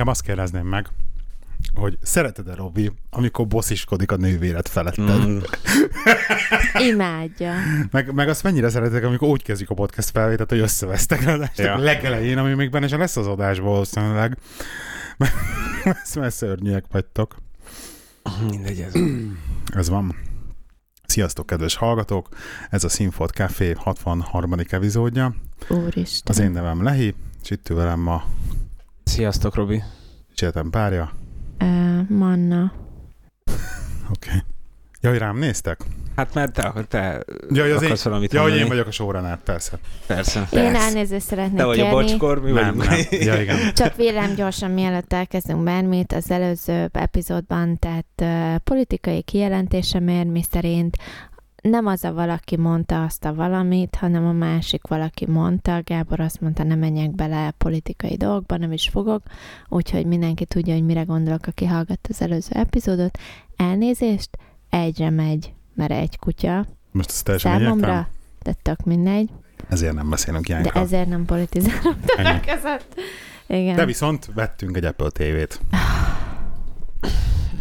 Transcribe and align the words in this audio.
inkább 0.00 0.14
azt 0.14 0.24
kérdezném 0.26 0.66
meg, 0.66 0.88
hogy 1.74 1.98
szereted-e 2.02 2.54
Robi, 2.54 2.92
amikor 3.10 3.46
bossziskodik 3.46 4.12
a 4.12 4.16
nővéred 4.16 4.68
feletted? 4.68 5.26
Mm. 5.26 5.38
Imádja. 6.90 7.54
Meg, 7.90 8.14
meg 8.14 8.28
azt 8.28 8.42
mennyire 8.42 8.68
szeretek, 8.68 9.04
amikor 9.04 9.28
úgy 9.28 9.42
kezdjük 9.42 9.70
a 9.70 9.74
podcast 9.74 10.10
felvételt, 10.10 10.50
hogy 10.50 10.58
összevesztek 10.58 11.26
adást 11.26 11.58
ja. 11.58 11.78
legelején, 11.78 12.38
ami 12.38 12.54
még 12.54 12.70
benne 12.70 12.88
sem 12.88 12.98
lesz 12.98 13.16
az 13.16 13.26
adásból 13.26 13.70
valószínűleg. 13.70 14.38
Mert 16.14 16.34
szörnyűek 16.34 16.84
vagytok. 16.90 17.36
Mindegy, 18.50 18.80
ez. 18.80 18.92
ez 19.74 19.88
van. 19.88 20.16
Sziasztok, 21.06 21.46
kedves 21.46 21.74
hallgatók! 21.74 22.28
Ez 22.70 22.84
a 22.84 22.88
Sinfot 22.88 23.30
Café 23.30 23.74
63. 23.76 24.52
epizódja. 24.68 25.34
Úristen. 25.68 26.34
Az 26.34 26.38
én 26.38 26.50
nevem 26.50 26.82
Lehi, 26.82 27.14
és 27.42 27.50
itt 27.50 27.66
velem 27.68 28.00
ma... 28.00 28.24
Sziasztok, 29.10 29.54
Robi! 29.54 29.82
Csétem 30.34 30.70
párja. 30.70 31.12
Uh, 31.60 32.08
Manna. 32.08 32.62
Oké. 34.14 34.28
Okay. 34.28 34.40
Jaj, 35.00 35.18
rám 35.18 35.38
néztek? 35.38 35.80
Hát 36.16 36.34
mert 36.34 36.52
te, 36.52 36.72
te 36.88 37.22
ja, 37.50 37.64
az 37.64 37.82
akarsz 37.82 38.04
én, 38.04 38.10
valamit 38.10 38.32
ja, 38.32 38.42
hogy 38.42 38.56
én 38.56 38.68
vagyok 38.68 38.86
a 38.86 38.90
soránál, 38.90 39.38
persze. 39.44 39.78
Persze. 40.06 40.46
persze. 40.50 40.68
Én 40.68 40.74
elnézést 40.74 41.26
szeretnék 41.26 41.56
Te 41.58 41.64
vagy 41.64 41.76
kérni. 41.76 41.90
a 41.90 41.94
bocskor, 41.94 42.42
mi 42.42 42.50
nem, 42.50 42.76
vagyunk. 42.76 43.10
Nem. 43.10 43.20
Ja, 43.20 43.40
igen. 43.40 43.56
Csak 43.74 43.96
vélem 43.96 44.34
gyorsan, 44.34 44.70
mielőtt 44.70 45.12
elkezdünk 45.12 45.64
bármit, 45.64 46.12
az 46.12 46.30
előző 46.30 46.88
epizódban 46.92 47.78
tett 47.78 48.22
uh, 48.22 48.56
politikai 48.56 49.22
kijelentésemért, 49.22 50.28
mi 50.28 50.42
szerint 50.50 50.96
nem 51.62 51.86
az 51.86 52.04
a 52.04 52.12
valaki 52.12 52.56
mondta 52.56 53.04
azt 53.04 53.24
a 53.24 53.34
valamit, 53.34 53.94
hanem 53.94 54.26
a 54.26 54.32
másik 54.32 54.86
valaki 54.86 55.26
mondta. 55.26 55.80
Gábor 55.84 56.20
azt 56.20 56.40
mondta, 56.40 56.62
nem 56.62 56.78
menjek 56.78 57.14
bele 57.14 57.50
politikai 57.58 58.16
dolgokba, 58.16 58.56
nem 58.56 58.72
is 58.72 58.88
fogok, 58.88 59.22
úgyhogy 59.68 60.06
mindenki 60.06 60.44
tudja, 60.44 60.74
hogy 60.74 60.84
mire 60.84 61.02
gondolok, 61.02 61.46
aki 61.46 61.66
hallgatta 61.66 62.08
az 62.08 62.22
előző 62.22 62.50
epizódot. 62.52 63.18
Elnézést, 63.56 64.38
egyre 64.68 65.10
megy, 65.10 65.52
mert 65.74 65.90
egy 65.90 66.18
kutya. 66.18 66.66
Most 66.90 67.08
ez 67.08 67.22
teljesen 67.22 67.60
Számomra, 67.60 68.08
de 68.42 68.52
tök 68.62 68.84
mindegy. 68.84 69.30
Ezért 69.68 69.94
nem 69.94 70.10
beszélünk 70.10 70.48
ilyenkor. 70.48 70.72
De 70.72 70.80
ezért 70.80 71.08
nem 71.08 71.24
politizálok 71.24 71.96
között. 72.46 73.00
Igen. 73.46 73.76
De 73.76 73.84
viszont 73.84 74.30
vettünk 74.34 74.76
egy 74.76 74.84
Apple 74.84 75.10
TV-t. 75.10 75.60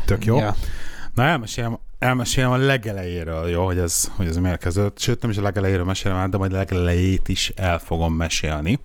Tök 0.06 0.26
jó. 0.26 0.38
Ja. 0.38 0.56
Na 1.14 1.24
elmesélem, 1.24 1.78
elmesélem 2.00 2.52
a 2.52 2.58
legelejéről, 2.58 3.50
jó, 3.50 3.66
hogy 3.66 3.78
ez, 3.78 4.12
hogy 4.16 4.28
ez 4.28 4.38
miért 4.38 4.60
kezdődött. 4.60 5.00
Sőt, 5.00 5.22
nem 5.22 5.32
is 5.32 5.38
a 5.38 5.42
legelejéről 5.42 5.86
mesélem 5.86 6.18
el, 6.18 6.30
de 6.30 6.38
majd 6.38 6.54
a 6.54 6.58
legelejét 6.58 7.28
is 7.28 7.50
el 7.50 7.80
fogom 7.80 8.14
mesélni. 8.14 8.80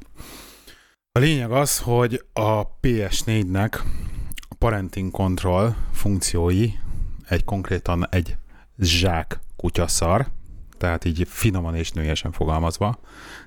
A 1.13 1.19
lényeg 1.19 1.51
az, 1.51 1.79
hogy 1.79 2.25
a 2.33 2.79
PS4-nek 2.81 3.79
a 4.49 4.55
parenting 4.59 5.11
control 5.11 5.77
funkciói 5.93 6.71
egy 7.29 7.45
konkrétan 7.45 8.07
egy 8.11 8.37
zsák 8.79 9.41
kutyaszar, 9.57 10.27
tehát 10.79 11.05
így 11.05 11.27
finoman 11.29 11.75
és 11.75 11.91
nőjesen 11.91 12.33
fogalmazva, 12.33 12.99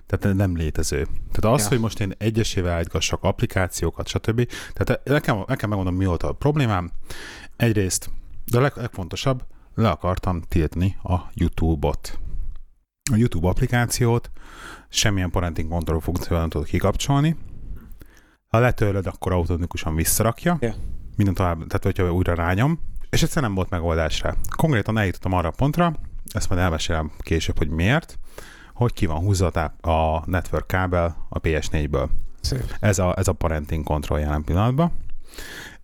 tehát 0.05 0.35
nem 0.35 0.55
létező. 0.55 1.07
Tehát 1.31 1.57
az, 1.57 1.61
ja. 1.63 1.67
hogy 1.67 1.79
most 1.79 1.99
én 1.99 2.13
egyesével 2.17 2.71
állítgassak 2.71 3.23
applikációkat, 3.23 4.07
stb. 4.07 4.49
Tehát 4.73 5.03
nekem, 5.03 5.43
nekem 5.47 5.69
megmondom, 5.69 5.95
mi 5.95 6.05
volt 6.05 6.23
a 6.23 6.31
problémám. 6.31 6.91
Egyrészt, 7.55 8.09
de 8.51 8.57
a 8.57 8.61
leg, 8.61 8.71
legfontosabb, 8.75 9.43
le 9.77 9.89
akartam 9.89 10.41
tiltni 10.41 10.97
a 11.03 11.15
YouTube-ot. 11.33 12.19
A 13.11 13.15
YouTube 13.15 13.47
applikációt 13.47 14.31
semmilyen 14.89 15.31
parenting 15.31 15.69
control 15.69 15.99
funkcióval 15.99 16.39
nem 16.39 16.49
tudod 16.49 16.67
kikapcsolni. 16.67 17.35
Ha 18.47 18.59
letörlöd, 18.59 19.07
akkor 19.07 19.31
automatikusan 19.31 19.95
visszarakja. 19.95 20.57
Yeah. 20.59 20.75
Minden 21.15 21.33
tovább, 21.33 21.57
tehát 21.57 21.83
hogyha 21.83 22.13
újra 22.13 22.33
rányom, 22.33 22.79
és 23.09 23.23
egyszerűen 23.23 23.45
nem 23.45 23.55
volt 23.55 23.69
megoldás 23.69 24.21
rá. 24.21 24.33
Konkrétan 24.55 24.97
eljutottam 24.97 25.33
arra 25.33 25.47
a 25.47 25.53
pontra, 25.55 25.95
ezt 26.33 26.49
majd 26.49 26.61
elmesélem 26.61 27.11
később, 27.19 27.57
hogy 27.57 27.69
miért, 27.69 28.19
hogy 28.73 28.93
ki 28.93 29.05
van 29.05 29.19
húzva 29.19 29.47
a 29.81 30.23
network 30.25 30.67
kábel 30.67 31.25
a 31.29 31.39
PS4-ből. 31.39 32.09
Ez 32.79 32.99
a, 32.99 33.17
ez 33.17 33.27
a 33.27 33.33
parenting 33.33 33.83
control 33.83 34.19
jelen 34.19 34.43
pillanatban. 34.43 34.91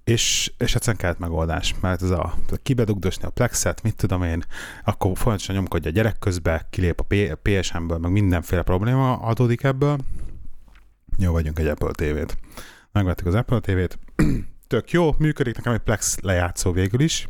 És, 0.03 0.51
és 0.57 0.75
egyszerűen 0.75 0.97
kellett 0.97 1.19
megoldás, 1.19 1.75
mert 1.81 2.01
ez 2.01 2.09
a, 2.09 2.23
a 2.51 2.55
kibedugdosni 2.63 3.23
a 3.23 3.29
plexet, 3.29 3.81
mit 3.81 3.95
tudom 3.95 4.23
én, 4.23 4.43
akkor 4.83 5.17
folyamatosan 5.17 5.55
nyomkodja 5.55 5.89
a 5.89 5.93
gyerek 5.93 6.19
közbe, 6.19 6.67
kilép 6.69 6.99
a 6.99 7.35
PSN-ből, 7.41 7.97
meg 7.97 8.11
mindenféle 8.11 8.61
probléma 8.61 9.13
adódik 9.13 9.63
ebből. 9.63 9.97
Jó, 11.17 11.31
vagyunk 11.31 11.59
egy 11.59 11.67
Apple 11.67 11.91
TV-t. 11.91 12.37
Megvettük 12.91 13.27
az 13.27 13.35
Apple 13.35 13.59
TV-t, 13.59 13.99
tök 14.67 14.91
jó, 14.91 15.15
működik 15.17 15.55
nekem 15.55 15.73
egy 15.73 15.79
Plex 15.79 16.19
lejátszó 16.19 16.71
végül 16.71 16.99
is. 16.99 17.29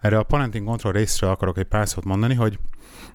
Erre 0.00 0.18
a 0.18 0.22
parenting 0.22 0.66
control 0.66 0.92
részről 0.92 1.30
akarok 1.30 1.58
egy 1.58 1.64
pár 1.64 1.88
szót 1.88 2.04
mondani, 2.04 2.34
hogy 2.34 2.58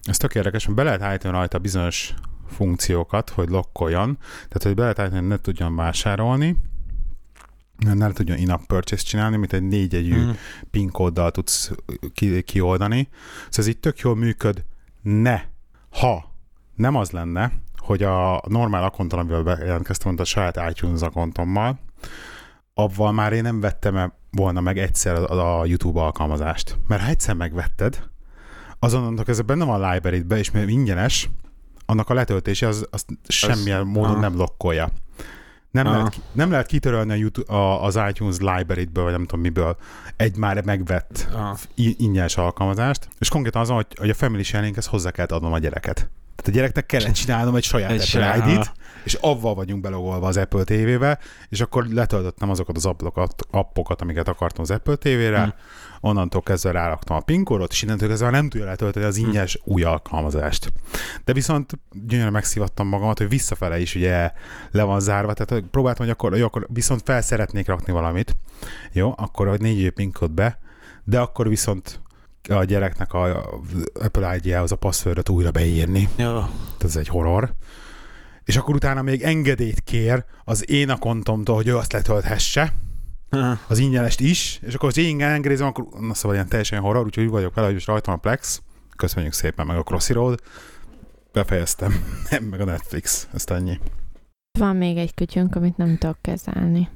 ez 0.03 0.17
tök 0.17 0.35
érdekes, 0.35 0.65
hogy 0.65 0.75
be 0.75 0.83
lehet 0.83 1.01
állítani 1.01 1.33
rajta 1.33 1.59
bizonyos 1.59 2.13
funkciókat, 2.47 3.29
hogy 3.29 3.49
lokkoljon, 3.49 4.17
tehát 4.19 4.63
hogy 4.63 4.73
be 4.73 4.81
lehet 4.81 4.99
állítani, 4.99 5.19
hogy 5.19 5.29
ne 5.29 5.37
tudjon 5.37 5.75
vásárolni, 5.75 6.57
ne 7.79 8.11
tudjon 8.11 8.37
in-app 8.37 8.65
purchase 8.67 9.03
csinálni, 9.03 9.37
mint 9.37 9.53
egy 9.53 9.63
négyegyű 9.63 10.17
mm. 10.17 10.29
PIN 10.71 10.91
kóddal 10.91 11.31
tudsz 11.31 11.71
ki, 12.13 12.41
kioldani. 12.41 13.07
Szóval 13.11 13.49
ez 13.55 13.67
így 13.67 13.79
tök 13.79 13.99
jól 13.99 14.15
működ, 14.15 14.63
ne, 15.01 15.41
ha 15.89 16.33
nem 16.75 16.95
az 16.95 17.11
lenne, 17.11 17.51
hogy 17.77 18.03
a 18.03 18.41
normál 18.47 18.83
akonton, 18.83 19.19
amivel 19.19 19.43
bejelentkeztem, 19.43 20.15
a 20.17 20.23
saját 20.23 20.69
iTunes 20.69 21.01
akontommal, 21.01 21.79
avval 22.73 23.11
már 23.11 23.33
én 23.33 23.41
nem 23.41 23.59
vettem 23.59 24.13
volna 24.31 24.61
meg 24.61 24.77
egyszer 24.77 25.15
a, 25.15 25.65
YouTube 25.65 26.01
alkalmazást. 26.01 26.77
Mert 26.87 27.01
ha 27.01 27.07
egyszer 27.07 27.35
megvetted, 27.35 28.03
azonnantól 28.79 29.23
kezdve 29.23 29.45
benne 29.45 29.65
van 29.65 29.83
a 29.83 29.91
library-be, 29.91 30.37
és 30.37 30.51
mivel 30.51 30.67
ingyenes, 30.67 31.29
annak 31.85 32.09
a 32.09 32.13
letöltése 32.13 32.67
az, 32.67 32.87
az 32.91 33.05
semmilyen 33.27 33.85
módon 33.85 34.11
aha. 34.11 34.19
nem 34.19 34.33
blokkolja. 34.33 34.89
Nem 35.71 35.85
lehet, 35.85 36.21
nem 36.31 36.51
lehet 36.51 36.65
kitörölni 36.65 37.11
a 37.11 37.15
YouTube, 37.15 37.53
a, 37.53 37.83
az 37.83 37.99
iTunes 38.09 38.37
library-ből, 38.37 39.03
vagy 39.03 39.13
nem 39.13 39.25
tudom 39.25 39.41
miből, 39.41 39.77
egy 40.15 40.37
már 40.37 40.63
megvett 40.63 41.27
aha. 41.33 41.57
ingyenes 41.75 42.37
alkalmazást, 42.37 43.07
és 43.19 43.29
konkrétan 43.29 43.61
azon, 43.61 43.75
hogy, 43.75 43.87
hogy 43.99 44.09
a 44.09 44.13
Family 44.13 44.43
Sharing-hez 44.43 44.85
hozzá 44.85 45.11
kell 45.11 45.25
adnom 45.25 45.53
a 45.53 45.59
gyereket. 45.59 46.09
Tehát 46.39 46.47
a 46.47 46.61
gyereknek 46.61 46.85
kellett 46.85 47.13
csinálnom 47.13 47.55
egy 47.55 47.63
saját 47.63 47.91
egy 47.91 48.15
Apple 48.15 48.51
ID-t, 48.51 48.71
és 49.03 49.13
avval 49.13 49.55
vagyunk 49.55 49.81
belogolva 49.81 50.27
az 50.27 50.37
Apple 50.37 50.63
TV-be, 50.63 51.19
és 51.49 51.61
akkor 51.61 51.85
letöltöttem 51.85 52.49
azokat 52.49 52.75
az 52.75 52.85
appokat, 52.85 53.45
appokat 53.51 54.01
amiket 54.01 54.27
akartam 54.27 54.63
az 54.63 54.71
Apple 54.71 54.95
TV-re, 54.95 55.41
hmm. 55.41 55.53
onnantól 55.99 56.41
kezdve 56.41 56.71
ráraktam 56.71 57.15
a 57.15 57.19
PIN 57.19 57.43
kódot, 57.43 57.71
és 57.71 57.81
innentől 57.81 58.09
kezdve 58.09 58.29
nem 58.29 58.49
tudja 58.49 58.65
letölteni 58.65 59.05
az 59.05 59.17
hm. 59.17 59.25
ingyenes 59.25 59.59
hmm. 59.63 59.73
új 59.73 59.83
alkalmazást. 59.83 60.71
De 61.25 61.33
viszont 61.33 61.79
gyönyörűen 61.91 62.33
megszivattam 62.33 62.87
magamat, 62.87 63.17
hogy 63.17 63.29
visszafele 63.29 63.79
is 63.79 63.95
ugye 63.95 64.31
le 64.71 64.83
van 64.83 64.99
zárva, 64.99 65.33
tehát 65.33 65.63
próbáltam, 65.71 66.05
hogy 66.05 66.13
akkor, 66.13 66.31
hogy 66.31 66.41
akkor 66.41 66.67
viszont 66.69 67.01
fel 67.05 67.21
szeretnék 67.21 67.67
rakni 67.67 67.93
valamit, 67.93 68.35
jó, 68.91 69.13
akkor 69.17 69.47
a 69.47 69.55
négy 69.57 69.89
PIN 69.89 70.11
kód 70.11 70.31
be, 70.31 70.59
de 71.03 71.19
akkor 71.19 71.47
viszont 71.47 72.01
a 72.49 72.63
gyereknek 72.63 73.13
a 73.13 73.49
Apple 73.93 74.35
ID-jához 74.35 74.71
a 74.71 74.75
passzföldet 74.75 75.29
újra 75.29 75.51
beírni. 75.51 76.09
Ja. 76.17 76.49
Ez 76.79 76.95
egy 76.95 77.07
horror. 77.07 77.53
És 78.43 78.57
akkor 78.57 78.75
utána 78.75 79.01
még 79.01 79.21
engedélyt 79.21 79.79
kér 79.79 80.25
az 80.43 80.69
én 80.69 80.89
akontomtól, 80.89 81.55
hogy 81.55 81.67
ő 81.67 81.77
azt 81.77 81.93
letölthesse, 81.93 82.73
az 83.67 83.77
ingyenest 83.77 84.19
is, 84.19 84.59
és 84.63 84.73
akkor 84.73 84.89
az 84.89 84.97
én 84.97 85.21
engedélyzem, 85.21 85.67
akkor 85.67 85.85
na 85.99 86.13
szóval 86.13 86.35
ilyen 86.35 86.49
teljesen 86.49 86.79
horror, 86.79 87.05
úgyhogy 87.05 87.23
úgy 87.23 87.29
vagyok 87.29 87.53
vele, 87.53 87.65
hogy 87.65 87.75
most 87.75 87.87
rajtam 87.87 88.13
a 88.13 88.17
Plex, 88.17 88.61
köszönjük 88.95 89.33
szépen, 89.33 89.65
meg 89.65 89.77
a 89.77 89.83
Crossy 89.83 90.13
Road, 90.13 90.39
befejeztem, 91.31 92.03
nem, 92.29 92.43
meg 92.43 92.61
a 92.61 92.65
Netflix, 92.65 93.27
ezt 93.33 93.49
ennyi. 93.49 93.79
Van 94.59 94.75
még 94.75 94.97
egy 94.97 95.13
kütyünk, 95.13 95.55
amit 95.55 95.77
nem 95.77 95.97
tudok 95.97 96.17
kezelni. 96.21 96.89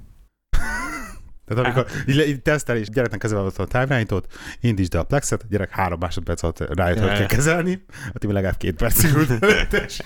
Tehát 1.46 1.64
amikor 1.64 1.86
így, 2.08 2.28
így 2.28 2.42
tesztel, 2.42 2.78
és 2.78 2.90
gyereknek 2.90 3.20
kezelve 3.20 3.52
a 3.58 3.66
távirányítót, 3.66 4.28
indítsd 4.60 4.96
a 4.96 5.04
plexet, 5.04 5.42
a 5.42 5.46
gyerek 5.50 5.70
három 5.70 6.00
másodperc 6.00 6.44
alatt 6.44 6.76
rájött, 6.76 7.00
hogy 7.00 7.12
kell 7.18 7.26
kezelni, 7.26 7.86
hát 8.04 8.24
legalább 8.24 8.58
két 8.58 8.76
percig 8.76 9.14
ült 9.16 9.74
és 9.86 10.02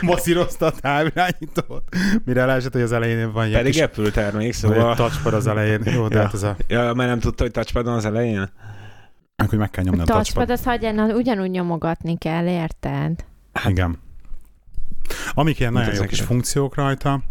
masszírozta 0.00 0.66
a 0.66 0.70
távirányítót, 0.70 1.82
mire 2.24 2.44
leesett, 2.44 2.72
hogy 2.72 2.82
az 2.82 2.92
elején 2.92 3.32
van 3.32 3.46
ilyen 3.46 3.62
Pedig 3.62 3.82
Apple 3.82 4.10
termék, 4.10 4.52
szóval... 4.52 4.90
Egy 4.90 4.96
touchpad 4.96 5.34
az 5.34 5.46
elején. 5.46 5.80
Jó, 5.84 6.08
de 6.08 6.16
ja. 6.16 6.22
hát 6.22 6.34
ez 6.34 6.42
a... 6.42 6.56
Ja, 6.68 6.92
mert 6.94 7.08
nem 7.08 7.18
tudta, 7.18 7.42
hogy 7.42 7.52
touchpad 7.52 7.86
az 7.86 8.04
elején? 8.04 8.50
Akkor 9.36 9.58
meg 9.58 9.70
kell 9.70 9.84
nyomni 9.84 10.00
a, 10.00 10.02
a 10.02 10.06
touchpad. 10.06 10.50
az 10.50 10.64
hagyján, 10.64 10.98
ugyanúgy 10.98 11.50
nyomogatni 11.50 12.18
kell, 12.18 12.46
érted? 12.46 13.24
Igen. 13.66 13.98
Amik 15.34 15.58
ilyen 15.60 15.72
nagyon 15.72 15.94
jó 15.94 16.02
kis 16.02 16.20
funkciók 16.20 16.74
rajta, 16.74 17.22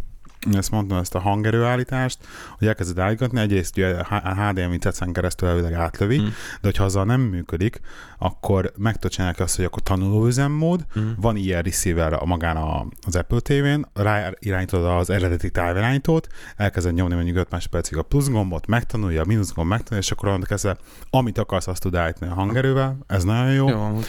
ezt 0.51 0.71
mondtam, 0.71 0.97
ezt 0.97 1.15
a 1.15 1.19
hangerőállítást, 1.19 2.17
hogy 2.57 2.67
elkezded 2.67 2.99
állítgatni, 2.99 3.39
egyrészt 3.39 3.77
ugye 3.77 3.95
a 3.95 4.33
HDMI 4.35 4.77
tetszen 4.77 5.13
keresztül 5.13 5.47
elvileg 5.49 5.73
átlövi, 5.73 6.19
Mm. 6.21 6.25
de 6.25 6.31
hogyha 6.61 6.83
azzal 6.83 7.05
nem 7.05 7.21
működik, 7.21 7.79
akkor 8.17 8.71
meg 8.77 8.93
tudod 8.93 9.11
csinálni 9.11 9.37
azt, 9.37 9.55
hogy 9.55 9.65
akkor 9.65 9.81
tanuló 9.83 10.25
üzemmód, 10.25 10.85
Mm. 10.99 11.09
van 11.17 11.35
ilyen 11.35 11.61
receiver 11.61 12.13
a 12.13 12.25
magán 12.25 12.55
a, 12.55 12.85
az 13.07 13.15
Apple 13.15 13.39
TV-n, 13.39 13.81
rá 13.93 14.31
irányítod 14.39 14.85
az 14.85 15.09
eredeti 15.09 15.49
távirányítót, 15.51 16.27
elkezded 16.57 16.93
nyomni 16.93 17.15
mondjuk 17.15 17.37
5 17.37 17.49
másodpercig 17.49 17.97
a 17.97 18.01
plusz 18.01 18.29
gombot, 18.29 18.67
megtanulja, 18.67 19.21
a 19.21 19.25
mínusz 19.25 19.53
gomb 19.53 19.69
megtanulja, 19.69 20.03
és 20.05 20.11
akkor 20.11 20.27
onnantól 20.27 20.47
kezdve, 20.49 20.77
amit 21.09 21.37
akarsz, 21.37 21.67
azt 21.67 21.81
tud 21.81 21.95
állítani 21.95 22.31
a 22.31 22.33
hangerővel, 22.33 22.97
ez 23.07 23.23
nagyon 23.23 23.53
jó. 23.53 23.69
Jó, 23.69 23.81
amúgy. 23.81 24.05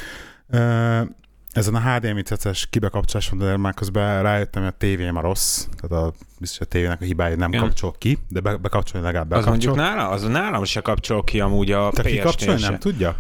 Ezen 1.55 1.75
a 1.75 1.81
HDMI 1.81 2.23
CC-es 2.23 2.67
kibekapcsoláson, 2.71 3.39
de 3.39 3.56
már 3.56 3.75
közben 3.75 4.23
rájöttem, 4.23 4.62
hogy 4.62 4.73
a 4.75 4.77
tévém 4.79 5.17
a 5.17 5.21
rossz, 5.21 5.67
tehát 5.81 6.05
a, 6.06 6.12
biztos 6.41 6.61
a 6.61 6.65
tévének 6.65 7.01
a 7.01 7.05
hibája 7.05 7.37
nem 7.37 7.49
Igen. 7.53 7.61
kapcsol 7.65 7.95
ki, 7.99 8.19
de 8.29 8.41
be, 8.41 8.56
bekapcsolni 8.56 9.06
legalább 9.06 9.31
Az 9.31 9.45
mondjuk 9.47 9.75
bekapcsol. 9.77 9.97
nála, 9.99 10.11
az 10.11 10.23
nálam 10.23 10.65
se 10.65 10.81
kapcsol 10.81 11.25
ki 11.25 11.41
amúgy 11.41 11.73
a 11.73 11.91
Te 11.95 12.03
kikapcsolni 12.03 12.61
nem 12.61 12.79
tudja? 12.79 13.17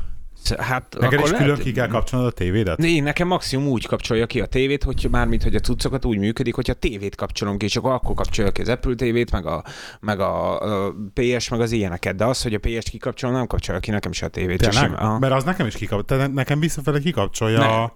Hát 0.58 0.96
Neked 1.00 1.12
is 1.18 1.24
akkor 1.24 1.30
külön 1.36 1.46
lehet- 1.48 1.62
ki 1.64 1.72
kell 1.72 1.86
kapcsolnod 1.88 2.28
a 2.28 2.32
tévédet? 2.32 2.78
Én 2.84 3.02
nekem 3.02 3.26
maximum 3.26 3.66
úgy 3.66 3.86
kapcsolja 3.86 4.26
ki 4.26 4.40
a 4.40 4.46
tévét, 4.46 4.84
hogy 4.84 5.08
mármint, 5.10 5.42
hogy 5.42 5.54
a 5.54 5.58
cuccokat 5.60 6.04
úgy 6.04 6.18
működik, 6.18 6.54
hogy 6.54 6.70
a 6.70 6.74
tévét 6.74 7.14
kapcsolom 7.16 7.56
ki, 7.58 7.64
és 7.64 7.76
akkor 7.76 7.92
akkor 7.92 8.14
kapcsolja 8.14 8.50
ki 8.50 8.60
az 8.60 8.68
Apple 8.68 8.94
tévét, 8.94 9.30
meg 9.30 9.46
a, 9.46 9.64
meg 10.00 10.20
a, 10.20 10.60
a 10.86 10.94
PS, 11.14 11.48
meg 11.48 11.60
az 11.60 11.72
ilyeneket. 11.72 12.16
De 12.16 12.24
az, 12.24 12.42
hogy 12.42 12.54
a 12.54 12.58
PS-t 12.58 12.88
kikapcsolom, 12.88 13.34
nem 13.34 13.46
kapcsolja 13.46 13.80
ki 13.80 13.90
nekem 13.90 14.12
se 14.12 14.26
a 14.26 14.28
tévét. 14.28 14.58
Tényleg? 14.58 14.82
sem- 14.82 14.94
aha. 14.98 15.18
Mert 15.18 15.32
az 15.32 15.44
nekem 15.44 15.66
is 15.66 15.74
kikapcsolja, 15.74 16.26
nekem 16.26 16.60
visszafele 16.60 16.98
kikapcsolja 16.98 17.58
Ne. 17.58 17.66
a, 17.66 17.94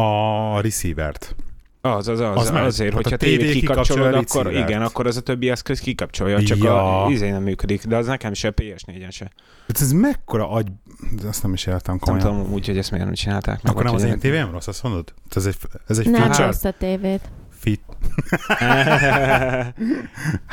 a 0.00 0.60
receivert. 0.60 1.34
Az, 1.80 2.08
az, 2.08 2.20
az, 2.20 2.36
Az 2.36 2.50
megy. 2.50 2.62
azért, 2.64 2.90
Tehát 2.90 2.94
hogyha 2.94 3.14
a 3.14 3.18
tévé 3.18 3.36
tévét 3.36 3.52
kikapcsolod, 3.60 4.14
a 4.14 4.18
akkor 4.18 4.42
receivert. 4.44 4.68
igen, 4.68 4.82
akkor 4.82 5.06
az 5.06 5.16
a 5.16 5.20
többi 5.20 5.50
eszköz 5.50 5.80
kikapcsolja, 5.80 6.42
csak 6.42 6.58
Ja. 6.58 7.04
a 7.04 7.10
izé 7.10 7.30
nem 7.30 7.42
működik, 7.42 7.84
de 7.84 7.96
az 7.96 8.06
nekem 8.06 8.32
se 8.32 8.48
a 8.48 8.52
PS4-en 8.52 9.10
se. 9.10 9.30
Hát 9.66 9.80
ez 9.80 9.92
mekkora 9.92 10.50
agy... 10.50 10.66
Ezt 11.28 11.42
nem 11.42 11.52
is 11.52 11.66
értem 11.66 11.80
Nem 11.86 11.98
komolyan. 11.98 12.26
tudom 12.42 12.52
úgy, 12.52 12.66
hogy 12.66 12.78
ezt 12.78 12.90
miért 12.90 13.04
nem 13.06 13.14
csinálták. 13.14 13.62
meg, 13.62 13.72
Akkor 13.72 13.84
nem 13.84 13.94
az 13.94 14.02
én 14.02 14.18
tévém 14.18 14.50
rossz, 14.50 14.66
azt 14.66 14.82
mondod? 14.82 15.14
Ez 15.34 15.46
egy, 15.46 15.56
ez 15.86 15.98
egy 15.98 16.10
Nem 16.10 16.20
feature? 16.22 16.44
rossz 16.46 16.64
a 16.64 16.74
tévét. 16.78 17.20
Fit, 17.58 17.80
hát, 18.56 19.74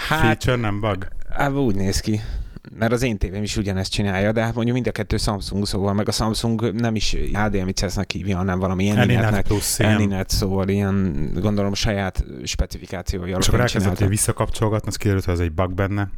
feature, 0.07 0.56
nem 0.56 0.80
bug? 0.80 1.07
hát 1.30 1.51
úgy 1.51 1.75
néz 1.75 2.00
ki. 2.00 2.22
Mert 2.71 2.92
az 2.92 3.01
én 3.01 3.18
tévém 3.18 3.44
is 3.44 3.57
ugyanezt 3.57 3.92
csinálja, 3.92 4.31
de 4.31 4.44
hát 4.44 4.54
mondjuk 4.54 4.75
mind 4.75 4.88
a 4.88 4.92
kettő 4.92 5.18
Samsung, 5.18 5.68
szóval 5.68 5.94
meg 5.94 6.07
a 6.07 6.12
Samsung 6.12 6.74
nem 6.74 6.95
is 6.95 7.15
HDMI 7.33 7.71
CES-nek 7.71 8.12
hívja, 8.12 8.38
hanem 8.38 8.60
valami 8.60 8.88
Eninet 8.88 9.04
Eninetnek. 9.10 9.45
plusz, 9.45 9.80
igen. 9.80 9.92
Eninet, 9.92 10.30
szóval 10.30 10.69
ilyen, 10.69 11.30
gondolom, 11.33 11.74
saját 11.74 12.25
specifikációja 12.44 13.36
alapján 13.36 13.62
elkezdett, 13.62 13.98
hogy 13.98 14.07
visszakapcsolgatni, 14.07 14.88
az 14.88 14.95
kiderült, 14.95 15.25
hogy 15.25 15.33
ez 15.33 15.39
egy 15.39 15.51
bug 15.51 15.74
benne. 15.74 16.10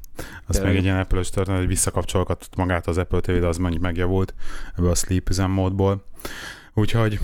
Az 0.45 0.59
még 0.59 0.75
egy 0.75 0.83
ilyen 0.83 0.99
apple 0.99 1.21
történet, 1.31 1.59
hogy 1.59 1.69
visszakapcsolgatott 1.69 2.55
magát 2.55 2.87
az 2.87 2.97
Apple 2.97 3.19
TV, 3.19 3.31
de 3.31 3.47
az 3.47 3.57
mondjuk 3.57 3.83
megjavult 3.83 4.33
ebből 4.77 4.89
a 4.89 4.95
sleep 4.95 5.29
üzemmódból. 5.29 6.03
Úgyhogy 6.73 7.19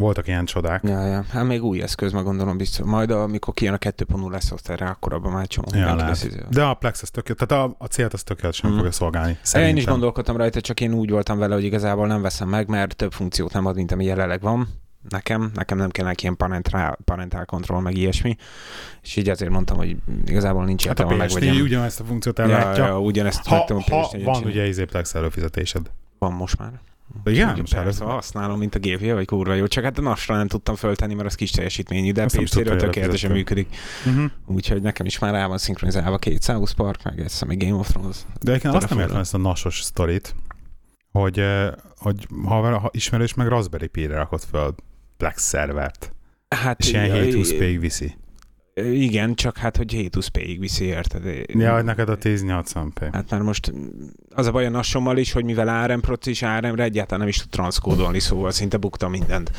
voltak 0.00 0.26
ilyen 0.26 0.44
csodák. 0.44 0.82
Ja, 0.84 1.06
ja. 1.06 1.24
Hát 1.30 1.44
még 1.44 1.62
új 1.64 1.82
eszköz, 1.82 2.12
meg 2.12 2.24
gondolom 2.24 2.56
biztos. 2.56 2.86
Majd 2.86 3.10
amikor 3.10 3.54
kijön 3.54 3.74
a 3.74 3.78
2.0 3.78 4.40
szoftverre, 4.40 4.86
akkor 4.86 5.12
abban 5.14 5.32
már 5.32 5.46
csomó 5.46 5.68
Ja, 5.72 5.94
lehet. 5.94 6.00
lesz. 6.08 6.26
De 6.50 6.62
a 6.62 6.74
Plex 6.74 7.02
az 7.02 7.10
tökéletes, 7.10 7.46
tehát 7.48 7.64
a, 7.68 7.74
a 7.78 7.86
célt 7.86 8.12
az 8.12 8.22
tökéletesen 8.22 8.68
Mhm. 8.68 8.78
fogja 8.78 8.92
szolgálni. 8.92 9.30
Én 9.30 9.38
Szerintem. 9.42 9.76
is 9.76 9.84
gondolkodtam 9.84 10.36
rajta, 10.36 10.60
csak 10.60 10.80
én 10.80 10.92
úgy 10.92 11.10
voltam 11.10 11.38
vele, 11.38 11.54
hogy 11.54 11.64
igazából 11.64 12.06
nem 12.06 12.22
veszem 12.22 12.48
meg, 12.48 12.68
mert 12.68 12.96
több 12.96 13.12
funkciót 13.12 13.52
nem 13.52 13.66
ad, 13.66 13.74
mint 13.76 13.92
ami 13.92 14.04
jelenleg 14.04 14.40
van. 14.40 14.68
Nekem, 15.08 15.50
nekem 15.54 15.78
nem 15.78 15.90
kell 15.90 16.12
ilyen 16.22 16.36
parental, 16.36 16.96
parental 17.04 17.44
control, 17.44 17.80
meg 17.80 17.96
ilyesmi. 17.96 18.36
És 19.02 19.16
így 19.16 19.28
azért 19.28 19.50
mondtam, 19.50 19.76
hogy 19.76 19.96
igazából 20.26 20.64
nincs 20.64 20.86
Hát 20.86 20.98
a 20.98 21.02
értelme 21.02 21.24
PS4 21.24 21.34
megvegyem. 21.34 21.62
ugyanezt 21.64 22.00
a 22.00 22.04
funkciót 22.04 22.38
Ja, 22.38 22.44
ellátja. 22.44 22.86
ja, 22.86 23.00
ugyanezt 23.00 23.46
ha, 23.46 23.56
a 23.56 23.58
ha 23.58 23.80
PS4-en 23.80 24.20
van 24.24 24.44
ugye 24.44 24.66
izé 24.66 24.84
Plex 24.84 25.14
előfizetésed. 25.14 25.90
Van 26.18 26.32
most 26.32 26.58
már. 26.58 26.80
Igen? 27.24 27.64
Persze, 27.70 28.04
használom, 28.04 28.58
mint 28.58 28.74
a 28.74 28.78
gépje, 28.78 29.14
vagy 29.14 29.26
kurva 29.26 29.54
jó. 29.54 29.66
Csak 29.66 29.84
hát 29.84 29.98
a 29.98 30.00
nasra 30.00 30.36
nem 30.36 30.46
tudtam 30.46 30.74
föltenni, 30.74 31.14
mert 31.14 31.26
az 31.26 31.34
kis 31.34 31.50
teljesítményű, 31.50 32.12
de 32.12 32.24
PC-ről 32.24 32.76
tökéletesen 32.76 33.30
működik. 33.30 33.76
Uh-huh. 34.06 34.30
Úgyhogy 34.46 34.82
nekem 34.82 35.06
is 35.06 35.18
már 35.18 35.32
rá 35.32 35.46
van 35.46 35.58
szinkronizálva 35.58 36.18
két 36.18 36.42
South 36.42 36.74
Park, 36.74 37.02
meg 37.02 37.20
egyszer 37.20 37.48
még 37.48 37.58
Game 37.58 37.74
of 37.78 37.88
Thrones. 37.88 38.16
De 38.40 38.50
egyébként 38.50 38.74
azt 38.74 38.88
nem 38.88 38.98
értem 38.98 39.16
ezt 39.16 39.34
a 39.34 39.38
nasos 39.38 39.80
sztorit, 39.82 40.34
hogy, 41.12 41.38
eh, 41.38 41.70
hogy 41.96 42.26
ha, 42.44 42.78
ha 42.78 42.90
ismerős 42.92 43.34
meg 43.34 43.46
Raspberry 43.46 43.86
Pi-re 43.86 44.16
rakott 44.16 44.44
fel 44.44 44.74
Plex 45.16 45.42
szervert, 45.42 46.12
Hát 46.48 46.80
és 46.80 46.92
ilyen 46.92 47.04
i- 47.04 47.32
720p-ig 47.32 47.80
viszi. 47.80 48.14
Igen, 48.84 49.34
csak 49.34 49.56
hát, 49.56 49.76
hogy 49.76 49.94
720p-ig 50.12 50.56
viszi, 50.58 50.84
érted? 50.84 51.22
Ja, 51.46 51.74
hogy 51.74 51.84
neked 51.84 52.08
a 52.08 52.18
1080p. 52.18 53.08
Hát 53.12 53.30
már 53.30 53.40
most 53.40 53.72
az 54.34 54.46
a 54.46 54.50
baj 54.50 54.66
a 54.66 54.70
nassommal 54.70 55.16
is, 55.16 55.32
hogy 55.32 55.44
mivel 55.44 55.68
ARM 55.68 56.00
proci 56.00 56.30
és 56.30 56.42
ARM-re 56.42 56.82
egyáltalán 56.82 57.20
nem 57.20 57.28
is 57.28 57.36
tud 57.36 57.50
transzkódolni, 57.50 58.18
szóval 58.18 58.50
szinte 58.50 58.76
bukta 58.76 59.08
mindent. 59.08 59.50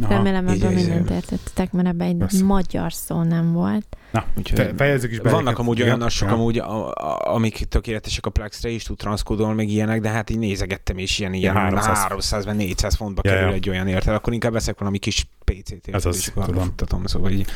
Aha. 0.00 0.12
Remélem 0.12 0.48
ebben 0.48 0.72
mindent 0.72 1.10
értettetek, 1.10 1.72
mert 1.72 1.88
ebben 1.88 2.06
egy 2.06 2.16
Persze. 2.16 2.44
magyar 2.44 2.92
szó 2.92 3.22
nem 3.22 3.52
volt. 3.52 3.96
Na, 4.10 4.24
Úgyhogy 4.38 4.72
fejezzük 4.76 5.10
is 5.10 5.20
be. 5.20 5.30
vannak 5.30 5.58
amúgy 5.58 5.76
olyan 5.76 5.86
Igen, 5.88 5.98
nassok, 5.98 6.28
ja. 6.28 6.34
amúgy, 6.34 6.58
a, 6.58 6.88
a, 6.90 7.34
amik 7.34 7.64
tökéletesek 7.68 8.26
a 8.26 8.30
Plexre 8.30 8.68
is 8.68 8.82
tud 8.82 8.96
transzkódolni, 8.96 9.54
meg 9.54 9.68
ilyenek, 9.68 10.00
de 10.00 10.08
hát 10.08 10.30
így 10.30 10.38
nézegettem, 10.38 10.98
és 10.98 11.18
ilyen, 11.18 11.32
ilyen 11.32 11.54
300. 11.54 11.98
300 11.98 12.44
vagy 12.44 12.56
400 12.56 12.94
fontba 12.94 13.20
Ja, 13.24 13.30
kerül 13.30 13.48
ja. 13.48 13.54
egy 13.54 13.68
olyan 13.68 13.88
érted, 13.88 14.14
akkor 14.14 14.32
inkább 14.32 14.52
veszek 14.52 14.78
valami 14.78 14.98
kis 14.98 15.26
PC-t, 15.44 15.88
Ez 15.92 16.06
az, 16.06 16.32
tudom. 16.34 16.64
futtatom, 16.64 17.06
szóval 17.06 17.30
így 17.30 17.46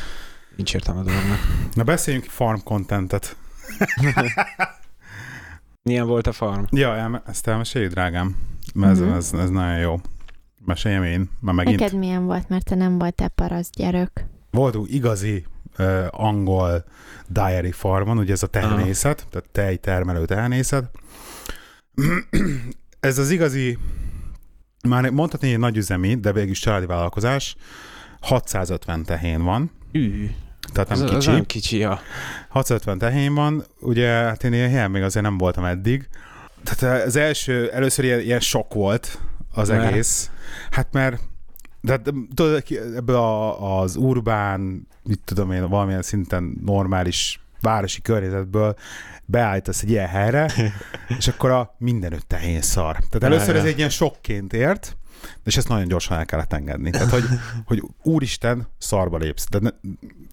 nincs 0.57 0.73
értelme 0.73 0.99
a 0.99 1.03
dolognak. 1.03 1.37
Na 1.73 1.83
beszéljünk 1.83 2.25
farm 2.25 2.59
contentet. 2.63 3.35
Milyen 5.89 6.07
volt 6.07 6.27
a 6.27 6.31
farm? 6.31 6.63
Ja, 6.69 7.21
ezt 7.27 7.47
elmeséljük, 7.47 7.91
drágám. 7.91 8.35
Ez, 8.81 8.99
Mhm. 8.99 9.09
ez, 9.11 9.33
ez, 9.33 9.49
nagyon 9.49 9.77
jó. 9.79 9.99
Meséljem 10.65 11.03
én, 11.03 11.29
már 11.39 11.53
megint. 11.53 11.79
Neked 11.79 11.97
milyen 11.97 12.25
volt, 12.25 12.49
mert 12.49 12.65
te 12.65 12.75
nem 12.75 12.97
voltál 12.97 13.27
parasz 13.29 13.69
gyerek. 13.71 14.25
Voltunk 14.51 14.91
igazi 14.91 15.45
uh, 15.79 16.05
angol 16.11 16.85
diary 17.27 17.71
farmon, 17.71 18.17
ugye 18.17 18.33
ez 18.33 18.43
a 18.43 18.47
tehenészet, 18.47 19.27
tehát 19.29 19.49
tejtermelő 19.51 20.25
tehenészet. 20.25 20.91
ez 22.99 23.17
az 23.17 23.29
igazi, 23.29 23.77
már 24.87 25.09
mondhatni 25.09 25.51
egy 25.51 25.59
nagyüzemi, 25.59 26.15
de 26.15 26.31
végül 26.31 26.49
is 26.51 26.59
családi 26.59 26.85
vállalkozás, 26.85 27.55
650 28.21 29.03
tehén 29.03 29.43
van, 29.43 29.71
Ű, 29.91 30.29
tehát 30.73 30.91
az, 30.91 30.99
nem 30.99 31.07
az 31.07 31.13
kicsi. 31.13 31.31
nem 31.31 31.45
kicsi, 31.45 31.77
ja. 31.77 31.99
650 32.49 32.97
tehén 32.97 33.33
van, 33.33 33.63
ugye 33.79 34.07
hát 34.07 34.43
én 34.43 34.53
ilyen 34.53 34.69
helyen 34.69 34.91
még 34.91 35.03
azért 35.03 35.25
nem 35.25 35.37
voltam 35.37 35.65
eddig. 35.65 36.07
Tehát 36.63 37.05
az 37.05 37.15
első, 37.15 37.71
először 37.71 38.05
ilyen, 38.05 38.19
ilyen 38.19 38.39
sok 38.39 38.73
volt 38.73 39.19
az 39.51 39.69
Mert? 39.69 39.91
egész. 39.91 40.31
Hát 40.71 40.87
mert 40.91 41.19
de, 41.81 42.01
tudod, 42.33 42.63
ebből 42.95 43.15
a, 43.15 43.79
az 43.81 43.95
urbán, 43.95 44.87
mit 45.03 45.21
tudom 45.25 45.51
én, 45.51 45.69
valamilyen 45.69 46.01
szinten 46.01 46.57
normális 46.65 47.41
városi 47.61 48.01
környezetből 48.01 48.75
beállítasz 49.25 49.81
egy 49.81 49.89
ilyen 49.89 50.07
helyre, 50.07 50.51
és 51.17 51.27
akkor 51.27 51.49
a 51.49 51.75
mindenütt 51.77 52.27
tehén 52.27 52.61
szar. 52.61 52.91
Tehát 52.95 53.23
először 53.23 53.55
ez 53.55 53.63
egy 53.63 53.77
ilyen 53.77 53.89
sokként 53.89 54.53
ért, 54.53 54.96
és 55.43 55.57
ezt 55.57 55.67
nagyon 55.67 55.87
gyorsan 55.87 56.17
el 56.17 56.25
kellett 56.25 56.53
engedni. 56.53 56.89
Tehát, 56.89 57.09
hogy, 57.09 57.23
hogy 57.65 57.83
úristen, 58.03 58.67
szarba 58.77 59.17
lépsz. 59.17 59.49
De 59.49 59.59
ne, 59.59 59.69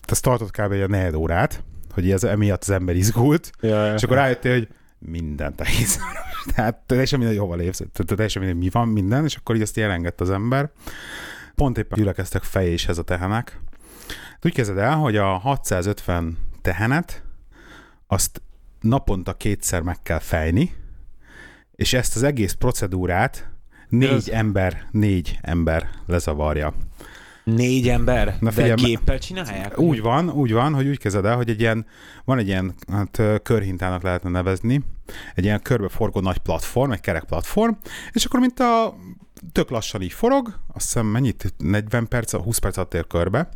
ez 0.07 0.21
tartott 0.21 0.51
kb. 0.51 0.73
egy 0.73 0.89
negyed 0.89 1.15
órát, 1.15 1.63
hogy 1.91 2.11
ez 2.11 2.25
emiatt 2.25 2.63
az 2.63 2.71
ember 2.71 2.97
izgult, 2.97 3.51
Ja, 3.61 3.85
ja. 3.85 3.95
és 3.95 4.03
akkor 4.03 4.17
rájöttél, 4.17 4.53
hogy 4.53 4.69
minden 4.99 5.55
tehéz. 5.55 5.99
Tehát 6.55 6.77
teljesen 6.87 7.19
mindegy, 7.19 7.39
hova 7.39 7.55
lépsz, 7.55 7.77
tehát 7.77 8.07
teljesen 8.07 8.43
mindegy, 8.43 8.61
mi 8.63 8.71
van, 8.71 8.89
minden, 8.89 9.25
és 9.25 9.37
akkor 9.37 9.55
így 9.55 9.63
ezt 9.63 9.79
elengedte 9.79 10.25
az 10.25 10.31
ember. 10.31 10.71
Pont 11.55 11.79
éppen 11.79 11.99
gyülekeztek 11.99 12.43
fejéshez 12.43 12.99
a 12.99 13.03
tehenek. 13.03 13.61
Úgy 14.43 14.53
kezded 14.53 14.79
el, 14.79 14.97
hogy 14.97 15.17
a 15.17 15.27
650 15.27 16.39
tehenet 16.63 17.23
azt 18.07 18.43
naponta 18.81 19.35
kétszer 19.35 19.83
meg 19.83 20.03
kell 20.03 20.19
fejni, 20.19 20.75
és 21.73 21.93
ezt 21.93 22.17
az 22.17 22.23
egész 22.23 22.53
procedúrát 22.53 23.54
négy 23.99 24.09
Ez- 24.13 24.29
ember, 24.29 24.87
négy 24.91 25.39
ember 25.43 25.89
lezavarja. 26.07 26.75
Négy 27.45 27.89
ember? 27.89 28.37
Na 28.41 28.51
figyelj, 28.51 28.71
de 28.75 28.87
géppel 28.87 29.19
csinálják? 29.19 29.79
Úgy 29.79 30.01
van, 30.01 30.31
úgy 30.31 30.53
van, 30.53 30.75
hogy 30.75 30.89
úgy 30.89 30.99
kezded 30.99 31.25
el, 31.25 31.37
hogy 31.37 31.49
egy 31.51 31.61
ilyen, 31.61 31.87
van 32.25 32.39
egy 32.39 32.47
ilyen, 32.47 32.75
hát 32.93 33.23
körhintának 33.43 34.03
lehetne 34.03 34.31
nevezni, 34.31 34.81
egy 35.35 35.45
ilyen 35.45 35.63
körbeforgó 35.63 36.21
nagy 36.21 36.39
platform, 36.39 36.91
egy 36.91 37.01
kerek 37.01 37.25
platform, 37.25 37.73
és 38.13 38.25
akkor 38.25 38.41
mint 38.41 38.61
a 38.61 38.95
tök 39.53 39.71
lassan 39.71 40.03
így 40.03 40.13
forog, 40.13 40.49
azt 40.75 40.85
hiszem 40.87 41.07
mennyit, 41.07 41.55
40 41.59 42.09
perc, 42.09 42.33
20 42.33 42.59
perc 42.59 42.77
alatt 42.77 42.95
ér 42.95 43.07
körbe, 43.07 43.49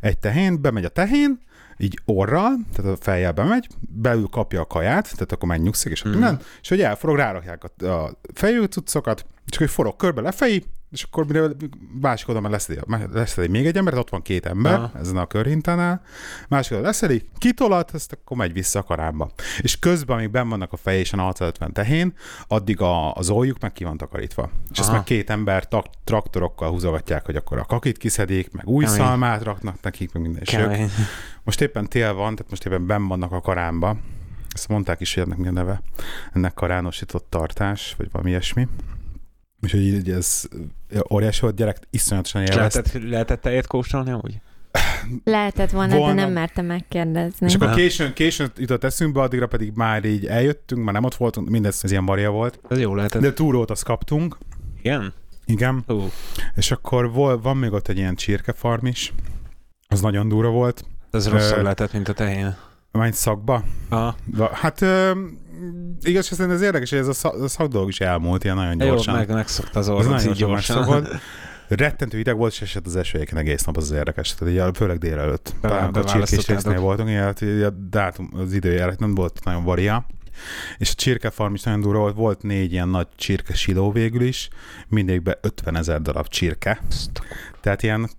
egy 0.00 0.18
tehén, 0.18 0.60
bemegy 0.60 0.84
a 0.84 0.88
tehén, 0.88 1.38
így 1.78 1.98
orral, 2.04 2.52
tehát 2.74 2.92
a 2.92 2.96
fejjel 3.02 3.32
bemegy, 3.32 3.66
belül 3.88 4.26
kapja 4.26 4.60
a 4.60 4.66
kaját, 4.66 5.12
tehát 5.12 5.32
akkor 5.32 5.48
megnyugszik, 5.48 5.92
és 5.92 6.02
Mhm. 6.02 6.08
mm. 6.08 6.12
minden, 6.12 6.40
és 6.62 6.68
hogy 6.68 6.80
elforog, 6.80 7.16
rárakják 7.16 7.64
a, 7.64 7.86
a 7.86 8.18
fejű 8.34 8.64
cuccokat, 8.64 9.26
csak 9.46 9.58
hogy 9.58 9.70
forog 9.70 9.96
körbe 9.96 10.20
lefejé, 10.20 10.62
és 10.92 11.02
akkor 11.02 11.26
mire 11.26 11.48
másik 12.00 12.26
már 12.26 12.50
leszedi, 12.50 12.80
leszedi 13.12 13.48
még 13.48 13.66
egy 13.66 13.76
ember, 13.76 13.98
ott 13.98 14.10
van 14.10 14.22
két 14.22 14.46
ember 14.46 14.74
Aha. 14.74 14.90
ezen 14.98 15.16
a 15.16 15.26
körhintánál, 15.26 16.02
másik 16.48 16.72
oldalon 16.72 16.90
leszedi, 16.92 17.28
kitolat, 17.38 17.94
ezt 17.94 18.12
akkor 18.12 18.36
megy 18.36 18.52
vissza 18.52 18.78
a 18.78 18.82
karámba. 18.82 19.30
És 19.60 19.78
közben, 19.78 20.16
amíg 20.16 20.30
benn 20.30 20.48
vannak 20.48 20.72
a 20.72 20.76
fejésen 20.76 21.18
a 21.18 21.22
650 21.22 21.72
tehén, 21.72 22.14
addig 22.48 22.80
a, 22.80 23.12
az 23.12 23.30
óljuk 23.30 23.60
meg 23.60 23.72
ki 23.72 23.84
van 23.84 23.96
takarítva. 23.96 24.50
És 24.70 24.78
ezt 24.78 24.88
Aha. 24.88 24.96
meg 24.96 25.06
két 25.06 25.30
ember 25.30 25.68
tak, 25.68 25.86
traktorokkal 26.04 26.70
húzogatják, 26.70 27.24
hogy 27.24 27.36
akkor 27.36 27.58
a 27.58 27.64
kakit 27.64 27.98
kiszedik, 27.98 28.52
meg 28.52 28.66
új 28.66 28.84
Kemény. 28.84 28.98
szalmát 28.98 29.42
raknak 29.42 29.82
nekik, 29.82 30.12
meg 30.12 30.22
minden. 30.22 30.42
És 30.42 30.50
Kemény. 30.50 30.90
most 31.42 31.60
éppen 31.60 31.88
tél 31.88 32.14
van, 32.14 32.34
tehát 32.34 32.50
most 32.50 32.66
éppen 32.66 32.86
benn 32.86 33.08
vannak 33.08 33.32
a 33.32 33.40
karámba. 33.40 33.96
Ezt 34.54 34.68
mondták 34.68 35.00
is, 35.00 35.14
hogy 35.14 35.22
ennek 35.22 35.38
mi 35.38 35.48
a 35.48 35.50
neve. 35.50 35.82
Ennek 36.32 36.54
karánosított 36.54 37.26
tartás, 37.30 37.94
vagy 37.98 38.08
valami 38.10 38.30
ilyesmi. 38.30 38.68
Úgyhogy 39.62 39.80
így 39.80 40.10
ez 40.10 40.42
óriási 41.12 41.40
volt, 41.40 41.54
gyerek 41.54 41.78
iszonyatosan 41.90 42.42
És 42.42 42.48
élvezte. 42.48 42.80
lehetett, 42.82 43.10
lehetett 43.10 43.40
tejet 43.40 43.66
kóstolni 43.66 44.10
amúgy? 44.10 44.40
Lehetett 45.24 45.70
volna, 45.70 45.96
Volna. 45.96 46.14
de 46.14 46.20
nem 46.20 46.32
merte 46.32 46.62
megkérdezni. 46.62 47.46
És 47.46 47.54
akkor 47.54 47.66
Aha. 47.66 47.76
későn, 47.76 48.12
későn 48.12 48.50
jutott 48.56 48.84
eszünkbe, 48.84 49.20
addigra 49.20 49.46
pedig 49.46 49.72
már 49.74 50.04
így 50.04 50.26
eljöttünk, 50.26 50.84
már 50.84 50.94
nem 50.94 51.04
ott 51.04 51.14
voltunk, 51.14 51.48
mindez 51.48 51.80
ez 51.82 51.90
ilyen 51.90 52.06
varia 52.06 52.30
volt. 52.30 52.60
Ez 52.68 52.78
jó 52.78 52.94
lehetett. 52.94 53.22
De 53.22 53.32
túrót 53.32 53.70
azt 53.70 53.84
kaptunk, 53.84 54.38
Igen? 54.82 55.12
igen. 55.46 55.82
Hú, 55.86 56.10
És 56.54 56.70
akkor 56.70 57.12
vol, 57.12 57.40
van 57.40 57.56
még 57.56 57.72
ott 57.72 57.88
egy 57.88 57.96
ilyen 57.96 58.14
csirkefarm 58.14 58.86
is, 58.86 59.12
az 59.88 60.00
nagyon 60.00 60.28
durva 60.28 60.50
volt. 60.50 60.84
ez 61.10 61.28
rosszabb 61.28 61.58
Ö, 61.58 61.62
lehetett, 61.62 61.92
mint 61.92 62.08
a 62.08 62.12
tehén. 62.12 62.56
Menj 62.92 63.10
szakba. 63.12 63.64
Aha. 63.88 64.16
Hát 64.52 64.80
ö, 64.80 65.12
igaz, 66.02 66.26
szerintem 66.26 66.54
ez 66.54 66.62
érdekes, 66.62 66.90
hogy 66.90 66.98
ez 66.98 67.08
a, 67.08 67.12
szak, 67.12 67.42
a 67.42 67.48
szakdolog 67.48 67.88
is 67.88 68.00
elmúlt 68.00 68.44
ilyen 68.44 68.56
nagyon 68.56 68.80
Jó, 68.80 68.86
gyorsan. 68.86 69.14
meg, 69.14 69.28
megszokta 69.28 69.78
az 69.78 69.88
orrot 69.88 70.10
nagyon 70.10 70.32
gyorsan 70.32 70.84
gyorsan. 70.84 71.20
Rettentő 71.68 72.16
hideg 72.16 72.36
volt, 72.36 72.52
és 72.52 72.60
esett 72.60 72.86
az 72.86 72.96
eső 72.96 73.26
egész 73.34 73.64
nap, 73.64 73.76
az 73.76 73.90
az 73.90 73.96
érdekes. 73.96 74.34
Tehát 74.34 74.54
így, 74.54 74.76
főleg 74.76 74.98
délelőtt. 74.98 75.54
Talán 75.60 75.78
a 75.78 75.84
csirkés 75.84 76.10
beválasztottátok. 76.10 76.54
résznél 76.54 76.80
voltunk, 76.80 77.08
ilyen, 77.08 77.22
hát 77.22 77.42
a 77.42 77.70
dátum, 77.70 78.30
az 78.36 78.52
időjárat 78.52 78.98
nem 78.98 79.14
volt 79.14 79.44
nagyon 79.44 79.64
varia. 79.64 80.06
És 80.78 80.90
a 80.90 80.94
csirkefarm 80.94 81.54
is 81.54 81.62
nagyon 81.62 81.80
durva 81.80 82.00
volt, 82.00 82.14
volt 82.14 82.42
négy 82.42 82.72
ilyen 82.72 82.88
nagy 82.88 83.06
csirke 83.16 83.54
siló 83.54 83.92
végül 83.92 84.22
is, 84.22 84.48
mindegyikben 84.88 85.36
50 85.40 85.76
ezer 85.76 86.02
darab 86.02 86.28
csirke. 86.28 86.80
Tehát 87.60 87.82
ilyen 87.82 88.10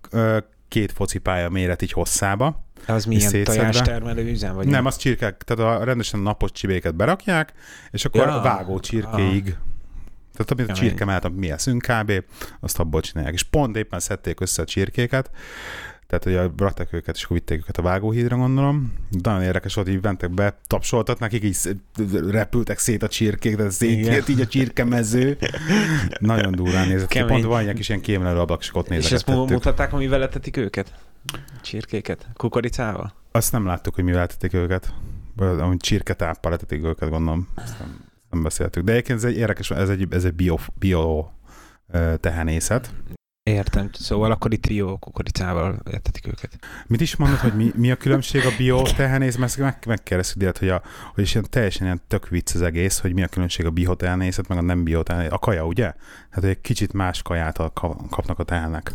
két 0.68 0.92
focipálya 0.92 1.48
méret 1.48 1.82
így 1.82 1.92
hosszába. 1.92 2.63
De 2.86 2.92
az 2.92 3.04
milyen 3.04 3.44
tojástermelő 3.44 4.30
üzem? 4.30 4.54
Vagy 4.54 4.66
Nem, 4.66 4.86
az 4.86 4.96
csirkek, 4.96 5.42
tehát 5.42 5.80
a 5.80 5.84
rendesen 5.84 6.20
napos 6.20 6.52
csibéket 6.52 6.94
berakják, 6.94 7.52
és 7.90 8.04
akkor 8.04 8.26
Ja. 8.26 8.40
vágó 8.40 8.80
csirkéig. 8.80 9.42
Tehát 10.32 10.50
amit 10.50 10.64
a 10.70 10.72
Kemény. 10.72 10.74
csirke 10.82 11.04
mellett, 11.04 11.36
mi 11.36 11.50
eszünk 11.50 11.82
kb., 11.82 12.12
azt 12.60 12.78
abból 12.78 13.00
csinálják. 13.00 13.34
És 13.34 13.42
pont 13.42 13.76
éppen 13.76 14.00
szedték 14.00 14.40
össze 14.40 14.62
a 14.62 14.64
csirkéket, 14.64 15.30
tehát 16.06 16.24
hogy 16.42 16.50
rakták 16.56 16.92
őket, 16.92 17.16
és 17.16 17.24
akkor 17.24 17.36
vitték 17.36 17.58
őket 17.58 17.78
a 17.78 17.82
vágóhídra, 17.82 18.36
gondolom. 18.36 18.92
Nagyon 19.22 19.42
érdekes 19.42 19.74
volt, 19.74 19.88
így 19.88 20.02
mentek 20.02 20.30
be, 20.30 20.58
tapsoltat 20.66 21.18
nekik, 21.18 21.42
így 21.44 21.56
repültek 22.30 22.78
szét 22.78 23.02
a 23.02 23.08
csirkék, 23.08 23.56
de 23.56 23.70
szétért 23.70 24.28
így 24.32 24.40
a 24.40 24.46
csirkemező. 24.46 25.36
Nagyon 26.18 26.52
durván 26.52 26.88
nézett 26.88 27.08
ki. 27.08 27.18
Kemény. 27.18 27.32
Pont 27.32 27.44
van 27.44 27.62
ilyen 27.62 27.74
kis 27.74 27.88
ilyen 27.88 28.00
kémlelő 28.00 28.38
ablak, 28.38 28.60
és 28.62 28.70
ott 28.74 28.88
És 28.90 29.12
ezt 29.12 29.26
mutatták, 29.26 29.92
amivel 29.92 30.22
etetik 30.22 30.56
őket? 30.56 30.92
Csirkéket? 31.62 32.28
Kukoricával? 32.34 33.12
Azt 33.32 33.52
nem 33.52 33.66
láttuk, 33.66 33.94
hogy 33.94 34.04
mivel 34.04 34.22
etetik 34.22 34.52
őket. 34.52 34.94
Amúgy 35.36 35.76
csirketáppal 35.76 36.52
etetik 36.52 36.84
őket, 36.84 37.08
gondolom. 37.08 37.48
Ezt 37.54 37.78
nem, 37.78 38.04
nem 38.30 38.42
beszéltük. 38.42 38.84
De 38.84 38.92
egyébként 38.92 39.18
ez 39.18 39.24
egy 39.24 39.36
érdekes, 39.36 39.70
ez 39.70 39.88
egy, 39.88 40.06
ez 40.10 40.24
egy 40.24 40.34
bio, 40.34 40.56
bio 40.78 41.28
tehenészet. 42.20 42.94
Értem. 43.50 43.90
Szóval 43.92 44.30
akkor 44.30 44.52
itt 44.52 44.62
trió 44.62 44.96
kukoricával 44.96 45.80
etetik 45.84 46.26
őket. 46.26 46.58
Mit 46.86 47.00
is 47.00 47.16
mondod, 47.16 47.38
hogy 47.38 47.54
mi, 47.54 47.72
mi 47.76 47.90
a 47.90 47.96
különbség 47.96 48.44
a 48.44 48.56
bio 48.56 48.82
tehenész? 48.82 49.36
Mert 49.36 49.56
meg, 49.56 49.78
megkérdeztük 49.86 50.38
Délt, 50.38 50.58
hogy, 50.58 50.68
a, 50.68 50.82
hogy 51.14 51.24
is 51.24 51.34
ilyen 51.34 51.46
teljesen 51.50 51.86
ilyen 51.86 52.00
tök 52.08 52.28
vicc 52.28 52.54
az 52.54 52.62
egész, 52.62 52.98
hogy 52.98 53.14
mi 53.14 53.22
a 53.22 53.28
különbség 53.28 53.66
a 53.66 53.70
bio 53.70 53.94
tehenészet, 53.94 54.48
meg 54.48 54.58
a 54.58 54.62
nem 54.62 54.84
bio 54.84 55.02
tehenészet. 55.02 55.32
A 55.32 55.38
kaja, 55.38 55.66
ugye? 55.66 55.84
Hát, 56.30 56.40
hogy 56.40 56.48
egy 56.48 56.60
kicsit 56.60 56.92
más 56.92 57.22
kaját 57.22 57.58
a- 57.58 57.70
ka- 57.72 58.08
kapnak 58.10 58.38
a 58.38 58.44
tehenek. 58.44 58.94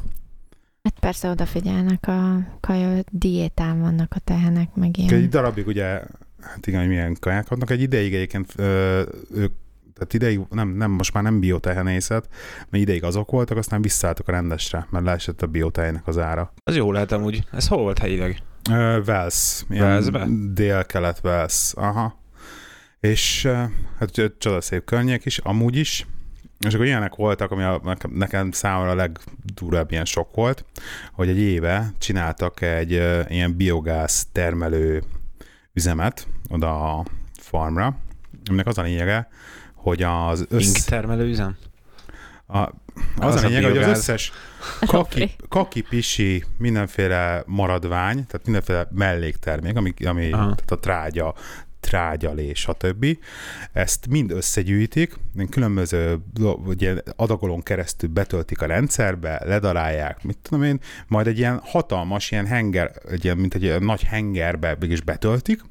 Hát 0.89 0.99
persze 0.99 1.29
odafigyelnek 1.29 2.07
a 2.07 2.47
kaja 2.59 3.03
diétán 3.11 3.79
vannak 3.79 4.13
a 4.15 4.19
tehenek, 4.19 4.75
meg 4.75 4.89
Egy 4.99 5.11
ilyen. 5.11 5.29
darabig 5.29 5.67
ugye, 5.67 5.85
hát 6.41 6.67
igen, 6.67 6.79
hogy 6.79 6.89
milyen 6.89 7.17
kaják 7.19 7.45
kapnak, 7.45 7.69
egy 7.69 7.81
ideig 7.81 8.13
egyébként 8.13 8.53
ö, 8.57 9.01
ők 9.33 9.51
tehát 9.93 10.13
ideig, 10.13 10.39
nem, 10.49 10.69
nem, 10.69 10.91
most 10.91 11.13
már 11.13 11.23
nem 11.23 11.39
biotehenészet, 11.39 12.27
mert 12.69 12.83
ideig 12.83 13.03
azok 13.03 13.31
voltak, 13.31 13.57
aztán 13.57 13.81
visszaálltak 13.81 14.27
a 14.27 14.31
rendesre, 14.31 14.87
mert 14.89 15.05
leesett 15.05 15.41
a 15.41 15.47
biotejnek 15.47 16.07
az 16.07 16.17
ára. 16.17 16.53
Az 16.63 16.75
jó 16.75 16.91
lehet 16.91 17.11
amúgy. 17.11 17.43
Ez 17.51 17.67
hol 17.67 17.81
volt 17.81 17.99
helyileg? 17.99 18.41
Ö, 18.69 19.01
Wales, 19.07 19.63
Walesbe? 19.69 20.27
dél-kelet 20.53 21.19
Wales, 21.23 21.73
aha. 21.75 22.19
És 22.99 23.47
hát 23.99 24.17
ö, 24.17 24.25
csodaszép 24.37 24.83
környék 24.83 25.25
is, 25.25 25.37
amúgy 25.37 25.75
is, 25.75 26.05
és 26.67 26.73
akkor 26.73 26.85
ilyenek 26.85 27.15
voltak, 27.15 27.51
ami 27.51 27.63
a, 27.63 27.97
nekem, 28.09 28.51
számomra 28.51 28.91
a 28.91 28.95
legdurvább 28.95 29.91
ilyen 29.91 30.05
sok 30.05 30.35
volt, 30.35 30.65
hogy 31.11 31.29
egy 31.29 31.37
éve 31.37 31.91
csináltak 31.97 32.61
egy 32.61 32.91
ilyen 33.29 33.55
biogáz 33.57 34.27
termelő 34.31 35.03
üzemet 35.73 36.27
oda 36.49 36.97
a 36.97 37.05
farmra, 37.33 37.97
aminek 38.45 38.67
az 38.67 38.77
a 38.77 38.81
lényege, 38.81 39.27
hogy 39.73 40.03
az 40.03 40.39
Ink 40.39 40.51
össz... 40.51 40.83
termelő 40.83 41.27
üzem? 41.27 41.57
A, 42.47 42.57
az, 42.57 42.71
Az 43.17 43.43
a 43.43 43.45
a 43.45 43.49
lényege, 43.49 43.67
hogy 43.67 43.77
az 43.77 43.87
összes 43.87 44.31
kaki, 44.85 45.35
kaki 45.47 45.81
pisi, 45.81 46.43
mindenféle 46.57 47.43
maradvány, 47.45 48.25
tehát 48.25 48.45
mindenféle 48.45 48.87
melléktermék, 48.91 49.77
ami, 49.77 49.93
ami 50.05 50.31
Aha. 50.31 50.43
tehát 50.43 50.71
a 50.71 50.79
trágya, 50.79 51.35
trágyalé, 51.79 52.53
stb. 52.53 53.05
Ezt 53.71 54.07
mind 54.07 54.31
összegyűjtik, 54.31 55.15
különböző 55.49 56.19
ugye, 56.65 56.95
adagolón 57.15 57.61
keresztül 57.61 58.09
betöltik 58.09 58.61
a 58.61 58.65
rendszerbe, 58.65 59.41
ledarálják, 59.45 60.23
mit 60.23 60.37
tudom 60.41 60.63
én, 60.63 60.79
majd 61.07 61.27
egy 61.27 61.37
ilyen 61.37 61.59
hatalmas 61.63 62.31
ilyen 62.31 62.45
henger, 62.45 62.91
egy 63.09 63.23
ilyen, 63.23 63.37
mint 63.37 63.53
egy 63.53 63.63
ilyen 63.63 63.83
nagy 63.83 64.03
hengerbe 64.03 64.77
is 64.81 65.01
betöltik, 65.01 65.61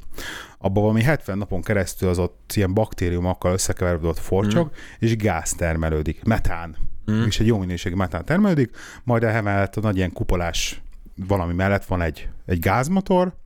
abban 0.58 0.82
valami 0.82 1.02
70 1.02 1.38
napon 1.38 1.62
keresztül 1.62 2.08
az 2.08 2.18
ott 2.18 2.52
ilyen 2.54 2.74
baktériumokkal 2.74 3.52
összekeverve 3.52 4.08
ott 4.08 4.18
forcsog, 4.18 4.66
mm. 4.66 4.74
és 4.98 5.16
gáz 5.16 5.52
termelődik, 5.52 6.24
metán, 6.24 6.76
mm. 7.10 7.22
és 7.22 7.40
egy 7.40 7.46
jó 7.46 7.58
minőségű 7.58 7.94
metán 7.94 8.24
termelődik, 8.24 8.76
majd 9.04 9.22
emellett 9.22 9.76
a 9.76 9.80
nagy 9.80 9.96
ilyen 9.96 10.12
kupolás 10.12 10.82
valami 11.26 11.54
mellett 11.54 11.84
van 11.84 12.02
egy, 12.02 12.28
egy 12.46 12.58
gázmotor, 12.58 13.36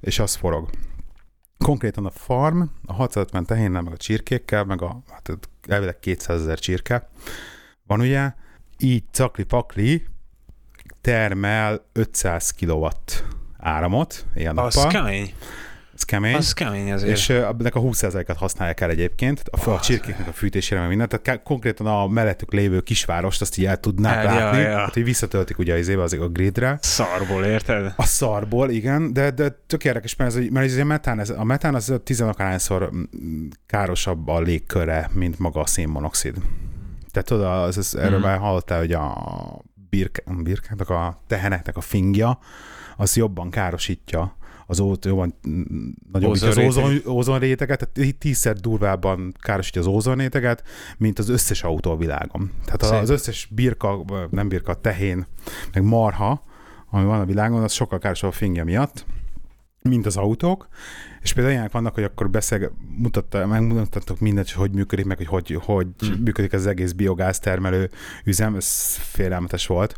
és 0.00 0.18
az 0.18 0.34
forog. 0.34 0.70
Konkrétan 1.58 2.06
a 2.06 2.10
farm, 2.10 2.62
a 2.86 2.92
650 2.92 3.44
tehénnel, 3.44 3.82
meg 3.82 3.92
a 3.92 3.96
csirkékkel, 3.96 4.64
meg 4.64 4.82
a 4.82 5.02
hát 5.10 5.30
elvileg 5.68 5.98
200 5.98 6.40
ezer 6.40 6.58
csirke 6.58 7.08
van 7.86 8.00
ugye, 8.00 8.32
így 8.78 9.04
cakli-pakli 9.10 10.06
termel 11.00 11.84
500 11.92 12.50
kilowatt 12.50 13.24
áramot 13.58 14.26
ilyen 14.34 14.58
Az 14.58 14.74
nappal. 14.74 14.90
kemény. 14.90 15.34
Ez 15.96 16.02
kemény. 16.02 16.34
Az 16.34 16.52
kemény 16.52 16.92
azért. 16.92 17.10
És 17.16 17.28
ennek 17.28 17.74
a 17.74 17.80
20%-át 17.80 18.36
használják 18.36 18.80
el 18.80 18.90
egyébként, 18.90 19.42
a, 19.50 19.70
a 19.70 19.80
csirkéknek 19.80 20.28
a 20.28 20.32
fűtésére, 20.32 20.80
meg 20.80 20.88
mindent. 20.88 21.20
Tehát 21.22 21.42
konkrétan 21.42 21.86
a 21.86 22.06
mellettük 22.06 22.52
lévő 22.52 22.80
kisvárost 22.80 23.40
azt 23.40 23.58
így 23.58 23.64
el 23.64 23.76
tudnák 23.80 24.16
El, 24.16 24.24
ja, 24.24 24.30
látni. 24.44 24.60
ja. 24.60 24.78
Hát, 24.78 24.92
hogy 24.94 25.04
visszatöltik 25.04 25.58
ugye 25.58 25.74
az 25.74 25.88
éve 25.88 26.02
azért 26.02 26.22
a 26.22 26.28
gridre. 26.28 26.78
Szarból, 26.80 27.44
érted? 27.44 27.92
A 27.96 28.04
szarból, 28.04 28.70
igen, 28.70 29.12
de, 29.12 29.30
de 29.30 29.58
tök 29.66 29.84
érdekes, 29.84 30.16
mert, 30.16 30.36
ez, 30.36 30.44
mert 30.50 30.66
ez 30.66 30.76
a 30.76 30.84
metán, 30.84 31.20
ez, 31.20 31.30
a 31.30 31.44
metán 31.44 31.74
az 31.74 31.92
tizenakárhányszor 32.04 32.90
mm, 32.94 33.46
károsabb 33.66 34.28
a 34.28 34.40
légköre, 34.40 35.10
mint 35.12 35.38
maga 35.38 35.60
a 35.60 35.66
szénmonoxid. 35.66 36.34
Tehát 37.10 37.28
tudod, 37.28 37.46
az, 37.46 37.76
az, 37.76 37.96
erről 37.96 38.18
Mhm. 38.18 38.26
már 38.26 38.38
hallottál, 38.38 38.78
hogy 38.78 38.92
a 38.92 39.14
birke, 39.90 40.22
birkának, 40.42 40.90
a 40.90 41.22
teheneknek 41.26 41.76
a 41.76 41.80
fingja, 41.80 42.38
az 42.96 43.16
jobban 43.16 43.50
károsítja 43.50 44.36
az 44.66 44.80
ót, 44.80 45.04
jobban 45.04 45.34
mm, 45.48 45.88
nagyobb 46.12 46.30
az 46.30 46.42
Ózonréteg. 46.42 46.66
ózon, 46.66 47.00
ózonréteget, 47.08 47.88
tehát 47.92 48.16
tízszer 48.16 48.56
durvábban 48.56 49.34
károsítja 49.38 49.80
az 49.80 49.86
ózonréteget, 49.86 50.62
mint 50.98 51.18
az 51.18 51.28
összes 51.28 51.62
autó 51.62 51.90
a 51.90 51.96
világon. 51.96 52.50
Tehát 52.64 52.82
Szép. 52.82 53.00
az 53.02 53.10
összes 53.10 53.48
birka, 53.50 54.04
nem 54.30 54.48
birka, 54.48 54.74
tehén, 54.74 55.26
meg 55.72 55.82
marha, 55.82 56.44
ami 56.90 57.04
van 57.04 57.20
a 57.20 57.24
világon, 57.24 57.62
az 57.62 57.72
sokkal 57.72 57.98
károsabb 57.98 58.30
a 58.30 58.32
fingja 58.32 58.64
miatt, 58.64 59.06
mint 59.82 60.06
az 60.06 60.16
autók, 60.16 60.68
és 61.24 61.32
például 61.32 61.54
ilyenek 61.54 61.72
vannak, 61.72 61.94
hogy 61.94 62.02
akkor 62.02 62.30
beszél, 62.30 62.72
mutatta, 62.96 63.46
megmutattak 63.46 64.20
mindent, 64.20 64.50
hogy 64.50 64.66
hogy 64.66 64.76
működik, 64.76 65.04
meg 65.04 65.16
hogy 65.16 65.26
hogy, 65.26 65.58
hogy 65.64 65.86
hmm. 65.98 66.22
működik 66.24 66.52
az 66.52 66.66
egész 66.66 66.92
biogáz 66.92 67.38
termelő 67.38 67.90
üzem, 68.24 68.54
ez 68.54 68.96
félelmetes 69.00 69.66
volt, 69.66 69.96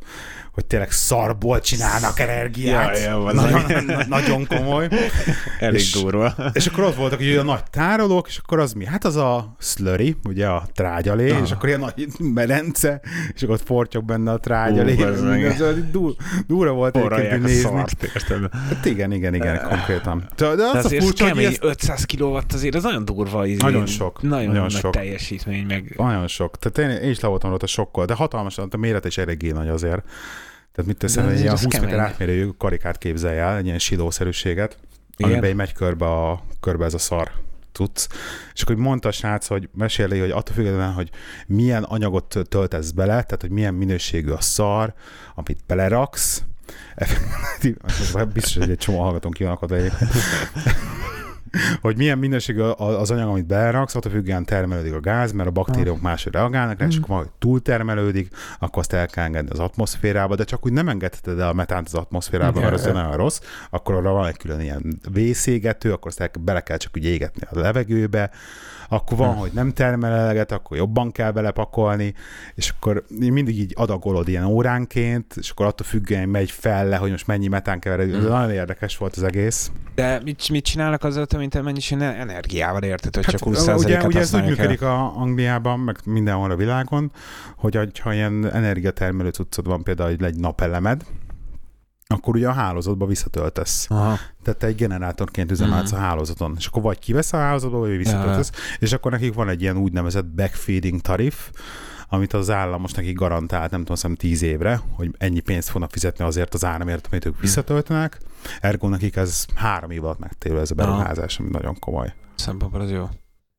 hogy 0.53 0.67
tényleg 0.67 0.91
szarból 0.91 1.61
csinálnak 1.61 2.19
energiát. 2.19 2.99
Ja, 2.99 3.05
ja, 3.05 3.33
nagyon, 3.33 3.63
nagyon 4.09 4.47
komoly. 4.47 4.89
Elég 5.59 5.81
és, 5.81 5.93
durva. 5.93 6.35
És 6.53 6.67
akkor 6.67 6.85
ott 6.85 6.95
voltak 6.95 7.21
ugye 7.21 7.41
a 7.41 7.43
nagy 7.43 7.63
tárolók, 7.71 8.29
és 8.29 8.39
akkor 8.39 8.59
az 8.59 8.73
mi? 8.73 8.85
Hát 8.85 9.05
az 9.05 9.17
a 9.17 9.57
slurry, 9.59 10.17
ugye 10.25 10.47
a 10.47 10.67
trágyalé, 10.75 11.31
ah. 11.31 11.41
és 11.43 11.51
akkor 11.51 11.69
ilyen 11.69 11.81
nagy 11.81 12.09
medence, 12.19 13.01
és 13.35 13.43
akkor 13.43 13.55
ott 13.55 13.67
fortyog 13.67 14.05
benne 14.05 14.33
a 14.33 14.39
trágyalé. 14.39 14.95
Ú, 14.95 15.03
ez 15.03 15.61
ez 15.61 15.75
dur, 15.91 16.15
durva 16.47 16.73
volt 16.73 16.99
Forralják 16.99 17.33
egyébként 17.33 17.55
nézni. 17.55 17.71
szart? 17.71 18.51
Hát 18.53 18.85
igen, 18.85 19.13
igen, 19.13 19.35
igen, 19.35 19.61
konkrétan. 19.69 20.29
De, 20.37 20.47
de 20.49 20.55
De 20.55 20.79
az 20.79 20.85
a 20.85 20.89
furcsa, 20.89 21.16
hogy 21.19 21.29
kemény, 21.29 21.45
ezt 21.47 21.65
500 21.65 22.05
kilowatt 22.05 22.53
azért 22.53 22.75
az 22.75 22.83
nagyon 22.83 23.05
durva. 23.05 23.47
Izé, 23.47 23.57
Nagyon 23.63 23.87
sok, 23.87 24.23
Nagyon, 24.23 24.47
nagyon 24.47 24.63
nagy 24.63 24.71
sok. 24.71 24.93
teljesítmény, 24.93 25.67
meg 25.67 25.95
Nagyon 25.97 26.27
sok. 26.29 26.59
Tehát 26.59 26.91
én, 26.93 27.03
én 27.03 27.11
is 27.11 27.21
le 27.21 27.29
voltam 27.29 27.51
rajta 27.51 27.67
sokkol, 27.67 28.05
de 28.05 28.15
hatalmas, 28.15 28.59
a 28.59 28.77
méret 28.77 29.05
is 29.05 29.19
eléggé 29.19 29.51
nagy 29.51 29.69
azért. 29.69 30.03
Tehát 30.73 30.87
mit 30.87 30.97
teszem, 30.99 31.29
egy 31.29 31.41
ilyen 31.41 31.53
az 31.53 31.63
20 31.63 31.73
méter 31.73 31.89
kemény. 31.89 32.05
átmérőjű 32.05 32.49
karikát 32.59 32.99
képzelj 32.99 33.39
el, 33.39 33.57
egy 33.57 33.67
ilyen 33.67 33.79
silószerűséget, 33.79 34.79
Igen. 35.17 35.31
amiben 35.33 35.57
megy 35.57 35.73
körbe, 35.73 36.07
a, 36.07 36.43
körbe 36.61 36.85
ez 36.85 36.95
a 36.95 36.99
szar 36.99 37.31
tudsz. 37.73 38.09
És 38.55 38.63
akkor 38.63 38.77
mondta 38.77 39.09
a 39.09 39.13
srác, 39.13 39.47
hogy 39.47 39.69
meséli, 39.75 40.19
hogy 40.19 40.31
attól 40.31 40.55
függetlenül, 40.55 40.95
hogy 40.95 41.11
milyen 41.47 41.83
anyagot 41.83 42.39
töltesz 42.49 42.91
bele, 42.91 43.13
tehát 43.13 43.39
hogy 43.41 43.51
milyen 43.51 43.75
minőségű 43.75 44.31
a 44.31 44.41
szar, 44.41 44.95
amit 45.35 45.59
beleraksz, 45.67 46.45
biztos, 48.33 48.57
hogy 48.57 48.71
egy 48.71 48.79
csomó 48.79 49.01
hallgatónk 49.01 49.35
ki 49.35 49.43
van 49.45 49.53
akadva 49.53 49.77
egyébként. 49.77 50.11
hogy 51.81 51.97
milyen 51.97 52.19
minőségű 52.19 52.61
az 52.61 53.11
anyag, 53.11 53.29
amit 53.29 53.47
beleraksz, 53.47 53.95
attól 53.95 54.13
függően 54.13 54.45
termelődik 54.45 54.95
a 54.95 55.01
gáz, 55.01 55.33
mert 55.33 55.49
a 55.49 55.53
baktériumok 55.53 56.01
máshogy 56.01 56.33
reagálnak 56.33 56.79
rá, 56.79 56.87
és 56.87 56.97
akkor 56.97 57.09
valahogy 57.09 57.31
túltermelődik, 57.39 58.29
akkor 58.59 58.79
azt 58.79 58.93
el 58.93 59.07
kell 59.07 59.25
engedni 59.25 59.51
az 59.51 59.59
atmoszférába, 59.59 60.35
de 60.35 60.45
csak 60.45 60.67
úgy 60.67 60.73
nem 60.73 60.89
engedheted 60.89 61.39
el 61.39 61.49
a 61.49 61.53
metánt 61.53 61.87
az 61.87 61.95
atmoszférába, 61.95 62.61
mert 62.61 62.73
az 62.73 62.85
nagyon 62.85 63.17
rossz, 63.17 63.41
akkor 63.71 63.95
arra 63.95 64.13
van 64.13 64.27
egy 64.27 64.37
külön 64.37 64.61
ilyen 64.61 65.01
vészégető, 65.13 65.93
akkor 65.93 66.11
azt 66.11 66.21
el, 66.21 66.31
bele 66.41 66.61
kell 66.61 66.77
csak 66.77 66.93
úgy 66.97 67.05
égetni 67.05 67.47
a 67.51 67.59
levegőbe, 67.59 68.31
akkor 68.89 69.17
van, 69.17 69.35
hogy 69.35 69.51
nem 69.53 69.73
termel 69.73 70.13
eleget, 70.13 70.53
akkor 70.53 70.77
jobban 70.77 71.13
kell 71.13 71.31
belepakolni, 71.31 72.15
és 72.55 72.69
akkor 72.77 73.05
mindig 73.09 73.59
így 73.59 73.73
adagolod 73.77 74.29
ilyen 74.29 74.45
óránként, 74.45 75.35
és 75.37 75.51
akkor 75.51 75.67
attól 75.67 75.87
függően 75.87 76.29
megy 76.29 76.51
fel 76.51 76.89
le, 76.89 76.97
hogy 76.97 77.11
most 77.11 77.27
mennyi 77.27 77.49
metán 77.49 77.79
keveredik. 77.79 78.15
Ez 78.15 78.23
nagyon 78.23 78.51
érdekes 78.51 78.97
volt 78.97 79.17
az 79.17 79.23
egész. 79.23 79.71
De 79.95 80.21
mit, 80.25 80.49
mit 80.49 80.65
csinálnak 80.65 81.05
azzal, 81.05 81.27
hogy 81.31 81.49
te 81.49 81.63
mennyiség 81.63 82.01
energiával 82.01 82.83
érted, 82.83 83.15
hogy 83.15 83.25
csak 83.25 83.33
Hát, 83.33 83.49
20 83.49 83.85
ugye, 83.85 84.05
ugye 84.05 84.21
ez 84.21 84.35
úgy 84.35 84.41
el? 84.41 84.47
működik 84.47 84.83
a 84.83 85.17
Angliában, 85.17 85.81
meg 85.81 85.97
mindenhol 86.05 86.51
a 86.51 86.57
világon, 86.57 87.13
hogy 87.57 87.99
ha 88.03 88.15
ilyen 88.15 88.51
energiatermelő 88.53 89.29
cuccod 89.29 89.67
van, 89.67 89.83
például 89.83 90.25
egy 90.25 90.37
napelemed, 90.37 91.03
akkor 92.09 92.37
ugye 92.37 92.49
a 92.49 92.53
hálózatba 92.53 93.07
visszatöltesz. 93.07 93.87
Aha. 93.91 94.19
Tehát 94.43 94.59
te 94.59 94.67
egy 94.67 94.75
generátorként 94.75 95.51
üzemelsz 95.51 95.91
Mhm. 95.91 96.01
a 96.01 96.05
hálózaton, 96.05 96.55
és 96.59 96.67
akkor 96.67 96.83
vagy 96.83 96.99
kivesz 96.99 97.33
a 97.33 97.37
hálózatba, 97.37 97.79
vagy 97.79 97.97
visszatöltesz, 97.97 98.51
és 98.79 98.93
akkor 98.93 99.11
nekik 99.13 99.35
van 99.35 99.49
egy 99.49 99.61
ilyen 99.63 99.77
úgynevezett 99.77 100.27
backfeeding 100.27 101.01
tarif, 101.01 101.51
amit 102.09 102.33
az 102.33 102.51
állam 102.51 102.81
most 102.81 102.97
nekik 102.97 103.17
garantált, 103.17 103.71
nem 103.71 103.81
tudom, 103.81 103.97
szerintem 103.97 104.29
10 104.29 104.43
évre, 104.43 104.81
hogy 104.93 105.11
ennyi 105.19 105.41
pénzt 105.41 105.69
fognak 105.69 105.91
fizetni 105.91 106.25
azért 106.25 106.55
az 106.55 106.65
áramért, 106.65 107.07
amit 107.11 107.25
ők 107.25 107.41
visszatöltenek. 107.41 108.21
Ergo 108.61 108.89
nekik 108.89 109.17
ez 109.17 109.45
három 109.55 109.91
év 109.91 110.05
alatt 110.05 110.19
megtérül 110.19 110.59
ez 110.59 110.71
a 110.71 110.75
beruházás, 110.75 111.39
ami 111.39 111.49
nagyon 111.51 111.79
komoly. 111.79 112.15
Szempontból 112.35 112.81
az 112.81 112.91
jó. 112.91 113.09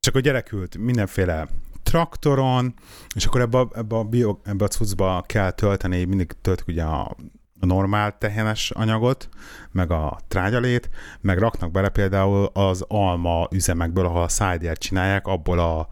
És 0.01 0.07
akkor 0.07 0.21
gyerekült 0.21 0.77
mindenféle 0.77 1.47
traktoron, 1.83 2.73
és 3.15 3.25
akkor 3.25 3.41
ebbe 3.41 3.57
a, 3.57 3.69
ebbe 3.75 3.95
a, 3.95 4.03
bio, 4.03 4.37
ebbe 4.43 4.63
a 4.63 4.67
cuccba 4.67 5.23
kell 5.25 5.51
tölteni, 5.51 6.03
mindig 6.03 6.31
töltük 6.41 6.67
ugye 6.67 6.83
a, 6.83 7.15
a 7.59 7.65
normál 7.65 8.17
tehenes 8.17 8.71
anyagot, 8.71 9.29
meg 9.71 9.91
a 9.91 10.19
trágyalét, 10.27 10.89
meg 11.21 11.37
raknak 11.37 11.71
bele 11.71 11.89
például 11.89 12.49
az 12.53 12.85
alma 12.87 13.47
üzemekből, 13.51 14.05
ahol 14.05 14.21
a 14.21 14.27
szájdért 14.27 14.79
csinálják, 14.79 15.27
abból 15.27 15.59
a, 15.59 15.87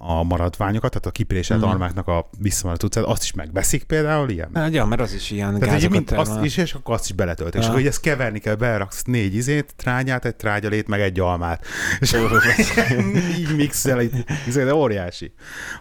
a 0.00 0.22
maradványokat, 0.22 0.90
tehát 0.90 1.06
a 1.06 1.10
kipréselt 1.10 1.60
Mhm. 1.60 1.68
almáknak 1.70 2.06
a 2.08 2.28
visszamaradt 2.38 2.82
cuccát, 2.82 3.04
azt 3.04 3.22
is 3.22 3.32
megveszik 3.32 3.82
például 3.84 4.30
ilyen. 4.30 4.48
Hát, 4.54 4.72
ja, 4.74 4.84
mert 4.84 5.00
az 5.00 5.12
is 5.14 5.30
ilyen 5.30 5.58
Tehát 5.58 5.82
egy, 5.82 5.90
mind, 5.90 6.12
azt 6.16 6.44
is, 6.44 6.56
és 6.56 6.74
akkor 6.74 6.94
azt 6.94 7.04
is 7.04 7.12
beletöltik. 7.12 7.54
És 7.54 7.60
Ja. 7.60 7.66
akkor 7.68 7.80
hogy 7.80 7.88
ezt 7.90 8.00
keverni 8.00 8.38
kell, 8.38 8.54
beraksz 8.54 9.02
négy 9.02 9.34
izét, 9.34 9.74
trágyát, 9.76 10.24
egy 10.24 10.36
trágyalét, 10.36 10.86
meg 10.88 11.00
egy 11.00 11.20
almát. 11.20 11.64
És 12.00 12.12
így 13.38 13.56
mixel, 13.56 14.00
így, 14.00 14.24
de 14.54 14.74
óriási. 14.74 15.32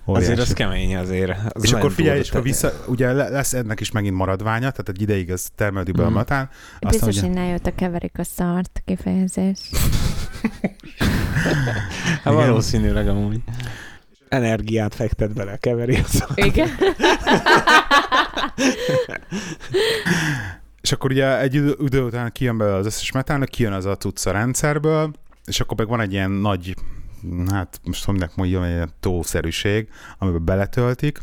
óriási. 0.05 0.25
Azért 0.25 0.39
az 0.39 0.53
kemény 0.53 0.95
azért. 0.95 1.33
Az 1.49 1.63
és 1.63 1.71
akkor 1.73 1.91
figyelj, 1.91 2.19
és 2.19 2.29
akkor 2.29 2.43
vissza, 2.43 2.71
ugye 2.87 3.11
le- 3.13 3.29
lesz 3.29 3.53
ennek 3.53 3.79
is 3.79 3.91
megint 3.91 4.15
maradványa, 4.15 4.59
tehát 4.71 4.89
egy 4.89 5.01
ideig 5.01 5.29
ez 5.29 5.47
termelődik 5.55 5.95
be 5.95 6.01
a 6.03 6.05
Mhm. 6.05 6.13
matán. 6.15 6.49
Biztos, 6.79 7.17
ugye, 7.17 7.27
innen 7.27 7.45
jött 7.45 7.65
a 7.65 7.75
keverik 7.75 8.17
a 8.19 8.23
szart 8.23 8.81
kifejezés. 8.85 9.59
Hát 12.23 12.33
valószínűleg 12.33 13.07
amúgy. 13.07 13.39
Energiát 14.29 14.95
fektet 14.95 15.33
bele, 15.33 15.57
keveri 15.57 15.95
az. 15.95 16.25
Igen. 16.35 16.69
és 20.81 20.91
akkor 20.91 21.11
ugye 21.11 21.39
egy 21.39 21.53
idő, 21.53 22.01
után 22.03 22.31
kijön 22.31 22.57
belőle 22.57 22.77
az 22.77 22.85
összes 22.85 23.11
metán, 23.11 23.47
kijön 23.49 23.73
az 23.73 23.85
a 23.85 23.97
cucc 23.97 24.25
a 24.25 24.31
rendszerből, 24.31 25.13
és 25.45 25.59
akkor 25.59 25.77
meg 25.77 25.87
van 25.87 26.01
egy 26.01 26.11
ilyen 26.11 26.31
nagy, 26.31 26.75
hát 27.51 27.79
most 27.83 28.05
hogy 28.05 28.13
minek 28.13 28.35
mondjam, 28.35 28.63
egy 28.63 28.71
ilyen 28.71 28.93
tószerűség, 28.99 29.89
amiben 30.17 30.45
beletöltik, 30.45 31.19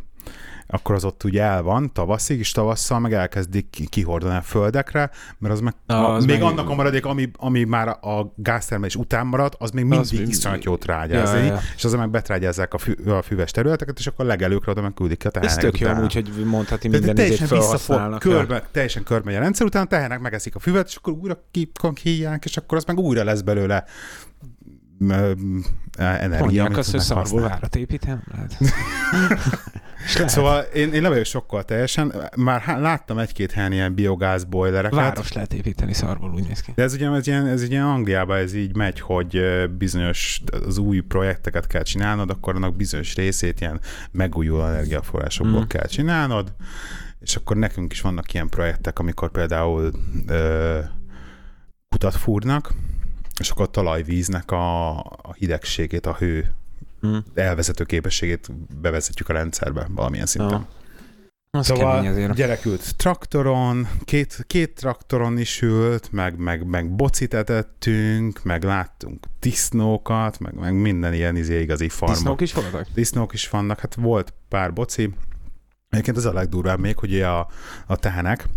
akkor 0.75 0.95
az 0.95 1.05
ott 1.05 1.25
ugye 1.25 1.43
el 1.43 1.63
van 1.63 1.93
tavaszig, 1.93 2.39
és 2.39 2.51
tavasszal 2.53 2.99
meg 2.99 3.13
elkezdik 3.13 3.71
ki- 3.71 3.87
kihordani 3.89 4.37
a 4.37 4.43
földekre, 4.43 5.11
mert 5.39 5.55
az 5.55 5.61
meg, 5.61 5.75
Ah, 5.87 5.97
a, 6.01 6.15
az 6.15 6.25
még 6.25 6.39
meg- 6.41 6.49
annak 6.51 6.69
a 6.69 6.75
maradék, 6.75 7.05
ami, 7.07 7.31
ami 7.37 7.65
már 7.65 7.89
a 7.89 8.33
gáztermelés 8.37 8.97
után 8.97 9.27
marad, 9.27 9.55
az 9.59 9.71
még 9.71 9.85
mindig 9.85 10.19
mind- 10.19 10.29
iszonyat 10.31 10.65
jó 10.65 10.77
trágyázni, 10.77 11.39
Ja, 11.39 11.45
ja. 11.45 11.61
és 11.77 11.85
azon 11.85 11.99
meg 11.99 12.11
betrágyázzák 12.11 12.75
a, 12.75 12.79
fü, 12.79 13.11
a 13.11 13.23
füves 13.23 13.51
területeket, 13.51 13.99
és 13.99 14.07
akkor 14.07 14.25
legelőkre 14.27 14.71
oda 14.71 14.83
meg 14.83 14.95
küldik 14.95 15.25
a 15.25 15.27
Ez 15.27 15.33
teheneket 15.33 15.61
tök 15.61 15.79
jó 15.79 15.87
utána. 15.87 15.99
amúgy, 15.99 16.15
hogy 16.15 16.45
mondhatni 16.45 16.89
minden 16.89 17.15
teljesen 17.15 17.49
visszafog, 17.49 18.19
körbe, 18.19 18.63
teljesen 18.71 19.03
körbe 19.03 19.37
a 19.37 19.41
rendszer, 19.41 19.67
utána 19.67 19.87
tehenek 19.87 20.21
megeszik 20.21 20.55
a 20.55 20.59
füvet, 20.59 20.87
és 20.89 20.97
akkor 20.97 21.13
újra 21.13 21.45
kihívják, 21.95 22.45
és 22.45 22.57
akkor 22.57 22.79
az 22.79 22.85
meg 22.85 22.99
újra 22.99 23.25
lesz 23.25 23.41
belőle 23.41 23.85
energia. 25.99 26.39
Mondják 26.39 26.77
azt, 26.77 26.91
hogy 26.91 27.01
szarból 27.01 27.41
várat 27.41 27.77
építem? 27.77 28.23
Lehet. 30.15 30.29
Szóval 30.29 30.61
én, 30.61 30.93
én 30.93 31.03
vagyok 31.03 31.25
sokkal 31.25 31.65
teljesen. 31.65 32.15
Már 32.37 32.79
láttam 32.81 33.19
egy-két 33.19 33.53
helyen 33.53 33.73
ilyen 33.73 33.95
biogáz 33.95 34.45
bojlereket. 34.45 34.99
Város 34.99 35.33
lehet 35.33 35.53
építeni 35.55 35.93
szarból, 35.93 36.33
úgy 36.33 36.47
néz 36.47 36.61
ki. 36.61 36.73
De 36.75 36.83
ez 36.83 36.95
ugye 36.95 37.11
ez 37.11 37.27
ilyen, 37.27 37.47
ez 37.47 37.63
ilyen 37.63 37.85
Angliában 37.85 38.37
ez 38.37 38.55
így 38.55 38.77
megy, 38.77 39.01
hogy 39.01 39.41
bizonyos 39.79 40.41
az 40.67 40.79
új 40.79 41.01
projekteket 41.01 41.67
kell 41.67 41.83
csinálnod, 41.83 42.31
akkor 42.31 42.55
annak 42.55 42.77
bizonyos 42.77 43.15
részét 43.15 43.61
ilyen 43.61 43.81
megújuló 44.11 44.65
energiaforrásokból 44.65 45.61
Mm. 45.61 45.67
kell 45.67 45.87
csinálnod, 45.87 46.53
és 47.21 47.37
akkor 47.37 47.57
nekünk 47.57 47.93
is 47.93 48.01
vannak 48.01 48.33
ilyen 48.35 48.49
projektek, 48.49 48.99
amikor 48.99 49.31
például 49.31 49.91
ö, 50.27 50.79
kutat 51.89 52.15
fúrnak, 52.15 52.73
és 53.41 53.51
akkor 53.51 53.65
a 53.65 53.71
talajvíznek 53.71 54.51
a, 54.51 54.99
a 54.99 55.33
hidegségét, 55.39 56.07
a 56.07 56.17
hő 56.19 56.55
Hm. 57.05 57.17
elvezető 57.35 57.85
képességét 57.85 58.51
bevezetjük 58.81 59.29
a 59.29 59.33
rendszerbe 59.33 59.87
valamilyen 59.95 60.27
szinten. 60.27 60.59
Ja. 60.59 60.69
Az 61.51 61.67
Szóval 61.67 62.07
azért. 62.07 62.35
gyerek 62.35 62.65
ült 62.65 62.97
traktoron, 62.97 63.89
két, 64.05 64.45
két 64.47 64.75
traktoron 64.75 65.39
is 65.39 65.63
ült, 65.63 66.13
meg, 66.13 66.39
meg, 66.39 66.67
meg 66.67 66.95
bocit 66.95 67.35
etettünk, 67.35 68.43
meg 68.43 68.63
láttunk 68.63 69.27
disznókat, 69.41 70.39
meg, 70.39 70.55
meg 70.55 70.75
minden 70.75 71.15
ilyen 71.15 71.37
izé 71.37 71.61
igazi 71.61 71.89
farmok. 71.89 72.17
Disznók 72.17 72.41
is 72.41 72.53
voltak? 72.53 72.87
disznók 72.95 73.33
is 73.33 73.49
vannak, 73.49 73.81
hát 73.81 73.95
volt 73.95 74.33
pár 74.49 74.73
boci. 74.73 75.15
Egyébként 75.89 76.17
az 76.17 76.25
a 76.25 76.33
legdurvább 76.33 76.79
még, 76.79 76.99
hogy 76.99 77.11
ugye 77.13 77.27
a, 77.27 77.49
a 77.87 77.97
tehenek, 77.97 78.49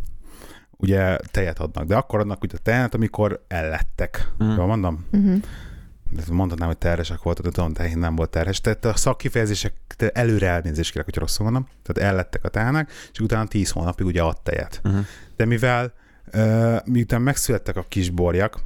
ugye 0.77 1.17
tejet 1.31 1.59
adnak, 1.59 1.85
de 1.85 1.95
akkor 1.95 2.19
adnak 2.19 2.43
ugye 2.43 2.55
a 2.57 2.61
tehet, 2.63 2.93
amikor 2.93 3.45
ellettek. 3.47 4.31
Mm. 4.43 4.55
Jól 4.55 4.65
mondom? 4.65 5.05
Uh-huh. 5.11 5.41
Mondhatnám, 6.31 6.67
hogy 6.67 6.77
terhesek 6.77 7.21
voltak, 7.21 7.45
de 7.45 7.51
tudom, 7.51 7.73
tehén 7.73 7.97
nem 7.97 8.15
volt 8.15 8.29
terhes. 8.29 8.61
Tehát 8.61 8.85
a 8.85 8.95
szakkifejezések 8.95 9.73
előre 10.13 10.47
elnézést 10.47 10.91
kérek, 10.91 11.05
hogy 11.05 11.17
rosszul 11.17 11.45
mondom. 11.45 11.67
Tehát 11.83 12.11
ellettek 12.11 12.43
a 12.43 12.49
tehenek, 12.49 12.91
és 13.11 13.19
utána 13.19 13.47
10 13.47 13.69
hónapig 13.69 14.05
ugye 14.05 14.21
ad 14.21 14.41
tejet. 14.41 14.81
Uh-huh. 14.83 15.05
De 15.35 15.45
mivel 15.45 15.93
uh, 16.33 16.77
miután 16.85 17.21
megszülettek 17.21 17.75
a 17.75 17.85
kisborjak, 17.87 18.59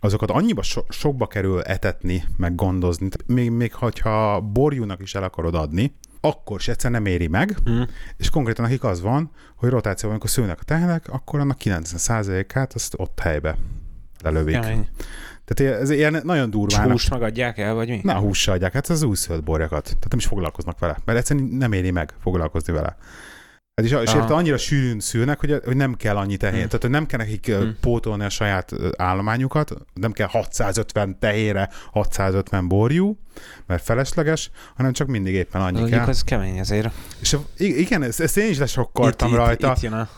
azokat 0.00 0.30
annyiba 0.30 0.62
so- 0.62 0.92
sokba 0.92 1.26
kerül 1.26 1.60
etetni, 1.62 2.24
meg 2.36 2.54
gondozni, 2.54 3.08
még, 3.26 3.50
még 3.50 3.74
hogyha 3.74 4.40
borjúnak 4.40 5.00
is 5.02 5.14
el 5.14 5.22
akarod 5.22 5.54
adni, 5.54 5.94
akkor 6.20 6.60
se 6.60 6.72
egyszer 6.72 6.90
nem 6.90 7.06
éri 7.06 7.26
meg, 7.26 7.56
Mm. 7.70 7.82
és 8.16 8.30
konkrétan 8.30 8.64
nekik 8.64 8.84
az 8.84 9.00
van, 9.00 9.30
hogy 9.56 9.68
rotációban, 9.68 10.10
amikor 10.10 10.30
szülnek 10.30 10.60
a 10.60 10.64
tehenek, 10.64 11.08
akkor 11.08 11.40
annak 11.40 11.58
90%-át 11.64 12.72
azt 12.72 12.94
ott 12.96 13.20
helybe 13.20 13.56
lelövik. 14.22 14.60
Kemény. 14.60 14.88
Tehát 15.48 15.80
ez 15.80 15.90
ilyen 15.90 16.20
nagyon 16.24 16.50
durván. 16.50 16.90
Húst 16.90 17.10
megadják 17.10 17.58
el, 17.58 17.74
vagy 17.74 17.88
mi? 17.88 18.00
Na, 18.02 18.14
hússal 18.14 18.54
adják, 18.54 18.72
hát 18.72 18.88
az 18.88 19.02
újszölt 19.02 19.44
borjakat. 19.44 19.82
Tehát 19.82 20.08
nem 20.08 20.18
is 20.18 20.26
foglalkoznak 20.26 20.78
vele, 20.78 20.98
mert 21.04 21.18
egyszerűen 21.18 21.46
nem 21.46 21.72
éri 21.72 21.90
meg 21.90 22.14
foglalkozni 22.22 22.72
vele. 22.72 22.96
Hát 23.74 23.86
és, 23.86 23.92
és 23.92 24.14
érte 24.14 24.34
annyira 24.34 24.56
sűrűn 24.56 25.00
szülnek, 25.00 25.40
hogy, 25.40 25.60
hogy 25.64 25.76
nem 25.76 25.94
kell 25.94 26.16
annyi 26.16 26.36
tehén. 26.36 26.58
Hmm. 26.58 26.66
Tehát 26.66 26.82
hogy 26.82 26.90
nem 26.90 27.06
kell 27.06 27.18
nekik 27.18 27.46
Hmm. 27.46 27.76
pótolni 27.80 28.24
a 28.24 28.28
saját 28.28 28.72
állományukat, 28.96 29.72
nem 29.94 30.12
kell 30.12 30.26
650 30.26 31.18
tehére, 31.18 31.70
650 31.92 32.68
borjú, 32.68 33.18
mert 33.66 33.82
felesleges, 33.82 34.50
hanem 34.76 34.92
csak 34.92 35.06
mindig 35.06 35.34
éppen 35.34 35.60
annyi 35.60 35.78
Mondjuk 35.78 36.00
kell. 36.00 36.08
az 36.08 36.22
kemény 36.22 36.60
azért. 36.60 36.92
És 37.20 37.36
igen, 37.56 38.02
ezt, 38.02 38.20
ezt 38.20 38.36
én 38.36 38.50
is 38.50 38.58
lesokkoltam 38.58 39.28
itt, 39.28 39.34
rajta. 39.36 39.68
Itt, 39.68 39.76
itt 39.76 39.82
jön 39.82 39.92
a, 39.92 40.08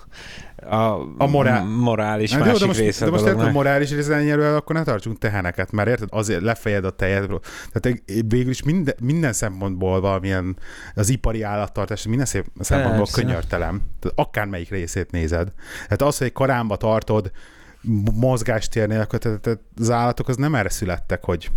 a, 0.69 1.01
A 1.19 1.27
morál- 1.27 1.65
morális 1.69 2.31
Hát 2.33 2.41
jó, 2.41 2.47
másik 2.47 2.61
de 2.61 2.67
most, 2.67 2.79
része 2.79 3.05
de 3.05 3.11
most 3.11 3.27
érted, 3.27 3.47
a 3.47 3.51
morális 3.51 3.91
részennyerővel, 3.91 4.55
akkor 4.57 4.77
ne 4.77 4.83
tartsunk 4.83 5.19
teheneket, 5.19 5.73
mert 5.73 5.89
érted, 5.89 6.09
azért 6.11 6.41
lefejed 6.41 6.85
a 6.85 6.91
tejet. 6.91 7.31
Tehát 7.73 8.03
végül 8.29 8.51
is 8.51 8.63
minden, 8.63 8.95
minden 9.01 9.33
szempontból 9.33 10.01
valamilyen 10.01 10.57
az 10.95 11.09
ipari 11.09 11.43
állattartás, 11.43 12.07
minden 12.07 12.27
szép 12.27 12.45
szempontból 12.61 13.05
Persze. 13.05 13.23
könyörtelem. 13.23 13.83
Tehát 14.01 14.19
akármelyik 14.19 14.71
részét 14.71 15.11
nézed. 15.11 15.53
Tehát 15.83 16.03
az, 16.03 16.19
hogy 16.19 16.27
egy 16.27 16.33
karámba 16.33 16.77
tartod 16.77 17.31
mozgástér 18.15 18.89
nélkül, 18.89 19.19
tehát 19.19 19.41
tehát 19.41 19.61
az 19.79 19.91
állatok 19.91 20.29
az 20.29 20.37
nem 20.37 20.55
erre 20.55 20.69
születtek, 20.69 21.25
hogy 21.25 21.51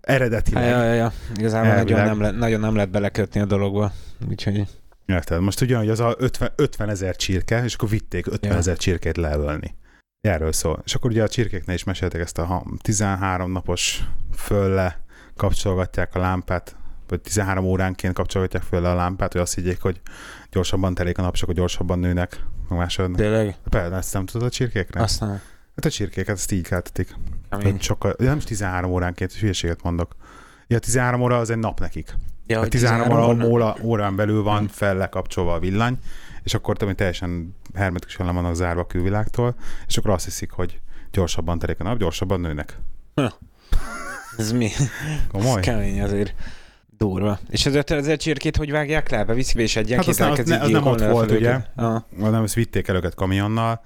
eredetileg. 0.00 0.68
Ja, 0.68 0.84
ja, 0.84 0.92
ja. 0.92 1.12
Igazából 1.36 1.74
nagyon 1.74 2.04
nem, 2.04 2.20
le, 2.20 2.30
nagyon 2.30 2.60
nem 2.60 2.74
lehet 2.74 2.90
belekötni 2.90 3.40
a 3.40 3.44
dologba. 3.44 3.92
Úgyhogy 4.28 4.66
Érted? 5.12 5.40
Most 5.40 5.60
ugye, 5.60 5.76
hogy 5.76 5.88
az 5.88 6.00
a 6.00 6.14
50, 6.18 6.52
50 6.56 6.88
ezer 6.88 7.16
csirke, 7.16 7.64
és 7.64 7.74
akkor 7.74 7.88
vitték 7.88 8.26
50 8.26 8.50
Ja. 8.52 8.56
ezer 8.56 8.76
csirkét 8.76 9.16
leölni. 9.16 9.74
Erről 10.20 10.52
szól. 10.52 10.82
És 10.84 10.94
akkor 10.94 11.10
ugye 11.10 11.22
a 11.22 11.28
csirkéknél 11.28 11.74
is 11.74 11.84
meséltek 11.84 12.20
ezt 12.20 12.38
a 12.38 12.44
ha- 12.44 12.66
13 12.82 13.52
napos 13.52 14.02
fölle 14.36 15.00
kapcsolgatják 15.36 16.14
a 16.14 16.18
lámpát, 16.18 16.76
vagy 17.08 17.20
13 17.20 17.64
óránként 17.64 18.14
kapcsolgatják 18.14 18.62
fölle 18.62 18.90
a 18.90 18.94
lámpát, 18.94 19.32
hogy 19.32 19.40
azt 19.40 19.54
higgyék, 19.54 19.80
hogy 19.80 20.00
gyorsabban 20.50 20.94
telik 20.94 21.18
a 21.18 21.22
nap, 21.22 21.34
és 21.34 21.42
akkor 21.42 21.54
gyorsabban 21.54 21.98
nőnek, 21.98 22.44
megmásodnak. 22.68 23.16
tényleg? 23.20 23.56
Persze, 23.70 23.96
ezt 23.96 24.12
nem 24.12 24.26
tudod 24.26 24.46
a 24.46 24.50
csirkékre? 24.50 25.02
Azt 25.02 25.20
nem. 25.20 25.30
Hát 25.76 25.84
a 25.84 25.90
csirkéket 25.90 26.36
ezt 26.36 26.52
így 26.52 26.66
keltetik. 26.66 27.14
Sokkal, 27.78 28.14
ja, 28.18 28.26
nem 28.26 28.36
is 28.36 28.44
13 28.44 28.90
óránként, 28.90 29.32
hülyeséget 29.32 29.82
mondok. 29.82 30.16
Ja, 30.66 30.78
13 30.78 31.20
óra 31.20 31.38
az 31.38 31.50
egy 31.50 31.58
nap 31.58 31.80
nekik. 31.80 32.14
Ja, 32.48 32.56
A 32.56 32.60
hogy 32.60 32.68
13 32.68 33.42
óra- 33.42 33.76
órán 33.82 34.16
belül 34.16 34.42
van 34.42 34.58
Hmm. 34.58 34.66
fel 34.68 34.96
lekapcsolva 34.96 35.54
a 35.54 35.58
villany, 35.58 35.98
és 36.42 36.54
akkor 36.54 36.76
tudom, 36.76 36.94
teljesen 36.94 37.54
hermetikusan 37.74 38.26
le 38.26 38.32
vannak 38.32 38.54
zárva 38.54 38.80
a 38.80 38.86
külvilágtól, 38.86 39.54
és 39.86 39.96
akkor 39.96 40.10
azt 40.10 40.24
hiszik, 40.24 40.50
hogy 40.50 40.80
gyorsabban 41.12 41.58
telik 41.58 41.80
a 41.80 41.82
nap, 41.82 41.98
gyorsabban 41.98 42.40
nőnek. 42.40 42.78
Ez 44.38 44.52
mi? 44.52 44.68
Komoly? 45.32 45.58
Ez 45.58 45.64
kemény 45.64 46.02
azért. 46.02 46.34
Durva. 46.98 47.38
És 47.50 47.66
az 47.66 47.74
50 47.74 47.98
ezer 47.98 48.16
csirkét 48.16 48.56
hogy 48.56 48.70
vágják 48.70 49.10
le? 49.10 49.24
Beviszik 49.24 49.56
be 49.56 49.62
és 49.62 49.74
Hát 49.74 49.84
egyenként 49.84 50.08
az 50.08 50.46
nem- 50.48 50.60
az 50.60 50.68
nem 50.70 50.86
ott 50.86 51.00
volt, 51.04 51.28
fölöket? 51.30 51.70
Aha. 51.76 52.06
Nem, 52.16 52.42
ezt 52.42 52.54
vitték 52.54 52.88
el 52.88 52.96
őket 52.96 53.14
kamionnal, 53.14 53.80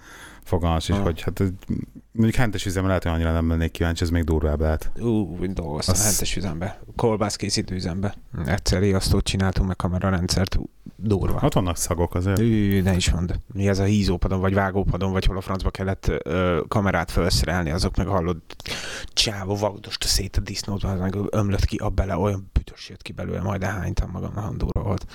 fogalmas 0.44 0.88
is, 0.88 0.94
Ah. 0.96 1.02
hogy 1.02 1.20
hát 1.20 1.42
mondjuk 2.12 2.34
hentes 2.36 2.66
üzemre 2.66 2.88
lehet, 2.88 3.02
hogy 3.02 3.12
annyira 3.12 3.32
nem 3.32 3.48
lennék 3.48 3.70
kíváncsi, 3.70 4.02
ez 4.02 4.10
még 4.10 4.24
durvább 4.24 4.60
lehet. 4.60 4.90
Ú, 5.00 5.36
úgy 5.40 5.52
dolgoztam 5.52 5.94
Az- 5.94 6.00
az... 6.00 6.06
hentes 6.06 6.36
üzembe. 6.36 6.80
Kolbász 6.96 7.36
készítő 7.36 7.74
üzembe. 7.74 8.14
Egyszer 8.46 8.80
riasztót 8.80 9.24
csináltunk 9.24 9.66
meg 9.66 9.76
kamerarendszert. 9.76 10.58
Durva. 10.96 11.40
Ott 11.42 11.52
vannak 11.52 11.76
szagok 11.76 12.14
azért. 12.14 12.38
Ű, 12.38 12.82
ne 12.82 12.94
is 12.94 13.10
mondd. 13.10 13.32
Mi 13.52 13.68
ez 13.68 13.78
a 13.78 13.84
hízópadon, 13.84 14.40
vagy 14.40 14.54
vágópadon, 14.54 15.12
vagy 15.12 15.24
hol 15.24 15.36
a 15.36 15.40
francba 15.40 15.70
kellett 15.70 16.10
ö, 16.22 16.60
kamerát 16.68 17.10
felszerelni, 17.10 17.70
azok 17.70 17.96
meg 17.96 18.06
hallod, 18.06 18.36
csávó 19.12 19.56
vagdosta 19.56 20.06
szét 20.06 20.36
a 20.36 20.40
disznót, 20.40 20.84
az 20.84 20.98
meg 20.98 21.14
ömlött 21.30 21.64
ki 21.64 21.76
a 21.76 21.88
bele, 21.88 22.16
olyan 22.16 22.50
büdös 22.52 22.88
jött 22.88 23.02
ki 23.02 23.12
belőle, 23.12 23.40
majd 23.42 23.62
elhánytam 23.62 24.10
magam, 24.10 24.32
nagyon 24.34 24.58
durva 24.58 24.82
volt. 24.82 25.06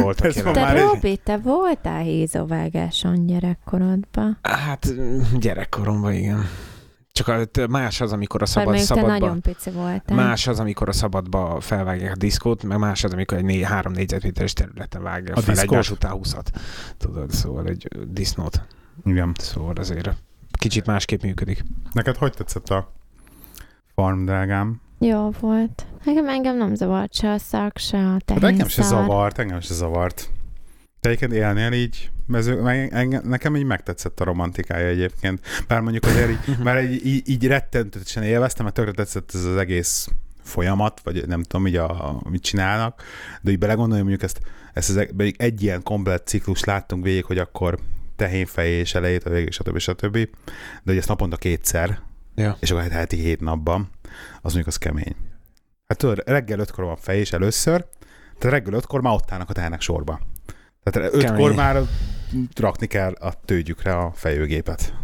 Voltak 0.00 0.26
Ez 0.26 0.34
Te 0.34 0.42
már 0.42 0.54
jelenetek. 0.54 0.76
egy- 0.82 0.92
Robi, 0.94 1.16
te 1.24 1.36
voltál 1.38 2.02
hízóvágáson 2.02 3.26
gyerekkorodban? 3.26 4.38
Hát 4.42 4.94
gyerekkoromban 5.38 6.12
igen. 6.12 6.44
Csak 7.12 7.50
más 7.68 8.00
az, 8.00 8.12
amikor 8.12 8.42
a 8.42 8.46
szabad, 8.46 8.78
szabadba... 8.78 9.08
nagyon 9.10 9.40
pici 9.40 9.70
voltál. 9.70 10.16
Más 10.16 10.46
az, 10.46 10.60
amikor 10.60 10.88
a 10.88 10.92
szabadba 10.92 11.60
felvágják 11.60 12.12
a 12.12 12.16
diszkót, 12.16 12.62
meg 12.62 12.78
más 12.78 13.04
az, 13.04 13.12
amikor 13.12 13.38
egy 13.38 13.44
né- 13.44 13.64
három 13.64 13.92
négyzetméteres 13.92 14.52
területen 14.52 15.02
vágja 15.02 15.34
A 15.34 15.40
fel 15.40 15.54
diszkót? 15.54 15.70
egymás 15.70 15.90
után 15.90 16.12
húszat. 16.12 16.50
Tudod, 16.98 17.30
szóval 17.30 17.66
egy 17.66 17.88
disznót. 18.08 18.62
Igen. 19.04 19.32
Szóval 19.38 19.74
azért 19.76 20.10
kicsit 20.58 20.86
másképp 20.86 21.22
működik. 21.22 21.64
Neked 21.92 22.16
hogy 22.16 22.32
tetszett 22.32 22.68
a 22.68 22.92
farm, 23.94 24.24
drágám? 24.24 24.80
Jó 25.06 25.30
volt. 25.40 25.86
Nekem 26.04 26.28
engem 26.28 26.56
nem 26.56 26.74
zavart 26.74 27.14
se 27.14 27.30
a 27.30 27.38
szak, 27.38 27.78
se 27.78 27.98
a 27.98 28.10
Hát 28.10 28.24
tehén 28.24 28.44
engem 28.44 28.68
se 28.68 28.82
szar. 28.82 29.02
zavart, 29.02 29.38
engem 29.38 29.60
se 29.60 29.74
zavart. 29.74 30.30
Te 31.00 31.08
egyébként 31.08 31.32
élnél 31.32 31.72
így, 31.72 32.10
mező, 32.26 32.68
engem, 32.90 33.22
nekem 33.24 33.56
így 33.56 33.64
megtetszett 33.64 34.20
a 34.20 34.24
romantikája 34.24 34.86
egyébként. 34.86 35.40
Bár 35.68 35.80
mondjuk 35.80 36.04
azért 36.04 36.30
így, 36.30 36.58
már 36.64 36.84
így, 36.84 37.06
így, 37.06 37.28
így 37.28 37.46
rettentősen 37.46 38.22
élveztem, 38.22 38.64
mert 38.64 38.76
tökre 38.76 38.92
tetszett 38.92 39.30
ez 39.34 39.44
az 39.44 39.56
egész 39.56 40.08
folyamat, 40.42 41.00
vagy 41.04 41.26
nem 41.26 41.42
tudom, 41.42 41.66
így 41.66 41.76
a, 41.76 42.20
mit 42.30 42.42
csinálnak, 42.42 43.02
de 43.42 43.50
így 43.50 43.58
belegondolni, 43.58 44.02
mondjuk 44.02 44.22
ezt, 44.22 44.40
ezt 44.72 44.90
az, 44.90 44.96
egy, 44.96 45.34
egy 45.38 45.62
ilyen 45.62 45.82
komplet 45.82 46.26
ciklus 46.26 46.64
láttunk 46.64 47.04
végig, 47.04 47.24
hogy 47.24 47.38
akkor 47.38 47.78
tehénfejés 48.16 48.94
elejét, 48.94 49.24
a 49.24 49.30
végig, 49.30 49.52
stb. 49.52 49.78
stb. 49.78 50.12
De 50.12 50.28
hogy 50.84 50.96
ezt 50.96 51.08
naponta 51.08 51.36
kétszer, 51.36 51.98
Ja. 52.34 52.56
és 52.60 52.70
akkor 52.70 52.82
hát 52.82 52.92
heti 52.92 53.16
hét 53.16 53.40
napban, 53.40 53.90
az 54.36 54.42
mondjuk 54.42 54.66
az 54.66 54.76
kemény. 54.76 55.16
Hát 55.86 55.98
tudod, 55.98 56.22
reggel 56.26 56.58
ötkor 56.58 56.84
van 56.84 56.96
fejés 56.96 57.32
először, 57.32 57.86
tehát 58.38 58.56
reggel 58.56 58.72
ötkor 58.72 59.00
már 59.00 59.14
ott 59.14 59.30
állnak 59.30 59.50
a 59.50 59.52
tehenek 59.52 59.80
sorba. 59.80 60.20
Tehát 60.82 61.12
ötkor 61.14 61.36
Kemény. 61.36 61.54
már 61.54 61.80
rakni 62.54 62.86
kell 62.86 63.12
a 63.12 63.32
tőgyükre 63.44 63.96
a 63.96 64.12
fejőgépet. 64.14 64.94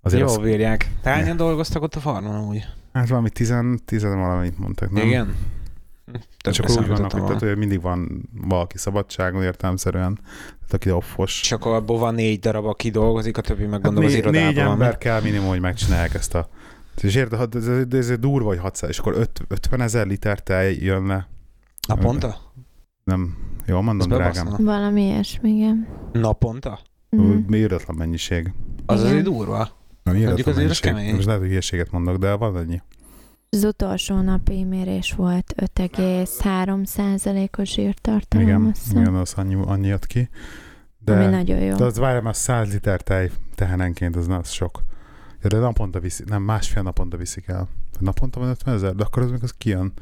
Azért 0.00 0.22
Jó 0.22 0.28
az, 0.28 0.38
bírják. 0.38 0.90
Hányan 1.04 1.36
dolgoztak 1.36 1.82
ott 1.82 1.94
a 1.94 2.00
farmon 2.00 2.48
úgy? 2.48 2.66
hát 2.92 3.08
valami 3.08 3.30
tizen, 3.30 3.80
tizen 3.84 4.18
valamit 4.18 4.58
mondtak, 4.58 4.90
nem? 4.90 5.06
Igen? 5.06 5.34
Többre 6.40 6.62
Csak 6.66 6.80
úgy 6.80 6.86
vannak, 6.88 7.12
hogy, 7.12 7.24
tehát, 7.24 7.40
hogy 7.40 7.56
mindig 7.56 7.80
van 7.80 8.28
valaki 8.42 8.78
szabadságon 8.78 9.42
értelmszerűen, 9.42 10.14
tehát 10.48 10.72
aki 10.72 10.90
offos. 10.90 11.40
Csak 11.40 11.64
abból 11.64 11.98
van 11.98 12.14
négy 12.14 12.38
darab, 12.38 12.66
aki 12.66 12.90
dolgozik, 12.90 13.36
a 13.36 13.40
többi 13.40 13.62
meg 13.62 13.72
Hát 13.72 13.82
gondolom 13.82 14.08
az 14.08 14.12
né- 14.14 14.22
irodában 14.22 14.46
négy 14.46 14.62
van. 14.62 14.72
ember 14.72 14.98
kell 14.98 15.20
minimum, 15.22 15.48
hogy 15.48 15.60
megcsinálják 15.60 16.14
ezt 16.14 16.34
a... 16.34 16.48
És 17.02 17.14
érted, 17.14 17.38
hát 17.38 17.54
ez, 17.54 17.66
ez, 17.68 18.10
ez 18.10 18.18
durva, 18.18 18.48
hogy 18.48 18.58
600, 18.58 18.90
és 18.90 18.98
akkor 18.98 19.14
öt- 19.16 19.44
50 19.48 19.80
ezer 19.80 20.06
liter 20.06 20.40
tej 20.42 20.76
jön 20.80 21.06
le. 21.06 21.28
Naponta? 21.88 22.36
Nem, 23.04 23.36
jól 23.66 23.78
Ez 23.78 23.84
mondom, 23.84 24.08
drágám. 24.08 24.44
bebaszna. 24.44 24.64
Valami 24.64 25.02
ilyesmi, 25.02 25.50
igen. 25.50 25.86
Naponta? 26.12 26.78
Mm. 27.16 27.20
Mm. 27.20 27.54
Írdatlan 27.54 27.96
mennyiség. 27.96 28.52
Az 28.86 28.98
Igen. 29.00 29.10
azért 29.10 29.24
durva. 29.24 29.68
Nem 30.02 30.16
Mondjuk 30.16 30.46
azért 30.46 30.70
az 30.70 30.78
kemény. 30.78 31.14
Most 31.14 31.24
lehet, 31.26 31.40
hogy 31.40 31.48
hülyeséget 31.50 31.90
mondok, 31.90 32.16
de 32.16 32.32
van 32.34 32.56
annyi. 32.56 32.82
Az 33.56 33.64
utolsó 33.64 34.20
napi 34.20 34.64
mérés 34.64 35.12
volt 35.12 35.54
5,3 35.74 36.84
százalékos 36.84 37.72
zsírtartalom. 37.72 38.46
Igen, 38.46 38.72
hiszem. 38.72 39.00
igen, 39.00 39.14
az 39.14 39.32
annyi, 39.36 39.54
annyi 39.66 39.86
jött 39.86 40.06
ki. 40.06 40.28
Ami 41.06 41.18
De, 41.18 41.30
nagyon 41.30 41.58
jó. 41.58 41.76
de 41.76 41.84
az 41.84 41.98
várjál, 41.98 42.22
már 42.22 42.36
100 42.36 42.72
liter 42.72 43.00
tej 43.00 43.30
tehenenként, 43.54 44.16
az, 44.16 44.28
az 44.28 44.50
sok. 44.50 44.82
Ja, 45.42 45.48
de 45.48 45.58
naponta 45.58 46.00
viszi, 46.00 46.24
nem, 46.26 46.42
másfél 46.42 46.82
naponta 46.82 47.16
viszik 47.16 47.48
el. 47.48 47.68
Naponta 47.98 48.40
van 48.40 48.48
50 48.48 48.74
ezer, 48.74 48.94
de 48.94 49.04
akkor 49.04 49.22
az 49.22 49.30
még 49.30 49.42
az 49.42 49.54
kijön. 49.58 49.92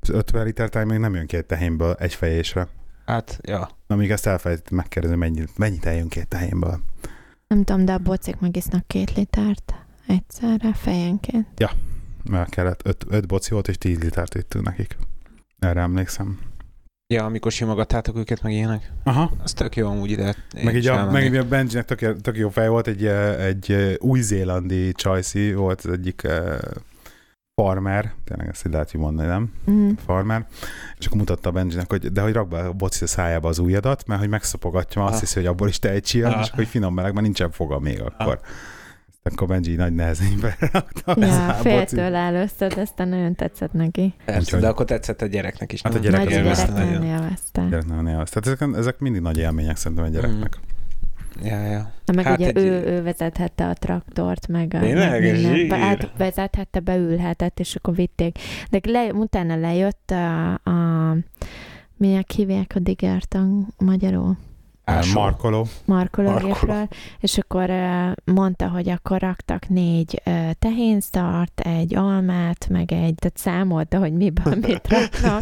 Az 0.00 0.08
50 0.08 0.44
liter 0.44 0.68
tej 0.68 0.84
még 0.84 0.98
nem 0.98 1.14
jön 1.14 1.26
ki 1.26 1.36
egy 1.36 1.46
tehénből 1.46 1.94
egy 1.98 2.14
fejésre. 2.14 2.68
Hát, 3.06 3.38
ja. 3.42 3.68
Na, 3.86 3.96
még 3.96 4.10
ezt 4.10 4.26
elfelejtettem 4.26 4.76
megkérdezni, 4.76 5.16
mennyi, 5.16 5.44
mennyi 5.56 5.78
tej 5.78 5.96
jön 5.96 6.08
ki 6.08 6.20
egy 6.20 6.28
tehénből. 6.28 6.80
Nem 7.46 7.64
tudom, 7.64 7.84
de 7.84 7.92
a 7.92 7.98
bocik 7.98 8.38
megisznak 8.38 8.86
két 8.86 9.14
litert 9.14 9.74
egyszerre 10.06 10.72
fejenként. 10.72 11.46
Mert 12.30 12.50
kellett 12.50 13.04
5 13.08 13.26
boci 13.26 13.50
volt, 13.50 13.68
és 13.68 13.78
10 13.78 13.98
litert 13.98 14.34
ittünk 14.34 14.64
nekik. 14.64 14.96
Erre 15.58 15.80
emlékszem. 15.80 16.38
Ja, 17.14 17.24
amikor 17.24 17.52
simogattátok 17.52 18.16
őket, 18.16 18.42
meg 18.42 18.52
ilyenek. 18.52 18.92
Aha. 19.04 19.32
Az 19.42 19.52
tök 19.52 19.76
jó 19.76 19.88
amúgy 19.88 20.10
ide. 20.10 20.36
Meg 20.62 20.74
így 20.76 20.86
a, 20.86 21.10
meg 21.10 21.24
így 21.24 21.36
a 21.36 21.44
Benjinek 21.48 21.84
tök, 21.84 22.20
tök 22.20 22.36
jó 22.36 22.48
fej 22.48 22.68
volt, 22.68 22.86
egy, 22.86 23.06
eh, 23.06 23.44
egy 23.46 23.72
eh, 23.72 23.94
új-zélandi 23.98 24.92
csajszi 24.92 25.54
volt 25.54 25.80
az 25.80 25.92
egyik 25.92 26.22
eh, 26.22 26.56
farmer, 27.54 28.12
tényleg 28.24 28.48
ezt 28.48 28.66
így 28.66 28.72
lehet 28.72 28.94
így 28.94 29.00
mondani, 29.00 29.28
nem? 29.28 29.52
Mm. 29.70 29.90
Farmer, 30.06 30.46
és 30.98 31.06
akkor 31.06 31.18
mutatta 31.18 31.48
a 31.48 31.52
Benjinek, 31.52 31.90
hogy 31.90 32.12
de 32.12 32.20
hogy 32.20 32.32
rak 32.32 32.48
be 32.48 32.58
a 32.58 32.72
boci 32.72 33.04
a 33.04 33.06
szájába 33.06 33.48
az 33.48 33.58
ujjadat, 33.58 34.06
mert 34.06 34.20
hogy 34.20 34.28
megszapogatja, 34.28 35.04
azt 35.04 35.14
Ah. 35.14 35.20
hiszi, 35.20 35.34
hogy 35.34 35.46
abból 35.46 35.68
is 35.68 35.78
tej 35.78 36.00
csíjad, 36.00 36.32
Ah. 36.32 36.40
és 36.40 36.50
hogy 36.50 36.66
finom 36.66 36.94
meleg, 36.94 37.12
mert 37.12 37.24
nincsen 37.24 37.50
foga 37.50 37.78
még 37.78 38.02
akkor. 38.02 38.40
Akkor 39.22 39.48
Benji 39.48 39.74
nagy 39.74 39.94
nehezen 39.94 40.40
berakta 40.40 41.14
Ja, 41.20 41.46
a 41.48 41.52
féltől 41.52 42.14
először, 42.14 42.78
aztán 42.78 43.08
nagyon 43.08 43.34
tetszett 43.34 43.72
neki. 43.72 44.14
Persze, 44.24 44.40
Úgyhogy- 44.40 44.60
de 44.60 44.68
akkor 44.68 44.84
tetszett 44.84 45.22
a 45.22 45.26
gyereknek 45.26 45.72
is. 45.72 45.82
Hát 45.82 45.94
a 45.94 45.98
gyerek 45.98 46.18
Nagy 46.24 46.32
az 46.32 46.32
gyerek 46.58 46.70
nagyon 46.72 46.86
nagyon. 46.88 47.04
élvezte. 47.04 47.66
Gyerek 47.70 47.86
nagyon 47.86 48.06
élvezte. 48.08 48.40
Tehát 48.40 48.60
ezek, 48.60 48.76
ezek 48.78 48.98
mindig 48.98 49.20
nagy 49.20 49.38
élmények 49.38 49.76
szerintem 49.76 50.06
egy 50.06 50.12
gyereknek. 50.12 50.58
Ja, 51.42 51.60
ja. 51.62 51.92
Na, 52.04 52.12
meg 52.14 52.24
Hát 52.24 52.38
ugye 52.38 52.46
egy- 52.48 52.56
ő, 52.56 52.84
ő 52.86 53.02
vezethette 53.02 53.68
a 53.68 53.74
traktort, 53.74 54.48
meg 54.48 54.74
a 54.74 54.78
Tényleg? 54.78 55.68
meg 55.68 55.80
Hát 55.80 56.10
vezethette, 56.16 56.80
beülhetett, 56.80 57.60
és 57.60 57.74
akkor 57.74 57.94
vitték. 57.94 58.38
De 58.70 58.80
le, 58.82 59.12
utána 59.12 59.56
lejött 59.56 60.10
a, 60.10 60.52
a 60.54 61.16
minek 61.96 62.30
hívják 62.30 62.72
a 62.74 62.78
digert 62.78 63.34
a 63.34 63.44
magyarul? 63.84 64.36
Ásó. 64.88 65.20
Markoló. 65.20 65.66
markológépről, 65.84 66.88
és 67.20 67.38
akkor 67.38 67.70
mondta, 68.24 68.68
hogy 68.68 68.88
akkor 68.88 69.20
raktak 69.20 69.68
négy 69.68 70.22
tehénszart, 70.58 71.60
egy 71.60 71.94
almát, 71.94 72.68
meg 72.68 72.92
egy, 72.92 73.14
tehát 73.14 73.36
számolta, 73.36 73.98
hogy 73.98 74.12
miből 74.12 74.54
mit 74.66 74.88
raknak, 74.88 75.40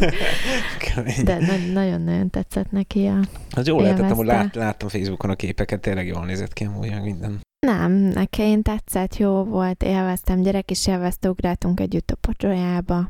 de 1.23 1.37
na- 1.39 1.73
nagyon-nagyon 1.73 2.29
tetszett 2.29 2.71
neki 2.71 3.05
a... 3.05 3.19
Az 3.51 3.67
jó 3.67 3.79
lehetett, 3.79 4.03
élvezte. 4.03 4.25
lát, 4.25 4.55
láttam 4.55 4.89
Facebookon 4.89 5.29
a 5.29 5.35
képeket, 5.35 5.79
tényleg 5.79 6.07
jól 6.07 6.25
nézett 6.25 6.53
ki 6.53 6.63
amúgy 6.63 7.01
minden. 7.01 7.41
Nem, 7.59 7.91
nekem 7.91 8.61
tetszett, 8.61 9.17
jó 9.17 9.43
volt, 9.43 9.83
élveztem, 9.83 10.41
gyerek 10.41 10.71
is 10.71 10.87
élvezte, 10.87 11.29
ugráltunk 11.29 11.79
együtt 11.79 12.11
a 12.11 12.15
pocsolyába, 12.15 13.09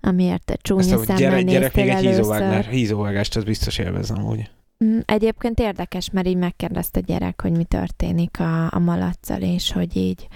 amiért 0.00 0.44
te 0.44 0.56
csúnya 0.62 0.98
a 0.98 1.04
szemmel 1.04 1.16
gyerek, 1.16 1.44
gyerek 1.44 1.74
még 1.74 1.88
egy 1.88 2.00
hízóvágás, 2.00 2.66
hízóvágást, 2.66 3.36
az 3.36 3.44
biztos 3.44 3.78
élvez 3.78 4.10
amúgy. 4.10 4.50
Mm, 4.84 4.98
Egyébként 5.04 5.60
érdekes, 5.60 6.10
mert 6.10 6.26
így 6.26 6.36
megkérdezte 6.36 6.98
a 6.98 7.02
gyerek, 7.06 7.40
hogy 7.40 7.56
mi 7.56 7.64
történik 7.64 8.40
a, 8.40 8.72
a 8.72 8.78
malacsal, 8.78 9.40
és 9.40 9.72
hogy 9.72 9.96
így, 9.96 10.28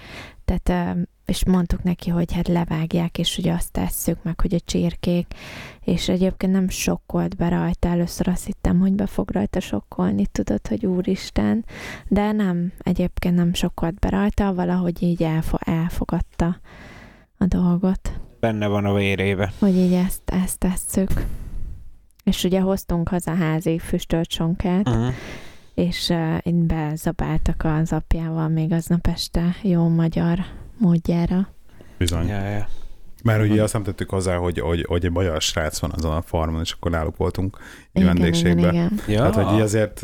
tehát, 0.45 0.95
és 1.25 1.45
mondtuk 1.45 1.83
neki, 1.83 2.09
hogy 2.09 2.33
hát 2.33 2.47
levágják, 2.47 3.17
és 3.17 3.35
hogy 3.35 3.47
azt 3.47 3.71
tesszük 3.71 4.23
meg, 4.23 4.39
hogy 4.39 4.53
a 4.53 4.59
csirkék, 4.59 5.33
és 5.83 6.09
egyébként 6.09 6.51
nem 6.51 6.69
sokkolt 6.69 7.35
be 7.35 7.49
rajta, 7.49 7.87
először 7.87 8.27
azt 8.27 8.45
hittem, 8.45 8.79
hogy 8.79 8.93
be 8.93 9.05
fog 9.05 9.31
rajta 9.31 9.59
sokkolni, 9.59 10.25
tudod, 10.25 10.67
hogy 10.67 10.85
úristen, 10.85 11.65
de 12.07 12.31
nem, 12.31 12.71
egyébként 12.79 13.35
nem 13.35 13.53
sokkolt 13.53 13.99
be 13.99 14.09
rajta, 14.09 14.53
valahogy 14.53 15.03
így 15.03 15.23
elfo- 15.23 15.67
elfogadta 15.67 16.59
a 17.37 17.45
dolgot 17.45 18.11
Benne 18.39 18.67
van 18.67 18.85
a 18.85 18.93
vérébe. 18.93 19.51
hogy 19.59 19.75
így 19.75 19.93
ezt, 19.93 20.21
ezt 20.25 20.57
tesszük. 20.59 21.09
És 22.23 22.43
ugye 22.43 22.59
hoztunk 22.59 23.09
haza 23.09 23.35
házi 23.35 23.79
füstölt 23.79 24.31
sonkát, 24.31 24.87
Uh-huh. 24.87 25.13
és 25.73 26.09
uh, 26.09 26.37
itt 26.41 26.53
bezabáltak 26.53 27.61
az 27.65 27.91
apjával 27.93 28.47
még 28.47 28.71
aznap 28.71 29.07
este 29.07 29.55
jó 29.61 29.87
magyar 29.87 30.39
módjára. 30.77 31.47
Bizony. 31.97 32.27
Ja, 32.27 32.49
ja. 32.49 32.67
Mert 33.23 33.43
ugye 33.43 33.63
azt 33.63 33.73
nem 33.73 33.83
tettük 33.83 34.09
hozzá, 34.09 34.35
hogy, 34.35 34.59
hogy, 34.59 34.85
hogy 34.87 35.05
egy 35.05 35.11
magyar 35.11 35.41
srác 35.41 35.79
van 35.79 35.91
azon 35.95 36.13
a 36.13 36.21
farmon, 36.21 36.61
és 36.61 36.71
akkor 36.71 36.91
náluk 36.91 37.17
voltunk 37.17 37.57
Igen, 37.91 38.07
vendégségben. 38.07 38.57
igen, 38.73 38.73
igen. 38.73 38.99
Ja, 39.07 39.23
Hát, 39.23 39.35
hogy 39.35 39.55
így 39.55 39.61
azért, 39.61 40.03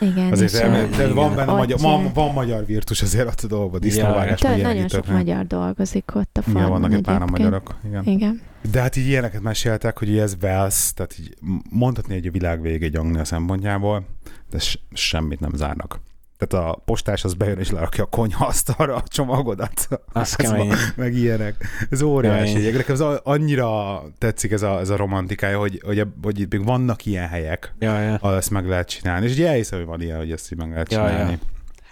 igen 0.00 0.32
azért 0.32 0.52
és, 0.52 0.58
elme- 0.58 0.82
uh, 0.82 0.96
de 0.96 1.12
van 1.12 1.34
benne 1.34 1.52
magyar, 1.52 1.78
van, 1.80 2.12
van 2.14 2.32
magyar 2.32 2.66
virtus 2.66 3.02
azért 3.02 3.26
ott 3.26 3.40
a 3.40 3.46
dolgban, 3.46 3.80
Ja, 3.82 3.88
disznóvágás, 3.88 4.42
meg 4.42 4.62
nagyon 4.62 4.88
sok 4.88 5.06
magyar 5.06 5.46
dolgozik 5.46 6.10
ott 6.14 6.38
a 6.38 6.40
Igen, 6.40 6.52
farmon 6.52 6.70
vannak 6.70 6.92
egy 6.92 7.02
páran 7.02 7.28
magyarok. 7.30 7.74
Igen. 7.86 8.04
Igen. 8.04 8.40
De 8.70 8.80
hát 8.80 8.96
így 8.96 9.06
ilyeneket 9.06 9.42
meséltek, 9.42 9.98
hogy 9.98 10.18
ez 10.18 10.36
Wells, 10.42 10.92
tehát 10.94 11.18
így 11.18 11.34
mondhatni, 11.70 12.14
hogy 12.14 12.26
a 12.26 12.30
világ 12.30 12.60
vége 12.60 12.86
egy 12.86 12.96
Anglia 12.96 13.24
szempontjából, 13.24 14.06
de 14.50 14.58
semmit 14.92 15.40
nem 15.40 15.50
zárnak. 15.54 16.00
Tehát 16.46 16.66
a 16.66 16.82
postás 16.84 17.24
az 17.24 17.34
bejön 17.34 17.58
és 17.58 17.70
lerakja 17.70 18.04
a 18.04 18.06
konyhaasztalra 18.06 18.94
a 18.94 19.02
csomagodat. 19.06 19.88
Az 20.12 20.22
Ez 20.22 20.34
kemény. 20.34 20.68
van, 20.68 20.76
meg 20.96 21.14
ilyenek. 21.14 21.54
Ez 21.90 22.02
óriási. 22.02 22.52
Kemény. 22.52 22.74
Nekem 22.76 22.94
ez 22.94 23.00
annyira 23.22 24.02
tetszik 24.18 24.50
ez 24.52 24.62
a, 24.62 24.78
ez 24.80 24.88
a 24.88 24.96
romantikája, 24.96 25.58
hogy, 25.58 25.80
hogy, 25.84 26.02
hogy 26.22 26.40
itt 26.40 26.52
még 26.52 26.64
vannak 26.64 27.06
ilyen 27.06 27.28
helyek, 27.28 27.74
Ja, 27.78 28.00
ja. 28.00 28.14
ahol 28.14 28.36
ezt 28.36 28.50
meg 28.50 28.66
lehet 28.68 28.88
csinálni. 28.88 29.26
És 29.26 29.32
ugye 29.32 29.48
elhiszem, 29.48 29.78
hogy 29.78 29.88
van 29.88 30.00
ilyen, 30.00 30.18
hogy 30.18 30.32
ezt 30.32 30.52
így 30.52 30.58
meg 30.58 30.70
lehet 30.70 30.92
Ja, 30.92 31.06
csinálni. 31.08 31.30
ja. 31.30 31.38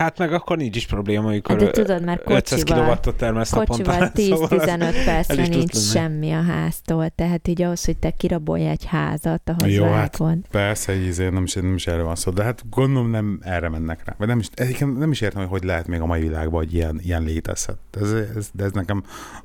Hát 0.03 0.19
meg 0.19 0.33
akkor 0.33 0.57
nincs 0.57 0.77
is 0.77 0.87
probléma, 0.87 1.27
amikor 1.29 1.55
Hát 1.57 1.65
de 1.65 1.71
tudod, 1.71 2.05
mert 2.05 2.23
500 2.31 2.59
kocsival, 2.61 2.77
kilowattot 2.77 3.17
termesz 3.17 3.51
kocsival 3.51 3.99
naponta. 3.99 4.21
szóval 4.23 4.49
ez- 4.49 4.93
10-15 4.95 5.05
percre 5.05 5.47
nincs 5.47 5.77
semmi 5.77 6.33
a 6.33 6.43
háztól, 6.43 7.09
tehát 7.09 7.49
így 7.49 7.63
ahhoz, 7.63 7.85
hogy 7.85 7.97
te 7.97 8.11
kirabolj 8.11 8.69
egy 8.69 8.85
házat, 8.85 9.49
ahhoz 9.49 9.73
Jó, 9.75 9.85
hát. 9.85 10.19
Persze, 10.51 10.95
így 10.95 11.07
izé, 11.07 11.29
nem 11.29 11.43
is, 11.43 11.55
nem 11.55 11.75
is 11.75 11.87
erre 11.87 12.03
van 12.03 12.15
szó, 12.15 12.31
de 12.31 12.43
hát 12.43 12.63
gondolom 12.71 13.11
nem 13.11 13.39
erre 13.43 13.69
mennek 13.69 14.05
rá. 14.05 14.15
Vagy 14.19 14.29
nem 14.29 14.39
is, 14.39 14.49
egyébként 14.55 14.99
nem 14.99 15.11
is 15.11 15.21
értem, 15.21 15.41
hogy 15.41 15.51
hogy 15.51 15.65
lehet 15.65 15.87
még 15.87 16.01
a 16.01 16.07
mai 16.07 16.21
világban, 16.21 16.65
hogy 16.65 16.75
ilyen, 16.75 17.01
ilyen 17.03 17.23
létezhet. 17.23 17.79
Ez, 18.01 18.13
ez, 18.13 18.51
de 18.53 18.65
ez 18.65 18.73
nekem 18.73 19.03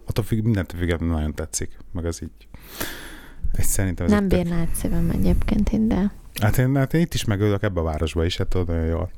attól 0.08 0.24
függ, 0.24 0.44
mindentől 0.44 0.80
függetlenül 0.80 1.16
nagyon 1.16 1.34
tetszik. 1.34 1.78
Meg 1.92 2.06
ez 2.06 2.22
így. 2.22 2.48
Ez 3.54 3.66
szerintem 3.66 4.06
ez 4.06 4.12
Nem 4.12 4.24
egy- 4.24 4.30
bírná 4.30 4.60
át 4.60 4.74
szívem 4.74 5.10
egyébként 5.14 5.70
én, 5.70 5.88
de... 5.88 6.12
Hát 6.42 6.58
én, 6.58 6.76
hát 6.76 6.94
én 6.94 7.02
itt 7.02 7.14
is 7.14 7.26
megölök 7.26 7.64
ebbe 7.64 7.80
a 7.80 7.84
városba 7.84 8.26
is, 8.26 8.38
hát 8.38 8.48
tudod, 8.48 8.68
nagyon 8.68 8.86
jól. 8.86 9.12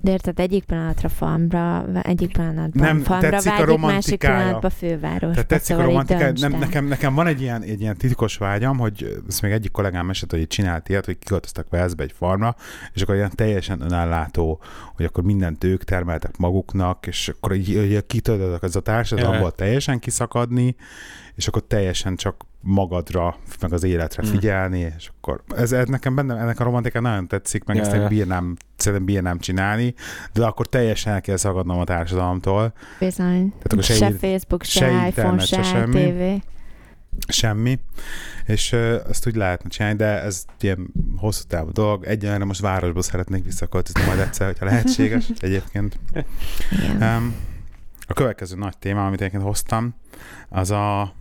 De 0.00 0.10
érted, 0.12 0.38
egyik 0.40 0.64
pillanatra 0.64 1.08
farmra, 1.08 1.86
egyik 2.02 2.32
pillanatban 2.32 2.86
Nem, 2.86 3.02
farmra 3.02 3.30
tetszik 3.30 3.52
a 3.52 3.54
vágyik, 3.54 3.66
másik 3.66 3.80
romantikája. 3.80 4.36
pillanatban 4.36 4.70
fővárosba. 4.70 5.30
Tehát 5.30 5.46
tetszik 5.46 5.76
szóval 5.76 5.96
a 5.96 6.02
döntsd 6.02 6.48
Nem, 6.48 6.58
nekem, 6.58 6.84
nekem 6.84 7.14
van 7.14 7.26
egy 7.26 7.40
ilyen, 7.40 7.62
egy 7.62 7.80
ilyen 7.80 7.96
titkos 7.96 8.36
vágyam, 8.36 8.78
hogy 8.78 9.22
ezt 9.28 9.42
még 9.42 9.52
egyik 9.52 9.70
kollégám 9.70 10.06
mesélte, 10.06 10.36
hogy 10.36 10.46
csinált 10.46 10.88
ilyet, 10.88 11.04
hogy 11.04 11.18
kiköltöztek 11.18 11.66
Velszbe 11.70 12.02
egy 12.02 12.14
farmra, 12.18 12.56
és 12.92 13.02
akkor 13.02 13.14
ilyen 13.14 13.32
teljesen 13.34 13.80
önállátó, 13.80 14.60
hogy 14.94 15.04
akkor 15.04 15.24
mindent 15.24 15.64
ők 15.64 15.84
termeltek 15.84 16.36
maguknak, 16.36 17.06
és 17.06 17.28
akkor 17.28 17.54
így, 17.54 17.68
így 17.68 18.06
kitöltöttek 18.06 18.62
ez 18.62 18.76
a 18.76 18.80
társadalomból 18.80 19.52
teljesen 19.52 19.98
kiszakadni, 19.98 20.76
és 21.36 21.48
akkor 21.48 21.62
teljesen 21.66 22.16
csak 22.16 22.44
magadra, 22.60 23.36
meg 23.60 23.72
az 23.72 23.82
életre 23.84 24.22
Mm. 24.26 24.30
figyelni, 24.30 24.92
és 24.96 25.10
akkor 25.16 25.42
ez, 25.56 25.72
ez 25.72 25.88
nekem 25.88 26.14
benne, 26.14 26.36
ennek 26.36 26.60
a 26.60 26.64
romantikán 26.64 27.02
nagyon 27.02 27.26
tetszik, 27.28 27.64
meg 27.64 27.76
Ja, 27.76 27.82
ezt 27.82 27.92
én 27.94 28.08
bírnám, 28.08 28.56
szerintem 28.76 29.06
bírnám 29.06 29.38
csinálni, 29.38 29.94
de 30.32 30.44
akkor 30.46 30.66
teljesen 30.66 31.12
el 31.12 31.20
kell 31.20 31.36
szagadnom 31.36 31.78
a 31.78 31.84
társadalomtól, 31.84 32.72
Bizony. 32.98 33.52
akkor 33.64 33.82
se 33.82 33.94
se, 33.94 34.12
Facebook, 34.12 34.62
se, 34.62 34.78
se 34.78 34.86
iPhone, 34.86 35.06
internet, 35.06 35.46
se, 35.46 35.56
se 35.56 35.62
semmi. 35.62 36.12
TV. 36.12 36.46
semmi, 37.28 37.78
és 38.46 38.72
ö, 38.72 39.00
ezt 39.08 39.26
úgy 39.26 39.34
lehetne 39.36 39.68
csinálni, 39.68 39.96
de 39.96 40.22
ez 40.22 40.44
ilyen 40.60 40.88
hosszú 41.16 41.42
távú 41.48 41.70
dolog. 41.72 42.04
Egyenlőre 42.04 42.44
most 42.44 42.60
városba 42.60 43.02
szeretnék 43.02 43.44
visszaköltözni 43.44 44.04
majd 44.06 44.18
egyszer, 44.18 44.46
hogyha 44.46 44.64
lehetséges 44.64 45.26
egyébként. 45.38 45.98
Igen. 46.70 47.16
Um, 47.16 47.34
a 48.06 48.12
következő 48.12 48.56
nagy 48.56 48.78
téma, 48.78 49.06
amit 49.06 49.20
egyébként 49.20 49.42
hoztam, 49.42 49.94
az 50.48 50.70
a 50.70 51.14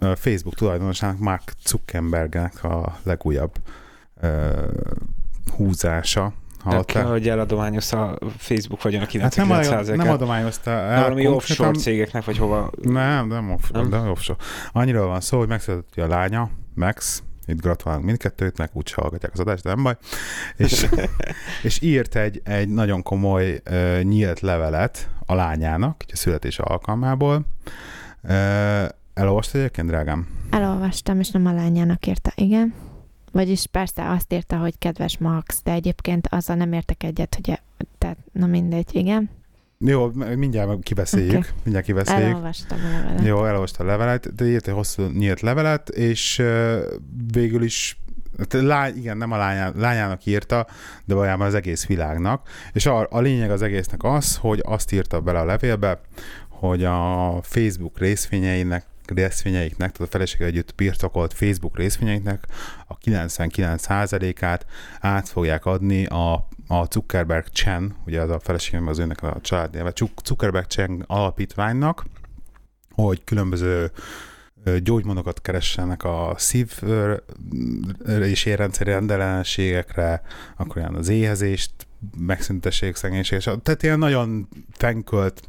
Facebook 0.00 0.54
tulajdonosának 0.54 1.18
Mark 1.18 1.52
Zuckerbergnek 1.66 2.64
a 2.64 2.98
legújabb 3.02 3.52
uh, 4.22 4.30
húzása. 5.56 6.32
Hallottál? 6.64 7.06
Hogy 7.06 7.28
eladományozta 7.28 8.12
a 8.12 8.18
Facebook 8.36 8.82
vagyon 8.82 9.00
a 9.00 9.04
Hát 9.04 9.36
nem, 9.36 9.46
99 9.46 9.88
nem 9.88 10.10
adományozta 10.10 10.70
el. 10.70 11.02
valami 11.02 11.24
konkrétan- 11.24 11.34
offshore 11.34 11.78
cégeknek, 11.78 12.24
vagy 12.24 12.38
hova. 12.38 12.70
Nem, 12.82 13.28
nem 13.28 13.50
offshore, 13.50 13.80
Nem? 13.80 13.88
nem 13.88 14.10
offshore. 14.10 14.38
Annyiról 14.72 15.06
van 15.06 15.20
szó, 15.20 15.38
hogy 15.38 15.48
megszületett 15.48 16.04
a 16.04 16.06
lánya, 16.06 16.50
Max, 16.74 17.22
itt 17.46 17.60
gratulálunk 17.60 18.04
mindkettőtnek, 18.06 18.70
úgy 18.72 18.92
hallgatják 18.92 19.32
az 19.32 19.40
adást, 19.40 19.62
de 19.62 19.74
nem 19.74 19.82
baj. 19.82 19.96
És, 20.56 20.86
és 21.62 21.82
írt 21.82 22.16
egy, 22.16 22.40
egy 22.44 22.68
nagyon 22.68 23.02
komoly 23.02 23.60
uh, 23.70 24.02
nyílt 24.02 24.40
levelet 24.40 25.08
a 25.26 25.34
lányának, 25.34 26.04
a 26.12 26.16
születése 26.16 26.62
alkalmából. 26.62 27.46
Uh, 28.22 28.88
elolvastad 29.14 29.60
egyébként, 29.60 29.88
drágám? 29.88 30.26
Elolvastam, 30.50 31.18
és 31.18 31.30
nem 31.30 31.46
a 31.46 31.52
lányának 31.52 32.06
írta, 32.06 32.32
igen. 32.34 32.74
Vagyis 33.32 33.66
persze 33.66 34.10
azt 34.10 34.32
írta, 34.32 34.56
hogy 34.56 34.78
kedves 34.78 35.18
Max, 35.18 35.60
de 35.62 35.72
egyébként 35.72 36.26
azzal 36.30 36.56
nem 36.56 36.72
értek 36.72 37.02
egyet, 37.02 37.34
hogy 37.34 37.50
e- 37.50 37.62
tehát, 37.98 38.18
na 38.32 38.46
mindegy, 38.46 38.94
igen. 38.94 39.30
Jó, 39.78 40.10
mindjárt 40.36 40.82
kibeszéljük. 40.82 41.36
Oké. 41.36 41.48
Mindjárt 41.62 41.86
kibeszéljük. 41.86 42.28
Elolvastam 42.28 42.78
a 42.78 42.98
levelet. 42.98 43.24
Jó, 43.26 43.44
elolvasta 43.44 43.84
a 43.84 43.86
levelet, 43.86 44.34
de 44.34 44.44
írt 44.44 44.68
egy 44.68 44.74
hosszú 44.74 45.02
nyílt 45.02 45.40
levelet, 45.40 45.88
és 45.88 46.42
végül 47.32 47.62
is 47.62 48.00
hát 48.38 48.52
lány, 48.52 48.96
igen, 48.96 49.16
nem 49.16 49.32
a 49.32 49.36
lányá, 49.36 49.72
lányának 49.76 50.26
írta, 50.26 50.66
de 51.04 51.14
valójában 51.14 51.46
az 51.46 51.54
egész 51.54 51.86
világnak. 51.86 52.48
És 52.72 52.86
a, 52.86 53.06
a 53.10 53.20
lényeg 53.20 53.50
az 53.50 53.62
egésznek 53.62 54.02
az, 54.02 54.36
hogy 54.36 54.60
azt 54.64 54.92
írta 54.92 55.20
bele 55.20 55.38
a 55.38 55.44
levélbe, 55.44 56.00
hogy 56.48 56.84
a 56.84 57.38
Facebook 57.42 57.98
részvényeinek 57.98 58.84
részvényeiknek, 59.10 59.92
tehát 59.92 60.08
a 60.08 60.10
felesége 60.10 60.44
együtt 60.44 60.74
birtokolt 60.74 61.32
Facebook 61.32 61.76
részvényeiknek 61.76 62.46
a 62.86 62.98
99%-át 62.98 64.66
át 65.00 65.28
fogják 65.28 65.66
adni 65.66 66.06
a, 66.06 66.32
a 66.68 66.84
Zuckerberg 66.90 67.48
Chen, 67.52 67.96
ugye 68.06 68.20
az 68.20 68.30
a 68.30 68.40
feleségem 68.40 68.86
az 68.86 68.98
önnek 68.98 69.22
a 69.22 69.38
családneve, 69.40 69.92
Zuckerberg 70.24 70.66
Chen 70.66 71.04
alapítványnak, 71.06 72.04
hogy 72.94 73.24
különböző 73.24 73.90
gyógymódokat 74.82 75.40
keressenek 75.40 76.04
a 76.04 76.34
szív 76.36 76.82
és 78.20 78.44
érrendszeri 78.44 78.90
rendellenességekre, 78.90 80.22
akkor 80.56 80.76
olyan 80.76 80.94
az 80.94 81.08
éhezést 81.08 81.72
megszüntessék 82.18 82.96
szegénység. 82.96 83.38
Tehát 83.38 83.82
ilyen 83.82 83.98
nagyon 83.98 84.48
fenkölt, 84.72 85.42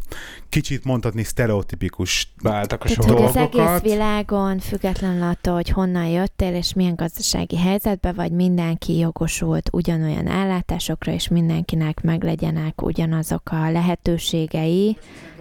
kicsit 0.50 0.84
mondhatni 0.84 1.24
sztereotipikus 1.24 2.34
Váltak 2.42 2.84
a 2.84 2.88
Tehát, 2.88 3.12
hogy 3.12 3.24
az 3.24 3.36
egész 3.36 3.80
világon, 3.82 4.60
függetlenül 4.60 5.24
attól, 5.24 5.54
hogy 5.54 5.70
honnan 5.70 6.08
jöttél, 6.08 6.56
és 6.56 6.74
milyen 6.74 6.96
gazdasági 6.96 7.58
helyzetben 7.58 8.16
vagy, 8.16 8.32
mindenki 8.32 8.98
jogosult 8.98 9.70
ugyanolyan 9.72 10.28
ellátásokra, 10.28 11.12
és 11.12 11.28
mindenkinek 11.28 12.02
meglegyenek 12.02 12.82
ugyanazok 12.82 13.52
a 13.52 13.72
lehetőségei, 13.72 14.98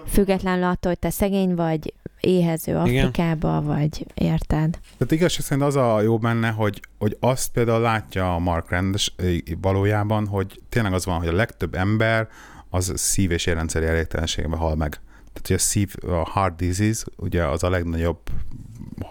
függetlenül 0.06 0.64
attól, 0.64 0.90
hogy 0.90 0.98
te 0.98 1.10
szegény 1.10 1.54
vagy, 1.54 1.92
éhező 2.20 2.76
Afrikába, 2.76 3.62
vagy 3.62 4.06
érted? 4.14 4.78
Tehát 4.98 5.12
igazság 5.12 5.44
szerint 5.44 5.66
az 5.66 5.76
a 5.76 6.00
jó 6.00 6.18
benne, 6.18 6.50
hogy, 6.50 6.80
hogy 6.98 7.16
azt 7.20 7.52
például 7.52 7.80
látja 7.80 8.34
a 8.34 8.38
Mark 8.38 8.70
Rendes 8.70 9.14
valójában, 9.60 10.26
hogy 10.26 10.60
tényleg 10.68 10.92
az 10.92 11.04
van, 11.04 11.18
hogy 11.18 11.28
a 11.28 11.32
legtöbb 11.32 11.74
ember 11.74 12.28
az 12.70 12.92
szív- 12.96 13.32
és 13.32 13.46
érrendszeri 13.46 13.86
elégtelenségben 13.86 14.58
hal 14.58 14.74
meg. 14.74 15.00
Tehát, 15.32 15.46
hogy 15.46 15.56
a 15.56 15.58
szív, 15.58 15.94
a 16.06 16.30
heart 16.30 16.56
disease, 16.56 17.04
ugye 17.16 17.44
az 17.44 17.62
a 17.62 17.70
legnagyobb 17.70 18.18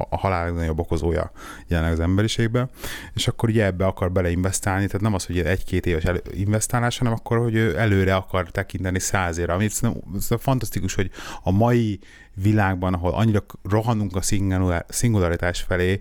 a 0.09 0.17
halál 0.17 0.45
legnagyobb 0.45 0.79
okozója 0.79 1.31
jelenleg 1.67 1.93
az 1.93 1.99
emberiségben, 1.99 2.69
és 3.13 3.27
akkor 3.27 3.49
ugye 3.49 3.65
ebbe 3.65 3.85
akar 3.85 4.11
beleinvestálni, 4.11 4.85
tehát 4.85 5.01
nem 5.01 5.13
az, 5.13 5.25
hogy 5.25 5.39
egy-két 5.39 5.85
éves 5.85 6.03
investálás, 6.31 6.97
hanem 6.97 7.13
akkor, 7.13 7.37
hogy 7.37 7.55
ő 7.55 7.77
előre 7.77 8.15
akar 8.15 8.51
tekinteni 8.51 8.99
száz 8.99 9.37
évre, 9.37 9.53
ami 9.53 9.67
szerintem 9.69 10.37
fantasztikus, 10.37 10.95
hogy 10.95 11.11
a 11.43 11.51
mai 11.51 11.99
világban, 12.33 12.93
ahol 12.93 13.13
annyira 13.13 13.43
rohanunk 13.63 14.15
a 14.15 14.21
szingularitás 14.87 15.61
felé, 15.61 15.99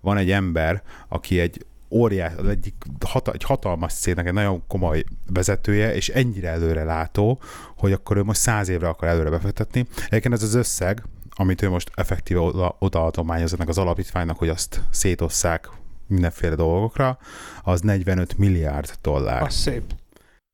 van 0.00 0.16
egy 0.16 0.30
ember, 0.30 0.82
aki 1.08 1.40
egy 1.40 1.66
óriás, 1.90 2.32
egyik 2.48 2.74
hata, 3.06 3.32
egy 3.32 3.42
hatalmas 3.42 3.92
cégnek 3.92 4.26
egy 4.26 4.32
nagyon 4.32 4.62
komoly 4.66 5.04
vezetője, 5.32 5.94
és 5.94 6.08
ennyire 6.08 6.48
előre 6.48 6.84
látó, 6.84 7.40
hogy 7.76 7.92
akkor 7.92 8.16
ő 8.16 8.22
most 8.22 8.40
száz 8.40 8.68
évre 8.68 8.88
akar 8.88 9.08
előre 9.08 9.30
befektetni. 9.30 9.86
Egyébként 10.08 10.34
ez 10.34 10.42
az 10.42 10.54
összeg, 10.54 11.02
amit 11.30 11.62
ő 11.62 11.68
most 11.68 11.90
effektíve 11.94 12.40
oda, 12.40 12.76
odaadományoz 12.78 13.54
ennek 13.54 13.68
az 13.68 13.78
alapítványnak, 13.78 14.38
hogy 14.38 14.48
azt 14.48 14.82
szétosszák 14.90 15.70
mindenféle 16.06 16.54
dolgokra, 16.54 17.18
az 17.62 17.80
45 17.80 18.38
milliárd 18.38 18.90
dollár. 19.02 19.42
Az 19.42 19.54
szép. 19.54 19.82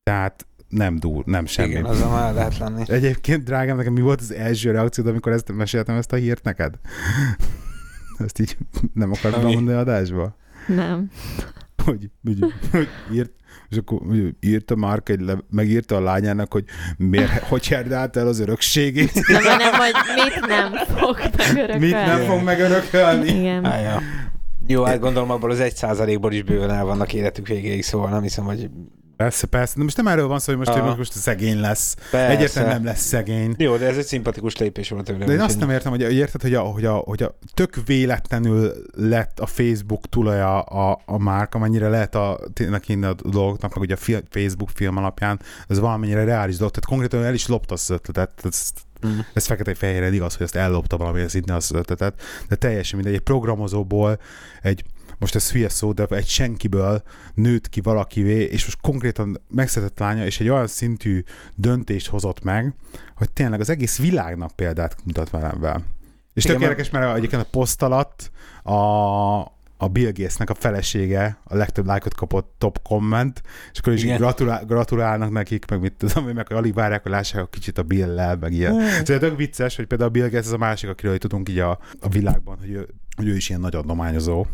Tehát 0.02 0.46
nem 0.68 0.98
dur, 0.98 1.24
nem 1.24 1.46
semmi. 1.46 1.68
Igen, 1.68 1.84
azon 1.84 2.10
már 2.10 2.34
lehet 2.34 2.58
lenni. 2.58 2.82
Egyébként, 2.86 3.44
drágám, 3.44 3.76
nekem 3.76 3.92
mi 3.92 4.00
volt 4.00 4.20
az 4.20 4.32
első 4.32 4.70
reakciód, 4.70 5.06
amikor 5.06 5.32
ezt 5.32 5.52
meséltem 5.52 5.96
ezt 5.96 6.12
a 6.12 6.16
hírt 6.16 6.44
neked? 6.44 6.74
ezt 8.24 8.38
így 8.38 8.56
nem 8.94 9.12
akartam 9.12 9.42
mondani 9.42 9.76
adásba? 9.76 10.36
Nem. 10.66 11.10
Hogy, 11.84 12.10
hogy, 12.24 12.52
hogy 12.70 12.88
írt, 13.12 13.30
és 13.68 13.76
akkor 13.76 14.00
írta 14.40 14.76
Márk, 14.76 15.08
egy 15.08 15.20
le, 15.20 15.36
megírta 15.50 15.96
a 15.96 16.00
lányának, 16.00 16.52
hogy 16.52 16.64
miért, 16.96 17.42
hogy 17.48 17.68
herdált 17.68 18.16
el 18.16 18.26
az 18.26 18.38
örökségét. 18.38 19.14
Nem, 19.28 19.42
nem, 19.42 19.72
hogy 19.72 19.92
mit 20.14 20.46
nem 20.46 20.72
fog 20.96 21.18
megörökölni. 21.36 21.86
Mit 21.86 21.90
nem 21.90 22.20
fog 22.20 22.42
megörökölni. 22.42 23.28
Igen. 23.28 23.64
Á, 23.64 23.78
ja. 23.78 24.00
Jó, 24.66 24.82
hát 24.82 25.00
gondolom 25.00 25.30
abból 25.30 25.50
az 25.50 25.60
egy 25.60 25.76
százalékból 25.76 26.32
is 26.32 26.42
bőven 26.42 26.70
el 26.70 26.84
vannak 26.84 27.12
életük 27.12 27.46
végéig, 27.46 27.82
szóval 27.82 28.10
nem 28.10 28.22
hiszem, 28.22 28.44
hogy 28.44 28.70
Persze, 29.16 29.46
persze. 29.46 29.74
De 29.76 29.82
most 29.82 29.96
nem 29.96 30.06
erről 30.06 30.26
van 30.26 30.38
szó, 30.38 30.56
hogy 30.56 30.66
most, 30.66 30.78
hogy 30.78 30.96
most 30.96 31.12
szegény 31.12 31.60
lesz. 31.60 31.94
Persze. 32.10 32.36
Egyértelműen 32.36 32.74
nem 32.74 32.84
lesz 32.84 33.00
szegény. 33.00 33.54
Jó, 33.58 33.76
de 33.76 33.86
ez 33.86 33.96
egy 33.96 34.04
szimpatikus 34.04 34.56
lépés 34.56 34.88
volt 34.88 35.04
tőle. 35.04 35.24
De 35.24 35.32
én 35.32 35.40
azt 35.40 35.58
nem 35.58 35.70
értem, 35.70 35.90
hogy 35.90 36.00
érted, 36.00 36.42
hogy 36.42 36.54
a, 36.54 36.60
hogy 36.60 36.84
a, 36.84 36.94
hogy 36.94 37.22
a 37.22 37.38
tök 37.54 37.74
véletlenül 37.86 38.72
lett 38.94 39.40
a 39.40 39.46
Facebook 39.46 40.08
tulaja 40.08 40.60
a, 40.60 41.00
a 41.04 41.18
márk, 41.18 41.54
amennyire 41.54 41.88
lehet 41.88 42.14
a, 42.14 42.40
tényleg 42.52 42.82
a 43.02 43.14
dolgoknak, 43.28 43.74
meg 43.74 43.82
ugye 43.82 43.94
a 43.94 43.96
fi, 43.96 44.16
Facebook 44.30 44.70
film 44.74 44.96
alapján, 44.96 45.40
ez 45.68 45.78
valamennyire 45.78 46.24
reális 46.24 46.56
dolog. 46.56 46.72
Tehát 46.72 46.88
konkrétan 46.88 47.24
el 47.24 47.34
is 47.34 47.46
lopta 47.46 47.74
az 47.74 47.90
ötletet. 47.90 48.32
Ezt, 48.44 48.84
Mm. 49.06 49.18
Ez 49.32 49.46
fekete-fehéren 49.46 50.12
igaz, 50.12 50.36
hogy 50.36 50.46
ezt 50.46 50.56
ellopta 50.56 50.96
valamilyen 50.96 51.28
szinten 51.28 51.56
az 51.56 51.72
ötletet, 51.74 52.20
de 52.48 52.54
teljesen 52.54 52.98
mindegy. 52.98 53.16
Egy 53.16 53.24
programozóból 53.24 54.20
egy 54.62 54.84
most 55.18 55.34
ez 55.34 55.50
hülye 55.50 55.68
szó, 55.68 55.92
de 55.92 56.06
egy 56.10 56.26
senkiből 56.26 57.02
nőtt 57.34 57.68
ki 57.68 57.80
valakivé, 57.80 58.42
és 58.42 58.64
most 58.64 58.80
konkrétan 58.80 59.40
megszületett 59.50 59.98
lánya, 59.98 60.24
és 60.24 60.40
egy 60.40 60.48
olyan 60.48 60.66
szintű 60.66 61.22
döntést 61.54 62.06
hozott 62.06 62.42
meg, 62.42 62.74
hogy 63.16 63.30
tényleg 63.30 63.60
az 63.60 63.70
egész 63.70 63.98
világnak 63.98 64.50
példát 64.56 64.96
mutat 65.04 65.30
velem. 65.30 65.84
És 66.34 66.44
tök 66.44 66.60
érdekes, 66.60 66.90
mert 66.90 67.16
egyébként 67.16 67.42
a 67.42 67.48
poszt 67.50 67.82
alatt 67.82 68.30
a, 68.62 68.74
a 69.76 69.88
Bill 69.92 70.12
Gates-nek 70.12 70.50
a 70.50 70.54
felesége 70.54 71.38
a 71.44 71.56
legtöbb 71.56 71.86
lájkot 71.86 72.14
kapott 72.14 72.54
top 72.58 72.82
komment, 72.82 73.42
és 73.72 73.78
akkor 73.78 73.92
is 73.92 74.04
gratulál, 74.04 74.64
gratulálnak 74.64 75.30
nekik, 75.30 75.70
meg 75.70 75.80
mit 75.80 75.92
tudom, 75.92 76.24
meg 76.24 76.52
alig 76.52 76.74
várják, 76.74 77.02
hogy 77.02 77.10
lássák 77.10 77.42
a 77.42 77.46
kicsit 77.46 77.78
a 77.78 77.82
Bill-lel, 77.82 78.36
meg 78.36 78.52
ilyen. 78.52 78.74
Mm. 78.74 78.78
Szóval 78.78 79.18
tök 79.18 79.36
vicces, 79.36 79.76
hogy 79.76 79.86
például 79.86 80.08
a 80.08 80.12
Bill 80.12 80.28
Gates 80.28 80.46
az 80.46 80.52
a 80.52 80.56
másik, 80.56 80.88
akiről 80.88 81.18
tudunk 81.18 81.48
így 81.48 81.58
a, 81.58 81.78
a 82.00 82.08
világban, 82.08 82.56
hogy 82.58 82.70
ő, 82.70 82.88
hogy 83.16 83.26
ő 83.28 83.36
is 83.36 83.48
ilyen 83.48 83.60
nagy 83.60 83.74
adományozó, 83.74 84.46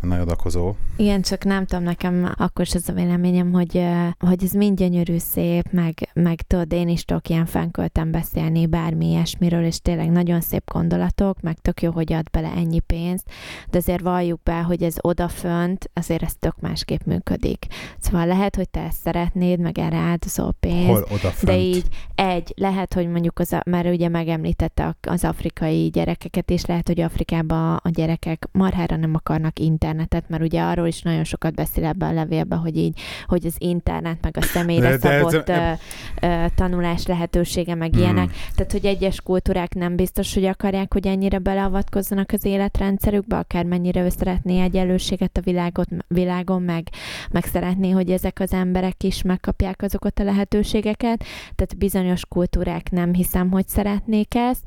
nagy 0.00 0.18
adakozó. 0.20 0.74
Igen, 0.96 1.22
csak 1.22 1.44
nem 1.44 1.66
tudom, 1.66 1.84
nekem 1.84 2.32
akkor 2.36 2.64
is 2.64 2.74
az 2.74 2.88
a 2.88 2.92
véleményem, 2.92 3.52
hogy, 3.52 3.84
hogy 4.18 4.44
ez 4.44 4.52
mind 4.52 4.78
gyönyörű 4.78 5.18
szép, 5.18 5.70
meg, 5.70 6.10
meg 6.12 6.42
tudod, 6.42 6.72
én 6.72 6.88
is 6.88 7.04
tudok 7.04 7.28
ilyen 7.28 7.46
fánköltem 7.46 8.10
beszélni 8.10 8.66
bármi 8.66 9.06
ilyesmiről, 9.10 9.64
és 9.64 9.80
tényleg 9.80 10.10
nagyon 10.10 10.40
szép 10.40 10.70
gondolatok, 10.72 11.40
meg 11.40 11.58
tök 11.58 11.82
jó, 11.82 11.90
hogy 11.90 12.12
ad 12.12 12.30
bele 12.30 12.52
ennyi 12.56 12.80
pénzt, 12.80 13.24
de 13.70 13.78
azért 13.78 14.00
valljuk 14.02 14.42
be, 14.42 14.62
hogy 14.62 14.82
ez 14.82 14.94
odafönt, 15.00 15.90
azért 15.92 16.22
ez 16.22 16.34
tök 16.38 16.60
másképp 16.60 17.00
működik. 17.04 17.66
Szóval 17.98 18.26
lehet, 18.26 18.56
hogy 18.56 18.68
te 18.68 18.80
ezt 18.80 19.00
szeretnéd, 19.00 19.58
meg 19.58 19.78
erre 19.78 19.96
áldozol 19.96 20.54
pénzt, 20.60 20.86
Hol 20.86 21.02
odafönt? 21.02 21.44
de 21.44 21.58
így 21.58 21.86
egy, 22.14 22.52
lehet, 22.56 22.94
hogy 22.94 23.08
mondjuk 23.08 23.38
az, 23.38 23.56
mert 23.64 23.88
ugye 23.88 24.08
megemlítette 24.08 24.96
az 25.00 25.24
afrikai 25.24 25.88
gyerekeket, 25.88 26.50
és 26.50 26.64
lehet, 26.64 26.86
hogy 26.86 27.00
Afrikában 27.00 27.76
a 27.82 27.90
gyerekek 27.94 28.48
marhára 28.52 28.96
nem 28.96 29.14
akarnak 29.14 29.58
internetet, 29.58 30.28
mert 30.28 30.42
ugye 30.42 30.62
arról 30.62 30.86
is 30.86 31.02
nagyon 31.02 31.24
sokat 31.24 31.54
beszél 31.54 31.84
ebben 31.84 32.08
a 32.08 32.12
levélben, 32.12 32.58
hogy 32.58 32.76
így, 32.76 33.00
hogy 33.26 33.46
az 33.46 33.54
internet, 33.58 34.18
meg 34.22 34.36
a 34.36 34.42
személyre 34.42 34.96
de, 34.96 34.98
szabott 34.98 35.44
de 35.44 35.54
ez, 35.54 35.78
ö, 36.20 36.26
ö, 36.26 36.46
tanulás 36.54 37.06
lehetősége, 37.06 37.74
meg 37.74 37.90
hmm. 37.90 38.02
ilyenek. 38.02 38.30
Tehát, 38.54 38.72
hogy 38.72 38.86
egyes 38.86 39.20
kultúrák 39.20 39.74
nem 39.74 39.96
biztos, 39.96 40.34
hogy 40.34 40.44
akarják, 40.44 40.92
hogy 40.92 41.06
ennyire 41.06 41.38
beleavatkozzanak 41.38 42.30
az 42.32 42.44
életrendszerükbe, 42.44 43.36
akár 43.36 43.64
mennyire 43.64 44.02
ő 44.02 44.08
szeretné 44.08 44.62
egyenlőséget 44.62 45.36
a 45.36 45.40
világot, 45.40 45.88
világon, 46.08 46.62
meg, 46.62 46.88
meg 47.30 47.44
szeretné, 47.44 47.90
hogy 47.90 48.10
ezek 48.10 48.40
az 48.40 48.52
emberek 48.52 49.02
is 49.02 49.22
megkapják 49.22 49.82
azokat 49.82 50.18
a 50.18 50.24
lehetőségeket. 50.24 51.24
Tehát 51.54 51.78
bizonyos 51.78 52.26
kultúrák 52.26 52.90
nem 52.90 53.14
hiszem, 53.14 53.50
hogy 53.50 53.68
szeretnék 53.68 54.34
ezt, 54.34 54.62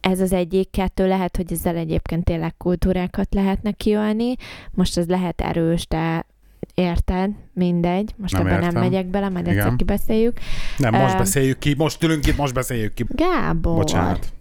ez 0.00 0.20
az 0.20 0.32
egyik, 0.32 0.70
kettő 0.70 1.06
lehet, 1.08 1.36
hogy 1.36 1.52
ezzel 1.52 1.76
egyébként 1.76 2.24
tényleg 2.24 2.56
kultúrákat 2.56 3.34
lehetne 3.34 3.70
kiölni. 3.72 4.34
Most 4.70 4.98
ez 4.98 5.06
lehet 5.06 5.40
erős, 5.40 5.86
de 5.86 6.26
érted, 6.74 7.30
mindegy, 7.52 8.14
most 8.16 8.32
nem 8.32 8.46
ebben 8.46 8.72
nem 8.72 8.82
megyek 8.82 9.06
bele, 9.06 9.28
majd 9.28 9.46
Igen. 9.46 9.58
egyszer 9.58 9.76
kibeszéljük. 9.76 10.38
Nem, 10.76 10.94
most 10.94 11.12
uh, 11.12 11.18
beszéljük 11.18 11.58
ki, 11.58 11.74
most 11.76 12.02
ülünk 12.02 12.26
itt, 12.26 12.36
most 12.36 12.54
beszéljük 12.54 12.94
ki. 12.94 13.04
Gábor. 13.08 13.76
Bocsánat. 13.76 14.32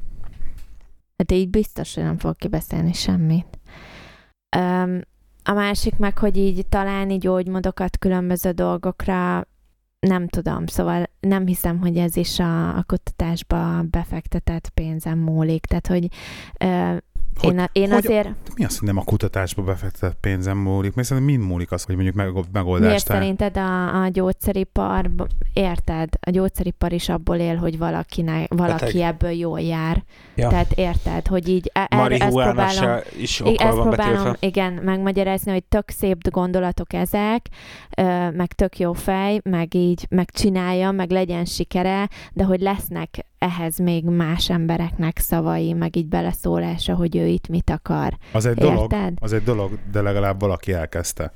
Hát 1.17 1.32
így 1.32 1.50
biztos, 1.50 1.95
hogy 1.95 2.04
nem 2.04 2.17
fog 2.17 2.36
kibeszélni 2.36 2.93
semmit. 2.93 3.60
Um, 4.58 5.02
a 5.43 5.54
másik 5.54 5.98
meg, 5.98 6.17
hogy 6.17 6.38
így 6.38 6.65
találni 6.67 7.17
gyógymódokat 7.17 7.98
különböző 7.98 8.52
dolgokra, 8.52 9.48
nem 10.00 10.28
tudom, 10.28 10.66
szóval 10.66 11.10
nem 11.20 11.46
hiszem, 11.46 11.80
hogy 11.80 11.98
ez 11.98 12.16
is 12.16 12.40
a, 12.40 12.78
a 12.78 12.84
kutatásba 12.84 13.84
befektetett 13.90 14.70
pénzem 14.70 15.20
múlik. 15.20 15.66
Tehát, 15.66 15.88
hogy 15.88 16.08
hogy, 17.38 17.54
én, 17.54 17.65
én 17.72 17.92
hogy, 17.92 18.06
azért... 18.06 18.30
Mi 18.56 18.65
az, 18.65 18.78
hogy 18.78 18.88
nem 18.88 18.98
a 18.98 19.04
kutatásba 19.04 19.62
befektetett 19.62 20.18
pénzem 20.20 20.58
múlik? 20.58 20.94
Mert 20.94 21.08
szerintem 21.08 21.36
mind 21.36 21.50
múlik 21.50 21.72
az, 21.72 21.84
hogy 21.84 21.96
mondjuk 21.96 22.15
meg, 22.15 22.32
megoldást... 22.52 22.88
Miért 22.88 23.06
szerinted 23.06 23.58
a, 23.58 24.02
a 24.04 24.08
gyógyszeripar, 24.08 25.10
érted? 25.54 26.10
A 26.22 26.30
gyógyszeripar 26.30 26.94
is 26.94 27.10
abból 27.10 27.36
él, 27.36 27.56
hogy 27.56 27.78
valakinek, 27.78 28.54
valaki 28.54 28.86
Beteg. 28.86 29.02
ebből 29.02 29.32
jól 29.32 29.60
jár. 29.60 30.04
Ja. 30.36 30.50
Tehát 30.50 30.72
érted, 30.72 31.28
hogy 31.28 31.50
így 31.50 31.72
e- 31.74 31.88
er, 31.89 32.12
ezt 32.12 32.22
próbálom, 32.22 33.00
is 33.20 33.39
ezt 33.39 33.56
próbálom 33.56 33.89
betélve. 33.89 34.36
igen, 34.39 34.74
megmagyarázni, 34.74 35.52
hogy 35.52 35.63
tök 35.63 35.89
szép 35.89 36.30
gondolatok 36.30 36.94
ezek, 36.94 37.46
meg 38.34 38.54
tök 38.54 38.80
jó 38.80 38.94
fej, 38.94 39.39
meg 39.44 39.74
így 39.74 40.06
megcsinálja, 40.10 40.92
meg 40.92 41.10
legyen 41.12 41.46
sikere, 41.46 42.10
de 42.34 42.44
hogy 42.44 42.62
lesznek 42.62 43.26
ehhez 43.39 43.78
még 43.78 44.06
más 44.06 44.49
embereknek 44.49 45.17
szavai, 45.17 45.73
meg 45.73 45.95
így 45.95 46.08
beleszólása, 46.08 46.95
hogy 46.95 47.15
ő 47.15 47.25
itt 47.25 47.47
mit 47.47 47.69
akar. 47.69 48.17
Az 48.32 48.45
egy 48.45 48.58
Érted? 48.58 48.73
dolog, 48.73 49.13
az 49.15 49.34
egy 49.34 49.43
dolog, 49.43 49.80
de 49.91 50.02
legalább 50.02 50.39
valaki 50.39 50.73
elkezdte. 50.73 51.34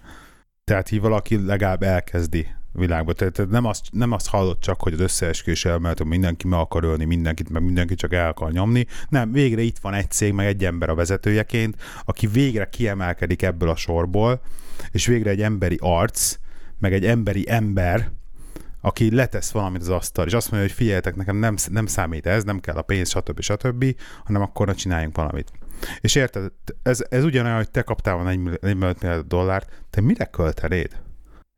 Tehát 0.63 0.91
így 0.91 1.01
valaki 1.01 1.45
legalább 1.45 1.83
elkezdi 1.83 2.47
világba. 2.71 3.13
Tehát 3.13 3.49
nem 3.49 3.65
azt, 3.65 3.85
nem 3.91 4.11
azt 4.11 4.27
hallott 4.27 4.61
csak, 4.61 4.81
hogy 4.81 4.93
az 4.93 4.99
összeesküvés 4.99 5.65
elmélet, 5.65 6.03
mindenki 6.03 6.47
meg 6.47 6.59
akar 6.59 6.83
ölni 6.83 7.05
mindenkit, 7.05 7.49
meg 7.49 7.63
mindenki 7.63 7.95
csak 7.95 8.13
el 8.13 8.27
akar 8.27 8.51
nyomni. 8.51 8.85
Nem, 9.09 9.31
végre 9.31 9.61
itt 9.61 9.77
van 9.77 9.93
egy 9.93 10.11
cég, 10.11 10.33
meg 10.33 10.45
egy 10.45 10.65
ember 10.65 10.89
a 10.89 10.95
vezetőjeként, 10.95 11.81
aki 12.05 12.27
végre 12.27 12.69
kiemelkedik 12.69 13.41
ebből 13.41 13.69
a 13.69 13.75
sorból, 13.75 14.41
és 14.91 15.05
végre 15.05 15.29
egy 15.29 15.41
emberi 15.41 15.77
arc, 15.79 16.37
meg 16.79 16.93
egy 16.93 17.05
emberi 17.05 17.45
ember, 17.49 18.11
aki 18.85 19.15
letesz 19.15 19.51
valamit 19.51 19.81
az 19.81 19.89
asztal, 19.89 20.25
és 20.25 20.33
azt 20.33 20.51
mondja, 20.51 20.69
hogy 20.69 20.77
figyeljetek, 20.77 21.15
nekem 21.15 21.35
nem, 21.35 21.55
nem 21.71 21.85
számít 21.85 22.25
ez, 22.25 22.43
nem 22.43 22.59
kell 22.59 22.75
a 22.75 22.81
pénz, 22.81 23.09
stb. 23.09 23.41
stb., 23.41 23.95
hanem 24.23 24.41
akkor 24.41 24.67
ne 24.67 24.73
csináljunk 24.73 25.15
valamit. 25.15 25.51
És 26.01 26.15
érted, 26.15 26.51
ez, 26.83 27.03
ez 27.09 27.23
ugyanolyan, 27.23 27.57
hogy 27.57 27.71
te 27.71 27.81
kaptál 27.81 28.15
volna 28.15 28.29
1 28.29 28.39
milliárd 28.59 29.25
dollárt, 29.27 29.83
te 29.89 30.01
mire 30.01 30.25
költenéd? 30.25 30.89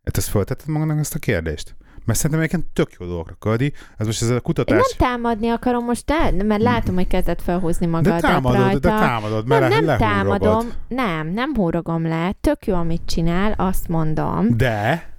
Hát 0.04 0.18
ezt 0.18 0.30
föltetted 0.30 0.68
magadnak 0.68 1.00
ezt 1.00 1.16
a 1.16 1.20
kérdést? 1.20 1.76
Mert 2.06 2.20
szerintem 2.20 2.40
egyébként 2.46 2.74
tök 2.74 2.96
jó 3.00 3.06
dolgokra 3.06 3.36
költi. 3.40 3.74
Ez 3.98 4.06
most 4.06 4.22
ez 4.22 4.30
a 4.30 4.40
kutatás... 4.40 4.78
Én 4.78 4.84
nem 4.98 5.10
támadni 5.10 5.50
akarom 5.50 5.86
most 5.86 6.12
el, 6.12 6.32
mert 6.32 6.62
látom, 6.62 6.96
hogy 6.96 7.08
kezdett 7.08 7.42
felhúzni 7.42 7.86
magadat 7.86 8.22
de 8.22 8.28
támadod, 8.28 8.62
rajta. 8.62 8.80
de 8.80 8.90
támadod, 8.90 9.48
mert 9.48 9.70
nem, 9.70 9.70
nem 9.70 9.86
lehúrogod. 9.86 10.40
támadom, 10.40 10.72
nem, 10.88 11.28
nem 11.28 11.56
húrogom 11.56 12.08
le. 12.08 12.36
Tök 12.42 12.66
jó, 12.66 12.76
amit 12.76 13.02
csinál, 13.06 13.54
azt 13.58 13.88
mondom. 13.88 14.58
De... 14.58 15.10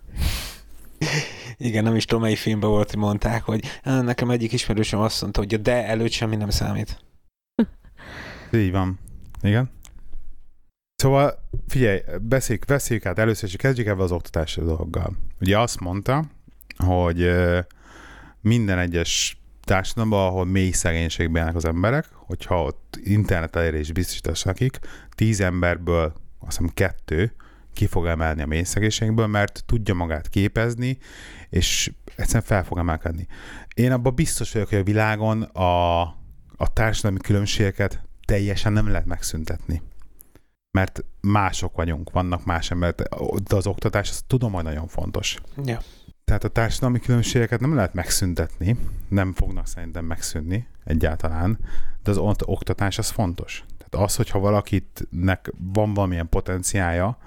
Igen, 1.59 1.85
nem 1.85 1.97
is 1.97 2.05
tudom, 2.05 2.23
melyik 2.23 2.39
filmben 2.39 2.71
volt, 2.71 2.91
hogy 2.91 2.99
mondták, 2.99 3.43
hogy 3.43 3.65
"Á, 3.83 4.01
nekem 4.01 4.31
egyik 4.31 4.53
ismerősöm 4.53 5.01
azt 5.01 5.21
mondta, 5.21 5.41
hogy 5.41 5.55
a 5.55 5.57
de 5.57 5.87
előtt 5.87 6.11
semmi 6.11 6.37
nem 6.37 6.51
számít. 6.51 7.05
Így 8.53 8.71
van. 8.71 8.99
Igen. 9.43 9.71
Szóval 10.95 11.49
figyelj, 11.69 12.01
beszéljük, 12.21 12.65
beszéljük 12.65 13.07
át 13.07 13.19
először, 13.19 13.49
és 13.49 13.57
kezdjük 13.57 13.87
ebben 13.87 14.01
az 14.05 14.13
oktatási 14.13 14.61
dologgal. 14.61 15.17
Ugye 15.41 15.59
azt 15.59 15.81
mondta, 15.81 16.25
hogy 16.77 17.31
minden 18.41 18.79
egyes 18.79 19.41
társadalomban, 19.65 20.27
ahol 20.27 20.45
mély 20.45 20.71
szegénységben 20.71 21.41
élnek 21.41 21.57
az 21.57 21.65
emberek, 21.65 22.07
hogyha 22.13 22.63
ott 22.63 22.99
internet 23.05 23.57
elérés 23.57 23.93
biztosítasz 23.93 24.43
nekik, 24.43 24.79
tíz 25.15 25.41
emberből 25.41 26.13
azt 26.39 26.57
hiszem 26.57 26.75
kettő 26.75 27.33
ki 27.77 27.87
fog 27.87 28.07
emelni 28.07 28.43
a 28.43 28.47
mély 28.47 28.63
szegénységből, 28.63 29.27
mert 29.27 29.63
tudja 29.67 29.95
magát 29.95 30.29
képezni, 30.29 30.99
és 31.49 31.93
egyszerűen 32.17 32.45
fel 32.45 32.65
fog 32.65 32.79
emelkedni. 32.79 33.27
Én 33.75 33.93
abban 33.93 34.15
biztos 34.15 34.53
vagyok, 34.53 34.69
hogy 34.69 34.79
a 34.79 34.83
világon 34.83 35.43
a, 35.43 36.01
a 36.57 36.73
társadalmi 36.73 37.19
különbségeket 37.19 38.01
teljesen 38.25 38.73
nem 38.73 38.89
lehet 38.89 39.07
megszüntetni. 39.07 39.83
Mert 40.71 41.05
mások 41.21 41.77
vagyunk, 41.77 42.11
vannak 42.11 42.45
más 42.45 42.71
emberek, 42.71 43.09
de 43.49 43.57
az 43.57 43.67
oktatás, 43.67 44.11
azt 44.11 44.25
tudom, 44.27 44.53
hogy 44.53 44.65
nagyon 44.65 44.87
fontos. 44.87 45.37
Ja. 45.65 45.81
Tehát 46.25 46.45
a 46.45 46.49
társadalmi 46.49 47.01
különbségeket 47.01 47.61
nem 47.61 47.75
lehet 47.75 47.95
megszüntetni, 47.95 48.77
nem 49.09 49.33
fognak 49.33 49.67
szerintem 49.67 50.05
megszűnni 50.05 50.67
egyáltalán, 50.85 51.59
de 52.03 52.11
az 52.11 52.19
oktatás 52.45 52.99
az 52.99 53.11
fontos. 53.11 53.65
Tehát 53.79 54.07
az, 54.09 54.17
hogyha 54.17 54.39
valakitnek 54.39 55.53
van 55.73 55.95
valamilyen 55.95 56.29
potenciája, 56.29 57.19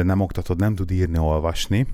de 0.00 0.06
nem 0.06 0.20
oktatod, 0.20 0.58
nem 0.58 0.74
tud 0.74 0.90
írni, 0.90 1.18
olvasni, 1.18 1.86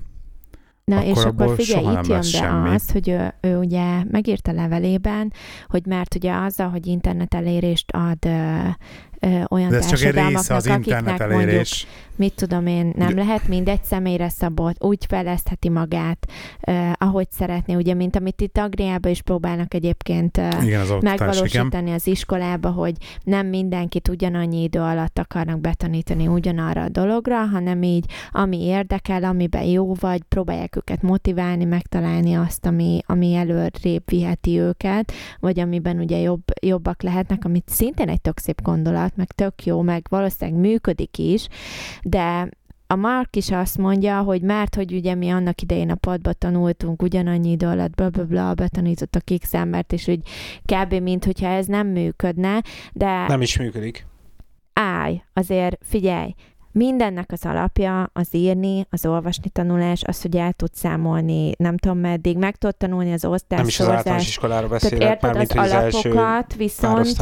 Na 0.91 0.97
Akkor 0.97 1.07
és 1.09 1.23
akkor 1.23 1.55
figyelj, 1.55 1.85
itt 1.85 2.07
jön 2.07 2.07
be 2.07 2.21
semmi. 2.21 2.69
az, 2.69 2.91
hogy 2.91 3.09
ő, 3.09 3.33
ő 3.41 3.57
ugye 3.57 4.03
megírta 4.11 4.51
levelében, 4.51 5.33
hogy 5.67 5.85
mert 5.85 6.15
ugye 6.15 6.33
azzal, 6.33 6.69
hogy 6.69 6.87
internet 6.87 7.33
elérést 7.33 7.91
ad 7.91 8.27
ö, 9.19 9.39
olyan 9.49 9.69
de 9.69 9.75
ez 9.77 9.89
csak 9.89 10.01
egy 10.01 10.13
része 10.27 10.55
az 10.55 10.65
internet 10.65 11.07
akiknek 11.07 11.19
mondjuk 11.29 11.41
elérés. 11.41 11.87
mit 12.15 12.33
tudom 12.33 12.67
én, 12.67 12.93
nem 12.95 13.07
Ugye- 13.07 13.23
lehet 13.23 13.47
mindegy 13.47 13.83
személyre 13.83 14.29
szabott, 14.29 14.83
úgy 14.83 15.05
fejlesztheti 15.07 15.69
magát, 15.69 16.27
uh, 16.67 16.91
ahogy 16.97 17.27
szeretné, 17.31 17.75
ugye, 17.75 17.93
mint 17.93 18.15
amit 18.15 18.41
itt 18.41 18.57
Agriában 18.57 19.11
is 19.11 19.21
próbálnak 19.21 19.73
egyébként 19.73 20.37
uh, 20.37 20.65
Igen, 20.65 20.81
az 20.81 20.87
igen. 20.87 20.99
megvalósítani 21.01 21.91
az 21.91 22.07
iskolába, 22.07 22.69
hogy 22.69 22.93
nem 23.23 23.47
mindenkit 23.47 24.07
ugyanannyi 24.07 24.63
idő 24.63 24.79
alatt 24.79 25.19
akarnak 25.19 25.59
betanítani 25.59 26.27
ugyanarra 26.27 26.81
a 26.83 26.89
dologra, 26.89 27.45
hanem 27.45 27.83
így, 27.83 28.05
ami 28.31 28.63
érdekel, 28.65 29.23
amiben 29.23 29.63
jó 29.63 29.93
vagy, 29.99 30.21
próbálják 30.29 30.75
őket 30.75 31.01
motiválni, 31.01 31.63
megtalálni 31.63 32.33
azt, 32.33 32.65
ami, 32.65 32.99
ami 33.05 33.33
előrébb 33.35 34.03
viheti 34.05 34.59
őket, 34.59 35.11
vagy 35.39 35.59
amiben 35.59 35.99
ugye 35.99 36.17
jobb, 36.17 36.43
jobbak 36.67 37.01
lehetnek, 37.01 37.45
amit 37.45 37.69
szintén 37.69 38.09
egy 38.09 38.21
tök 38.21 38.39
szép 38.39 38.61
gondolat, 38.61 39.15
meg 39.15 39.27
tök 39.31 39.65
jó, 39.65 39.81
meg 39.81 40.05
valószínűleg 40.09 40.59
működik 40.59 41.17
is, 41.17 41.47
de 42.01 42.49
a 42.89 42.95
Mark 42.95 43.35
is 43.35 43.51
azt 43.51 43.77
mondja, 43.77 44.21
hogy 44.21 44.41
mert, 44.41 44.75
hogy 44.75 44.93
ugye 44.93 45.15
mi 45.15 45.29
annak 45.29 45.61
idején 45.61 45.89
a 45.89 45.95
padba 45.95 46.33
tanultunk 46.33 47.01
ugyanannyi 47.01 47.51
idő 47.51 47.67
alatt, 47.67 47.95
bla, 47.95 48.09
bla, 48.09 48.25
bla, 48.25 48.53
betanítottak 48.53 49.23
X 49.39 49.53
embert, 49.53 49.93
és 49.93 50.07
úgy 50.07 50.19
kb. 50.65 50.93
mint 50.93 51.25
hogyha 51.25 51.47
ez 51.47 51.65
nem 51.65 51.87
működne, 51.87 52.61
de 52.93 53.27
Nem 53.27 53.41
is 53.41 53.57
működik. 53.57 54.05
állj, 54.73 55.21
azért 55.33 55.77
figyelj, 55.81 56.33
mindennek 56.77 57.31
az 57.31 57.45
alapja 57.45 58.09
az 58.13 58.27
írni, 58.31 58.87
az 58.89 59.05
olvasni 59.05 59.49
tanulás, 59.49 60.03
az, 60.03 60.21
hogy 60.21 60.37
el 60.37 60.53
tud 60.53 60.73
számolni, 60.73 61.51
nem 61.57 61.77
tudom 61.77 61.97
meddig, 61.97 62.37
meg 62.37 62.55
tud 62.55 62.75
tanulni 62.75 63.11
az 63.11 63.25
Nem 63.47 63.67
is 63.67 63.79
az 63.79 63.87
általános 63.87 64.27
iskolára 64.27 64.67
Tehát 64.67 64.81
beszélek, 64.81 65.09
érted, 65.09 65.21
mármint, 65.21 65.51
az 65.51 65.71
az 65.71 65.73
alapokat 65.73 66.55
viszont 66.55 67.15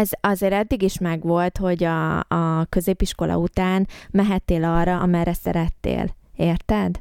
ez 0.00 0.10
azért 0.20 0.52
eddig 0.52 0.82
is 0.82 0.98
megvolt, 0.98 1.58
hogy 1.58 1.84
a, 1.84 2.18
a 2.18 2.64
középiskola 2.68 3.36
után 3.36 3.88
mehettél 4.10 4.64
arra, 4.64 4.98
amerre 4.98 5.32
szerettél. 5.32 6.14
Érted? 6.36 7.00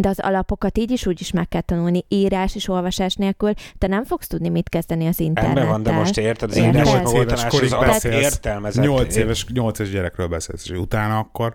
De 0.00 0.08
az 0.08 0.18
alapokat 0.18 0.78
így 0.78 0.90
is 0.90 1.06
úgy 1.06 1.20
is 1.20 1.30
meg 1.30 1.48
kell 1.48 1.60
tanulni, 1.60 2.04
írás 2.08 2.54
és 2.54 2.68
olvasás 2.68 3.14
nélkül, 3.14 3.52
te 3.78 3.86
nem 3.86 4.04
fogsz 4.04 4.26
tudni 4.26 4.48
mit 4.48 4.68
kezdeni 4.68 5.06
az 5.06 5.20
internettel. 5.20 5.64
Rendben 5.64 5.82
van, 5.82 5.82
de 5.82 5.98
most 5.98 6.18
érted, 6.18 6.50
az 6.50 6.56
írás 6.56 7.12
éves 7.12 7.44
korig 7.46 7.70
beszélsz. 7.70 8.22
értelmezett. 8.22 8.84
8 8.84 9.16
éves, 9.16 9.46
8 9.46 9.78
éves 9.78 9.92
gyerekről 9.92 10.28
beszélsz, 10.28 10.64
és 10.64 10.70
utána 10.70 11.18
akkor... 11.18 11.54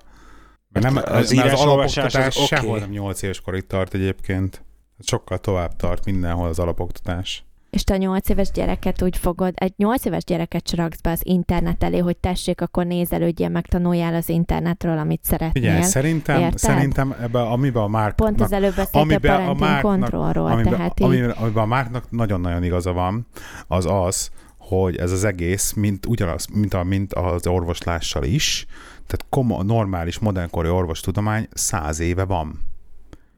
Mert 0.70 0.86
nem, 0.86 0.98
Az 0.98 1.04
az, 1.06 1.32
mert 1.32 1.54
az 1.54 1.60
alapoktatás 1.60 2.28
az 2.28 2.38
oké. 2.38 2.46
sehol 2.46 2.80
nem 2.80 2.90
8 2.90 3.22
éves 3.22 3.42
korig 3.42 3.68
tart 3.68 3.94
egyébként. 3.94 4.64
Sokkal 5.00 5.38
tovább 5.38 5.76
tart 5.76 6.06
mindenhol 6.06 6.48
az 6.48 6.60
alapoktatás. 6.60 7.46
És 7.74 7.84
te 7.84 7.94
a 7.94 7.98
nyolc 7.98 8.30
éves 8.30 8.52
gyereket 8.52 9.02
úgy 9.02 9.18
fogod, 9.18 9.54
egy 9.56 9.74
nyolc 9.78 10.06
éves 10.06 10.24
gyereket 10.24 10.68
se 10.68 10.76
raksz 10.76 11.02
be 11.02 11.12
az 11.12 11.22
internet 11.24 11.84
elé, 11.84 11.98
hogy 11.98 12.18
tessék, 12.18 12.62
akkor 12.62 12.86
nézelődjél, 12.86 13.50
meg 13.50 13.66
tanuljál 13.66 14.16
az 14.16 14.30
internetről, 14.30 14.98
amit 14.98 15.24
szeretnél. 15.24 15.64
Figyelj, 15.64 15.82
szerintem, 15.82 16.40
Érted? 16.40 16.58
szerintem 16.58 17.16
ebbe, 17.22 17.42
amiben 17.42 17.84
a 17.84 17.88
Márk 17.88 18.16
Pont 18.16 18.42
az 18.42 18.52
előbb 18.52 18.76
beszéltél 18.76 19.00
a 19.00 19.34
amiben 19.34 19.48
a 19.48 19.54
Márknak- 19.54 19.82
controlról, 19.82 20.52
amiben, 20.52 20.74
tehát 20.74 21.00
így. 21.00 21.06
amiben, 21.06 21.30
amiben 21.30 21.64
a 21.64 21.66
Márknak 21.66 22.12
nagyon-nagyon 22.12 22.64
igaza 22.64 22.92
van, 22.94 23.28
az 23.68 23.86
az, 23.86 24.30
hogy 24.58 24.96
ez 24.96 25.12
az 25.12 25.24
egész, 25.24 25.74
mint 25.74 26.06
ugyanaz, 26.06 26.46
mint, 26.54 26.74
a, 26.74 26.84
mint 26.84 27.14
az 27.14 27.48
orvoslással 27.48 28.24
is, 28.24 28.66
tehát 28.94 29.26
komo, 29.30 29.62
normális, 29.62 30.20
modernkori 30.20 30.70
orvostudomány 30.70 31.48
száz 31.54 32.00
éve 32.00 32.26
van. 32.26 32.60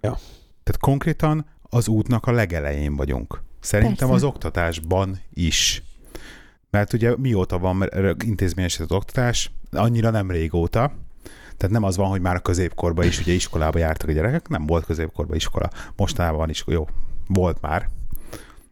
Ja. 0.01 0.17
Tehát 0.63 0.77
konkrétan 0.79 1.45
az 1.69 1.87
útnak 1.87 2.25
a 2.27 2.31
legelején 2.31 2.95
vagyunk. 2.95 3.43
Szerintem 3.65 3.95
Persze. 3.95 4.13
az 4.13 4.23
oktatásban 4.23 5.19
is. 5.33 5.83
Mert 6.69 6.93
ugye 6.93 7.13
mióta 7.17 7.59
van 7.59 7.89
intézményesített 8.23 8.91
oktatás, 8.91 9.51
annyira 9.71 10.09
nem 10.09 10.31
régóta, 10.31 10.93
tehát 11.57 11.73
nem 11.73 11.83
az 11.83 11.97
van, 11.97 12.09
hogy 12.09 12.21
már 12.21 12.35
a 12.35 12.39
középkorban 12.39 13.05
is 13.05 13.19
ugye 13.19 13.33
iskolába 13.33 13.79
jártak 13.79 14.09
a 14.09 14.11
gyerekek, 14.11 14.47
nem 14.47 14.65
volt 14.65 14.85
középkorban 14.85 15.35
iskola. 15.35 15.69
Mostanában 15.95 16.37
van 16.37 16.49
is, 16.49 16.63
jó, 16.67 16.87
volt 17.27 17.61
már. 17.61 17.89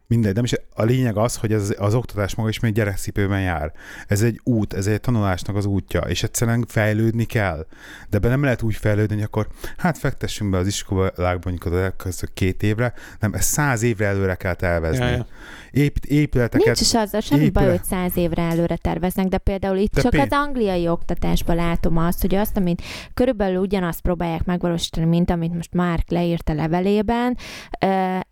Mindegy, 0.06 0.34
nem 0.34 0.44
is. 0.44 0.52
A 0.74 0.82
lényeg 0.82 1.16
az, 1.16 1.36
hogy 1.36 1.52
ez, 1.52 1.74
az 1.78 1.94
oktatás 1.94 2.34
maga 2.34 2.48
is 2.48 2.60
még 2.60 2.72
gyerekcipőben 2.72 3.40
jár. 3.40 3.72
Ez 4.06 4.22
egy 4.22 4.40
út, 4.44 4.74
ez 4.74 4.86
egy 4.86 5.00
tanulásnak 5.00 5.56
az 5.56 5.64
útja, 5.66 6.00
és 6.00 6.22
egyszerűen 6.22 6.64
fejlődni 6.68 7.24
kell. 7.24 7.66
De 8.10 8.18
be 8.18 8.28
nem 8.28 8.42
lehet 8.42 8.62
úgy 8.62 8.74
fejlődni, 8.74 9.14
hogy 9.14 9.24
akkor 9.24 9.46
hát 9.76 9.98
fektessünk 9.98 10.50
be 10.50 10.58
az 10.58 10.66
iskolákban 10.66 11.40
mondjuk 11.44 11.64
az 11.64 11.72
elkövetkező 11.72 12.28
két 12.34 12.62
évre, 12.62 12.92
nem, 13.20 13.32
ez 13.34 13.44
száz 13.44 13.82
évre 13.82 14.06
előre 14.06 14.34
kell 14.34 14.54
tervezni. 14.54 15.04
Ja, 15.04 15.10
ja. 15.10 15.26
Ép, 15.70 15.96
épületeket, 16.06 16.64
Nincs 16.66 16.80
is 16.80 16.94
azzal 16.94 17.20
semmi 17.20 17.50
baj, 17.50 17.62
épület- 17.62 17.80
hogy 17.80 17.88
száz 17.98 18.16
évre 18.16 18.42
előre 18.42 18.76
terveznek, 18.76 19.26
de 19.26 19.38
például 19.38 19.76
itt 19.76 19.94
De 19.94 20.00
csak 20.02 20.10
pé- 20.10 20.20
az 20.20 20.28
angliai 20.30 20.88
oktatásban 20.88 21.56
látom 21.56 21.96
azt, 21.96 22.20
hogy 22.20 22.34
azt, 22.34 22.56
amit 22.56 22.82
körülbelül 23.14 23.60
ugyanazt 23.60 24.00
próbálják 24.00 24.44
megvalósítani, 24.44 25.06
mint 25.06 25.30
amit 25.30 25.54
most 25.54 25.72
Mark 25.72 26.10
leírt 26.10 26.48
a 26.48 26.54
levelében, 26.54 27.36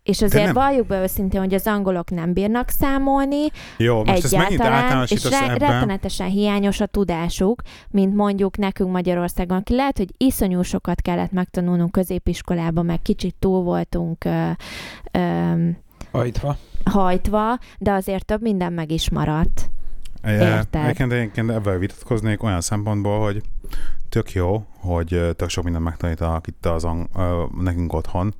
és 0.03 0.21
azért 0.21 0.51
valljuk 0.51 0.87
be 0.87 1.01
őszintén, 1.01 1.39
hogy 1.39 1.53
az 1.53 1.67
angolok 1.73 2.11
nem 2.11 2.33
bírnak 2.33 2.69
számolni 2.69 3.45
Jó, 3.77 3.97
most 4.03 4.23
ezt 4.23 4.35
megint 4.35 4.61
egyáltalán, 4.61 5.05
és 5.09 5.23
re- 5.29 5.57
rettenetesen 5.57 6.27
hiányos 6.29 6.79
a 6.79 6.85
tudásuk, 6.85 7.61
mint 7.89 8.15
mondjuk 8.15 8.57
nekünk 8.57 8.91
Magyarországon, 8.91 9.57
aki 9.57 9.75
lehet, 9.75 9.97
hogy 9.97 10.13
iszonyú 10.17 10.61
sokat 10.61 11.01
kellett 11.01 11.31
megtanulnunk 11.31 11.91
középiskolában, 11.91 12.85
meg 12.85 13.01
kicsit 13.01 13.35
túl 13.39 13.61
voltunk 13.63 14.25
ö, 14.25 14.49
ö, 15.11 15.51
Hajtva. 16.11 16.57
hajtva, 16.83 17.57
de 17.79 17.91
azért 17.91 18.25
több 18.25 18.41
minden 18.41 18.73
meg 18.73 18.91
is 18.91 19.09
maradt. 19.09 19.69
Érted? 20.27 20.81
Egyébként, 20.83 21.11
egyébként 21.11 21.49
ebben 21.49 21.79
vitatkoznék 21.79 22.43
olyan 22.43 22.61
szempontból, 22.61 23.19
hogy 23.19 23.41
tök 24.09 24.31
jó, 24.31 24.65
hogy 24.79 25.21
tök 25.35 25.49
sok 25.49 25.63
mindent 25.63 25.83
megtanítanak 25.85 26.47
itt 26.47 26.65
az 26.65 26.83
ang- 26.83 27.09
ö, 27.15 27.43
nekünk 27.61 27.93
otthon, 27.93 28.33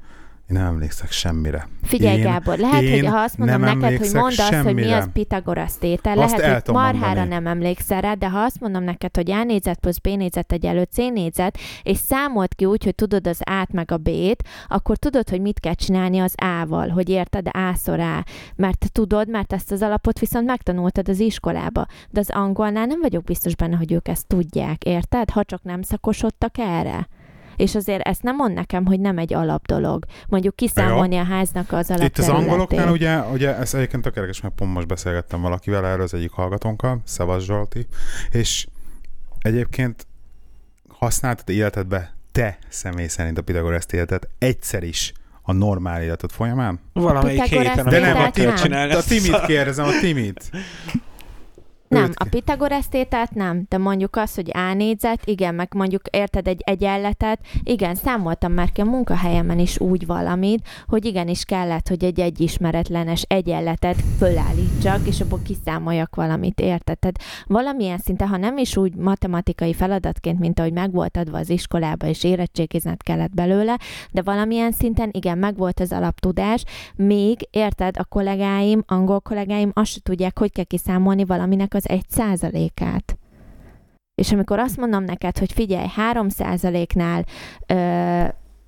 Én 0.49 0.57
nem 0.57 0.65
emlékszek 0.65 1.11
semmire. 1.11 1.67
Figyelj, 1.83 2.17
Én- 2.17 2.23
Gábor, 2.23 2.57
lehet, 2.57 2.81
én 2.81 2.91
hogy 2.91 3.05
ha 3.05 3.17
azt 3.17 3.37
mondom 3.37 3.61
neked, 3.61 3.97
hogy 3.97 4.13
mondd 4.13 4.27
azt, 4.39 4.53
hogy 4.53 4.73
mi 4.73 4.91
az 4.91 5.09
Pitagorasz 5.13 5.77
tétel, 5.77 6.17
Azt 6.19 6.37
lehet, 6.37 6.65
hogy 6.65 6.75
marhára 6.75 7.05
mondani. 7.07 7.27
nem 7.29 7.47
emlékszel 7.47 8.01
rá, 8.01 8.13
de 8.13 8.29
ha 8.29 8.39
azt 8.39 8.59
mondom 8.59 8.83
neked, 8.83 9.15
hogy 9.15 9.31
A 9.31 9.43
négyzet 9.43 9.79
plusz 9.79 9.97
B 9.97 10.07
négyzet 10.07 10.51
egyelő 10.51 10.83
C 10.91 10.97
négyzet, 10.97 11.57
és 11.83 11.97
számolt 11.97 12.53
ki 12.53 12.65
úgy, 12.65 12.83
hogy 12.83 12.95
tudod 12.95 13.27
az 13.27 13.39
A-t 13.43 13.71
meg 13.71 13.91
a 13.91 13.97
B-t, 13.97 14.43
akkor 14.67 14.97
tudod, 14.97 15.29
hogy 15.29 15.41
mit 15.41 15.59
kell 15.59 15.73
csinálni 15.73 16.19
az 16.19 16.33
A-val, 16.35 16.89
hogy 16.89 17.09
érted 17.09 17.47
A-szor 17.51 17.99
A. 17.99 18.23
Mert 18.55 18.91
tudod, 18.91 19.29
mert 19.29 19.53
ezt 19.53 19.71
az 19.71 19.81
alapot 19.81 20.19
viszont 20.19 20.45
megtanultad 20.45 21.09
az 21.09 21.19
iskolába. 21.19 21.85
De 22.09 22.19
az 22.19 22.29
angolnál 22.29 22.85
nem 22.85 22.99
vagyok 23.01 23.23
biztos 23.23 23.55
benne, 23.55 23.75
hogy 23.75 23.91
ők 23.91 24.07
ezt 24.07 24.27
tudják, 24.27 24.83
érted? 24.83 25.29
Ha 25.29 25.43
csak 25.43 25.63
nem 25.63 25.81
szakosodtak 25.81 26.57
erre. 26.57 27.07
És 27.55 27.75
azért 27.75 28.01
ezt 28.01 28.23
nem 28.23 28.35
mond 28.35 28.53
nekem, 28.53 28.85
hogy 28.85 28.99
nem 28.99 29.17
egy 29.17 29.33
alap 29.33 29.65
dolog. 29.65 30.05
Mondjuk 30.27 30.55
kiszámolni 30.55 31.17
a 31.17 31.23
háznak 31.23 31.71
az 31.71 31.93
Itt 31.99 32.17
az 32.17 32.29
angoloknál 32.29 32.91
ugye, 32.91 33.19
ugye 33.19 33.57
ez 33.57 33.73
egyébként 33.73 34.03
tök 34.03 34.15
érdekes, 34.15 34.41
mert 34.41 34.55
pont 34.55 34.73
most 34.73 34.87
beszélgettem 34.87 35.41
valakivel 35.41 35.85
erről 35.85 36.03
az 36.03 36.13
egyik 36.13 36.31
hallgatónkkal, 36.31 37.01
Szevasz 37.03 37.43
Zsolti, 37.43 37.87
és 38.31 38.67
egyébként 39.39 40.07
használtad 40.87 41.49
életedbe 41.49 42.13
te 42.31 42.57
személy 42.69 43.07
szerint 43.07 43.37
a 43.37 43.41
Pitagorasz 43.41 43.85
életet 43.91 44.27
egyszer 44.37 44.83
is 44.83 45.13
a 45.41 45.51
normál 45.51 46.01
életed 46.01 46.31
folyamán? 46.31 46.79
Valamelyik 46.93 47.43
héten, 47.43 47.85
De 47.85 47.99
nem, 47.99 48.17
a, 48.17 48.31
kell 48.31 48.67
nem. 48.67 48.97
a 48.97 49.01
Timit 49.01 49.45
kérdezem, 49.45 49.85
a 49.85 49.99
Timit. 50.01 50.49
Nem, 51.93 52.11
a 52.13 52.25
Pitagorasz 52.29 52.87
tételt 52.87 53.33
nem, 53.33 53.65
de 53.69 53.77
mondjuk 53.77 54.15
az, 54.15 54.35
hogy 54.35 54.51
A 54.53 54.73
négyzet, 54.73 55.21
igen, 55.25 55.55
meg 55.55 55.73
mondjuk 55.75 56.01
érted 56.11 56.47
egy 56.47 56.61
egyenletet, 56.65 57.39
igen, 57.63 57.95
számoltam 57.95 58.51
már 58.51 58.71
ki 58.71 58.81
a 58.81 58.85
munkahelyemen 58.85 59.59
is 59.59 59.79
úgy 59.79 60.05
valamit, 60.05 60.67
hogy 60.87 61.05
igenis 61.05 61.45
kellett, 61.45 61.87
hogy 61.87 62.03
egy 62.03 62.19
egyismeretlenes 62.19 63.25
egyenletet 63.27 64.03
fölállítsak, 64.17 65.07
és 65.07 65.21
abból 65.21 65.41
kiszámoljak 65.43 66.15
valamit, 66.15 66.59
érted? 66.59 66.99
Tehát 66.99 67.19
valamilyen 67.47 67.97
szinten, 67.97 68.27
ha 68.27 68.37
nem 68.37 68.57
is 68.57 68.77
úgy 68.77 68.95
matematikai 68.95 69.73
feladatként, 69.73 70.39
mint 70.39 70.59
ahogy 70.59 70.73
meg 70.73 70.91
volt 70.91 71.17
adva 71.17 71.37
az 71.37 71.49
iskolába, 71.49 72.07
és 72.07 72.23
érettségiznet 72.23 73.03
kellett 73.03 73.33
belőle, 73.33 73.77
de 74.11 74.21
valamilyen 74.21 74.71
szinten 74.71 75.09
igen, 75.11 75.37
megvolt 75.37 75.79
az 75.79 75.91
alaptudás, 75.91 76.63
még 76.95 77.47
érted, 77.51 77.95
a 77.97 78.03
kollégáim, 78.03 78.83
angol 78.87 79.19
kollégáim 79.19 79.71
azt 79.73 79.91
se 79.91 79.99
tudják, 80.03 80.39
hogy 80.39 80.51
kell 80.51 80.63
kiszámolni 80.63 81.25
valaminek 81.25 81.73
az 81.73 81.82
egy 81.85 82.05
százalékát. 82.09 83.17
És 84.15 84.31
amikor 84.31 84.59
azt 84.59 84.77
mondom 84.77 85.03
neked, 85.03 85.37
hogy 85.37 85.51
figyelj, 85.51 85.87
három 85.95 86.29
százaléknál 86.29 87.25
ö, 87.67 88.23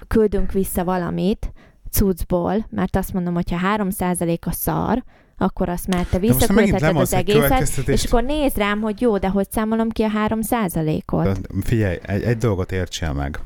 küldünk 0.08 0.52
vissza 0.52 0.84
valamit 0.84 1.52
cuccból, 1.92 2.68
mert 2.70 2.96
azt 2.96 3.14
mondom, 3.14 3.34
hogy 3.34 3.52
ha 3.52 3.58
három 3.58 3.90
százalék 3.90 4.48
a 4.48 4.52
szar, 4.52 5.04
akkor 5.38 5.70
azt 5.70 5.88
már 5.88 6.06
te 6.06 6.20
visszaküldheted 6.20 6.96
az 6.96 7.14
egészet, 7.14 7.88
és 7.88 8.04
akkor 8.04 8.24
nézd 8.24 8.58
rám, 8.58 8.82
hogy 8.82 9.02
jó, 9.02 9.18
de 9.18 9.30
hogy 9.30 9.52
számolom 9.52 9.90
ki 9.90 10.04
a 10.04 10.10
három 10.10 10.42
százalékot? 10.42 11.24
De 11.24 11.62
Figyelj, 11.62 11.98
egy, 12.02 12.22
egy 12.22 12.38
dolgot 12.38 12.72
értsél 12.72 13.14
meg, 13.14 13.40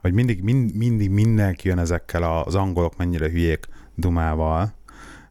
hogy 0.00 0.12
mindig, 0.12 0.42
mind, 0.42 0.74
mindig 0.74 1.10
mindenki 1.10 1.68
jön 1.68 1.78
ezekkel 1.78 2.42
az 2.42 2.54
angolok 2.54 2.96
mennyire 2.96 3.30
hülyék 3.30 3.66
dumával, 3.94 4.74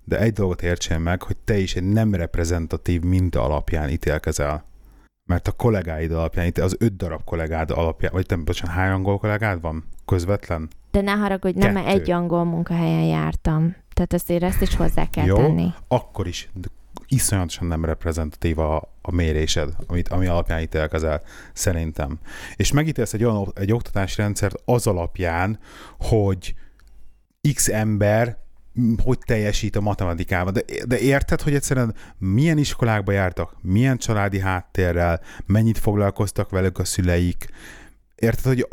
de 0.06 0.20
egy 0.20 0.34
dolgot 0.34 0.62
értsél 0.62 0.98
meg, 0.98 1.22
hogy 1.24 1.38
te 1.38 1.58
is 1.58 1.76
egy 1.76 1.84
nem 1.84 2.16
reprezentatív 2.16 3.02
minta 3.02 3.44
alapján 3.44 3.90
ítélkezel. 3.90 4.66
Mert 5.30 5.48
a 5.48 5.52
kollégáid 5.52 6.12
alapján, 6.12 6.46
itt 6.46 6.58
az 6.58 6.76
öt 6.80 6.96
darab 6.96 7.24
kollégád 7.24 7.72
alapján, 7.72 8.12
vagy 8.14 8.26
nem, 8.28 8.44
bocsánat, 8.44 8.76
hány 8.76 8.92
angol 8.92 9.18
kollégád 9.18 9.62
van? 9.62 9.84
Közvetlen? 10.06 10.70
De 10.92 11.02
ne 11.02 11.12
haragudj, 11.12 11.60
nem 11.60 11.74
Kettő. 11.74 11.88
egy 11.88 12.12
angol 12.12 12.44
munkahelyen 12.44 13.04
jártam. 13.04 13.76
Tehát 13.94 14.14
azért 14.14 14.44
ezt 14.44 14.62
is 14.62 14.76
hozzá 14.76 15.10
kell 15.10 15.26
Jó. 15.26 15.36
tenni. 15.36 15.74
Akkor 15.88 16.28
is 16.28 16.50
iszonyatosan 17.08 17.68
nem 17.68 17.86
reprezentatív 17.86 18.60
a, 18.60 18.76
a 19.02 19.12
mérésed, 19.12 19.74
amit, 19.88 20.08
ami 20.08 20.28
alapján 20.28 20.62
ítélkezel, 20.62 21.22
szerintem. 21.54 22.20
És 22.56 22.72
megítélsz 22.72 23.14
egy 23.14 23.24
olyan 23.24 23.52
egy 23.56 23.74
oktatási 23.74 24.22
rendszert 24.22 24.56
az 24.66 24.88
alapján, 24.88 25.60
hogy 26.00 26.54
X 27.54 27.68
ember 27.68 28.38
hogy 29.04 29.20
teljesít 29.26 29.76
a 29.76 29.82
matematikában. 29.82 30.54
De, 30.54 30.64
de 30.86 31.00
érted, 31.00 31.42
hogy 31.42 31.54
egyszerűen 31.54 31.96
milyen 32.18 32.58
iskolákba 32.58 33.12
jártak, 33.12 33.56
milyen 33.62 33.98
családi 33.98 34.40
háttérrel, 34.40 35.22
mennyit 35.46 35.78
foglalkoztak 35.78 36.50
velük 36.50 36.80
a 36.80 36.86
szüleik. 36.86 37.50
Érted, 38.16 38.44
hogy 38.44 38.68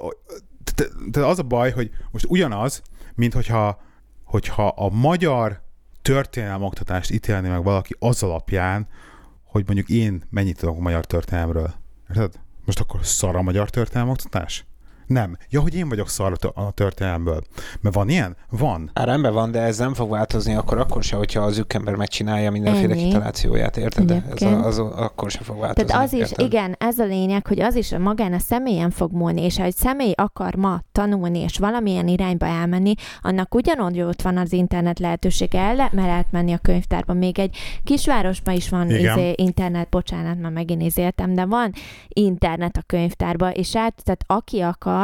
te- 1.10 1.26
az 1.26 1.38
a 1.38 1.42
baj, 1.42 1.70
hogy 1.70 1.90
most 2.10 2.26
ugyanaz, 2.28 2.82
mint 3.14 3.32
hogyha, 3.32 3.82
hogyha 4.24 4.66
a 4.66 4.90
magyar 4.90 5.62
történelem 6.02 6.62
oktatást 6.62 7.10
ítélni 7.10 7.48
meg 7.48 7.62
valaki 7.62 7.96
az 7.98 8.22
alapján, 8.22 8.88
hogy 9.44 9.62
mondjuk 9.66 9.88
én 9.88 10.22
mennyit 10.30 10.58
tudok 10.58 10.76
a 10.76 10.80
magyar 10.80 11.04
történelemről. 11.04 11.74
Érted? 12.08 12.40
Most 12.64 12.80
akkor 12.80 13.06
szar 13.06 13.36
a 13.36 13.42
magyar 13.42 13.70
történelem 13.70 14.10
oktatás? 14.10 14.64
Nem. 15.06 15.36
Ja, 15.50 15.60
hogy 15.60 15.74
én 15.74 15.88
vagyok 15.88 16.08
szar 16.08 16.32
a 16.32 16.36
tö- 16.36 16.56
a 16.56 16.70
történelemből. 16.70 17.42
Mert 17.80 17.94
van 17.94 18.08
ilyen? 18.08 18.36
Van. 18.50 18.90
Hát 18.94 19.06
rendben 19.06 19.32
van, 19.32 19.50
de 19.50 19.60
ez 19.60 19.78
nem 19.78 19.94
fog 19.94 20.10
változni 20.10 20.54
akkor, 20.54 20.78
akkor 20.78 21.02
se, 21.02 21.16
hogyha 21.16 21.40
az 21.40 21.64
ember 21.68 21.94
megcsinálja 21.94 22.50
mindenféle 22.50 22.92
Ennyi. 22.94 23.02
kitalációját, 23.02 23.76
érted? 23.76 24.10
Ez 24.10 24.16
Egyébként. 24.16 24.52
a, 24.54 24.66
az, 24.66 24.78
akkor 24.78 25.30
se 25.30 25.40
fog 25.42 25.58
változni. 25.58 25.90
Tehát 25.90 26.04
az 26.06 26.12
is, 26.12 26.20
érted? 26.20 26.46
igen, 26.46 26.76
ez 26.78 26.98
a 26.98 27.04
lényeg, 27.04 27.46
hogy 27.46 27.60
az 27.60 27.74
is 27.74 27.96
magán 27.98 28.32
a 28.32 28.38
személyen 28.38 28.90
fog 28.90 29.12
múlni, 29.12 29.42
és 29.44 29.56
ha 29.58 29.64
egy 29.64 29.76
személy 29.76 30.12
akar 30.16 30.54
ma 30.54 30.80
tanulni, 30.92 31.38
és 31.38 31.58
valamilyen 31.58 32.08
irányba 32.08 32.46
elmenni, 32.46 32.94
annak 33.22 33.54
ugyanúgy 33.54 34.00
ott 34.00 34.22
van 34.22 34.36
az 34.36 34.52
internet 34.52 34.98
lehetősége, 34.98 35.58
el 35.60 35.74
le, 35.74 35.88
mert 35.92 36.06
lehet 36.06 36.26
menni 36.30 36.52
a 36.52 36.58
könyvtárba. 36.58 37.12
Még 37.12 37.38
egy 37.38 37.56
kisvárosban 37.84 38.54
is 38.54 38.68
van 38.68 38.90
Igen. 38.90 39.18
izé, 39.18 39.32
internet, 39.36 39.88
bocsánat, 39.88 40.40
már 40.40 40.52
megint 40.52 40.82
izéltem, 40.82 41.34
de 41.34 41.44
van 41.44 41.72
internet 42.08 42.76
a 42.76 42.82
könyvtárba, 42.86 43.50
és 43.50 43.76
át, 43.76 43.94
tehát 44.04 44.24
aki 44.26 44.60
akar, 44.60 45.01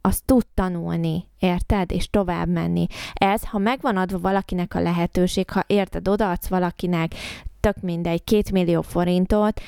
az 0.00 0.20
tud 0.24 0.46
tanulni, 0.54 1.24
érted? 1.38 1.92
És 1.92 2.10
tovább 2.10 2.48
menni. 2.48 2.86
Ez, 3.14 3.44
ha 3.44 3.58
megvan 3.58 3.96
adva 3.96 4.18
valakinek 4.18 4.74
a 4.74 4.80
lehetőség, 4.80 5.50
ha 5.50 5.64
érted, 5.66 6.08
odaadsz 6.08 6.48
valakinek, 6.48 7.14
tök 7.60 7.80
mindegy, 7.80 8.24
két 8.24 8.52
millió 8.52 8.82
forintot, 8.82 9.60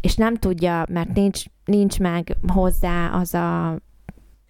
és 0.00 0.14
nem 0.14 0.36
tudja, 0.36 0.86
mert 0.88 1.14
nincs, 1.14 1.42
nincs 1.64 1.98
meg 1.98 2.36
hozzá 2.46 3.08
az 3.08 3.34
a 3.34 3.78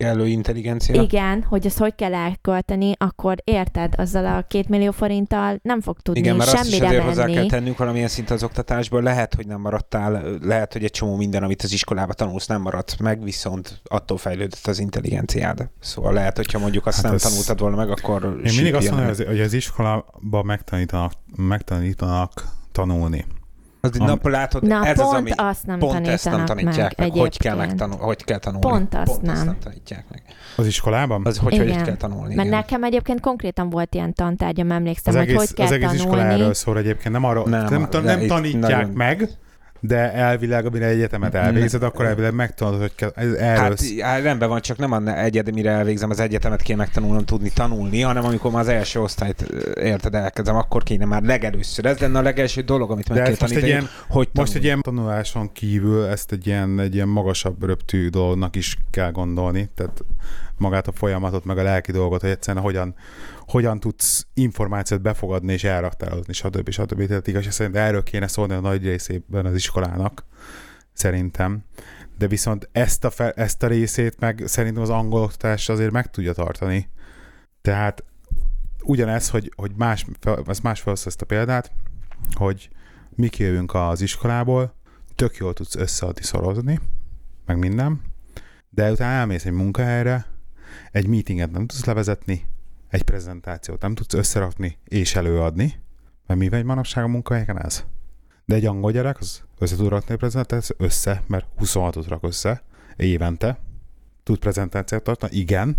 Kellő 0.03 0.27
intelligencia. 0.27 1.03
igen, 1.03 1.43
hogy 1.43 1.67
azt 1.67 1.79
hogy 1.79 1.95
kell 1.95 2.15
elkölteni, 2.15 2.93
akkor 2.99 3.37
érted, 3.45 3.95
azzal 3.97 4.27
a 4.27 4.45
két 4.49 4.69
millió 4.69 4.91
forinttal 4.91 5.59
nem 5.63 5.81
fog 5.81 6.01
tudni 6.01 6.21
Igen, 6.21 6.37
mert 6.37 6.53
azt 6.53 6.65
is 6.65 6.71
semmire 6.71 6.87
azért 6.87 7.05
hozzá 7.05 7.27
kell 7.27 7.47
tennünk 7.47 7.79
valamilyen 7.79 8.09
szint 8.09 8.31
az 8.31 8.43
oktatásból. 8.43 9.03
Lehet, 9.03 9.35
hogy 9.35 9.47
nem 9.47 9.61
maradtál, 9.61 10.39
lehet, 10.41 10.73
hogy 10.73 10.85
egy 10.85 10.91
csomó 10.91 11.17
minden, 11.17 11.43
amit 11.43 11.63
az 11.63 11.73
iskolába 11.73 12.13
tanulsz, 12.13 12.47
nem 12.47 12.61
maradt 12.61 12.99
meg, 12.99 13.23
viszont 13.23 13.81
attól 13.85 14.19
fejlődött 14.19 14.67
az 14.67 14.79
intelligenciád. 14.79 15.69
Szóval 15.81 16.13
lehet, 16.13 16.37
hogyha 16.37 16.59
mondjuk 16.59 16.87
azt 16.87 16.97
Hát 16.97 17.05
hát 17.05 17.15
ez- 17.15 17.23
nem 17.23 17.31
tanultad 17.31 17.61
volna 17.61 17.77
meg, 17.77 17.91
akkor 17.91 18.41
Én 18.45 18.55
mindig 18.55 18.75
azt 18.75 18.91
mondom, 18.91 19.07
hogy 19.09 19.21
az, 19.21 19.27
hogy 19.27 19.41
az 19.41 19.53
iskolában 19.53 20.47
megtanítanak, 20.47 21.13
megtanítanak 21.37 22.49
tanulni. 22.73 23.25
Az, 23.85 23.99
Am- 23.99 24.19
na, 24.23 24.31
látod, 24.31 24.63
Na, 24.63 24.87
ez 24.87 24.97
pont 24.97 25.09
az, 25.09 25.15
ami 25.19 25.31
azt 25.37 25.67
nem 25.67 25.79
pont 25.79 26.07
ezt 26.07 26.25
nem 26.25 26.45
tanítják 26.45 26.99
meg, 26.99 27.09
meg, 27.09 27.19
hogy 27.19 27.39
kell, 27.39 27.57
megtanul, 27.57 27.99
hogy 27.99 28.25
kell 28.25 28.39
tanulni. 28.39 28.67
Pont 28.67 28.95
azt 28.95 29.05
pont 29.05 29.23
nem. 29.23 29.35
Azt 29.35 29.45
nem 29.45 29.57
tanítják 29.59 30.05
meg. 30.11 30.23
Az 30.57 30.67
iskolában? 30.67 31.27
Az, 31.27 31.39
hogy, 31.39 31.57
hogy 31.57 31.83
kell 31.83 31.97
tanulni. 31.97 32.35
Mert 32.35 32.49
igen. 32.49 32.59
nekem 32.59 32.85
egyébként 32.85 33.21
konkrétan 33.21 33.71
volt 33.71 33.95
ilyen 33.95 34.15
tantárgyam, 34.15 34.71
emlékszem, 34.71 35.15
az 35.15 35.21
hogy 35.21 35.29
egész, 35.29 35.39
hogy 35.39 35.55
kell 35.55 35.67
az 35.67 35.73
egész 35.73 35.93
iskola 35.93 36.17
tanulni. 36.17 36.41
erről 36.41 36.55
szól 36.55 36.79
egyébként, 36.79 37.15
nem 37.15 37.25
arról, 37.25 37.49
Nem, 37.49 37.65
nem, 37.65 37.89
nem, 37.91 38.05
nem 38.05 38.27
tanítják 38.27 38.61
nagyon- 38.61 38.91
meg, 38.91 39.29
de 39.85 40.13
elvileg, 40.13 40.67
amire 40.67 40.87
egyetemet 40.87 41.35
elvégzed, 41.35 41.83
akkor 41.83 42.05
elvileg 42.05 42.35
megtanulod, 42.35 42.81
hogy 42.81 42.95
kell, 42.95 43.11
ez 43.15 43.33
erről 43.33 43.77
Hát, 44.01 44.23
rendben 44.23 44.49
van, 44.49 44.61
csak 44.61 44.79
nem 44.79 44.93
a 44.93 45.17
egyed, 45.17 45.55
mire 45.55 45.71
elvégzem 45.71 46.11
az 46.11 46.21
egyetemet 46.21 46.63
kéne 46.63 46.79
megtanulnom 46.79 47.25
tudni 47.25 47.51
tanulni, 47.51 48.01
hanem 48.01 48.25
amikor 48.25 48.51
már 48.51 48.61
az 48.61 48.69
első 48.69 49.01
osztályt 49.01 49.41
érted, 49.75 50.15
elkezdem, 50.15 50.57
akkor 50.57 50.83
kéne 50.83 51.05
már 51.05 51.23
legelőször. 51.23 51.87
Ez 51.87 51.99
lenne 51.99 52.19
a 52.19 52.23
legelső 52.23 52.61
dolog, 52.61 52.91
amit 52.91 53.09
meg 53.09 53.19
De 53.19 53.25
kell 53.25 53.35
tanítani, 53.35 53.67
ilyen, 53.67 53.89
hogy 54.09 54.29
most 54.33 54.55
egy 54.55 54.63
tanulni. 54.63 54.67
ilyen 54.67 54.81
tanuláson 54.81 55.53
kívül 55.53 56.05
ezt 56.05 56.33
egy 56.33 56.47
ilyen, 56.47 56.81
egy 56.81 56.95
ilyen 56.95 57.09
magasabb 57.09 57.65
röptű 57.65 58.09
dolognak 58.09 58.57
is 58.57 58.77
kell 58.91 59.11
gondolni, 59.11 59.71
tehát 59.75 60.05
magát 60.57 60.89
a 60.89 60.93
folyamatot, 60.93 61.45
meg 61.45 61.59
a 61.59 61.63
lelki 61.63 61.93
dolgot, 61.93 62.21
hogy 62.21 62.31
egyszerűen 62.31 62.65
hogyan, 62.65 62.95
hogyan 63.53 63.81
tudsz 63.81 64.27
információt 64.35 65.03
befogadni 65.03 65.53
és 65.53 65.65
elraktározni, 65.65 66.33
stb. 66.33 66.71
stb. 66.71 67.07
Tehát 67.07 67.27
igaz, 67.27 67.53
szerint 67.53 67.77
erről 67.77 68.03
kéne 68.03 68.27
szólni 68.27 68.55
a 68.55 68.61
nagy 68.61 68.83
részében 68.83 69.47
az 69.47 69.55
iskolának, 69.55 70.25
szerintem. 70.93 71.65
De 72.19 72.27
viszont 72.27 72.69
ezt 72.73 73.05
a, 73.05 73.11
fe, 73.11 73.31
ezt 73.31 73.63
a 73.63 73.67
részét 73.67 74.19
meg 74.19 74.43
szerintem 74.47 74.83
az 74.83 74.91
angol 74.91 75.23
oktatás 75.23 75.69
azért 75.69 75.91
meg 75.91 76.11
tudja 76.11 76.33
tartani. 76.33 76.89
Tehát 77.63 78.05
ugyanez, 78.83 79.29
hogy, 79.29 79.53
hogy 79.57 79.73
más, 79.77 80.07
fel- 80.21 80.49
ezt 80.49 80.63
más 80.63 80.81
felhozta 80.81 81.09
ezt 81.09 81.23
a 81.23 81.27
példát, 81.27 81.73
hogy 82.33 82.69
mi 83.11 83.29
kijövünk 83.29 83.75
az 83.75 84.01
iskolából, 84.01 84.75
tök 85.15 85.37
jól 85.37 85.53
tudsz 85.53 85.77
összeadni, 85.77 86.23
szorozni, 86.23 86.81
meg 87.47 87.59
minden, 87.59 88.01
de 88.71 88.91
utána 88.91 89.13
elmész 89.13 89.45
egy 89.45 89.53
munkahelyre, 89.53 90.27
egy 90.93 91.07
meetinget 91.07 91.51
nem 91.51 91.67
tudsz 91.67 91.85
levezetni, 91.85 92.51
egy 92.93 93.03
prezentációt 93.03 93.81
nem 93.81 93.95
tudsz 93.95 94.15
összerakni 94.15 94.79
és 94.85 95.15
előadni, 95.15 95.75
mert 96.27 96.41
mi 96.41 96.49
vagy 96.49 96.65
manapság 96.65 97.05
a 97.05 97.09
munkahelyeken 97.09 97.65
ez? 97.65 97.85
De 98.45 98.55
egy 98.55 98.67
angol 98.67 98.93
gyerek 98.93 99.19
az 99.21 99.43
össze 99.59 99.77
tud 99.77 99.89
rakni 99.89 100.15
a 100.15 100.17
prezentációt, 100.17 100.81
össze, 100.83 101.23
mert 101.27 101.47
26-ot 101.61 102.05
rak 102.09 102.25
össze 102.25 102.63
évente, 102.97 103.59
tud 104.23 104.39
prezentációt 104.39 105.03
tartani, 105.03 105.37
igen, 105.37 105.77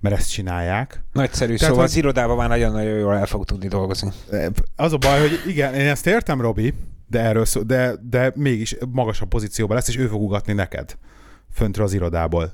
mert 0.00 0.16
ezt 0.16 0.30
csinálják. 0.30 1.02
Nagyszerű, 1.12 1.54
Tehát, 1.54 1.60
szóval 1.60 1.76
hogy- 1.76 1.90
az 1.90 1.96
irodában 1.96 2.36
már 2.36 2.48
nagyon-nagyon 2.48 2.98
jól 2.98 3.14
el 3.16 3.26
fog 3.26 3.44
tudni 3.44 3.68
dolgozni. 3.68 4.10
Az 4.76 4.92
a 4.92 4.96
baj, 4.98 5.20
hogy 5.20 5.40
igen, 5.46 5.74
én 5.74 5.86
ezt 5.86 6.06
értem, 6.06 6.40
Robi, 6.40 6.74
de 7.08 7.20
erről 7.20 7.44
szó, 7.44 7.62
de, 7.62 7.94
de 8.02 8.32
mégis 8.34 8.76
magasabb 8.88 9.28
pozícióban 9.28 9.76
lesz, 9.76 9.88
és 9.88 9.96
ő 9.96 10.06
fog 10.06 10.22
ugatni 10.22 10.52
neked 10.52 10.96
föntről 11.52 11.86
az 11.86 11.92
irodából. 11.92 12.52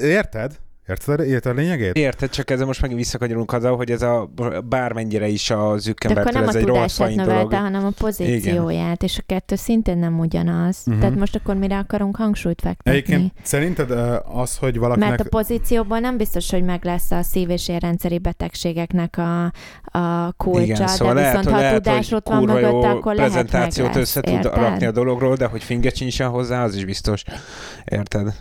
Érted? 0.00 0.58
Érted, 0.90 1.20
érted 1.20 1.52
a 1.52 1.60
lényegét? 1.60 1.96
Érted, 1.96 2.30
csak 2.30 2.50
ezzel 2.50 2.66
most 2.66 2.80
megint 2.80 2.98
visszakanyarulunk 2.98 3.52
azzal, 3.52 3.76
hogy 3.76 3.90
ez 3.90 4.02
a 4.02 4.30
bármennyire 4.68 5.28
is 5.28 5.50
a 5.50 5.78
Zuckerbergtől 5.78 6.48
ez 6.48 6.54
egy 6.54 6.92
faint 6.92 7.16
növelte, 7.16 7.34
dolog. 7.34 7.52
hanem 7.52 7.84
a 7.84 7.90
pozícióját, 7.98 9.02
és 9.02 9.18
a 9.18 9.22
kettő 9.26 9.56
szintén 9.56 9.98
nem 9.98 10.18
ugyanaz. 10.18 10.82
Mhm. 10.84 10.98
Tehát 11.00 11.18
most 11.18 11.34
akkor 11.36 11.54
mire 11.54 11.78
akarunk 11.78 12.16
hangsúlyt 12.16 12.60
fektetni? 12.60 12.90
Egyébként 12.90 13.32
szerinted 13.42 13.90
az, 14.32 14.56
hogy 14.56 14.78
valakinek... 14.78 15.08
Mert 15.08 15.20
a 15.20 15.28
pozícióból 15.28 15.98
nem 15.98 16.16
biztos, 16.16 16.50
hogy 16.50 16.62
meg 16.62 16.84
lesz 16.84 17.10
a 17.10 17.22
szív- 17.22 17.50
és 17.50 17.68
érrendszeri 17.68 18.18
betegségeknek 18.18 19.18
a, 19.18 19.44
a 19.98 20.32
kulcsa, 20.36 20.62
Igen, 20.62 20.86
szóval 20.86 21.14
de 21.14 21.20
lehet, 21.20 21.36
viszont 21.36 21.44
hogy, 21.44 21.54
ha 21.54 21.58
a 21.58 21.62
lehet, 21.62 21.82
tudás 21.82 22.08
hogy 22.08 22.16
ott 22.18 22.28
van 22.28 22.60
jó 22.60 22.82
akkor 22.82 23.14
lehet 23.14 23.32
meg 23.32 23.44
prezentációt 23.44 23.94
lesz, 23.94 23.96
össze 23.96 24.20
tud 24.20 24.44
rakni 24.44 24.86
a 24.86 24.90
dologról, 24.90 25.34
de 25.34 25.46
hogy 25.46 25.62
finget 25.62 25.96
sincsen 25.96 26.28
hozzá, 26.28 26.64
az 26.64 26.76
is 26.76 26.84
biztos. 26.84 27.24
Érted? 27.84 28.34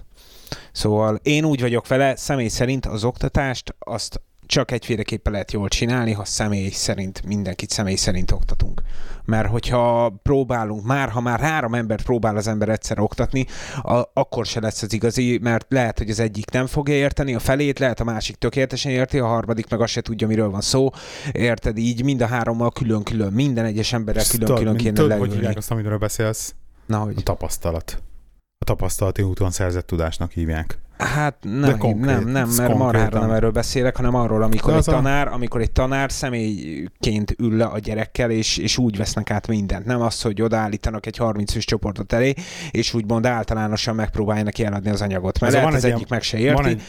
Szóval 0.72 1.20
én 1.24 1.46
úgy 1.46 1.62
vagyok 1.62 1.88
vele, 1.88 2.16
személy 2.16 2.48
szerint 2.48 2.86
az 2.86 3.04
oktatást 3.04 3.76
azt 3.80 4.22
csak 4.50 4.72
egyféleképpen 4.72 5.32
lehet 5.32 5.52
jól 5.52 5.68
csinálni, 5.68 6.12
ha 6.12 6.26
személy 6.26 6.70
szerint, 6.70 7.26
mindenkit 7.26 7.70
személy 7.70 7.96
szerint 7.96 8.32
oktatunk. 8.32 8.82
Mert 9.26 9.48
hogyha 9.48 10.10
próbálunk, 10.24 10.84
már 10.86 11.10
ha 11.10 11.22
már 11.22 11.40
három 11.40 11.74
embert 11.74 12.04
próbál 12.04 12.38
az 12.38 12.48
ember 12.48 12.70
egyszer 12.70 13.00
oktatni, 13.00 13.46
a, 13.82 14.02
akkor 14.14 14.46
se 14.46 14.60
lesz 14.60 14.82
az 14.82 14.94
igazi, 14.94 15.40
mert 15.42 15.66
lehet, 15.70 15.98
hogy 15.98 16.10
az 16.10 16.20
egyik 16.20 16.52
nem 16.52 16.66
fogja 16.66 16.94
érteni 16.94 17.36
a 17.36 17.40
felét, 17.40 17.80
lehet 17.80 18.00
a 18.00 18.04
másik 18.04 18.36
tökéletesen 18.36 18.92
érti, 18.92 19.20
a 19.20 19.26
harmadik 19.28 19.70
meg 19.70 19.82
azt 19.82 19.92
se 19.92 20.02
tudja, 20.02 20.28
miről 20.28 20.50
van 20.50 20.62
szó. 20.62 20.90
Érted? 21.32 21.78
Így 21.78 22.04
mind 22.04 22.22
a 22.22 22.28
hárommal 22.28 22.72
külön-külön, 22.72 23.34
minden 23.34 23.66
egyes 23.66 23.94
emberrel 23.94 24.24
külön-külön 24.30 24.76
kéne 24.78 24.94
tudod, 24.94 25.12
hogy 25.12 25.20
leülni. 25.20 25.36
hívják 25.36 25.58
azt, 25.58 25.72
amiről 25.72 25.98
beszélsz? 25.98 26.56
Na, 26.86 27.00
A 27.00 27.04
hogy? 27.04 27.24
tapasztalat. 27.24 28.02
A 28.62 28.66
tapasztalati 28.66 29.22
úton 29.22 29.52
szerzett 29.52 29.88
tudásnak 29.88 30.32
hívják. 30.32 30.78
Hát 31.04 31.36
nem, 31.42 31.78
konkrét, 31.78 32.06
nem, 32.06 32.28
nem, 32.28 32.50
mert 32.58 32.76
marhára 32.76 33.20
nem 33.20 33.32
erről 33.32 33.52
beszélek, 33.52 33.96
hanem 33.96 34.16
arról, 34.16 34.44
amikor 34.44 34.74
egy 34.74 34.80
a- 34.80 34.92
tanár, 34.92 35.28
amikor 35.28 35.62
egy 35.62 35.72
tanár 35.72 36.12
személyként 36.12 37.36
ül 37.38 37.58
le 37.58 37.66
a 37.66 37.80
gyerekkel, 37.80 38.32
és, 38.32 38.58
és 38.58 38.78
úgy 38.78 38.98
vesznek 38.98 39.32
át 39.32 39.48
mindent. 39.48 39.86
Nem 39.86 40.02
az, 40.02 40.22
hogy 40.22 40.42
odaállítanak 40.42 41.06
egy 41.06 41.18
30 41.18 41.52
fős 41.52 41.66
csoportot 41.66 42.14
elé, 42.14 42.34
és 42.72 42.94
úgymond 42.94 43.26
általánosan 43.26 43.96
megpróbálják 43.96 44.60
eladni 44.60 44.90
az 44.90 45.02
anyagot. 45.02 45.40
Mert 45.40 45.54
Ez 45.54 45.60
lehet 45.60 45.68
van 45.68 45.78
az 45.78 45.84
egy 45.86 45.92
egyik 45.92 46.08
ilyen- 46.08 46.20
meg 46.20 46.22
se 46.22 46.38
érti, 46.38 46.70
egy, 46.70 46.82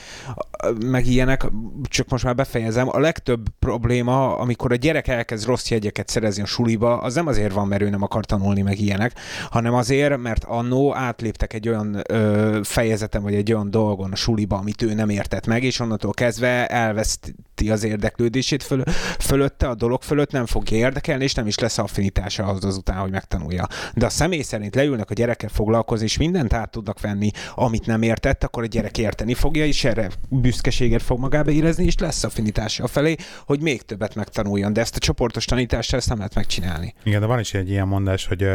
meg 0.86 1.06
ilyenek, 1.06 1.46
csak 1.82 2.08
most 2.08 2.24
már 2.24 2.34
befejezem, 2.34 2.88
a 2.88 2.98
legtöbb 2.98 3.46
probléma, 3.58 4.38
amikor 4.38 4.72
a 4.72 4.76
gyerek 4.76 5.08
elkezd 5.08 5.46
rossz 5.46 5.70
jegyeket 5.70 6.08
szerezni 6.08 6.42
a 6.42 6.46
suliba, 6.46 6.98
az 7.00 7.14
nem 7.14 7.26
azért 7.26 7.52
van, 7.52 7.68
mert 7.68 7.82
ő 7.82 7.88
nem 7.90 8.02
akar 8.02 8.24
tanulni, 8.24 8.62
meg 8.62 8.80
ilyenek, 8.80 9.12
hanem 9.50 9.74
azért, 9.74 10.16
mert 10.16 10.44
annó 10.44 10.94
átléptek 10.96 11.52
egy 11.52 11.68
olyan 11.68 12.02
ö, 12.08 12.60
fejezeten, 12.62 13.22
vagy 13.22 13.34
egy 13.34 13.52
olyan 13.52 13.70
dolgon 14.00 14.12
a 14.12 14.16
suliba, 14.16 14.56
amit 14.56 14.82
ő 14.82 14.94
nem 14.94 15.08
értett 15.08 15.46
meg, 15.46 15.64
és 15.64 15.80
onnantól 15.80 16.12
kezdve 16.12 16.66
elveszti 16.66 17.70
az 17.70 17.84
érdeklődését 17.84 18.62
föl, 18.62 18.82
fölötte, 19.18 19.68
a 19.68 19.74
dolog 19.74 20.02
fölött 20.02 20.30
nem 20.30 20.46
fogja 20.46 20.76
érdekelni, 20.76 21.24
és 21.24 21.34
nem 21.34 21.46
is 21.46 21.58
lesz 21.58 21.78
affinitása 21.78 22.44
ahhoz 22.44 22.64
azután, 22.64 22.96
hogy 22.96 23.10
megtanulja. 23.10 23.66
De 23.94 24.06
a 24.06 24.08
személy 24.08 24.42
szerint 24.42 24.74
leülnek 24.74 25.10
a 25.10 25.14
gyerekkel 25.14 25.48
foglalkozni, 25.48 26.04
és 26.04 26.18
mindent 26.18 26.52
át 26.52 26.70
tudnak 26.70 27.00
venni, 27.00 27.30
amit 27.54 27.86
nem 27.86 28.02
értett, 28.02 28.44
akkor 28.44 28.62
a 28.62 28.66
gyerek 28.66 28.98
érteni 28.98 29.34
fogja, 29.34 29.66
és 29.66 29.84
erre 29.84 30.10
büszkeséget 30.28 31.02
fog 31.02 31.18
magába 31.18 31.50
érezni, 31.50 31.84
és 31.84 31.98
lesz 31.98 32.24
affinitása 32.24 32.86
felé, 32.86 33.16
hogy 33.44 33.60
még 33.60 33.82
többet 33.82 34.14
megtanuljon. 34.14 34.72
De 34.72 34.80
ezt 34.80 34.96
a 34.96 34.98
csoportos 34.98 35.44
tanítással 35.44 35.98
ezt 35.98 36.08
nem 36.08 36.16
lehet 36.16 36.34
megcsinálni. 36.34 36.94
igen, 37.04 37.20
de 37.20 37.26
van 37.26 37.38
is 37.38 37.54
egy 37.54 37.70
ilyen 37.70 37.88
mondás, 37.88 38.26
hogy 38.26 38.48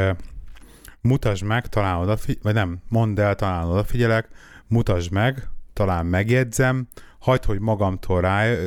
mutasd 1.01 1.43
meg, 1.43 1.67
talán 1.67 1.97
odafigyelek, 1.97 2.43
vagy 2.43 2.53
nem, 2.53 2.79
mondd 2.89 3.19
el, 3.19 3.35
talán 3.35 3.67
odafigyelek, 3.67 4.27
mutasd 4.67 5.11
meg, 5.11 5.49
talán 5.73 6.05
megjegyzem, 6.05 6.87
hagyd, 7.19 7.45
hogy 7.45 7.59
magamtól 7.59 8.23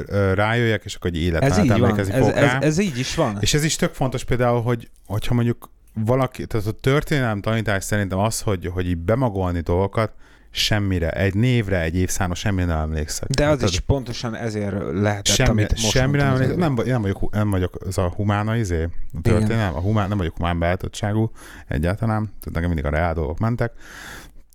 ö, 0.07 0.35
rájöjjek, 0.35 0.85
és 0.85 0.95
akkor 0.95 1.11
egy 1.11 1.17
életem 1.17 1.51
Ez 1.51 1.59
így 1.59 1.69
van. 1.69 1.83
emlékezni 1.83 2.13
Ez, 2.13 2.21
fog 2.21 2.31
ez, 2.37 2.45
rá. 2.45 2.59
ez, 2.59 2.79
így 2.79 2.99
is 2.99 3.15
van. 3.15 3.37
És 3.41 3.55
ez 3.55 3.65
is 3.65 3.77
tök 3.77 3.95
fontos 3.95 4.25
például, 4.25 4.63
hogy, 4.63 4.91
hogyha 5.07 5.35
mondjuk 5.35 5.71
valaki, 5.95 6.47
tehát 6.47 6.67
a 6.67 6.73
történelem 6.73 7.41
tanítás 7.41 7.85
szerintem 7.85 8.19
az, 8.19 8.41
hogy, 8.41 8.67
hogy 8.67 8.89
így 8.89 8.97
bemagolni 8.97 9.61
dolgokat, 9.61 10.13
semmire, 10.51 11.11
egy 11.11 11.35
névre, 11.35 11.81
egy 11.81 11.97
évszámra 11.97 12.35
semmire 12.35 12.67
nem 12.67 12.79
emlékszek. 12.79 13.29
De 13.29 13.47
az 13.47 13.57
Tehát 13.57 13.73
is 13.73 13.81
pontosan 13.81 14.35
ezért 14.35 14.75
lehetett, 14.93 15.35
semmi, 15.35 15.51
amit 15.51 15.71
most 15.71 15.91
semmi 15.91 16.17
nem, 16.17 16.27
előbb. 16.35 16.57
nem, 16.57 16.75
nem, 16.85 17.01
vagyok, 17.01 17.31
nem 17.31 17.51
vagyok 17.51 17.77
az 17.87 17.99
a 17.99 18.13
humána 18.17 18.57
izé, 18.57 18.83
a 19.13 19.21
történelem, 19.23 19.75
a 19.75 19.81
humán, 19.81 20.09
nem 20.09 20.19
vagyok 20.19 20.37
humán 20.37 20.59
beállítottságú 20.59 21.31
egyáltalán, 21.67 22.25
tehát 22.25 22.53
nekem 22.53 22.67
mindig 22.67 22.85
a 22.85 22.91
reál 22.91 23.15
dolgok 23.15 23.39
mentek, 23.39 23.73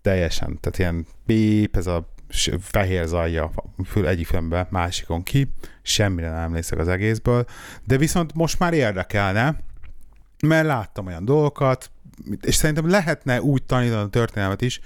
teljesen, 0.03 0.59
tehát 0.59 0.79
ilyen 0.79 1.05
bép, 1.25 1.75
ez 1.75 1.87
a 1.87 2.11
fehér 2.59 3.05
zajja 3.05 3.51
fül 3.85 4.07
egyik 4.07 4.27
filmbe, 4.27 4.67
másikon 4.69 5.23
ki, 5.23 5.53
semmire 5.81 6.29
nem 6.29 6.39
emlékszek 6.39 6.79
az 6.79 6.87
egészből, 6.87 7.45
de 7.83 7.97
viszont 7.97 8.33
most 8.33 8.59
már 8.59 8.73
érdekelne, 8.73 9.59
mert 10.47 10.65
láttam 10.65 11.05
olyan 11.05 11.25
dolgokat, 11.25 11.91
és 12.41 12.55
szerintem 12.55 12.89
lehetne 12.89 13.41
úgy 13.41 13.63
tanítani 13.63 14.01
a 14.01 14.07
történelmet 14.07 14.61
is, 14.61 14.79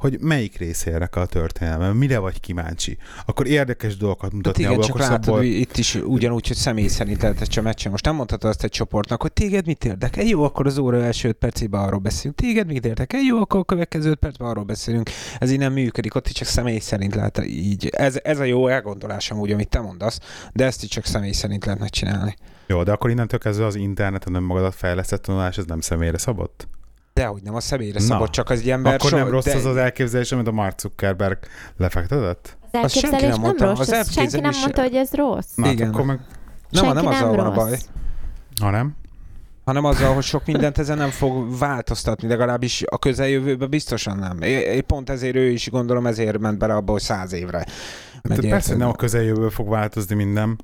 hogy 0.00 0.20
melyik 0.20 0.58
része 0.58 0.90
érdekel 0.90 1.22
a 1.22 1.26
történelme, 1.26 1.92
mire 1.92 2.18
vagy 2.18 2.40
kíváncsi. 2.40 2.98
Akkor 3.26 3.46
érdekes 3.46 3.96
dolgokat 3.96 4.22
Hát 4.22 4.32
mutatni 4.32 4.62
igen, 4.62 4.72
abból, 4.72 4.84
csak 4.84 4.94
akkor 4.94 5.08
látod, 5.08 5.24
szabból- 5.24 5.44
itt 5.44 5.76
is 5.76 5.94
ugyanúgy, 5.94 6.46
hogy 6.46 6.56
személy 6.56 6.86
szerint 6.86 7.22
lehet 7.22 7.40
ezt 7.40 7.50
csak 7.50 7.64
meccsen. 7.64 7.90
Most 7.90 8.04
nem 8.04 8.14
mondhatod 8.14 8.50
azt 8.50 8.64
egy 8.64 8.70
csoportnak, 8.70 9.22
hogy 9.22 9.32
téged 9.32 9.66
mit 9.66 9.84
érdekel? 9.84 10.24
Jó, 10.24 10.42
akkor 10.42 10.66
az 10.66 10.78
óra 10.78 11.02
első 11.02 11.28
öt 11.28 11.36
percében 11.36 11.80
arról 11.80 12.00
beszélünk. 12.00 12.36
Téged 12.36 12.66
mit 12.66 12.86
érdekel? 12.86 13.20
Jó, 13.20 13.40
akkor 13.40 13.60
a 13.60 13.64
következő 13.64 14.10
öt 14.10 14.18
percben 14.18 14.48
arról 14.48 14.64
beszélünk. 14.64 15.10
Ez 15.38 15.50
így 15.50 15.58
nem 15.58 15.72
működik, 15.72 16.14
ott 16.14 16.26
csak 16.26 16.48
személy 16.48 16.78
szerint 16.78 17.14
lehet 17.14 17.44
így. 17.46 17.88
Ez, 17.92 18.18
ez 18.22 18.38
a 18.38 18.44
jó 18.44 18.66
elgondolásom 18.66 19.38
úgy, 19.38 19.52
amit 19.52 19.68
te 19.68 19.80
mondasz, 19.80 20.18
de 20.52 20.64
ezt 20.64 20.82
is 20.82 20.88
csak 20.88 21.04
személy 21.04 21.32
szerint 21.32 21.64
lehet 21.64 21.80
megcsinálni. 21.80 22.36
Jó, 22.66 22.82
de 22.82 22.92
akkor 22.92 23.10
innentől 23.10 23.38
kezdve 23.38 23.66
az 23.66 23.74
interneten 23.74 24.34
önmagadat 24.34 24.74
fejlesztett 24.74 25.22
tanulás, 25.22 25.58
ez 25.58 25.64
nem 25.64 25.80
személyre 25.80 26.18
szabott? 26.18 26.68
Dehogy 27.20 27.42
nem 27.42 27.54
a 27.54 27.60
személyre 27.60 27.98
Na, 27.98 28.04
szabad, 28.04 28.30
csak 28.30 28.50
az 28.50 28.58
egy 28.60 28.70
ember 28.70 28.94
Akkor 28.94 29.10
nem 29.10 29.28
rossz 29.28 29.44
de... 29.44 29.54
az 29.54 29.64
az 29.64 29.76
elképzelés, 29.76 30.32
amit 30.32 30.46
a 30.46 30.52
Mark 30.52 30.78
Zuckerberg 30.80 31.38
lefektetett? 31.76 32.56
Az 32.60 32.68
elképzelés 32.72 33.20
nem 33.20 33.30
nem, 33.30 33.40
mondta. 33.40 33.64
rossz, 33.64 33.78
Az 33.78 33.88
az 33.88 34.12
senki 34.12 34.36
nem 34.36 34.44
elképzelés- 34.44 34.60
mondta, 34.60 34.82
hogy 34.82 34.94
ez 34.94 35.12
rossz. 35.12 35.54
Na, 35.54 35.64
hát 35.64 35.72
Igen. 35.74 35.88
akkor 35.88 36.04
meg, 36.04 36.20
Nem, 36.70 36.84
senki 36.84 36.94
nem 37.02 37.06
azzal 37.06 37.36
van 37.36 37.46
a 37.46 37.54
rossz. 37.54 37.68
baj. 37.68 37.78
ha 38.60 38.70
nem? 38.70 38.94
hanem 39.64 39.84
azzal, 39.84 40.14
hogy 40.14 40.22
sok 40.22 40.46
mindent 40.46 40.78
ezen 40.78 40.96
nem 40.98 41.10
fog 41.10 41.58
változtatni, 41.58 42.28
legalábbis 42.28 42.82
a 42.86 42.98
közeljövőben 42.98 43.70
biztosan 43.70 44.18
nem. 44.18 44.42
É- 44.42 44.80
Pont 44.82 45.10
ezért 45.10 45.36
ő 45.36 45.50
is 45.50 45.70
gondolom 45.70 46.06
ezért 46.06 46.38
ment 46.38 46.58
bele 46.58 46.74
abba, 46.74 46.92
hogy 46.92 47.00
száz 47.00 47.32
évre. 47.32 47.64
Hát 48.28 48.40
persze, 48.40 48.76
nem 48.76 48.88
a 48.88 48.94
közeljövőből 48.94 49.50
fog 49.50 49.68
változni 49.68 50.14
minden. 50.14 50.58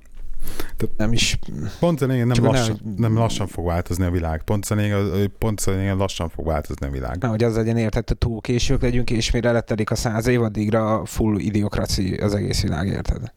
Nem 0.97 1.13
is. 1.13 1.39
Pont 1.81 2.07
nem, 2.07 2.45
lassan, 2.45 2.81
ne- 2.85 3.09
nem 3.09 3.17
lassan 3.17 3.47
fog 3.47 3.67
változni 3.67 4.05
a 4.05 4.11
világ. 4.11 4.43
Pont 4.43 4.69
lényeg, 4.69 5.27
pont 5.39 5.65
lényeg, 5.65 5.97
lassan 5.97 6.29
fog 6.29 6.47
változni 6.47 6.87
a 6.87 6.91
világ. 6.91 7.19
Nehogy 7.19 7.45
az 7.45 7.55
legyen 7.57 7.77
érted, 7.77 8.09
hogy 8.09 8.19
túl 8.19 8.41
késők 8.41 8.83
legyünk, 8.83 9.11
és 9.11 9.31
mire 9.31 9.53
letelik 9.53 9.91
a 9.91 9.95
száz 9.95 10.27
év, 10.27 10.43
addigra 10.43 11.05
full 11.05 11.39
idiokraci 11.39 12.15
az 12.15 12.35
egész 12.35 12.63
világ, 12.63 12.87
érted? 12.87 13.33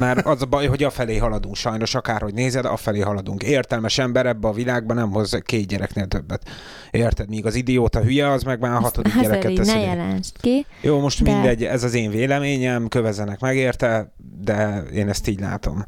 Mert 0.00 0.26
az 0.26 0.42
a 0.42 0.46
baj, 0.46 0.66
hogy 0.66 0.82
afelé 0.82 1.16
haladunk, 1.16 1.56
sajnos 1.56 1.94
akárhogy 1.94 2.34
nézed, 2.34 2.64
afelé 2.64 3.00
haladunk. 3.00 3.42
Értelmes 3.42 3.98
ember 3.98 4.26
ebbe 4.26 4.48
a 4.48 4.52
világban 4.52 4.96
nem 4.96 5.10
hoz 5.10 5.38
két 5.44 5.66
gyereknél 5.66 6.06
többet. 6.06 6.48
Érted? 6.90 7.28
Míg 7.28 7.46
az 7.46 7.54
idióta 7.54 8.00
hülye, 8.02 8.30
az 8.30 8.42
meg 8.42 8.60
már 8.60 8.72
a 8.76 8.80
hatodik 8.80 9.12
Ezzel 9.12 9.22
gyereket 9.22 9.54
teszi. 9.54 9.72
ne 9.72 9.80
jelentsd 9.80 10.40
ki. 10.40 10.66
Jó, 10.80 11.00
most 11.00 11.22
De- 11.22 11.32
mindegy, 11.32 11.64
ez 11.64 11.84
az 11.84 11.94
én 11.94 12.10
véleményem, 12.10 12.88
kövezenek 12.88 13.40
meg 13.40 13.56
érte, 13.56 14.12
de 14.40 14.82
én 14.94 15.08
ezt 15.08 15.28
így 15.28 15.40
látom. 15.40 15.84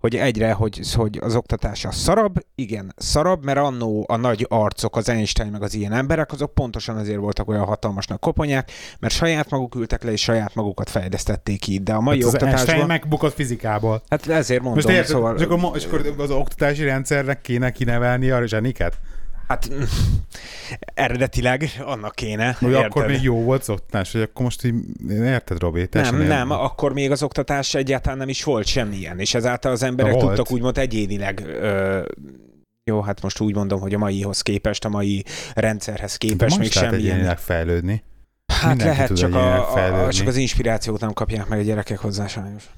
Hogy 0.00 0.16
egyre, 0.16 0.52
hogy, 0.52 0.80
hogy 0.94 1.18
az 1.22 1.34
oktatás 1.34 1.84
a 1.84 1.90
szarabb, 1.90 2.34
igen, 2.54 2.92
szarabb, 2.96 3.44
mert 3.44 3.58
annó 3.58 4.04
a 4.08 4.16
nagy 4.16 4.46
arcok, 4.48 4.96
az 4.96 5.08
Einstein 5.08 5.50
meg 5.50 5.62
az 5.62 5.74
ilyen 5.74 5.92
emberek, 5.92 6.32
azok 6.32 6.54
pontosan 6.54 6.96
azért 6.96 7.18
voltak 7.18 7.48
olyan 7.48 7.64
hatalmasnak 7.64 8.20
koponyák, 8.20 8.70
mert 8.98 9.14
saját 9.14 9.50
maguk 9.50 9.74
ültek 9.74 10.02
le, 10.02 10.10
és 10.10 10.20
saját 10.20 10.54
magukat 10.54 10.90
fejlesztették 10.90 11.60
ki, 11.60 11.78
de 11.78 11.92
a 11.92 12.00
mai 12.00 12.16
Hát 12.16 12.26
az 12.26 12.34
Einstein 12.34 12.54
oktatásban... 12.58 12.86
megbukott 12.86 13.34
fizikából. 13.34 14.02
Hát 14.08 14.26
ezért 14.26 14.62
mondom, 14.62 14.82
Most 14.84 14.96
érted, 14.96 15.10
szóval... 15.10 15.36
és, 15.36 15.42
akkor, 15.42 15.58
mo- 15.58 15.76
és 15.76 15.84
akkor 15.84 16.14
az 16.18 16.30
oktatási 16.30 16.84
rendszernek 16.84 17.40
kéne 17.40 17.70
kinevelni 17.70 18.30
a 18.30 18.46
zseniket? 18.46 18.98
Hát 19.50 19.70
eredetileg 20.94 21.70
annak 21.80 22.14
kéne. 22.14 22.56
Hogy 22.58 22.70
érted? 22.70 22.84
akkor 22.84 23.06
még 23.06 23.22
jó 23.22 23.42
volt 23.42 23.60
az 23.60 23.70
oktatás, 23.70 24.12
hogy 24.12 24.20
akkor 24.20 24.44
most 24.44 24.64
így, 24.64 24.74
érted, 25.10 25.60
Robi? 25.60 25.88
Nem, 25.90 26.16
nem, 26.16 26.50
akkor 26.50 26.92
még 26.92 27.10
az 27.10 27.22
oktatás 27.22 27.74
egyáltalán 27.74 28.18
nem 28.18 28.28
is 28.28 28.44
volt 28.44 28.66
semmilyen, 28.66 29.18
és 29.18 29.34
ezáltal 29.34 29.72
az 29.72 29.82
emberek 29.82 30.12
Volt. 30.12 30.26
tudtak 30.26 30.50
úgymond 30.50 30.78
egyénileg 30.78 31.42
ö, 31.46 32.02
jó, 32.84 33.00
hát 33.00 33.22
most 33.22 33.40
úgy 33.40 33.54
mondom, 33.54 33.80
hogy 33.80 33.94
a 33.94 33.98
maihoz 33.98 34.40
képest, 34.40 34.84
a 34.84 34.88
mai 34.88 35.24
rendszerhez 35.54 36.16
képest 36.16 36.58
még 36.58 36.66
most 36.66 36.74
lehet 36.74 37.00
semmilyen. 37.00 37.36
fejlődni. 37.36 38.02
Hát 38.52 38.68
mindenki 38.68 38.96
lehet, 38.96 39.16
csak, 39.16 39.34
a, 39.34 40.04
a, 40.04 40.12
csak 40.12 40.26
az 40.26 40.36
inspirációt 40.36 41.00
nem 41.00 41.12
kapják 41.12 41.46
meg 41.46 41.58
a 41.58 41.62
gyerekek 41.62 41.98
hozzá 41.98 42.26
sajnos. 42.26 42.70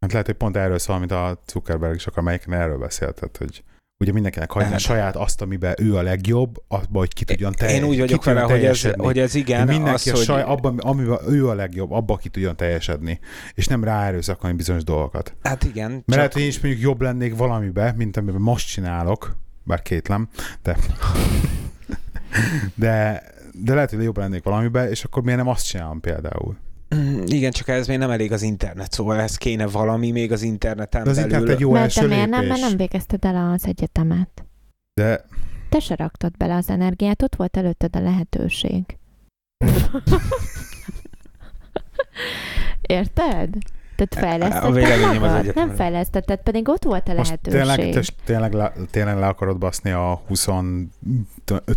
Hát 0.00 0.12
lehet, 0.12 0.26
hogy 0.26 0.36
pont 0.36 0.56
erről 0.56 0.78
szól, 0.78 0.96
amit 0.96 1.12
a 1.12 1.42
Zuckerberg 1.46 1.94
is 1.94 2.06
akar, 2.06 2.22
melyik 2.22 2.44
erről 2.48 2.78
beszélt, 2.78 3.14
tehát, 3.14 3.36
hogy 3.36 3.62
ugye 4.00 4.12
mindenkinek 4.12 4.50
hagyja 4.50 4.68
Lehet. 4.68 4.82
saját 4.82 5.16
azt, 5.16 5.42
amiben 5.42 5.74
ő 5.78 5.96
a 5.96 6.02
legjobb, 6.02 6.62
abban, 6.68 6.88
hogy 6.90 7.12
ki 7.12 7.24
tudjon 7.24 7.52
telj, 7.52 7.74
Én 7.74 7.84
úgy 7.84 7.98
vagyok 7.98 8.24
vele, 8.24 8.40
hogy 8.40 8.50
ez, 8.52 8.58
teljesedni. 8.58 9.04
hogy 9.04 9.18
ez 9.18 9.34
igen, 9.34 9.66
mindenki 9.66 10.10
az, 10.10 10.14
a 10.14 10.16
hogy 10.16 10.24
saj, 10.24 10.42
abban, 10.42 10.78
amiben 10.78 11.18
ő 11.28 11.48
a 11.48 11.54
legjobb, 11.54 11.90
abba 11.90 12.16
ki 12.16 12.28
tudjon 12.28 12.56
teljesedni, 12.56 13.20
és 13.54 13.66
nem 13.66 13.84
ráerőszakolni 13.84 14.56
bizonyos 14.56 14.84
dolgokat. 14.84 15.34
hát 15.42 15.64
igen, 15.64 15.90
Mert 15.90 16.04
csak 16.06 16.16
lehet, 16.16 16.32
hogy 16.32 16.42
én 16.42 16.48
is 16.48 16.60
mondjuk 16.60 16.82
jobb 16.82 17.00
lennék 17.00 17.36
valamibe, 17.36 17.94
mint 17.96 18.16
amiben 18.16 18.40
most 18.40 18.68
csinálok, 18.68 19.36
bár 19.62 19.82
kétlem, 19.82 20.28
de, 20.62 20.76
de, 22.74 23.22
de 23.52 23.74
lehet, 23.74 23.90
hogy 23.90 24.02
jobb 24.02 24.18
lennék 24.18 24.42
valamibe, 24.42 24.90
és 24.90 25.04
akkor 25.04 25.22
miért 25.22 25.38
nem 25.38 25.48
azt 25.48 25.66
csinálom 25.66 26.00
például? 26.00 26.56
Igen, 27.26 27.50
csak 27.50 27.68
ez 27.68 27.86
még 27.86 27.98
nem 27.98 28.10
elég 28.10 28.32
az 28.32 28.42
internet, 28.42 28.92
szóval 28.92 29.20
ez 29.20 29.36
kéne 29.36 29.66
valami 29.66 30.10
még 30.10 30.32
az 30.32 30.42
interneten 30.42 31.04
De 31.04 31.10
az 31.10 31.16
belül. 31.16 31.30
internet 31.30 31.54
egy 31.54 31.60
jó 31.60 31.70
Mert 31.72 31.84
első 31.84 32.00
te 32.00 32.06
miért 32.06 32.28
nem, 32.30 32.46
mert 32.46 32.60
nem 32.60 32.76
végezted 32.76 33.24
el 33.24 33.50
az 33.52 33.66
egyetemet. 33.66 34.44
De 35.00 35.24
Te 35.68 35.78
se 35.80 35.94
raktad 35.94 36.36
bele 36.36 36.54
az 36.54 36.68
energiát, 36.70 37.22
ott 37.22 37.36
volt 37.36 37.56
előtted 37.56 37.96
a 37.96 38.00
lehetőség. 38.00 38.84
Érted? 42.80 43.48
Tehát 43.96 44.14
A 44.14 44.18
fejlesztetted 44.28 44.74
véleményem 44.74 45.10
az 45.22 45.28
magad? 45.28 45.36
egyetemről. 45.36 45.64
Nem 45.66 45.76
fejlesztetted, 45.76 46.40
pedig 46.42 46.68
ott 46.68 46.82
volt 46.84 47.08
a 47.08 47.12
most 47.14 47.28
lehetőség. 47.28 47.60
tényleg, 47.76 48.04
te, 48.04 48.12
tényleg, 48.24 48.52
le, 48.52 48.72
tényleg 48.90 49.18
le 49.18 49.26
akarod 49.26 49.58
baszni 49.58 49.90
a 49.90 50.22
25 50.26 50.90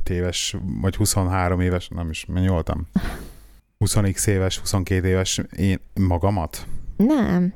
éves, 0.09 0.55
vagy 0.81 0.95
23 0.95 1.59
éves, 1.61 1.87
nem 1.87 2.09
is, 2.09 2.25
mennyi 2.25 2.47
voltam? 2.47 2.87
20x 3.81 4.27
éves, 4.27 4.57
22 4.57 5.07
éves 5.07 5.41
én 5.57 5.79
magamat? 5.93 6.67
Nem. 6.97 7.53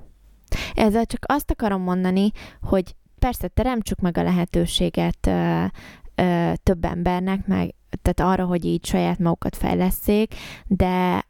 Ezzel 0.74 1.06
csak 1.06 1.24
azt 1.28 1.52
akarom 1.52 1.82
mondani, 1.82 2.32
hogy 2.62 2.96
persze 3.20 3.48
teremtsük 3.48 4.00
meg 4.00 4.18
a 4.18 4.24
lehetőséget 4.24 5.28
ö, 5.28 5.64
ö, 6.16 6.52
több 6.64 6.86
embernek, 6.86 7.48
meg 7.48 7.76
tehát 8.02 8.34
arra, 8.34 8.46
hogy 8.46 8.66
így 8.66 8.86
saját 8.86 9.20
magukat 9.20 9.56
fejleszék, 9.56 10.36
de 10.68 11.24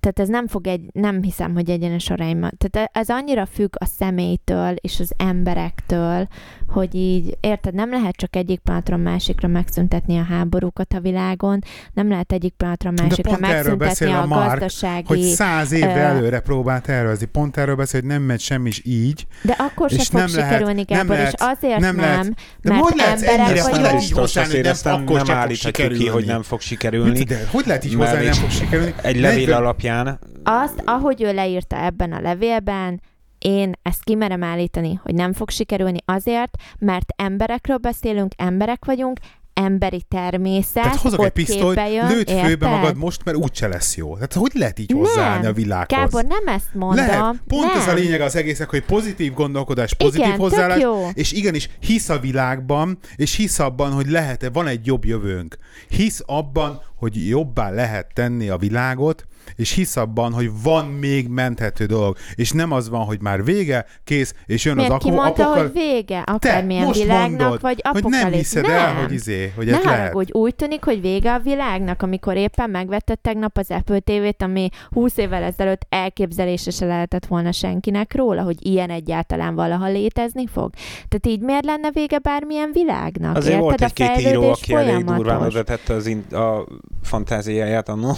tehát 0.00 0.18
ez 0.18 0.28
nem 0.28 0.46
fog 0.46 0.66
egy, 0.66 0.80
nem 0.92 1.22
hiszem, 1.22 1.54
hogy 1.54 1.70
egyenes 1.70 2.10
arányban. 2.10 2.50
Tehát 2.58 2.90
ez 2.92 3.08
annyira 3.08 3.46
függ 3.46 3.74
a 3.78 3.84
személytől 3.84 4.74
és 4.74 5.00
az 5.00 5.12
emberektől, 5.16 6.28
hogy 6.68 6.94
így, 6.94 7.36
érted, 7.40 7.74
nem 7.74 7.90
lehet 7.90 8.16
csak 8.16 8.36
egyik 8.36 8.60
pillanatra 8.60 8.96
másikra 8.96 9.48
megszüntetni 9.48 10.18
a 10.18 10.22
háborúkat 10.22 10.92
a 10.92 11.00
világon, 11.00 11.58
nem 11.92 12.08
lehet 12.08 12.32
egyik 12.32 12.54
pillanatra 12.56 12.90
másikra 12.90 13.36
megszüntetni 13.40 14.06
a 14.06 14.20
a 14.20 14.26
Mark, 14.26 14.50
gazdasági... 14.50 15.04
Hogy 15.06 15.20
száz 15.22 15.72
évre 15.72 15.94
ö, 15.94 15.98
előre 15.98 16.40
próbált 16.40 16.82
tervezni. 16.82 17.26
Pont 17.26 17.56
erről 17.56 17.74
beszél, 17.74 18.00
hogy 18.00 18.08
nem 18.08 18.22
megy 18.22 18.40
semmi 18.40 18.68
is 18.68 18.82
így. 18.84 19.26
De 19.42 19.56
akkor 19.58 19.90
se 19.90 19.96
fog 19.96 20.20
nem 20.20 20.28
lehet- 20.34 20.50
sikerülni, 20.50 20.84
nem 20.88 20.98
Gábor, 20.98 21.16
lehet- 21.16 21.32
és 21.32 21.40
azért 21.40 21.80
nem 21.80 21.96
nem, 21.96 22.04
lehet- 22.04 22.34
De 22.60 22.70
mert 22.70 22.82
hogy 22.82 22.96
lehet 22.96 23.22
emberek 23.22 23.62
hogy 23.62 23.72
nem 23.72 23.82
lehet 23.82 23.94
így 23.94 24.00
biztos, 24.00 24.20
hozzáállni, 24.20 24.54
hogy 24.54 24.62
nem, 24.62 24.72
ezt 24.72 24.84
nem, 24.84 24.94
akkor 24.94 25.26
nem 25.26 25.36
állíthatjuk 25.36 25.92
ki, 25.92 26.06
hogy 26.08 26.24
nem 26.24 26.42
fog 26.42 26.60
sikerülni. 26.60 27.22
De 27.22 27.46
hogy 27.50 27.66
lehet 27.66 27.84
így 27.84 27.94
hozzáállni, 27.94 28.24
nem 28.24 28.32
fog 28.32 28.50
sikerülni? 28.50 28.94
Egy 29.02 29.20
levél 29.20 29.46
40 29.46 29.62
alapján 29.90 30.18
Azt, 30.44 30.82
ahogy 30.84 31.22
ő 31.22 31.34
leírta 31.34 31.76
ebben 31.76 32.12
a 32.12 32.20
levélben, 32.20 33.00
én 33.38 33.72
ezt 33.82 34.04
kimerem 34.04 34.42
állítani, 34.42 35.00
hogy 35.02 35.14
nem 35.14 35.32
fog 35.32 35.50
sikerülni 35.50 35.98
azért, 36.04 36.56
mert 36.78 37.12
emberekről 37.16 37.76
beszélünk, 37.76 38.32
emberek 38.36 38.84
vagyunk, 38.84 39.18
emberi 39.54 40.02
természet, 40.08 40.82
Tehát 40.82 40.98
hozok 40.98 41.24
egy 41.24 41.30
pisztolyt, 41.30 41.78
jön, 41.92 42.06
lőd 42.06 42.30
főbe 42.30 42.48
érted? 42.48 42.70
magad 42.70 42.96
most, 42.96 43.24
mert 43.24 43.36
úgyse 43.36 43.68
lesz 43.68 43.96
jó. 43.96 44.14
Tehát 44.14 44.32
hogy 44.32 44.50
lehet 44.54 44.78
így 44.78 44.90
Nem. 44.90 44.98
hozzáállni 44.98 45.46
a 45.46 45.52
világhoz? 45.52 45.98
Gábor, 45.98 46.24
nem 46.24 46.54
ezt 46.54 46.74
mondom. 46.74 47.06
Lehet. 47.06 47.42
Pont 47.46 47.66
nem. 47.66 47.76
ez 47.76 47.88
a 47.88 47.92
lényeg 47.92 48.20
az 48.20 48.36
egésznek, 48.36 48.70
hogy 48.70 48.84
pozitív 48.84 49.32
gondolkodás, 49.32 49.94
pozitív 49.94 50.26
Igen, 50.26 50.38
hozzáállás, 50.38 50.82
és 51.12 51.32
igenis 51.32 51.68
hisz 51.80 52.08
a 52.08 52.18
világban, 52.18 52.98
és 53.16 53.34
hisz 53.34 53.58
abban, 53.58 53.92
hogy 53.92 54.06
lehet-e, 54.06 54.50
van 54.50 54.66
egy 54.66 54.86
jobb 54.86 55.04
jövőnk. 55.04 55.58
Hisz 55.88 56.22
abban, 56.26 56.82
hogy 56.96 57.28
jobbá 57.28 57.70
lehet 57.70 58.06
tenni 58.14 58.48
a 58.48 58.56
világot, 58.56 59.26
és 59.56 59.70
hisz 59.72 59.96
abban, 59.96 60.32
hogy 60.32 60.50
van 60.62 60.86
még 60.86 61.28
menthető 61.28 61.84
dolog. 61.86 62.16
És 62.34 62.50
nem 62.50 62.72
az 62.72 62.88
van, 62.88 63.04
hogy 63.04 63.20
már 63.20 63.44
vége, 63.44 63.86
kész, 64.04 64.34
és 64.46 64.64
jön 64.64 64.74
Miért 64.74 64.90
az 64.90 64.96
aku- 64.96 65.14
mondta, 65.14 65.42
apokal... 65.42 65.62
hogy 65.62 65.72
vége? 65.72 66.22
Te 66.24 66.32
Akármilyen 66.32 66.84
most 66.84 67.02
világnak, 67.02 67.40
mondod, 67.40 67.60
vagy 67.60 67.80
hogy 67.82 67.92
apokalipsz. 67.96 68.22
nem 68.22 68.32
hiszed 68.32 68.64
el, 68.64 68.94
hogy 68.94 69.12
izé, 69.12 69.52
hogy 69.56 69.66
ne 69.66 69.76
ez 69.78 69.84
lehet. 69.84 69.98
haragudj, 70.00 70.30
úgy 70.32 70.54
tűnik, 70.54 70.84
hogy 70.84 71.00
vége 71.00 71.32
a 71.32 71.38
világnak, 71.38 72.02
amikor 72.02 72.36
éppen 72.36 72.70
megvetted 72.70 73.18
tegnap 73.18 73.58
az 73.58 73.70
Apple 73.70 73.98
TV-t, 74.00 74.42
ami 74.42 74.68
20 74.90 75.16
évvel 75.16 75.42
ezelőtt 75.42 75.86
elképzelése 75.88 76.70
se 76.70 76.86
lehetett 76.86 77.26
volna 77.26 77.52
senkinek 77.52 78.14
róla, 78.14 78.42
hogy 78.42 78.66
ilyen 78.66 78.90
egyáltalán 78.90 79.54
valaha 79.54 79.88
létezni 79.88 80.46
fog. 80.46 80.72
Tehát 81.08 81.26
így 81.26 81.40
miért 81.40 81.64
lenne 81.64 81.90
vége 81.90 82.18
bármilyen 82.18 82.70
világnak? 82.72 83.36
azért 83.36 83.46
Érted? 83.54 83.64
volt 83.64 83.80
a 83.80 83.84
egy-két 83.84 84.20
író, 84.20 84.48
aki 84.50 84.74
elég 84.74 84.94
durván 85.04 85.16
folyamatos. 85.16 85.54
oda 85.54 85.62
tette 85.62 85.94
az 85.94 86.06
in- 86.06 86.32
a 86.32 86.66
fantáziáját 87.02 87.88
annó. 87.88 88.16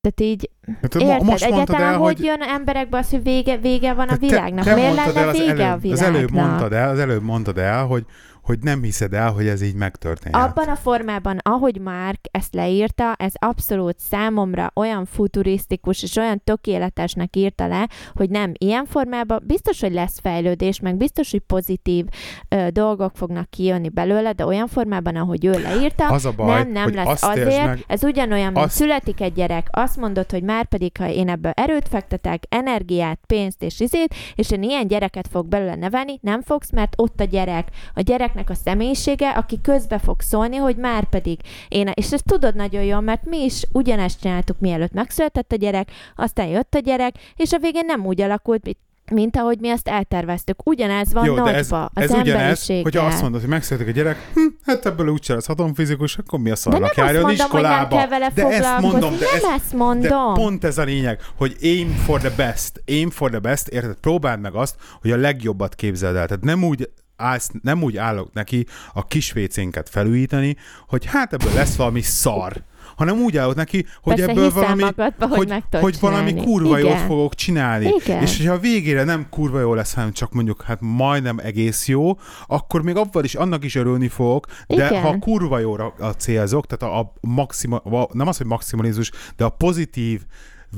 Tehát 0.00 0.20
így, 0.20 0.50
Hát 0.82 0.94
érted? 0.94 1.22
most 1.22 1.26
mondtad 1.26 1.52
Egyáltalán 1.52 1.92
el, 1.92 1.98
hogy 1.98 2.16
hogy 2.16 2.24
jön 2.24 2.42
emberekbe 2.42 2.98
az, 2.98 3.10
hogy 3.10 3.22
vége, 3.22 3.56
vége 3.56 3.94
van 3.94 4.06
a 4.06 4.10
Hát 4.10 4.20
világnak? 4.20 4.64
Te, 4.64 4.70
te 4.70 4.76
miért 4.76 4.94
lenne 4.94 5.20
el 5.20 5.28
az 5.28 5.38
vége 5.38 5.50
előbb, 5.50 5.60
a 5.68 5.72
Az 5.74 5.80
világnak? 5.82 6.14
előbb 6.16 6.30
mondtad 6.30 6.72
el, 6.72 6.88
az 6.88 6.98
előbb 6.98 7.22
mondtad 7.22 7.58
el, 7.58 7.84
hogy, 7.86 8.04
hogy 8.42 8.58
nem 8.60 8.82
hiszed 8.82 9.12
el, 9.14 9.30
hogy 9.32 9.46
ez 9.46 9.62
így 9.62 9.74
megtörténhet. 9.74 10.48
Abban 10.48 10.68
a 10.68 10.74
formában, 10.76 11.38
ahogy 11.42 11.80
Mark 11.80 12.18
ezt 12.30 12.54
leírta, 12.54 13.14
ez 13.18 13.32
abszolút 13.34 13.98
számomra 13.98 14.70
olyan 14.74 15.04
futurisztikus 15.04 16.02
és 16.02 16.16
olyan 16.16 16.40
tökéletesnek 16.44 17.36
írta 17.36 17.66
le, 17.66 17.88
hogy 18.14 18.30
nem 18.30 18.52
ilyen 18.58 18.84
formában, 18.86 19.42
biztos, 19.46 19.80
hogy 19.80 19.92
lesz 19.92 20.18
fejlődés, 20.22 20.80
meg 20.80 20.96
biztos, 20.96 21.30
hogy 21.30 21.40
pozitív 21.40 22.04
ö, 22.48 22.66
dolgok 22.70 23.12
fognak 23.16 23.50
kijönni 23.50 23.88
belőle, 23.88 24.32
de 24.32 24.46
olyan 24.46 24.66
formában, 24.66 25.16
ahogy 25.16 25.44
ő 25.44 25.50
leírta, 25.62 26.06
Az 26.06 26.24
a 26.24 26.32
baj, 26.36 26.62
nem, 26.62 26.70
nem 26.70 26.94
lesz 26.94 27.22
azért. 27.22 27.66
meg, 27.66 27.84
Ez 27.86 28.04
ugyanolyan, 28.04 28.52
mint 28.52 28.64
azt- 28.66 28.74
születik 28.76 29.20
egy 29.20 29.32
gyerek, 29.32 29.66
azt 29.70 29.96
mondod, 29.96 30.30
hogy 30.30 30.42
már 30.42 30.59
pedig, 30.66 30.96
ha 30.96 31.08
én 31.08 31.28
ebből 31.28 31.52
erőt 31.54 31.88
fektetek, 31.88 32.42
energiát, 32.48 33.18
pénzt 33.26 33.62
és 33.62 33.80
izét, 33.80 34.14
és 34.34 34.50
én 34.50 34.62
ilyen 34.62 34.86
gyereket 34.86 35.28
fog 35.30 35.46
belőle 35.46 35.74
nevelni, 35.74 36.18
nem 36.20 36.42
fogsz, 36.42 36.70
mert 36.72 36.94
ott 36.96 37.20
a 37.20 37.24
gyerek. 37.24 37.68
A 37.94 38.00
gyereknek 38.00 38.50
a 38.50 38.54
személyisége, 38.54 39.30
aki 39.30 39.60
közbe 39.62 39.98
fog 39.98 40.20
szólni, 40.20 40.56
hogy 40.56 40.76
már 40.76 41.08
pedig 41.08 41.40
én, 41.68 41.90
és 41.94 42.12
ezt 42.12 42.24
tudod 42.24 42.54
nagyon 42.54 42.82
jól, 42.82 43.00
mert 43.00 43.26
mi 43.26 43.44
is 43.44 43.62
ugyanezt 43.72 44.20
csináltuk, 44.20 44.58
mielőtt 44.58 44.92
megszületett 44.92 45.52
a 45.52 45.56
gyerek, 45.56 45.90
aztán 46.16 46.46
jött 46.46 46.74
a 46.74 46.78
gyerek, 46.78 47.14
és 47.36 47.52
a 47.52 47.58
végén 47.58 47.86
nem 47.86 48.06
úgy 48.06 48.20
alakult, 48.20 48.64
mint- 48.64 48.88
mint 49.10 49.36
ahogy 49.36 49.58
mi 49.60 49.70
azt 49.70 49.88
elterveztük. 49.88 50.66
Ugyanez 50.68 51.12
van 51.12 51.24
Jó, 51.24 51.34
nagyba, 51.34 51.50
ez, 51.54 51.72
az 51.72 51.88
ez 51.94 52.10
ugyanez, 52.10 52.66
hogyha 52.66 53.06
azt 53.06 53.22
mondod, 53.22 53.40
hogy 53.40 53.50
megszületik 53.50 53.88
a 53.88 53.90
gyerek, 53.90 54.30
hm, 54.34 54.40
hát 54.64 54.86
ebből 54.86 55.08
úgyse 55.08 55.34
lesz 55.34 55.48
atomfizikus, 55.48 56.16
akkor 56.18 56.38
mi 56.38 56.50
a 56.50 56.56
szarnak 56.56 56.96
járjon 56.96 57.22
mondom, 57.22 57.38
hogy 57.38 57.38
nem 57.38 57.46
iskolába. 57.46 57.96
kell 57.96 58.08
vele 58.08 58.30
de 58.34 58.46
ezt 58.46 58.80
mondom, 58.80 59.18
de 59.18 59.24
nem 59.24 59.34
ez, 59.34 59.60
ezt 59.60 59.72
mondom. 59.72 60.34
De 60.34 60.40
pont 60.40 60.64
ez 60.64 60.78
a 60.78 60.82
lényeg, 60.82 61.20
hogy 61.36 61.56
aim 61.62 61.90
for 61.90 62.20
the 62.20 62.30
best, 62.36 62.82
aim 62.86 63.10
for 63.10 63.30
the 63.30 63.38
best, 63.38 63.68
érted? 63.68 63.94
Próbáld 63.94 64.40
meg 64.40 64.54
azt, 64.54 64.74
hogy 65.00 65.10
a 65.10 65.16
legjobbat 65.16 65.74
képzeld 65.74 66.16
el. 66.16 66.26
Tehát 66.26 66.44
nem 66.44 66.64
úgy 66.64 66.90
állsz, 67.16 67.50
nem 67.62 67.82
úgy 67.82 67.96
állok 67.96 68.32
neki 68.32 68.66
a 68.92 69.06
kis 69.06 69.32
vécénket 69.32 69.88
felújítani, 69.88 70.56
hogy 70.88 71.04
hát 71.06 71.32
ebből 71.32 71.52
lesz 71.54 71.76
valami 71.76 72.02
szar, 72.02 72.62
hanem 73.00 73.18
úgy 73.18 73.36
állok 73.36 73.54
neki, 73.54 73.86
hogy 74.02 74.14
Persze 74.14 74.30
ebből 74.30 74.50
valami, 74.50 74.82
magadba, 74.82 75.26
hogy, 75.26 75.52
hogy, 75.70 75.80
hogy 75.80 75.96
valami 76.00 76.34
kurva 76.34 76.78
Igen. 76.78 76.90
jót 76.90 77.00
fogok 77.00 77.34
csinálni. 77.34 77.94
Igen. 78.02 78.22
És 78.22 78.36
hogyha 78.36 78.52
a 78.52 78.58
végére 78.58 79.04
nem 79.04 79.26
kurva 79.30 79.60
jó 79.60 79.74
lesz, 79.74 79.94
hanem 79.94 80.12
csak 80.12 80.32
mondjuk 80.32 80.62
hát 80.62 80.78
majdnem 80.80 81.38
egész 81.38 81.88
jó, 81.88 82.18
akkor 82.46 82.82
még 82.82 82.96
abban 82.96 83.24
is, 83.24 83.34
annak 83.34 83.64
is 83.64 83.74
örülni 83.74 84.08
fogok, 84.08 84.46
de 84.66 84.86
Igen. 84.86 85.02
ha 85.02 85.18
kurva 85.18 85.58
jóra 85.58 85.94
a 85.98 86.10
célzok, 86.10 86.66
tehát 86.66 86.94
a, 86.94 86.98
a 86.98 87.12
maxima, 87.20 87.82
nem 88.12 88.28
az, 88.28 88.36
hogy 88.36 88.46
maximalizmus, 88.46 89.10
de 89.36 89.44
a 89.44 89.48
pozitív 89.48 90.20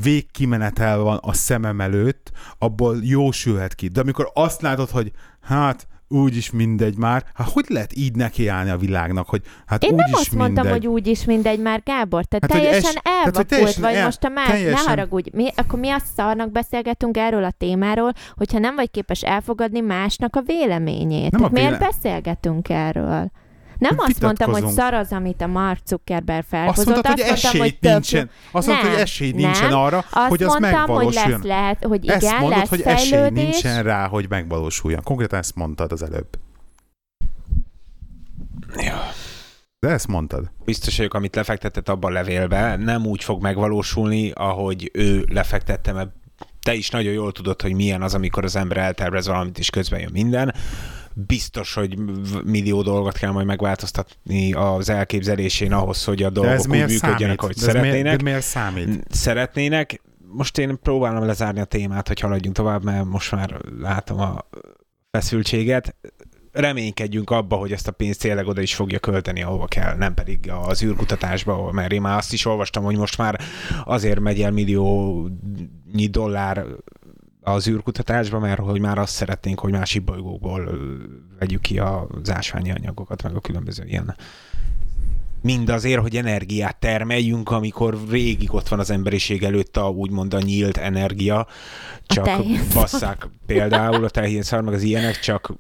végkimenetel 0.03 0.99
van 0.99 1.19
a 1.23 1.33
szemem 1.33 1.81
előtt, 1.81 2.31
abból 2.59 2.97
jósülhet 3.01 3.75
ki. 3.75 3.89
De 3.89 4.01
amikor 4.01 4.31
azt 4.35 4.61
látod, 4.61 4.91
hogy 4.91 5.13
hát 5.41 5.87
úgyis 6.13 6.51
mindegy 6.51 6.97
már, 6.97 7.25
hát 7.35 7.49
hogy 7.49 7.65
lehet 7.69 7.97
így 7.97 8.15
nekiállni 8.15 8.71
a 8.71 8.77
világnak, 8.77 9.29
hogy 9.29 9.43
hát 9.67 9.83
Én 9.85 9.95
nem 9.95 10.05
úgyis 10.07 10.21
azt 10.21 10.35
mondtam, 10.35 10.65
mindegy. 10.65 10.85
hogy 10.85 10.93
úgyis 10.93 11.25
mindegy 11.25 11.61
már, 11.61 11.83
Gábor. 11.85 12.25
Te 12.25 12.39
Hát, 12.41 12.53
hát, 12.53 12.61
teljesen 12.63 12.91
es- 12.95 13.01
elvakult 13.25 13.47
teljesen 13.47 13.83
vagy 13.83 13.95
el- 13.95 14.05
most 14.05 14.25
a 14.25 14.29
más. 14.29 14.47
teljesen- 14.49 14.85
Ne 14.85 14.91
haragudj. 14.91 15.31
Mi, 15.33 15.49
akkor 15.57 15.79
mi 15.79 15.91
azt 15.91 16.07
szarnak 16.17 16.53
beszélgetünk 16.53 17.17
erről 17.17 17.45
a 17.45 17.51
témáról, 17.59 18.13
hogyha 18.37 18.59
nem 18.59 18.75
vagy 18.75 18.91
képes 18.91 19.23
elfogadni 19.23 19.81
másnak 19.81 20.37
a 20.37 20.41
véleményét. 20.47 21.31
Nem 21.31 21.43
a 21.43 21.49
Tehát 21.49 21.53
miért 21.53 21.79
véle- 21.79 21.91
beszélgetünk 21.93 22.69
erről? 22.69 23.31
Nem 23.89 23.99
azt 23.99 24.21
mondtam, 24.21 24.51
hogy 24.51 24.67
szar 24.69 24.95
az, 24.95 25.13
amit 25.13 25.41
a 25.41 25.47
Mark 25.47 25.81
Zuckerberg 25.87 26.39
Azt 26.41 26.49
felhozott. 26.49 26.87
mondtad, 26.87 27.21
hogy 27.21 27.29
mondtam, 27.53 27.71
tök 27.81 27.93
nincsen. 27.93 28.31
Azt 28.51 28.67
mondtad, 28.67 28.87
hogy 28.87 28.97
Nem, 28.97 29.05
esélyt 29.05 29.35
nem. 29.35 29.45
nincsen 29.45 29.73
arra, 29.73 29.99
Azt 30.11 30.29
hogy 30.29 30.43
az 30.43 30.49
mondtam, 30.49 30.73
hogy 30.73 30.89
megvalósuljon. 30.89 31.31
lesz 31.31 31.43
lehet, 31.43 31.85
hogy 31.85 32.05
igen, 32.05 32.17
ezt 32.17 32.39
mondod, 32.39 32.59
lesz 32.59 32.69
hogy 32.69 32.81
esély 32.81 33.11
fejlődés. 33.11 33.43
nincsen 33.43 33.83
rá, 33.83 34.07
hogy 34.09 34.27
megvalósuljon. 34.29 35.01
Konkrétan 35.03 35.39
ezt 35.39 35.55
mondtad 35.55 35.93
az 35.93 36.03
előbb. 36.03 36.29
Ja. 38.77 39.01
De 39.79 39.89
ezt 39.89 40.07
mondtad. 40.09 40.51
Biztos 40.65 40.97
vagyok, 40.97 41.15
amit 41.15 41.35
lefektetett 41.35 41.89
abban 41.89 42.11
a 42.11 42.15
levélbe, 42.15 42.77
nem 42.77 43.07
úgy 43.07 43.25
fog 43.25 43.43
megvalósulni, 43.43 44.31
ahogy 44.31 44.91
ő 44.93 45.25
lefektette, 45.33 45.93
mert 45.93 46.11
te 46.63 46.75
is 46.75 46.91
nagyon 46.91 47.13
jól 47.13 47.33
tudod, 47.33 47.63
hogy 47.63 47.75
milyen 47.75 48.03
az, 48.03 48.15
amikor 48.15 48.45
az 48.45 48.57
ember 48.57 48.77
eltervez 48.77 49.27
valamit, 49.27 49.59
és 49.59 49.71
közben 49.71 50.01
jön 50.01 50.11
minden. 50.13 50.55
Biztos, 51.15 51.75
hogy 51.75 51.99
millió 52.45 52.83
dolgot 52.83 53.19
kell 53.19 53.31
majd 53.31 53.47
megváltoztatni 53.47 54.53
az 54.53 54.89
elképzelésén 54.89 55.73
ahhoz, 55.73 56.05
hogy 56.05 56.23
a 56.23 56.31
dolgok 56.31 56.61
úgy 56.61 56.67
működjenek, 56.69 57.19
számít? 57.19 57.41
ahogy 57.41 57.55
De 57.55 57.67
ez 57.67 57.73
miért, 57.73 57.85
szeretnének. 57.85 58.17
de 58.17 58.23
miért 58.23 58.43
számít? 58.43 59.05
Szeretnének. 59.11 60.03
Most 60.35 60.59
én 60.59 60.79
próbálom 60.83 61.27
lezárni 61.27 61.61
a 61.61 61.65
témát, 61.65 62.09
hogy 62.09 62.21
haladjunk 62.21 62.57
tovább, 62.57 62.85
mert 62.85 63.05
most 63.05 63.33
már 63.33 63.61
látom 63.81 64.21
a 64.21 64.39
feszültséget. 65.11 65.97
Reménykedjünk 66.53 67.31
abba, 67.31 67.57
hogy 67.57 67.73
ezt 67.73 67.89
a 67.89 67.93
pénzt 67.93 68.21
tényleg 68.21 68.47
oda 68.47 68.61
is 68.61 68.75
fogja 68.75 68.99
költeni, 68.99 69.43
ahova 69.43 69.67
kell, 69.67 69.97
nem 69.97 70.15
pedig 70.15 70.51
az 70.67 70.83
űrkutatásba, 70.83 71.73
mert 71.73 71.93
én 71.93 72.01
már 72.01 72.17
azt 72.17 72.33
is 72.33 72.45
olvastam, 72.45 72.85
hogy 72.85 72.97
most 72.97 73.19
már 73.19 73.41
azért 73.85 74.21
megy 74.21 74.43
el 74.43 74.51
milliónyi 74.51 76.07
dollár 76.11 76.67
az 77.45 77.69
űrkutatásba, 77.69 78.39
mert 78.39 78.61
hogy 78.61 78.81
már 78.81 78.99
azt 78.99 79.15
szeretnénk, 79.15 79.61
hogy 79.61 79.73
másik 79.73 80.05
bolygókból 80.05 80.79
vegyük 81.39 81.61
ki 81.61 81.79
az 81.79 82.31
ásványi 82.31 82.71
anyagokat, 82.71 83.23
meg 83.23 83.37
a 83.37 83.41
különböző 83.41 83.85
ilyen 83.85 84.17
mind 85.43 85.69
azért, 85.69 86.01
hogy 86.01 86.17
energiát 86.17 86.77
termeljünk, 86.77 87.51
amikor 87.51 88.09
végig 88.09 88.55
ott 88.55 88.69
van 88.69 88.79
az 88.79 88.91
emberiség 88.91 89.43
előtt 89.43 89.77
a 89.77 89.89
úgymond 89.89 90.35
a 90.35 90.41
nyílt 90.41 90.77
energia, 90.77 91.47
csak 92.07 92.29
basszák 92.75 93.29
például 93.47 94.05
a 94.05 94.11
tehénszar, 94.11 94.63
meg 94.63 94.75
az 94.75 94.83
ilyenek, 94.83 95.19
csak 95.19 95.53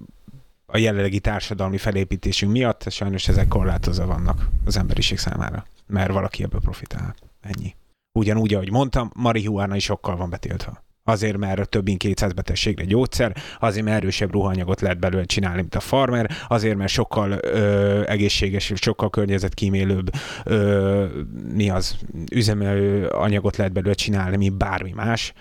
a 0.66 0.78
jelenlegi 0.78 1.20
társadalmi 1.20 1.78
felépítésünk 1.78 2.52
miatt 2.52 2.90
sajnos 2.90 3.28
ezek 3.28 3.48
korlátozva 3.48 4.06
vannak 4.06 4.48
az 4.64 4.76
emberiség 4.76 5.18
számára, 5.18 5.66
mert 5.86 6.12
valaki 6.12 6.42
ebből 6.42 6.60
profitál. 6.60 7.14
Ennyi. 7.40 7.74
Ugyanúgy, 8.18 8.54
ahogy 8.54 8.70
mondtam, 8.70 9.10
marihuána 9.14 9.76
is 9.76 9.84
sokkal 9.84 10.16
van 10.16 10.30
betiltva. 10.30 10.82
Azért, 11.04 11.36
mert 11.36 11.68
több 11.68 11.84
mint 11.84 11.98
200 11.98 12.32
betegségre 12.32 12.84
gyógyszer, 12.84 13.36
azért, 13.58 13.84
mert 13.84 13.96
erősebb 13.96 14.32
ruhanyagot 14.32 14.80
lehet 14.80 14.98
belőle 14.98 15.24
csinálni, 15.24 15.60
mint 15.60 15.74
a 15.74 15.80
farmer, 15.80 16.30
azért, 16.48 16.76
mert 16.76 16.90
sokkal 16.90 17.30
ö, 17.30 18.02
egészséges, 18.06 18.72
sokkal 18.74 19.10
környezetkímélőbb 19.10 20.10
ö, 20.44 21.06
mi 21.54 21.70
az, 21.70 21.96
üzemelő 22.32 23.06
anyagot 23.06 23.56
lehet 23.56 23.72
belőle 23.72 23.94
csinálni, 23.94 24.36
mint 24.36 24.56
bármi 24.56 24.92
más, 24.92 25.32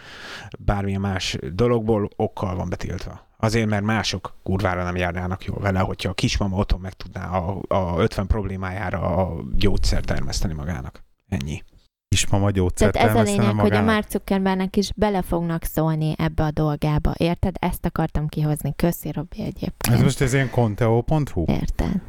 bármilyen 0.59 1.01
más 1.01 1.37
dologból 1.53 2.09
okkal 2.15 2.55
van 2.55 2.69
betiltva. 2.69 3.29
Azért, 3.37 3.69
mert 3.69 3.83
mások 3.83 4.35
kurvára 4.43 4.83
nem 4.83 4.95
járnának 4.95 5.45
jól 5.45 5.59
vele, 5.59 5.79
hogyha 5.79 6.09
a 6.09 6.13
kismama 6.13 6.57
otthon 6.57 6.79
meg 6.79 6.93
tudná 6.93 7.29
a, 7.29 7.61
a 7.67 7.99
50 7.99 8.27
problémájára 8.27 8.99
a 8.99 9.43
gyógyszer 9.55 10.03
termeszteni 10.03 10.53
magának. 10.53 11.03
Ennyi. 11.29 11.63
Kismama 12.15 12.51
gyógyszert 12.51 12.93
Tehát 12.93 13.09
ez 13.09 13.15
a 13.15 13.21
lényeg, 13.21 13.39
hogy 13.39 13.49
a 13.49 13.53
magának. 13.53 13.85
Mark 13.85 14.09
Zuckerbergnek 14.09 14.75
is 14.75 14.89
bele 14.95 15.21
fognak 15.21 15.63
szólni 15.63 16.15
ebbe 16.17 16.43
a 16.43 16.51
dolgába. 16.51 17.13
Érted? 17.17 17.55
Ezt 17.59 17.85
akartam 17.85 18.27
kihozni. 18.27 18.73
Köszi, 18.75 19.11
Robi, 19.11 19.41
egyébként. 19.41 19.95
Ez 19.95 20.01
most 20.01 20.21
ez 20.21 20.33
ilyen 20.33 20.49
conteo.hu? 20.49 21.43
Érted? 21.47 22.01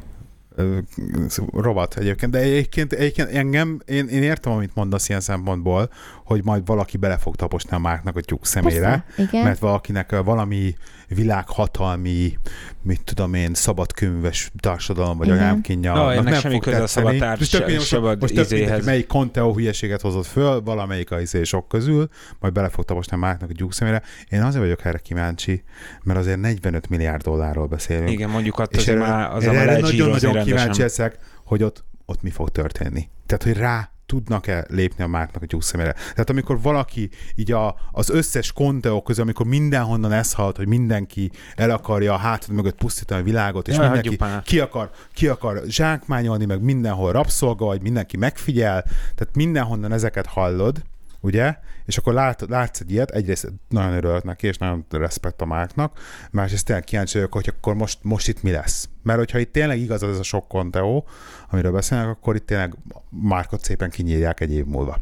Rovat 1.51 1.97
egyébként, 1.97 2.31
de 2.31 2.37
egyébként, 2.37 2.93
egyébként 2.93 3.29
engem, 3.29 3.81
én, 3.85 4.07
én 4.07 4.23
értem, 4.23 4.51
amit 4.51 4.75
mondasz 4.75 5.09
ilyen 5.09 5.21
szempontból, 5.21 5.89
hogy 6.25 6.43
majd 6.43 6.65
valaki 6.65 6.97
bele 6.97 7.17
fog 7.17 7.35
taposni 7.35 7.71
a 7.71 7.79
márknak 7.79 8.17
a 8.17 8.21
tyúk 8.21 8.45
szemére, 8.45 9.05
Persze, 9.15 9.43
mert 9.43 9.59
valakinek 9.59 10.21
valami 10.23 10.75
világhatalmi, 11.07 12.37
mit 12.81 13.03
tudom 13.03 13.33
én, 13.33 13.53
szabadkönyves 13.53 14.51
társadalom, 14.57 15.17
vagy 15.17 15.27
Igen. 15.27 15.39
anyámkínja. 15.39 15.93
No, 15.93 16.09
ennek 16.09 16.23
nem 16.23 16.33
semmi 16.33 16.53
fog 16.53 16.63
köze 16.63 16.81
a 16.81 16.87
szabad 16.87 17.17
társ- 17.17 17.39
Most 17.39 17.51
tök 17.51 17.59
mindegy, 17.59 17.77
most, 17.77 17.89
szabad 17.89 18.21
most 18.21 18.33
tök 18.33 18.49
mindegy, 18.49 18.71
hogy 18.71 18.83
melyik 18.83 19.07
Conteo 19.07 19.53
hülyeséget 19.53 20.01
hozott 20.01 20.25
föl, 20.25 20.61
valamelyik 20.61 21.11
a 21.11 21.19
izé 21.19 21.43
sok 21.43 21.67
közül, 21.67 22.09
majd 22.39 22.53
bele 22.53 22.69
fog 22.69 22.85
taposni 22.85 23.15
a 23.15 23.19
márknak 23.19 23.49
a 23.49 23.53
tyúk 23.53 23.73
szemére. 23.73 24.01
Én 24.29 24.41
azért 24.41 24.63
vagyok 24.63 24.85
erre 24.85 24.97
kíváncsi, 24.97 25.63
mert 26.03 26.19
azért 26.19 26.39
45 26.39 26.89
milliárd 26.89 27.21
dollárról 27.23 27.67
beszélünk. 27.67 28.09
Igen, 28.09 28.29
mondjuk 28.29 28.61
És 28.69 28.77
azért 28.77 28.99
már 28.99 29.35
az 29.35 29.43
erre, 29.43 29.79
nagyon-nagyon 29.79 30.43
kíváncsi 30.43 30.81
leszek, 30.81 31.17
hogy 31.45 31.63
ott, 31.63 31.83
ott 32.05 32.21
mi 32.21 32.29
fog 32.29 32.49
történni. 32.49 33.09
Tehát, 33.25 33.43
hogy 33.43 33.53
rá 33.53 33.92
tudnak-e 34.13 34.65
lépni 34.69 35.03
a 35.03 35.07
márknak 35.07 35.43
a 35.43 35.45
tyúk 35.45 35.63
szemére. 35.63 35.93
Tehát 35.93 36.29
amikor 36.29 36.61
valaki 36.61 37.09
így 37.35 37.51
a, 37.51 37.75
az 37.91 38.09
összes 38.09 38.51
konteó 38.51 39.01
közül, 39.01 39.23
amikor 39.23 39.45
mindenhonnan 39.45 40.11
ez 40.11 40.33
halt, 40.33 40.57
hogy 40.57 40.67
mindenki 40.67 41.31
el 41.55 41.69
akarja 41.69 42.13
a 42.13 42.17
hátad 42.17 42.55
mögött 42.55 42.75
pusztítani 42.75 43.21
a 43.21 43.23
világot, 43.23 43.67
és 43.67 43.75
Ja, 43.75 43.81
mindenki 43.81 44.17
ki 44.43 44.59
akar, 44.59 44.89
ki 45.13 45.27
akar 45.27 45.61
zsákmányolni, 45.67 46.45
meg 46.45 46.61
mindenhol 46.61 47.11
rabszolga, 47.11 47.65
vagy 47.65 47.81
mindenki 47.81 48.17
megfigyel, 48.17 48.83
tehát 49.15 49.35
mindenhonnan 49.35 49.91
ezeket 49.91 50.25
hallod, 50.25 50.83
ugye? 51.23 51.55
És 51.85 51.97
akkor 51.97 52.13
lát, 52.13 52.45
látsz 52.49 52.79
egy 52.79 52.91
ilyet, 52.91 53.11
egyrészt 53.11 53.51
nagyon 53.69 53.93
örülök 53.93 54.23
neki, 54.23 54.47
és 54.47 54.57
nagyon 54.57 54.85
respekt 54.89 55.41
a 55.41 55.45
márknak, 55.45 55.99
másrészt 56.31 56.65
tényleg 56.65 56.83
kíváncsi 56.83 57.13
vagyok, 57.17 57.33
hogy 57.33 57.53
akkor 57.57 57.75
most, 57.75 57.97
most 58.01 58.27
itt 58.27 58.43
mi 58.43 58.51
lesz. 58.51 58.89
Mert 59.03 59.19
hogyha 59.19 59.39
itt 59.39 59.51
tényleg 59.51 59.79
igaz 59.79 60.03
az 60.03 60.09
ez 60.09 60.19
a 60.19 60.23
sok 60.23 60.47
konteó, 60.47 61.07
amiről 61.49 61.71
beszélnek, 61.71 62.07
akkor 62.07 62.35
itt 62.35 62.45
tényleg 62.45 62.75
márkot 63.09 63.63
szépen 63.63 63.89
kinyírják 63.89 64.39
egy 64.39 64.53
év 64.53 64.65
múlva. 64.65 64.97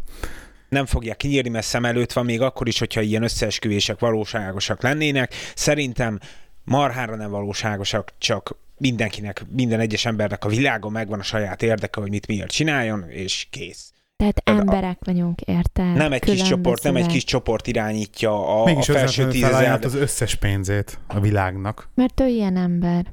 nem 0.70 0.86
fogják 0.86 1.18
kinyírni, 1.18 1.50
mert 1.50 1.66
szem 1.66 1.86
előtt 1.86 2.14
van, 2.14 2.26
még 2.26 2.42
akkor 2.42 2.68
is, 2.68 2.80
hogyha 2.80 3.02
ilyen 3.02 3.24
összeesküvések 3.24 4.00
valóságosak 4.00 4.82
lennének. 4.82 5.34
Szerintem 5.56 6.20
marhára 6.64 7.16
nem 7.16 7.32
valóságosak, 7.32 8.14
csak 8.18 8.56
mindenkinek, 8.78 9.46
minden 9.50 9.80
egyes 9.80 10.06
embernek 10.06 10.46
a 10.46 10.50
világon 10.50 10.92
megvan 10.92 11.20
a 11.20 11.24
saját 11.24 11.62
érdeke, 11.62 12.02
hogy 12.02 12.10
mit 12.10 12.28
miért 12.28 12.52
csináljon, 12.52 13.10
és 13.10 13.48
kész. 13.50 13.91
Tehát 14.22 14.42
a- 14.46 14.52
emberek 14.52 14.98
vagyunk, 15.06 15.42
érted? 15.42 15.94
Nem 15.94 16.12
egy 16.14 16.22
kis 16.22 16.42
csoport, 16.42 16.84
nem 16.84 16.96
egy 16.96 17.06
kis 17.06 17.24
csoport 17.24 17.68
irányítja 17.68 18.62
a, 18.62 18.66
Mégis 18.66 18.90
a 18.90 18.94
felső 18.94 19.28
tízezer. 19.28 19.80
az 19.86 19.96
összes 19.96 20.36
pénzét 20.36 21.00
a 21.08 21.20
világnak. 21.20 21.90
Mert 21.96 22.20
ő 22.20 22.28
ilyen 22.28 22.58
ember. 22.58 23.06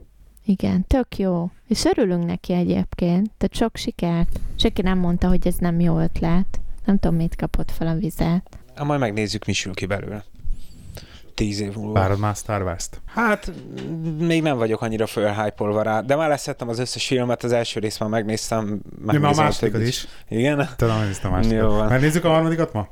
Igen, 0.44 0.84
tök 0.86 1.16
jó. 1.16 1.50
És 1.68 1.84
örülünk 1.84 2.24
neki 2.24 2.52
egyébként. 2.52 3.30
Tehát 3.38 3.54
sok 3.54 3.76
sikert. 3.76 4.40
Senki 4.56 4.82
nem 4.82 4.98
mondta, 4.98 5.28
hogy 5.28 5.46
ez 5.46 5.54
nem 5.58 5.80
jó 5.80 5.98
ötlet. 5.98 6.60
Nem 6.84 6.98
tudom, 6.98 7.16
mit 7.16 7.36
kapott 7.36 7.70
fel 7.70 7.86
a 7.86 7.94
vizet. 7.94 8.58
Hát 8.74 8.86
majd 8.86 9.00
megnézzük, 9.00 9.44
mi 9.44 9.52
sül 9.52 9.74
ki 9.74 9.86
belőle. 9.86 10.24
Tíz 11.38 11.60
év 11.60 11.74
múlva. 11.74 11.92
Várod 11.92 12.18
már 12.18 12.34
Star 12.34 12.62
Wars-t? 12.62 13.00
Hát 13.06 13.52
még 14.18 14.42
nem 14.42 14.56
vagyok 14.56 14.82
annyira 14.82 15.06
fölhájpolva 15.06 15.82
rá, 15.82 16.00
de 16.00 16.16
már 16.16 16.28
leszettem 16.28 16.68
az 16.68 16.78
összes 16.78 17.06
filmet, 17.06 17.44
az 17.44 17.52
első 17.52 17.80
részt 17.80 18.00
már 18.00 18.08
megnéztem. 18.08 18.80
Ja, 19.06 19.20
már 19.20 19.32
a 19.32 19.34
másodikat 19.34 19.70
többit. 19.70 19.88
is. 19.88 20.06
Igen? 20.28 20.68
Tudom, 20.76 20.98
hogy 20.98 21.08
ezt 21.08 21.24
a 21.24 21.30
másodikat. 21.30 21.70
van. 21.70 21.88
Megnézzük 21.88 22.24
a 22.24 22.28
harmadikat 22.28 22.72
ma? 22.72 22.88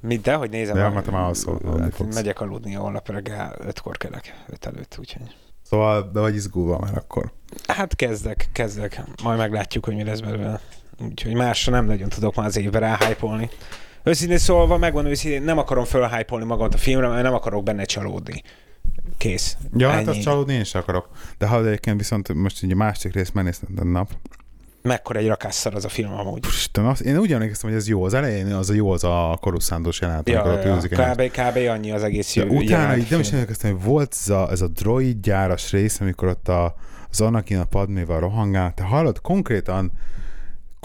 Mit, 0.00 0.20
de, 0.22 0.34
hogy 0.34 0.50
nézem? 0.50 0.74
De, 0.74 0.88
mert 0.88 1.04
te 1.04 1.10
már 1.10 1.22
alszol, 1.22 1.60
Hát. 1.80 2.14
Megyek 2.14 2.40
aludni 2.40 2.72
holnap 2.72 3.08
reggel, 3.08 3.54
ötkor 3.66 3.96
kelek, 3.96 4.34
öt 4.48 4.66
előtt, 4.66 4.96
úgyhogy. 4.98 5.34
Szóval 5.62 6.02
be 6.02 6.20
vagy 6.20 6.34
izgulva 6.34 6.78
már 6.78 6.96
akkor. 6.96 7.32
Hát 7.68 7.96
kezdek, 7.96 8.48
kezdek. 8.52 9.02
Majd 9.22 9.38
meglátjuk, 9.38 9.84
hogy 9.84 9.94
mi 9.94 10.04
lesz 10.04 10.20
belőle. 10.20 10.60
Úgyhogy 11.04 11.34
másra 11.34 11.72
nem 11.72 11.84
nagyon 11.84 12.08
tudok 12.08 12.34
már 12.34 12.46
az 12.46 12.56
évbe 12.56 12.78
ráhájpolni. 12.78 13.50
Őszintén 14.02 14.38
szólva, 14.38 14.76
megvan 14.76 15.06
őszintén, 15.06 15.42
nem 15.42 15.58
akarom 15.58 15.84
fölhájpolni 15.84 16.44
magamat 16.44 16.74
a 16.74 16.78
filmre, 16.78 17.08
mert 17.08 17.22
nem 17.22 17.34
akarok 17.34 17.62
benne 17.62 17.84
csalódni. 17.84 18.42
Kész. 19.16 19.56
Ja, 19.76 19.88
hát 19.88 19.98
Ennyi. 19.98 20.08
azt 20.08 20.20
csalódni 20.20 20.54
én 20.54 20.64
sem 20.64 20.80
akarok. 20.80 21.08
De 21.38 21.46
ha 21.46 21.66
egyébként 21.66 21.98
viszont 21.98 22.34
most 22.34 22.62
így 22.62 22.72
a 22.72 22.76
másik 22.76 23.14
részt 23.14 23.34
megnéztem 23.34 23.68
a 23.76 23.84
nap. 23.84 24.10
Mekkora 24.82 25.18
egy 25.18 25.26
rakásszar 25.26 25.74
az 25.74 25.84
a 25.84 25.88
film 25.88 26.12
amúgy. 26.12 26.46
Isten, 26.46 26.86
azt, 26.86 27.00
én 27.00 27.18
úgy 27.18 27.32
emlékeztem, 27.32 27.70
hogy 27.70 27.78
ez 27.78 27.88
jó. 27.88 28.04
Az 28.04 28.14
elején 28.14 28.46
az 28.46 28.70
a 28.70 28.74
jó, 28.74 28.90
az 28.90 29.04
a 29.04 29.38
koruszándós 29.40 30.00
jelenet, 30.00 30.28
Ja, 30.28 30.42
amikor 30.42 30.58
a 30.58 30.66
ja, 30.66 30.74
Music 30.74 30.90
kb, 30.90 31.22
kb. 31.30 31.56
annyi 31.68 31.90
az 31.90 32.02
egész 32.02 32.34
jó 32.34 32.44
utána 32.44 32.96
így 32.96 33.10
nem 33.10 33.20
is 33.20 33.32
emlékeztem, 33.32 33.72
hogy 33.72 33.82
volt 33.82 34.16
ez 34.20 34.28
a, 34.28 34.50
ez 34.50 34.60
a 34.60 34.68
droid 34.68 35.20
gyáras 35.20 35.70
rész, 35.70 36.00
amikor 36.00 36.28
ott 36.28 36.48
a, 36.48 36.74
az 37.10 37.20
Anakin 37.20 37.58
a 37.58 37.64
Padméval 37.64 38.20
rohangál. 38.20 38.74
Te 38.74 38.82
hallod, 38.82 39.20
konkrétan 39.20 39.92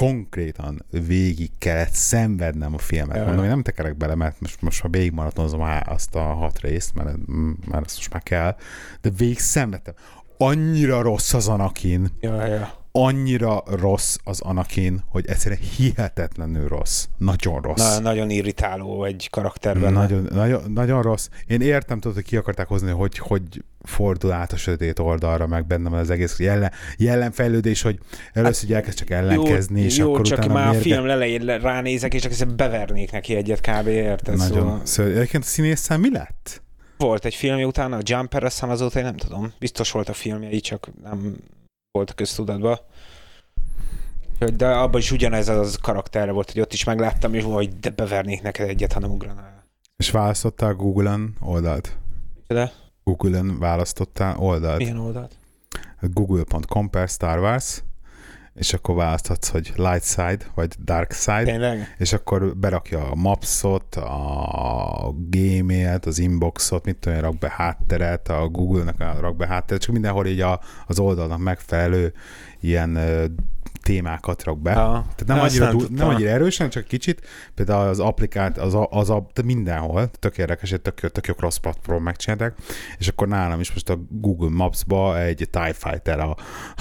konkrétan 0.05 0.85
végig 0.89 1.51
kellett 1.57 1.93
szenvednem 1.93 2.73
a 2.73 2.77
filmet. 2.77 3.15
Ja. 3.15 3.25
Mondom, 3.25 3.43
én 3.43 3.49
nem 3.49 3.61
tekerek 3.63 3.97
bele, 3.97 4.15
mert 4.15 4.41
most, 4.41 4.61
most 4.61 4.83
már 4.83 4.91
végigmaratonozom 4.91 5.61
á- 5.61 5.87
azt 5.87 6.15
a 6.15 6.21
hat 6.21 6.59
részt, 6.59 6.93
mert, 6.95 7.17
mert 7.65 7.85
ezt 7.85 7.95
most 7.95 8.13
már 8.13 8.23
kell, 8.23 8.55
de 9.01 9.09
végig 9.09 9.39
szenvedtem. 9.39 9.93
Annyira 10.37 11.01
rossz 11.01 11.33
az 11.33 11.47
Anakin, 11.47 12.07
Ja, 12.19 12.45
ja. 12.45 12.82
Annyira 12.95 13.63
rossz 13.65 14.15
az 14.23 14.41
Anakin, 14.41 15.03
hogy 15.07 15.27
egyszerűen 15.27 15.61
hihetetlenül 15.77 16.67
rossz. 16.67 17.05
Nagyon 17.17 17.61
rossz. 17.61 17.95
Na, 17.95 17.99
nagyon 17.99 18.29
irritáló 18.29 19.03
egy 19.03 19.27
karakterben. 19.31 19.93
Nagyon, 19.93 20.27
nagyon, 20.31 20.71
nagyon 20.71 21.01
rossz. 21.01 21.29
Én 21.47 21.61
értem, 21.61 21.99
tudod, 21.99 22.15
hogy 22.15 22.25
ki 22.25 22.37
akarták 22.37 22.67
hozni, 22.67 22.91
hogy, 22.91 23.17
hogy 23.17 23.63
fordul 23.81 24.31
át 24.31 24.51
a 24.51 24.57
sötét 24.57 24.99
oldalra, 24.99 25.47
meg 25.47 25.65
bennem 25.65 25.93
az 25.93 26.09
egész 26.09 26.39
jellen, 26.39 26.71
jellemfejlődés, 26.97 27.81
hogy 27.81 27.99
először 28.33 28.69
hát, 28.69 28.77
elkezd 28.77 28.97
csak 28.97 29.09
ellenkezni, 29.09 29.79
jó, 29.79 29.85
és 29.85 29.97
jó, 29.97 30.13
akkor 30.13 30.25
csak 30.25 30.37
utána 30.37 30.53
már 30.53 30.71
mérge... 30.71 30.79
a 30.79 30.81
film 30.81 31.09
elején 31.09 31.45
ránézek, 31.45 32.13
és 32.13 32.21
csak 32.21 32.55
bevernék 32.55 33.11
neki 33.11 33.35
egyet 33.35 33.61
kb. 33.61 33.87
érted? 33.87 34.37
Nagyon. 34.37 34.57
Szóval... 34.57 34.81
Szóval 34.83 35.11
egyébként 35.11 35.43
a 35.43 35.47
színésszel 35.47 35.97
mi 35.97 36.11
lett? 36.11 36.61
Volt 36.97 37.25
egy 37.25 37.35
filmje 37.35 37.65
utána, 37.65 37.97
a 37.97 38.01
Jumper, 38.03 38.43
aztán 38.43 38.69
azóta 38.69 38.99
én 38.99 39.05
nem 39.05 39.17
tudom. 39.17 39.53
Biztos 39.59 39.91
volt 39.91 40.09
a 40.09 40.13
filmje, 40.13 40.51
így 40.51 40.61
csak 40.61 40.89
nem 41.03 41.35
volt 41.93 42.09
a 42.09 42.13
köztudatban. 42.13 42.79
Úgyhogy 44.33 44.55
De 44.55 44.67
abban 44.67 44.99
is 44.99 45.11
ugyanez 45.11 45.49
az 45.49 45.77
karakterre 45.81 46.31
volt, 46.31 46.51
hogy 46.51 46.61
ott 46.61 46.73
is 46.73 46.83
megláttam, 46.83 47.33
és 47.33 47.43
hogy 47.43 47.79
de 47.79 47.89
bevernék 47.89 48.41
neked 48.41 48.69
egyet, 48.69 48.93
ha 48.93 48.99
nem 48.99 49.11
ugranál. 49.11 49.65
És 49.97 50.11
választottál 50.11 50.73
Google-on 50.73 51.35
oldalt? 51.39 51.97
De 52.47 52.71
Google-on 53.03 53.59
választottál 53.59 54.37
oldalt? 54.37 54.77
milyen 54.77 54.97
oldalt? 54.97 55.35
Google.com 56.01 56.89
per 56.89 57.07
Star 57.07 57.39
Wars, 57.39 57.83
és 58.55 58.73
akkor 58.73 58.95
választhatsz, 58.95 59.49
hogy 59.49 59.73
light 59.75 60.03
side, 60.03 60.45
vagy 60.55 60.75
dark 60.83 61.11
side, 61.11 61.43
Tényleg? 61.43 61.95
és 61.97 62.13
akkor 62.13 62.57
berakja 62.57 63.09
a 63.11 63.15
mapsot, 63.15 63.95
a 63.95 65.13
gmailt, 65.29 66.05
az 66.05 66.19
inboxot, 66.19 66.85
mit 66.85 66.97
tudom, 66.97 67.19
rak 67.19 67.37
be 67.37 67.53
hátteret, 67.55 68.29
a 68.29 68.47
Google-nak 68.47 68.99
a 68.99 69.17
rak 69.19 69.35
be 69.35 69.47
hátteret, 69.47 69.81
csak 69.81 69.93
mindenhol 69.93 70.25
így 70.25 70.41
a, 70.41 70.59
az 70.87 70.99
oldalnak 70.99 71.39
megfelelő 71.39 72.13
ilyen 72.59 72.97
témákat 73.83 74.43
rak 74.43 74.61
be. 74.61 74.71
Ja. 74.71 75.05
Tehát 75.15 75.25
nem, 75.25 75.39
annyira, 75.39 75.65
nem 75.65 75.87
nem 75.89 76.07
annyira 76.07 76.29
erősen, 76.29 76.69
csak 76.69 76.83
kicsit. 76.83 77.27
Például 77.55 77.87
az 77.87 77.99
applikált, 77.99 78.57
az 78.57 78.73
a, 78.73 78.87
az 78.91 79.09
a 79.09 79.27
de 79.33 79.41
mindenhol, 79.41 80.09
tök 80.19 80.37
érdekes, 80.37 80.73
tök, 80.81 81.11
tök 81.11 81.27
jó 81.27 81.33
cross 81.33 81.57
platform 81.57 82.03
megcsinálták, 82.03 82.57
és 82.97 83.07
akkor 83.07 83.27
nálam 83.27 83.59
is 83.59 83.73
most 83.73 83.89
a 83.89 83.99
Google 84.09 84.49
Maps-ba 84.49 85.19
egy 85.19 85.47
TIE 85.51 85.73
Fighter 85.73 86.19
a, 86.19 86.35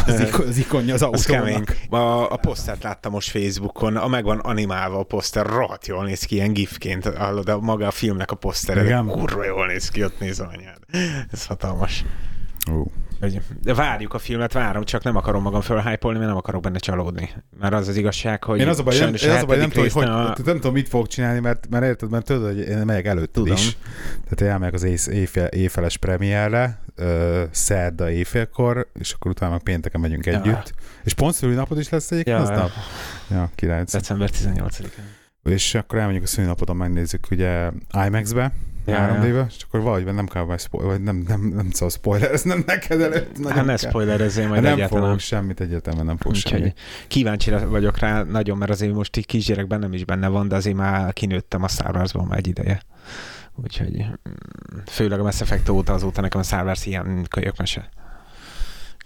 az, 0.07 0.21
ikon, 0.21 0.47
az 0.47 0.57
ikonja 0.57 0.95
az 0.95 1.03
autónak. 1.03 1.77
A, 1.91 2.33
a 2.33 2.37
posztert 2.37 2.83
láttam 2.83 3.13
most 3.13 3.31
Facebookon, 3.31 3.97
a 3.97 4.09
meg 4.09 4.25
van 4.25 4.39
animálva 4.39 4.99
a 4.99 5.03
poszter, 5.03 5.47
rohadt 5.47 5.87
jól 5.87 6.05
néz 6.05 6.25
ki, 6.25 6.35
ilyen 6.35 6.53
gifként, 6.53 7.17
hallod, 7.17 7.49
a 7.49 7.61
maga 7.61 7.87
a 7.87 7.91
filmnek 7.91 8.31
a 8.31 8.35
posztere, 8.35 9.05
kurva 9.09 9.45
jól 9.45 9.67
néz 9.67 9.89
ki, 9.89 10.05
ott 10.05 10.19
néz 10.19 10.41
anyád. 10.41 10.79
Ez 11.33 11.47
hatalmas. 11.47 12.05
Hogy, 13.21 13.41
de 13.63 13.75
várjuk 13.75 14.15
a 14.15 14.19
filmet, 14.19 14.53
várom, 14.53 14.85
csak 14.85 15.03
nem 15.03 15.17
akarom 15.17 15.43
magam 15.43 15.61
fölhájpolni, 15.61 16.17
mert 16.19 16.31
nem 16.31 16.39
akarok 16.39 16.63
benne 16.63 16.79
csalódni. 16.79 17.31
Mert 17.61 17.73
az 17.75 17.89
az 17.89 17.97
igazság, 17.97 18.45
hogy 18.45 18.61
Én 18.61 18.69
az 18.69 18.79
a 18.79 18.83
baj, 18.83 18.95
én, 18.95 19.01
sajnos 19.01 19.23
én 19.23 19.31
az 19.31 19.43
a 19.43 19.47
baj 19.47 19.57
nem, 19.57 19.69
tudom, 19.69 19.85
hogy, 19.85 19.93
hogy, 19.93 20.09
a... 20.09 20.35
nem 20.45 20.55
tudom, 20.55 20.73
mit 20.73 20.89
fogok 20.89 21.07
csinálni, 21.07 21.41
mert, 21.41 21.69
mert 21.71 21.85
érted, 21.85 22.11
mert 22.11 22.25
tudod, 22.25 22.45
hogy 22.45 22.59
én 22.59 22.79
megyek 22.79 23.07
előtt 23.07 23.33
Tudom. 23.33 23.55
is. 23.55 23.77
Tehát 24.13 24.41
én 24.41 24.49
elmegyek 24.49 24.75
az 24.75 24.83
éjsz, 24.83 25.07
éjfél, 25.07 25.45
éjfeles 25.45 25.97
premierre, 25.97 26.81
ö, 26.95 27.43
szerda 27.51 28.11
éjfélkor, 28.11 28.91
és 28.99 29.13
akkor 29.13 29.31
utána 29.31 29.53
meg 29.53 29.63
pénteken 29.63 30.01
megyünk 30.01 30.27
Ja. 30.27 30.39
együtt. 30.39 30.75
És 31.05 31.13
pont 31.15 31.35
szülinapod 31.35 31.79
is 31.79 31.89
lesz 31.89 32.11
egyébként 32.11 32.37
Ja, 32.37 32.43
aznap? 32.43 32.71
Ja, 33.31 33.51
9. 33.55 33.93
december 33.93 34.31
18-án. 34.31 34.87
És 35.45 35.75
akkor 35.75 35.99
elmegyünk 35.99 36.25
a 36.25 36.27
szülinapodon, 36.27 36.77
megnézzük 36.77 37.27
ugye 37.31 37.71
IMAX-be, 38.07 38.53
Ja, 38.85 38.93
ja, 38.95 38.99
3 39.01 39.23
ja. 39.25 39.43
d 39.43 39.47
és 39.49 39.63
akkor 39.63 39.81
valahogy 39.81 40.15
nem 40.15 40.27
kell 40.27 40.45
majd 40.45 40.61
spoiler, 40.61 40.91
vagy 40.91 41.03
nem, 41.03 41.25
nem, 41.29 41.41
nem 41.41 41.71
szóval 41.71 41.91
spoiler, 41.91 42.33
ez 42.33 42.43
nem 42.43 42.63
neked 42.67 43.01
előtt. 43.01 43.39
nagyon 43.39 43.57
Hát 43.57 43.65
ne 43.65 43.77
spoilerezzél 43.77 44.49
majd 44.49 44.63
nem 44.63 44.73
egyáltalán. 44.73 45.05
fogok 45.05 45.21
semmit, 45.21 45.61
egyáltalán 45.61 46.07
nem 46.07 46.17
fogok 46.17 46.37
Úgyhogy 46.37 46.59
semmit. 46.59 46.81
kíváncsi 47.09 47.51
vagyok 47.51 47.99
rá 47.99 48.23
nagyon, 48.23 48.59
mert 48.59 48.71
azért 48.71 48.95
most 48.95 49.17
így 49.17 49.27
kisgyerekben 49.27 49.79
nem 49.79 49.93
is 49.93 50.05
benne 50.05 50.29
van, 50.29 50.49
de 50.49 50.55
azért 50.55 50.77
már 50.77 51.13
kinőttem 51.13 51.63
a 51.63 51.69
Star 51.69 51.97
Wars-ban 51.97 52.27
már 52.27 52.39
egy 52.39 52.47
ideje. 52.47 52.83
Úgyhogy 53.55 53.97
mm, 54.29 54.79
főleg 54.87 55.21
a 55.21 55.23
Mass 55.23 55.41
Effect 55.41 55.69
óta 55.69 55.93
azóta 55.93 56.21
nekem 56.21 56.41
a 56.41 56.45
Star 56.45 56.65
Wars 56.65 56.87
ilyen 56.87 57.27
kölyökmese. 57.31 57.89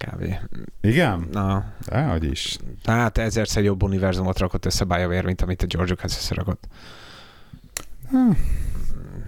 Kb. 0.05 0.35
Igen? 0.81 1.29
Na, 1.33 1.65
Dehogy 1.87 2.25
is. 2.25 2.57
hát 2.85 3.19
ezerszer 3.19 3.63
jobb 3.65 3.83
univerzumot 3.83 4.39
rakott 4.39 4.65
össze 4.67 4.85
BioWare, 4.85 5.23
mint 5.23 5.43
amit 5.43 5.63
a 5.63 5.67
George 5.67 5.91
Lucas 5.91 6.17
összerakott. 6.17 6.65
Hm. 8.11 8.31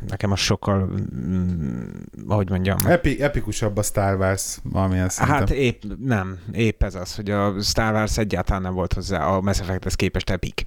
Nekem 0.09 0.33
az 0.33 0.39
sokkal, 0.39 0.91
mm, 1.27 1.83
ahogy 2.29 2.51
mondjam, 2.51 2.77
Epi, 2.87 3.23
epikusabb 3.23 3.77
a 3.77 3.83
Star 3.83 4.19
Wars 4.19 4.59
valamilyen 4.63 5.09
szinten. 5.09 5.35
Hát 5.35 5.51
épp 5.51 5.83
nem, 6.05 6.39
épp 6.53 6.83
ez 6.83 6.95
az, 6.95 7.15
hogy 7.15 7.31
a 7.31 7.61
Star 7.63 7.93
Wars 7.93 8.19
egyáltalán 8.19 8.63
nem 8.63 8.75
volt 8.75 8.93
hozzá 8.93 9.27
a 9.27 9.41
Mass 9.41 9.61
Effecthez 9.61 9.95
képest 9.95 10.31
epik. 10.31 10.65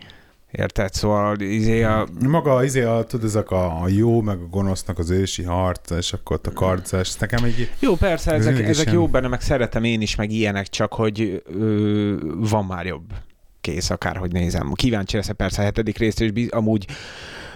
Érted? 0.51 0.93
Szóval 0.93 1.39
izé 1.39 1.83
a, 1.83 2.07
Maga 2.27 2.63
izé 2.63 2.81
a, 2.81 3.03
tudod, 3.03 3.25
ezek 3.25 3.51
a, 3.51 3.81
a 3.81 3.87
jó, 3.87 4.21
meg 4.21 4.39
a 4.39 4.47
gonosznak 4.47 4.99
az 4.99 5.09
ősi 5.09 5.43
harc, 5.43 5.91
és 5.91 6.13
akkor 6.13 6.35
ott 6.35 6.47
a 6.47 6.51
karcás. 6.51 7.15
Nekem 7.15 7.43
egy... 7.43 7.71
Jó, 7.79 7.95
persze, 7.95 8.31
Ez 8.31 8.45
ezek, 8.45 8.67
ezek 8.67 8.85
ilyen. 8.85 8.97
jó 8.97 9.07
benne, 9.07 9.27
meg 9.27 9.41
szeretem 9.41 9.83
én 9.83 10.01
is, 10.01 10.15
meg 10.15 10.31
ilyenek, 10.31 10.67
csak 10.67 10.93
hogy 10.93 11.41
ö, 11.59 12.15
van 12.49 12.65
már 12.65 12.85
jobb. 12.85 13.13
Kész, 13.61 13.89
akárhogy 13.89 14.31
nézem. 14.31 14.71
Kíváncsi 14.73 15.15
leszek 15.15 15.35
persze 15.35 15.61
a 15.61 15.65
hetedik 15.65 15.97
részt, 15.97 16.21
és 16.21 16.31
biz- 16.31 16.51
amúgy 16.51 16.85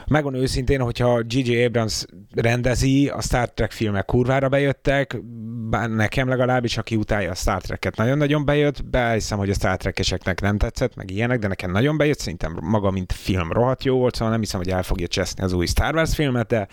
megmondom 0.08 0.42
őszintén, 0.42 0.80
hogyha 0.82 1.22
J.J. 1.28 1.64
Abrams 1.64 2.06
rendezi, 2.36 3.08
a 3.08 3.22
Star 3.22 3.50
Trek 3.50 3.72
filmek 3.72 4.06
kurvára 4.06 4.50
bejöttek, 4.50 5.18
bár 5.70 5.90
nekem 5.90 6.28
legalábbis, 6.28 6.78
aki 6.78 6.96
utálja 6.96 7.32
a 7.32 7.36
Star 7.36 7.62
Trek-et, 7.62 7.96
nagyon-nagyon 7.96 8.46
bejött, 8.46 8.86
behiszem, 8.86 9.38
hogy 9.38 9.50
a 9.50 9.54
Star 9.54 9.78
Trek-eseknek 9.78 10.42
nem 10.42 10.58
tetszett, 10.58 10.96
meg 10.96 11.12
ilyenek, 11.12 11.40
de 11.40 11.48
nekem 11.48 11.72
nagyon 11.72 11.98
bejött, 11.98 12.20
szerintem 12.20 12.58
maga, 12.62 12.92
mint 12.92 13.14
film 13.14 13.52
rohadt 13.52 13.84
jó 13.84 13.98
volt, 13.98 14.16
szóval 14.16 14.32
nem 14.32 14.40
hiszem, 14.40 14.60
hogy 14.60 14.70
el 14.70 14.84
fogja 14.84 15.08
cseszni 15.08 15.44
az 15.44 15.54
új 15.54 15.66
Star 15.66 15.96
Wars 15.96 16.16
filmet, 16.16 16.48
de 16.48 16.68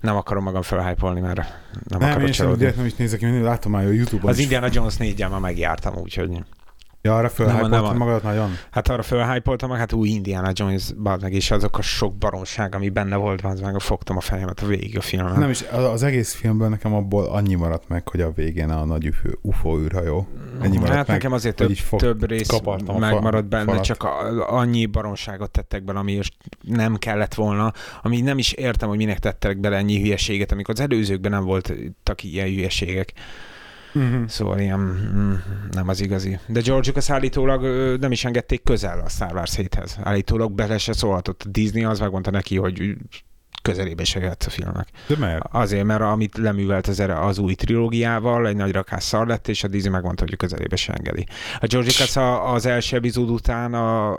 nem 0.00 0.16
akarom 0.16 0.42
magam 0.42 0.62
felhájpolni, 0.62 1.20
mert 1.20 1.36
nem, 1.36 1.46
nem 1.84 2.02
akarok 2.02 2.26
én 2.26 2.32
sem 2.32 2.34
csalódni. 2.34 2.58
direkt 2.58 2.76
nem 2.76 2.86
is 2.86 2.94
nézek, 2.94 3.22
én 3.22 3.42
látom 3.42 3.72
már 3.72 3.84
a 3.86 3.90
Youtube-on 3.90 4.30
Az. 4.30 4.38
Indiana 4.38 4.68
Jones 4.72 4.96
4 4.96 5.26
már 5.30 5.40
megjártam, 5.40 5.96
úgyhogy 5.96 6.28
Ja, 7.06 7.16
arra 7.16 7.66
nem. 7.66 7.96
magadat 7.96 8.22
nagyon? 8.22 8.50
hát 8.70 8.88
arra 8.88 9.02
fölhájpoltam, 9.02 9.70
meg 9.70 9.78
hát 9.78 9.92
új 9.92 10.08
Indiana 10.08 10.50
Jones, 10.52 10.92
bad 10.92 11.22
meg, 11.22 11.32
és 11.32 11.50
azok 11.50 11.78
a 11.78 11.82
sok 11.82 12.14
baromság, 12.14 12.74
ami 12.74 12.88
benne 12.88 13.16
volt, 13.16 13.42
az 13.42 13.60
meg 13.60 13.78
fogtam 13.78 14.16
a 14.16 14.20
fejemet 14.20 14.60
a 14.60 14.66
végig 14.66 14.98
a 14.98 15.00
filmen. 15.00 15.38
Nem 15.38 15.50
is, 15.50 15.64
az, 15.72 15.84
az 15.84 16.02
egész 16.02 16.34
filmben 16.34 16.70
nekem 16.70 16.94
abból 16.94 17.24
annyi 17.24 17.54
maradt 17.54 17.88
meg, 17.88 18.08
hogy 18.08 18.20
a 18.20 18.30
végén 18.30 18.70
a 18.70 18.84
nagy 18.84 19.08
UFO, 19.08 19.28
UFO 19.42 19.78
űrhajó. 19.78 20.28
Ennyi 20.60 20.76
maradt 20.76 20.96
hát 20.96 21.06
meg, 21.06 21.16
nekem 21.16 21.32
azért 21.32 21.56
több, 21.56 21.74
fog- 21.74 22.00
több 22.00 22.28
rész 22.28 22.60
megmaradt 22.98 23.48
benne, 23.48 23.64
falat. 23.64 23.84
csak 23.84 24.02
a, 24.02 24.52
annyi 24.58 24.86
baromságot 24.86 25.50
tettek 25.50 25.84
bele, 25.84 25.98
ami 25.98 26.16
most 26.16 26.34
nem 26.60 26.96
kellett 26.96 27.34
volna, 27.34 27.72
ami 28.02 28.20
nem 28.20 28.38
is 28.38 28.52
értem, 28.52 28.88
hogy 28.88 28.98
minek 28.98 29.18
tettek 29.18 29.58
bele 29.58 29.76
ennyi 29.76 30.00
hülyeséget, 30.00 30.52
amikor 30.52 30.74
az 30.74 30.80
előzőkben 30.80 31.30
nem 31.30 31.44
voltak 31.44 32.22
ilyen 32.22 32.46
hülyeségek. 32.46 33.12
Uh-huh. 33.96 34.28
Szóval 34.28 34.58
ilyen 34.58 34.78
mm, 34.78 35.32
nem 35.70 35.88
az 35.88 36.00
igazi. 36.00 36.38
De 36.46 36.60
George 36.60 36.88
Lucas 36.88 37.10
állítólag 37.10 37.64
nem 38.00 38.12
is 38.12 38.24
engedték 38.24 38.62
közel 38.62 39.00
a 39.00 39.08
Star 39.08 39.34
Wars 39.34 39.52
7-hez. 39.56 39.90
Állítólag 40.02 40.52
bele 40.52 40.78
se 40.78 40.92
szólhatott. 40.92 41.44
Disney 41.48 41.84
az 41.84 41.98
megmondta 41.98 42.30
neki, 42.30 42.56
hogy 42.56 42.96
közelébe 43.66 44.04
se 44.04 44.20
jöhet 44.20 44.44
a 44.46 44.50
filmnek. 44.50 44.88
De 45.06 45.16
miért? 45.16 45.42
Azért, 45.50 45.84
mert 45.84 46.00
amit 46.00 46.36
leművelt 46.36 46.86
az, 46.86 47.00
erre 47.00 47.20
az 47.20 47.38
új 47.38 47.54
trilógiával, 47.54 48.46
egy 48.46 48.56
nagy 48.56 48.72
rakás 48.72 49.04
szar 49.04 49.26
lett, 49.26 49.48
és 49.48 49.64
a 49.64 49.68
Disney 49.68 49.90
megmondta, 49.90 50.24
hogy 50.24 50.36
közelébe 50.36 50.76
se 50.76 50.92
engedi. 50.92 51.26
A 51.60 51.66
George 51.66 51.88
Lucas 51.88 52.16
az 52.54 52.66
első 52.66 52.96
epizód 52.96 53.30
után, 53.30 53.74
a, 53.74 54.12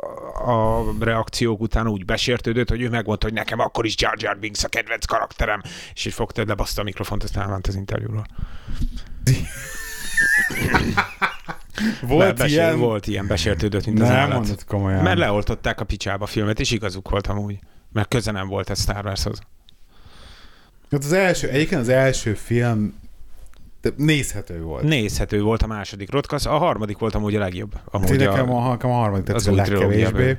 a 0.77 0.85
reakciók 0.99 1.61
után 1.61 1.87
úgy 1.87 2.05
besértődött, 2.05 2.69
hogy 2.69 2.81
ő 2.81 2.89
megmondta, 2.89 3.25
hogy 3.25 3.35
nekem 3.35 3.59
akkor 3.59 3.85
is 3.85 3.95
Jar 3.97 4.15
Jar 4.17 4.37
Binks 4.37 4.63
a 4.63 4.67
kedvenc 4.67 5.05
karakterem, 5.05 5.61
és 5.93 6.05
így 6.05 6.13
fogta, 6.13 6.43
lebaszta 6.47 6.81
a 6.81 6.83
mikrofont, 6.83 7.23
aztán 7.23 7.43
elment 7.43 7.67
az 7.67 7.75
interjúról. 7.75 8.25
Volt 12.01 12.43
ilyen? 12.43 12.79
Volt 12.79 13.07
ilyen, 13.07 13.27
besértődött, 13.27 13.85
mint 13.85 14.01
az 14.01 14.07
Nem 14.07 14.17
állat. 14.17 14.33
mondod 14.33 14.65
komolyan. 14.65 15.03
Mert 15.03 15.17
leoltották 15.17 15.79
a 15.79 15.85
picsába 15.85 16.23
a 16.23 16.27
filmet, 16.27 16.59
és 16.59 16.71
igazuk 16.71 17.09
volt 17.09 17.27
amúgy. 17.27 17.59
Mert 17.97 18.09
köze 18.09 18.31
nem 18.31 18.47
volt 18.47 18.69
ez 18.69 18.81
Star 18.81 19.05
Warshoz. 19.05 19.39
Hát 20.91 21.03
az 21.03 21.11
első, 21.11 21.49
egyébként 21.49 21.81
az 21.81 21.89
első 21.89 22.33
film 22.33 22.99
nézhető 23.95 24.61
volt. 24.61 24.83
Nézhető 24.83 25.41
volt 25.41 25.61
a 25.61 25.67
második 25.67 26.11
rotkasz, 26.11 26.45
a 26.45 26.57
harmadik 26.57 26.97
volt 26.97 27.15
amúgy 27.15 27.35
a 27.35 27.39
legjobb. 27.39 27.73
Hát 27.73 27.83
Amúgy 27.91 28.23
a, 28.23 28.31
a, 28.31 28.35
nekem 28.35 28.89
a 28.89 28.93
harmadik 28.93 29.25
tetszik 29.25 29.51
a 29.51 29.55
legkevésbé. 29.55 30.37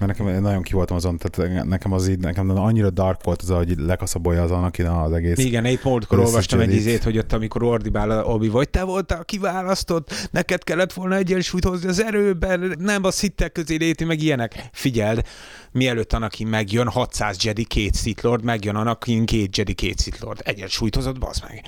Mert 0.00 0.18
nekem 0.18 0.42
nagyon 0.42 0.62
ki 0.62 0.72
voltam 0.72 0.96
azon, 0.96 1.18
tehát 1.18 1.64
nekem 1.64 1.92
az 1.92 2.08
így, 2.08 2.18
nekem 2.18 2.50
annyira 2.50 2.90
dark 2.90 3.24
volt 3.24 3.42
az, 3.42 3.48
hogy 3.48 3.74
lekaszabolja 3.78 4.42
az 4.42 4.50
Anakin 4.50 4.86
az 4.86 5.12
egész. 5.12 5.38
igen, 5.38 5.64
épp 5.64 5.82
múltkor 5.82 6.18
olvastam 6.18 6.60
egy 6.60 6.74
izét, 6.74 7.02
hogy 7.02 7.18
ott, 7.18 7.32
amikor 7.32 7.62
ordibál 7.62 8.24
Obi, 8.24 8.48
vagy 8.48 8.70
te 8.70 8.82
voltál 8.82 9.24
kiválasztott, 9.24 10.28
neked 10.30 10.64
kellett 10.64 10.92
volna 10.92 11.16
egyensúlyt 11.16 11.64
hozni 11.64 11.88
az 11.88 12.02
erőben, 12.02 12.74
nem 12.78 13.04
a 13.04 13.10
szittek 13.10 13.52
közé 13.52 13.76
léti, 13.76 14.04
meg 14.04 14.22
ilyenek. 14.22 14.68
Figyeld, 14.72 15.24
mielőtt 15.72 16.12
Anakin 16.12 16.46
megjön, 16.46 16.88
600 16.88 17.44
Jedi, 17.44 17.64
két 17.64 17.96
Sith 17.96 18.24
Lord, 18.24 18.44
megjön 18.44 18.76
Anakin, 18.76 19.24
két 19.24 19.56
Jedi, 19.56 19.72
két 19.72 20.00
Sith 20.00 20.22
Lord. 20.22 20.40
Egyensúlyt 20.44 20.94
hozott, 20.94 21.18
bazd 21.18 21.44
meg. 21.48 21.62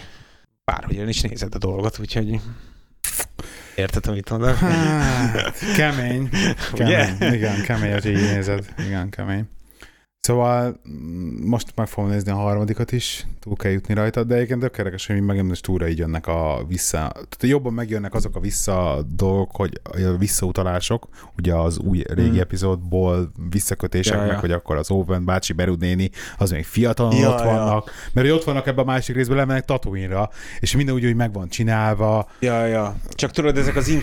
Bárhogyan 0.65 1.09
is 1.09 1.21
nézed 1.21 1.55
a 1.55 1.59
dolgot, 1.59 1.99
úgyhogy 1.99 2.41
Érted, 3.75 4.07
amit 4.07 4.31
mondok? 4.31 4.57
Hát, 4.57 5.59
kemény. 5.77 6.29
kemény. 6.75 7.17
Igen, 7.33 7.63
kemény, 7.63 7.93
hogy 7.93 8.07
így 8.07 8.21
nézed. 8.21 8.65
Igen, 8.79 9.11
kemény. 9.11 9.45
Szóval 10.27 10.81
mm, 10.89 11.49
most 11.49 11.73
meg 11.75 11.87
fogom 11.87 12.11
nézni 12.11 12.31
a 12.31 12.35
harmadikat 12.35 12.93
is, 12.93 13.27
túl 13.41 13.57
kell 13.57 13.71
jutni 13.71 13.95
rajta, 13.95 14.25
de 14.25 14.35
egyébként 14.35 14.61
tök 14.61 14.79
érdekes, 14.79 15.07
hogy 15.07 15.21
megint 15.21 15.49
most 15.49 15.63
túra 15.63 15.89
így 15.89 15.99
jönnek 15.99 16.27
a 16.27 16.65
vissza, 16.69 17.11
tehát 17.13 17.39
jobban 17.41 17.73
megjönnek 17.73 18.15
azok 18.15 18.37
a 18.37 18.41
vissza 18.41 19.05
dolgok, 19.15 19.51
hogy 19.53 19.81
a 19.85 20.17
visszautalások, 20.19 21.09
ugye 21.39 21.55
az 21.55 21.79
új 21.79 22.03
régi 22.09 22.37
mm. 22.37 22.41
epizódból 22.41 23.33
visszakötések, 23.51 24.15
ja, 24.15 24.21
meg 24.21 24.33
ja. 24.33 24.39
hogy 24.39 24.51
akkor 24.53 24.77
az 24.77 24.91
Owen 24.91 25.25
bácsi 25.25 25.53
Berud 25.53 25.81
néni, 25.81 26.11
az 26.39 26.51
még 26.51 26.65
fiatalon 26.65 27.17
ja, 27.17 27.31
ott 27.31 27.39
ja. 27.39 27.45
vannak, 27.45 27.91
mert 28.13 28.27
hogy 28.27 28.37
ott 28.37 28.45
vannak 28.45 28.67
ebben 28.67 28.85
a 28.85 28.91
másik 28.91 29.17
részben, 29.17 29.37
lemennek 29.37 29.65
Tatooine-ra, 29.65 30.31
és 30.61 30.77
minden 30.77 30.95
úgy, 30.95 31.05
hogy 31.05 31.17
meg 31.17 31.33
van 31.33 31.49
csinálva. 31.49 32.31
Ja, 32.41 32.67
ja. 32.67 32.97
Csak 33.11 33.31
tudod, 33.31 33.57
ezek 33.57 33.77
az 33.77 33.97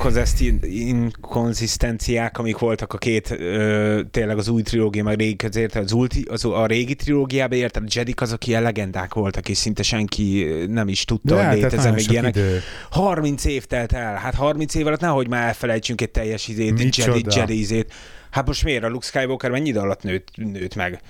inkonzisztenciák, 0.61 2.37
amik 2.37 2.57
voltak 2.57 2.93
a 2.93 2.97
két, 2.97 3.31
ö, 3.31 4.01
tényleg 4.11 4.37
az 4.37 4.47
új 4.47 4.61
trilógia, 4.61 5.03
meg 5.03 5.17
régi 5.17 5.35
közért, 5.35 5.75
az 5.75 5.91
új 5.91 6.07
ulti, 6.15 6.29
az, 6.29 6.45
a 6.45 6.65
régi 6.65 6.95
trilógiában 6.95 7.57
érted, 7.57 7.83
a 7.83 7.87
Jedik 7.89 8.21
azok 8.21 8.47
ilyen 8.47 8.61
legendák 8.61 9.13
voltak, 9.13 9.49
és 9.49 9.57
szinte 9.57 9.83
senki 9.83 10.45
nem 10.67 10.87
is 10.87 11.05
tudta, 11.05 11.45
hogy 11.45 11.57
létezem 11.57 11.93
még 11.93 12.11
ilyenek. 12.11 12.35
Idő. 12.35 12.61
30 12.89 13.45
év 13.45 13.65
telt 13.65 13.93
el, 13.93 14.15
hát 14.15 14.35
30 14.35 14.75
év 14.75 14.87
alatt 14.87 14.99
nehogy 14.99 15.27
már 15.27 15.47
elfelejtsünk 15.47 16.01
egy 16.01 16.11
teljes 16.11 16.47
izét, 16.47 16.95
Jedi, 16.95 17.23
Jedi 17.35 17.59
izét. 17.59 17.93
Hát 18.29 18.47
most 18.47 18.63
miért 18.63 18.83
a 18.83 18.89
Luke 18.89 19.05
Skywalker 19.05 19.51
mennyi 19.51 19.69
idő 19.69 19.79
alatt 19.79 20.03
nőtt, 20.03 20.27
nőtt 20.35 20.75
meg? 20.75 21.01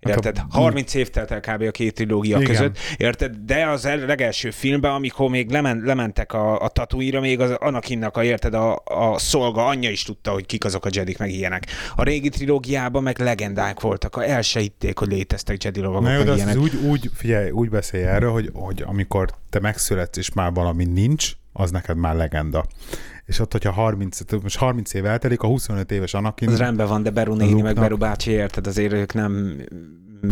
Érted? 0.00 0.42
30 0.50 0.94
év 0.94 1.10
telt 1.10 1.30
el 1.30 1.40
kb. 1.40 1.62
a 1.62 1.70
két 1.70 1.94
trilógia 1.94 2.36
Igen. 2.40 2.48
között, 2.50 2.78
érted? 2.96 3.36
De 3.36 3.66
az 3.66 3.84
legelső 3.84 4.50
filmben, 4.50 4.90
amikor 4.90 5.30
még 5.30 5.50
lement, 5.50 5.84
lementek 5.84 6.32
a, 6.32 6.60
a 6.60 6.68
tatuíra, 6.68 7.20
még 7.20 7.40
az 7.40 7.50
Anakinnak 7.50 8.16
a, 8.16 8.24
érted, 8.24 8.54
a, 8.54 8.82
a 8.84 9.18
szolga 9.18 9.66
anyja 9.66 9.90
is 9.90 10.02
tudta, 10.02 10.30
hogy 10.30 10.46
kik 10.46 10.64
azok 10.64 10.84
a 10.84 10.88
Jedik, 10.92 11.18
meg 11.18 11.30
ilyenek. 11.30 11.66
A 11.96 12.02
régi 12.02 12.28
trilógiában 12.28 13.02
meg 13.02 13.18
legendák 13.18 13.80
voltak, 13.80 14.16
a 14.16 14.28
el 14.28 14.42
se 14.42 14.60
hitték, 14.60 14.98
hogy 14.98 15.08
léteztek 15.08 15.64
Jedi 15.64 15.80
lovagok, 15.80 16.02
Na 16.02 16.12
jó, 16.12 16.24
meg 16.24 16.36
ilyenek. 16.36 16.56
úgy, 16.56 16.74
úgy, 16.74 17.10
figyelj, 17.14 17.50
úgy 17.50 17.70
beszélj 17.70 18.04
erről, 18.04 18.30
hogy, 18.30 18.50
hogy 18.54 18.82
amikor 18.86 19.30
te 19.50 19.60
megszületsz, 19.60 20.16
és 20.16 20.32
már 20.32 20.52
valami 20.52 20.84
nincs, 20.84 21.32
az 21.52 21.70
neked 21.70 21.96
már 21.96 22.14
legenda 22.14 22.64
és 23.28 23.38
ott, 23.38 23.52
hogyha 23.52 23.72
30, 23.72 24.20
most 24.42 24.56
30 24.56 24.94
év 24.94 25.06
eltelik, 25.06 25.40
a 25.42 25.46
25 25.46 25.90
éves 25.90 26.14
Anakin... 26.14 26.48
Az 26.48 26.58
rendben 26.58 26.88
van, 26.88 27.02
de 27.02 27.10
Beru 27.10 27.34
néni, 27.34 27.62
meg 27.62 27.74
Beru 27.74 27.96
bácsi 27.96 28.30
érted, 28.30 28.66
azért 28.66 28.92
ők 28.92 29.14
nem 29.14 29.62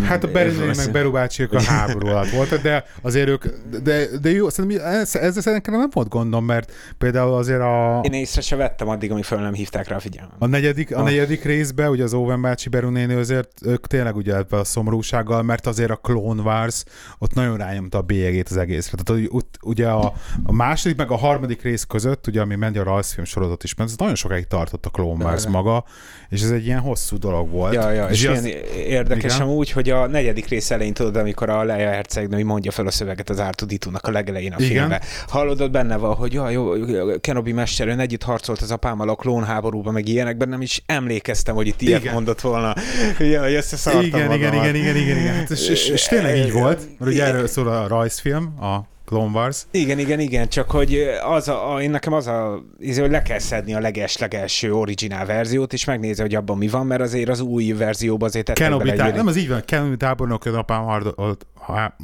Hát 0.03 0.25
a 0.25 0.31
Berlini 0.31 0.73
meg 0.77 0.91
Beru 0.91 1.11
bácsiak 1.11 1.53
a 1.53 1.63
háború 1.63 2.07
alatt 2.07 2.31
voltak, 2.31 2.63
de 2.63 2.85
azért 3.03 3.29
ők, 3.29 3.45
de, 3.83 4.07
de 4.21 4.31
jó, 4.31 4.49
szerintem 4.49 4.87
ez, 4.87 5.17
ez 5.17 5.41
szerintem 5.41 5.79
nem 5.79 5.89
volt 5.93 6.09
gondom, 6.09 6.45
mert 6.45 6.73
például 6.99 7.35
azért 7.35 7.61
a... 7.61 8.01
Én 8.03 8.13
észre 8.13 8.41
se 8.41 8.57
vettem 8.57 8.89
addig, 8.89 9.11
amíg 9.11 9.25
föl 9.25 9.41
nem 9.41 9.53
hívták 9.53 9.89
rá 9.89 9.97
a 9.97 10.01
figyelmet. 10.01 10.35
A 10.39 10.47
negyedik, 10.47 10.97
a, 10.97 11.01
a 11.01 11.03
negyedik 11.03 11.45
részben, 11.45 11.89
ugye 11.89 12.03
az 12.03 12.15
Owen 12.15 12.41
bácsi 12.41 12.69
Beru 12.69 12.89
néni 12.89 13.15
azért 13.15 13.51
ők 13.63 13.87
tényleg 13.87 14.17
ugye 14.17 14.37
ebben 14.37 14.61
a 14.61 14.65
szomorúsággal, 14.65 15.43
mert 15.43 15.67
azért 15.67 15.91
a 15.91 15.97
Clone 15.97 16.43
Wars 16.43 16.85
ott 17.19 17.35
nagyon 17.35 17.57
rányomta 17.57 17.99
a 17.99 18.03
bélyegét 18.03 18.49
az 18.49 18.57
egészre. 18.57 18.99
Tehát 19.05 19.23
ott, 19.29 19.59
ugye 19.63 19.89
a, 19.89 20.13
a 20.45 20.53
második 20.53 20.97
meg 20.97 21.11
a 21.11 21.17
harmadik 21.17 21.63
rész 21.63 21.85
között, 21.85 22.27
ugye 22.27 22.41
ami 22.41 22.55
ment 22.55 22.79
a 22.79 22.83
rajzfilm 22.83 23.27
sorozat 23.27 23.65
is 23.65 23.75
ment, 23.75 23.91
ez 23.91 23.97
nagyon 23.97 24.15
sokáig 24.15 24.47
tartott 24.47 24.87
a 24.87 24.91
Clone 24.91 25.25
Wars 25.25 25.45
de, 25.45 25.51
maga, 25.51 25.85
és 26.29 26.43
ez 26.43 26.51
egy 26.51 26.67
ilyen 26.67 26.81
hosszú 26.81 27.19
dolog 27.19 27.51
volt. 27.51 27.75
Ja, 27.75 27.91
ja, 27.91 28.07
és, 28.07 28.23
és 28.23 28.29
az, 28.29 28.49
érdekes 28.77 29.35
igen? 29.35 29.47
amúgy, 29.47 29.71
hogy 29.77 29.91
a 29.91 30.07
negyedik 30.07 30.49
rész 30.49 30.71
elején 30.71 30.95
tudod, 30.95 31.17
amikor 31.17 31.49
a 31.49 31.65
Leia 31.65 31.89
hercegnő 31.89 32.45
mondja 32.45 32.71
fel 32.71 32.87
a 32.87 32.91
szöveget 32.91 33.31
az 33.31 33.41
Ártuditúnak 33.41 34.07
a 34.07 34.11
legelején 34.11 34.53
a 34.53 34.61
filmben. 34.61 35.01
Hallod, 35.29 35.71
benne 35.71 35.97
van, 35.97 36.15
hogy 36.15 36.33
ja, 36.33 36.51
jó, 36.51 36.73
Kenobi 37.21 37.53
mester, 37.53 37.89
ön 37.89 37.99
együtt 37.99 38.23
harcolt 38.23 38.61
az 38.61 38.71
apámmal 38.71 39.09
a 39.09 39.15
klónháborúban, 39.15 39.93
meg 39.93 40.09
ilyenekben, 40.09 40.49
nem 40.49 40.63
is 40.63 40.83
emlékeztem, 40.87 41.55
hogy 41.55 41.67
itt 41.67 41.81
ilyet 41.81 42.01
igen. 42.01 42.13
mondott 42.13 42.41
volna. 42.41 42.75
Ja, 43.19 43.43
hogy 43.43 43.55
összeszartam 43.55 44.05
igen, 44.05 44.33
igen, 44.33 44.55
igen, 44.55 44.75
igen, 44.75 44.97
igen, 44.97 45.17
igen, 45.17 45.35
hát, 45.35 45.51
és, 45.51 45.69
és, 45.69 45.89
és 45.89 46.03
tényleg 46.03 46.37
így 46.37 46.53
volt, 46.53 46.81
mert 46.99 47.11
ugye 47.11 47.25
erről 47.25 47.47
szól 47.47 47.69
a 47.69 47.87
rajzfilm, 47.87 48.55
a 48.61 48.96
Clone 49.07 49.31
Wars. 49.39 49.67
Igen, 49.71 49.99
igen, 49.99 50.21
igen, 50.21 50.49
csak 50.49 50.71
hogy 50.71 51.09
az 51.23 51.49
a, 51.49 51.75
a, 51.75 51.83
én 51.83 51.91
nekem 51.91 52.13
az 52.13 52.27
a, 52.27 52.65
izé, 52.79 53.01
hogy 53.01 53.11
le 53.11 53.23
kell 53.23 53.39
szedni 53.39 53.75
a 53.75 53.81
leges-legelső 53.81 54.75
originál 54.75 55.27
verziót, 55.27 55.73
és 55.73 55.85
megnézni, 55.85 56.23
hogy 56.23 56.35
abban 56.35 56.59
mi 56.59 56.69
van, 56.69 56.87
mert 56.87 57.01
azért 57.01 57.29
az 57.29 57.41
új 57.41 57.73
verzióban 57.73 58.29
azért 58.29 58.45
tettek 58.45 58.65
Kenobi 58.65 58.85
bele 58.85 59.03
tá- 59.05 59.17
Nem, 59.17 59.27
az 59.27 59.37
így 59.37 59.49
van, 59.49 59.63
Kenobi 59.65 59.97
tábornok, 59.97 60.45
az 60.45 60.55
apám 60.55 60.85
hard, 60.85 61.15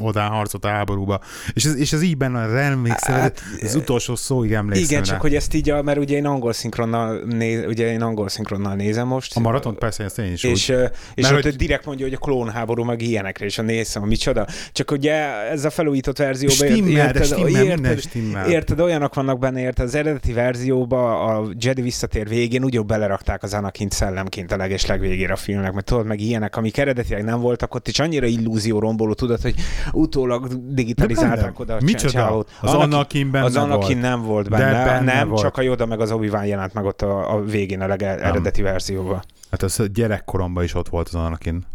odán 0.01 0.31
harcolt 0.31 0.65
a 0.65 0.69
háborúba. 0.69 1.21
És 1.53 1.65
ez, 1.65 1.77
és 1.77 1.93
ez 1.93 2.03
így 2.03 2.17
benne 2.17 2.41
emlékszem, 2.41 3.15
hát, 3.15 3.43
az 3.63 3.75
utolsó 3.75 4.15
szóig 4.17 4.53
emlékszem 4.53 4.85
Igen, 4.85 4.99
rá. 4.99 5.05
csak 5.05 5.21
hogy 5.21 5.35
ezt 5.35 5.55
így, 5.55 5.71
a, 5.71 5.83
mert 5.83 5.99
ugye 5.99 6.17
én 6.17 6.27
angol 6.27 6.53
szinkronnal, 6.53 7.21
néz, 7.25 7.65
ugye 7.67 7.93
én 7.93 8.03
angol 8.03 8.29
szinkronnal 8.29 8.75
nézem 8.75 9.07
most. 9.07 9.37
A 9.37 9.41
maraton 9.41 9.77
persze, 9.77 10.05
ezt 10.05 10.19
én 10.19 10.33
is 10.33 10.45
És, 10.45 10.69
úgy. 10.69 10.77
és 11.15 11.23
mert 11.23 11.37
ott 11.37 11.43
hogy... 11.43 11.57
direkt 11.57 11.85
mondja, 11.85 12.05
hogy 12.05 12.15
a 12.15 12.19
klónháború 12.19 12.85
meg 12.85 13.03
ilyenekre, 13.03 13.45
és 13.45 13.59
a 13.59 13.63
nézem, 13.63 14.03
micsoda. 14.03 14.47
Csak 14.73 14.91
ugye 14.91 15.13
ez 15.51 15.65
a 15.65 15.71
felújított 15.71 16.19
verzióban 16.19 16.69
stimmel, 16.93 17.07
érted, 17.07 17.25
stimmel, 17.25 17.65
érted, 17.65 17.99
stimmel. 17.99 18.51
érted, 18.51 18.81
olyanok 18.81 19.15
vannak 19.15 19.39
benne, 19.39 19.61
érted, 19.61 19.87
az 19.87 19.95
eredeti 19.95 20.33
verzióba 20.33 21.25
a 21.25 21.49
Jedi 21.59 21.83
visszatér 21.83 22.29
végén 22.29 22.65
úgy 22.65 22.85
belerakták 22.85 23.43
az 23.43 23.55
Anakin 23.55 23.89
szellemként 23.91 24.53
a 24.53 24.57
leges 24.57 24.87
legvégére 24.87 25.33
a 25.33 25.37
filmnek, 25.37 25.73
mert 25.73 25.87
tudod, 25.87 26.07
meg 26.07 26.21
ilyenek, 26.21 26.57
amik 26.57 26.79
eredetileg 26.79 27.25
nem 27.25 27.41
voltak 27.41 27.75
ott, 27.75 27.89
és 27.89 27.99
annyira 27.99 28.27
illúzió 28.27 28.79
romboló, 28.79 29.13
tudod, 29.13 29.41
hogy 29.41 29.55
utólag 29.93 30.49
digitalizálták 30.75 31.59
oda 31.59 31.75
a 31.75 31.79
Micsoda? 31.83 32.45
Az 32.61 32.75
Anakin 32.75 33.31
benne 33.31 33.45
Az 33.45 33.57
Anakin 33.57 33.99
nem 33.99 34.23
volt 34.23 34.49
benne, 34.49 34.85
benne 34.85 35.15
nem, 35.15 35.29
volt. 35.29 35.43
csak 35.43 35.57
a 35.57 35.63
Yoda 35.63 35.87
meg 35.87 36.01
az 36.01 36.11
obi 36.11 36.31
jelent 36.45 36.75
meg 36.75 36.85
ott 36.85 37.03
a, 37.03 37.35
a 37.35 37.43
végén 37.45 37.81
a 37.81 37.87
legeredeti 37.87 38.63
verzióban. 38.63 39.23
Hát 39.51 39.63
az 39.63 39.83
gyerekkoromban 39.95 40.65
is 40.65 40.75
ott 40.75 40.89
volt 40.89 41.09
az 41.09 41.15
Anakin. 41.15 41.67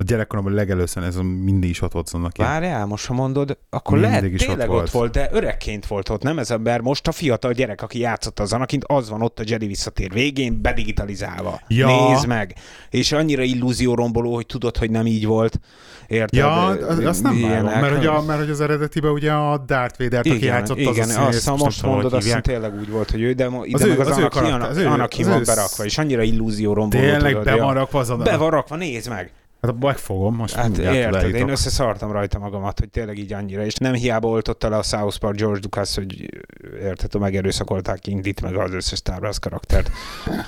A 0.00 0.02
gyerekkoromban 0.02 0.52
legelőször 0.52 1.02
ez 1.02 1.16
mindig 1.16 1.70
is 1.70 1.82
ott 1.82 1.92
volt 1.92 2.10
annak. 2.12 2.36
Várjál, 2.36 2.86
most 2.86 3.06
ha 3.06 3.14
mondod, 3.14 3.58
akkor 3.70 3.98
mindig 3.98 4.10
lehet 4.10 4.32
is 4.32 4.40
tényleg 4.40 4.68
ott 4.68 4.74
volt. 4.74 4.86
ott 4.86 4.90
volt, 4.92 5.12
de 5.12 5.28
öregként 5.32 5.86
volt 5.86 6.08
ott, 6.08 6.22
nem 6.22 6.38
ez 6.38 6.50
ember. 6.50 6.80
Most 6.80 7.08
a 7.08 7.12
fiatal 7.12 7.52
gyerek, 7.52 7.82
aki 7.82 7.98
játszott 7.98 8.40
az 8.40 8.52
Anakint, 8.52 8.84
az 8.86 9.10
van 9.10 9.22
ott 9.22 9.38
a 9.38 9.42
Jedi 9.46 9.66
visszatér 9.66 10.12
végén, 10.12 10.60
bedigitalizálva. 10.62 11.60
Ja. 11.68 11.86
Nézd 11.86 12.26
meg! 12.26 12.54
És 12.90 13.12
annyira 13.12 13.42
illúzió 13.42 13.94
romboló, 13.94 14.34
hogy 14.34 14.46
tudod, 14.46 14.76
hogy 14.76 14.90
nem 14.90 15.06
így 15.06 15.26
volt. 15.26 15.60
Érted? 16.06 16.38
Ja, 16.38 16.66
azt 17.08 17.22
nem 17.22 17.40
várom, 17.40 17.64
mert, 17.64 17.96
hogy 17.96 18.06
a, 18.06 18.22
mert 18.22 18.40
hogy 18.40 18.50
az 18.50 18.60
eredetiben 18.60 19.10
ugye 19.10 19.32
a 19.32 19.58
Darth 19.58 19.98
Vader, 19.98 20.18
aki 20.18 20.44
játszott 20.44 20.78
igen, 20.78 21.08
az 21.08 21.16
a 21.16 21.26
azt, 21.26 21.46
most, 21.46 21.62
most 21.64 21.82
mondod, 21.82 22.12
azt 22.12 22.42
tényleg 22.42 22.78
úgy 22.78 22.90
volt, 22.90 23.10
hogy 23.10 23.22
ő, 23.22 23.32
de 23.32 23.50
ide 23.62 23.76
az 23.76 23.88
meg 23.88 24.00
az, 24.00 24.08
az, 24.08 24.76
az 24.76 24.84
Anakin 24.84 25.28
van 25.28 25.42
berakva, 25.46 25.84
és 25.84 25.98
annyira 25.98 26.22
illúzió 26.22 26.72
romboló. 26.72 27.02
Tényleg 27.02 27.42
be 27.42 27.56
van 27.56 27.74
rakva 27.74 27.98
az 27.98 28.12
Be 28.24 28.36
van 28.36 28.50
rakva, 28.50 28.76
nézd 28.76 29.08
meg! 29.08 29.32
Hát 29.60 29.78
megfogom, 29.80 30.34
most 30.34 30.54
hát 30.54 30.78
érted, 30.78 31.34
én 31.34 31.48
összeszartam 31.48 32.12
rajta 32.12 32.38
magamat, 32.38 32.78
hogy 32.78 32.88
tényleg 32.88 33.18
így 33.18 33.32
annyira, 33.32 33.64
és 33.64 33.74
nem 33.74 33.92
hiába 33.92 34.28
oltotta 34.28 34.68
le 34.68 34.76
a 34.76 34.82
South 34.82 35.18
Park 35.18 35.36
George 35.36 35.60
Lucas, 35.62 35.94
hogy 35.94 36.42
érted, 36.80 37.20
megerőszakolták 37.20 38.06
Indit, 38.06 38.40
meg 38.40 38.56
az 38.56 38.72
összes 38.72 38.98
Star 38.98 39.22
Wars 39.22 39.38
karaktert. 39.38 39.90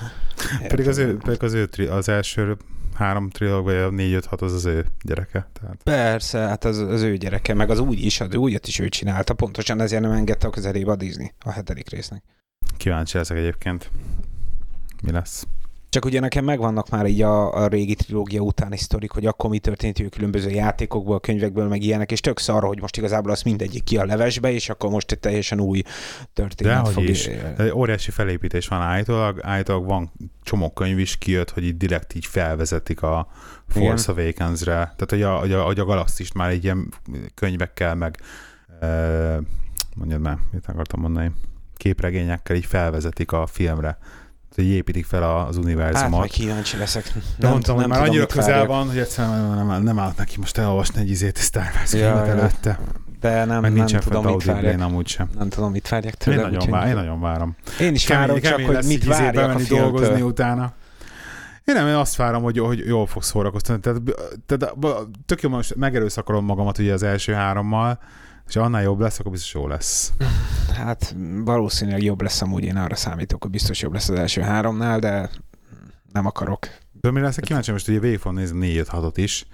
pedig 0.68 0.88
az 0.88 0.98
ő, 0.98 1.16
pedig 1.16 1.42
az, 1.42 1.52
ő 1.52 1.66
tri, 1.66 1.86
az 1.86 2.08
első 2.08 2.56
három 2.94 3.30
trilóg, 3.30 3.64
vagy 3.64 3.74
a 3.74 3.90
négy, 3.90 4.12
öt, 4.12 4.24
hat 4.24 4.42
az 4.42 4.52
az 4.52 4.64
ő 4.64 4.86
gyereke. 5.02 5.48
Tehát. 5.60 5.76
Persze, 5.82 6.38
hát 6.38 6.64
az, 6.64 6.78
az 6.78 7.02
ő 7.02 7.16
gyereke, 7.16 7.54
meg 7.54 7.70
az 7.70 7.78
úgy 7.78 8.04
is, 8.04 8.20
az 8.20 8.34
újat 8.34 8.66
is 8.66 8.78
ő 8.78 8.88
csinálta, 8.88 9.34
pontosan 9.34 9.80
ezért 9.80 10.02
nem 10.02 10.10
engedte 10.10 10.46
a 10.46 10.50
közelébe 10.50 10.90
a 10.90 10.96
Disney 10.96 11.32
a 11.44 11.50
hetedik 11.50 11.90
résznek. 11.90 12.22
Kíváncsi 12.76 13.16
leszek 13.16 13.36
egyébként. 13.36 13.90
Mi 15.02 15.10
lesz? 15.10 15.46
Csak 15.92 16.04
ugye 16.04 16.20
nekem 16.20 16.44
megvannak 16.44 16.88
már 16.88 17.06
így 17.06 17.22
a, 17.22 17.54
a 17.54 17.66
régi 17.66 17.94
trilógia 17.94 18.40
utáni 18.40 18.76
sztorik, 18.76 19.10
hogy 19.10 19.26
akkor 19.26 19.50
mi 19.50 19.58
történt 19.58 19.98
hogy 19.98 20.08
különböző 20.08 20.50
játékokból, 20.50 21.20
könyvekből, 21.20 21.68
meg 21.68 21.82
ilyenek, 21.82 22.12
és 22.12 22.20
tök 22.20 22.38
szar, 22.38 22.64
hogy 22.64 22.80
most 22.80 22.96
igazából 22.96 23.30
az 23.30 23.42
mindegyik 23.42 23.84
ki 23.84 23.96
a 23.96 24.04
levesbe, 24.04 24.52
és 24.52 24.68
akkor 24.68 24.90
most 24.90 25.12
egy 25.12 25.18
teljesen 25.18 25.60
új 25.60 25.82
történet 26.32 26.84
De, 26.84 26.90
fog 26.90 27.04
is. 27.04 27.28
Óriási 27.74 28.10
felépítés 28.10 28.68
van 28.68 28.80
állítólag, 28.80 29.40
állítólag 29.42 29.86
van 29.86 30.12
csomó 30.42 30.70
könyv 30.70 30.98
is 30.98 31.18
kijött, 31.18 31.50
hogy 31.50 31.64
itt 31.64 31.78
direkt 31.78 32.14
így 32.14 32.26
felvezetik 32.26 33.02
a 33.02 33.28
Force 33.68 34.12
Awakens-re. 34.12 34.72
Tehát, 34.72 35.10
hogy 35.10 35.22
a, 35.22 35.38
hogy 35.38 35.52
a, 35.52 35.62
hogy 35.62 35.78
a 35.78 35.84
galaxist 35.84 36.34
már 36.34 36.50
egy 36.50 36.64
ilyen 36.64 36.92
könyvekkel, 37.34 37.94
meg 37.94 38.18
e, 38.80 39.40
mondjad 39.96 40.20
már, 40.20 40.38
mit 40.52 40.66
akartam 40.66 41.00
mondani, 41.00 41.32
képregényekkel 41.76 42.56
így 42.56 42.66
felvezetik 42.66 43.32
a 43.32 43.46
filmre 43.46 43.98
hogy 44.54 44.64
építik 44.64 45.04
fel 45.04 45.22
az 45.46 45.56
univerzumot. 45.56 46.20
Hát, 46.20 46.30
kíváncsi 46.30 46.76
leszek. 46.76 47.14
Nem, 47.14 47.22
De 47.38 47.48
mondtam, 47.48 47.76
nem 47.76 47.90
hogy 47.90 47.98
már 47.98 48.08
annyira 48.08 48.26
közel 48.26 48.50
várjak. 48.50 48.68
van, 48.68 48.86
hogy 48.88 48.98
egyszerűen 48.98 49.54
nem, 49.56 49.66
nem, 49.66 49.82
nem 49.82 49.98
állt 49.98 50.16
neki 50.16 50.38
most 50.38 50.58
elolvasni 50.58 51.00
egy 51.00 51.10
izét 51.10 51.38
Star 51.38 51.70
Wars 51.76 51.92
ja, 51.92 52.26
előtte. 52.26 52.78
De 53.20 53.44
nem, 53.44 53.60
Meg 53.60 53.72
nem 53.72 53.86
tudom, 53.86 54.24
mit 54.26 54.44
várjak. 54.44 54.80
amúgy 54.80 55.06
sem. 55.08 55.28
Nem 55.38 55.48
tudom, 55.48 55.70
mit 55.70 55.88
várjak 55.88 56.14
tőle. 56.14 56.36
Én 56.36 56.42
nagyon, 56.42 56.70
vár, 56.70 56.88
én 56.88 56.94
nagyon 56.94 57.20
várom. 57.20 57.56
Én 57.80 57.94
is 57.94 58.06
várom, 58.06 58.40
csak 58.40 58.60
hogy 58.60 58.84
mit 58.86 59.04
várjak 59.04 59.54
a 59.54 59.60
dolgozni 59.68 60.22
utána. 60.22 60.72
Én 61.64 61.74
nem, 61.74 61.86
én 61.86 61.94
azt 61.94 62.16
várom, 62.16 62.42
hogy, 62.42 62.58
hogy 62.58 62.86
jól 62.86 63.06
fogsz 63.06 63.26
szórakoztatni. 63.26 63.82
Tehát, 63.82 64.00
tehát 64.46 64.76
tök 65.26 65.42
jó, 65.42 65.48
most 65.48 65.74
megerőszakolom 65.74 66.44
magamat 66.44 66.78
ugye 66.78 66.92
az 66.92 67.02
első 67.02 67.32
hárommal, 67.32 67.98
és 68.48 68.56
annál 68.56 68.82
jobb 68.82 69.00
lesz, 69.00 69.18
akkor 69.18 69.32
biztos 69.32 69.54
jó 69.54 69.66
lesz. 69.66 70.12
Hát 70.74 71.14
valószínűleg 71.44 72.02
jobb 72.02 72.22
lesz 72.22 72.42
amúgy, 72.42 72.64
én 72.64 72.76
arra 72.76 72.94
számítok, 72.94 73.42
hogy 73.42 73.50
biztos 73.50 73.80
jobb 73.80 73.92
lesz 73.92 74.08
az 74.08 74.18
első 74.18 74.40
háromnál, 74.40 74.98
de 74.98 75.30
nem 76.12 76.26
akarok. 76.26 76.68
De 77.00 77.10
mire 77.10 77.24
leszek 77.24 77.44
kíváncsi, 77.44 77.70
most 77.70 77.88
ugye 77.88 77.98
végig 77.98 78.18
fogom 78.18 78.36
nézni 78.36 78.58
4 78.58 78.88
6 78.88 79.16
is, 79.16 79.46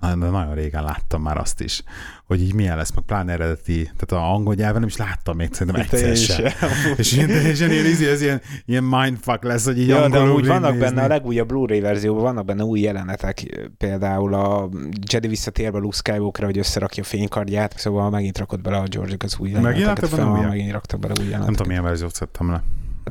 nagyon 0.00 0.54
régen 0.54 0.82
láttam 0.82 1.22
már 1.22 1.36
azt 1.36 1.60
is, 1.60 1.82
hogy 2.26 2.42
így 2.42 2.54
milyen 2.54 2.76
lesz, 2.76 2.94
meg 2.94 3.04
pláne 3.04 3.32
eredeti, 3.32 3.82
tehát 3.82 4.24
a 4.24 4.32
angol 4.32 4.54
nyelven 4.54 4.80
nem 4.80 4.88
is 4.88 4.96
láttam 4.96 5.36
még 5.36 5.48
szerintem 5.52 5.82
egyszer 5.82 6.16
sem. 6.16 6.70
És 6.96 7.12
ilyen 7.12 7.28
teljesen 7.28 7.70
ilyen, 7.70 8.10
ez 8.12 8.20
ilyen, 8.20 8.40
ilyen 8.64 8.84
mindfuck 8.84 9.42
lesz, 9.42 9.64
hogy 9.64 9.78
így 9.78 9.88
ja, 9.88 9.96
de 9.96 10.02
angolul 10.04 10.34
úgy 10.34 10.46
vannak 10.46 10.70
nézni. 10.70 10.86
benne 10.86 11.02
a 11.02 11.06
legújabb 11.06 11.48
Blu-ray 11.48 11.80
verzióban, 11.80 12.22
vannak 12.22 12.44
benne 12.44 12.62
új 12.62 12.80
jelenetek, 12.80 13.68
például 13.78 14.34
a 14.34 14.68
Jedi 15.12 15.28
visszatér 15.28 15.72
be 15.72 15.78
Luke 15.78 15.96
Skywalker, 15.96 16.44
hogy 16.44 16.58
összerakja 16.58 17.02
a 17.02 17.06
fénykardját, 17.06 17.78
szóval 17.78 18.10
megint 18.10 18.38
rakott 18.38 18.60
bele 18.60 18.76
a 18.76 18.86
George 18.86 19.16
az 19.18 19.36
új 19.38 19.50
Megint 19.50 19.64
jeleneteket, 19.64 20.00
raktak 20.00 20.18
bele 20.18 20.38
újat? 20.38 20.48
megint 20.48 20.72
raktak 20.72 21.00
bele 21.00 21.12
új 21.20 21.24
Nem 21.24 21.30
tudom, 21.30 21.40
jeleneteket. 21.40 21.66
milyen 21.66 21.82
verziót 21.82 22.14
szedtem 22.14 22.50
le. 22.50 22.62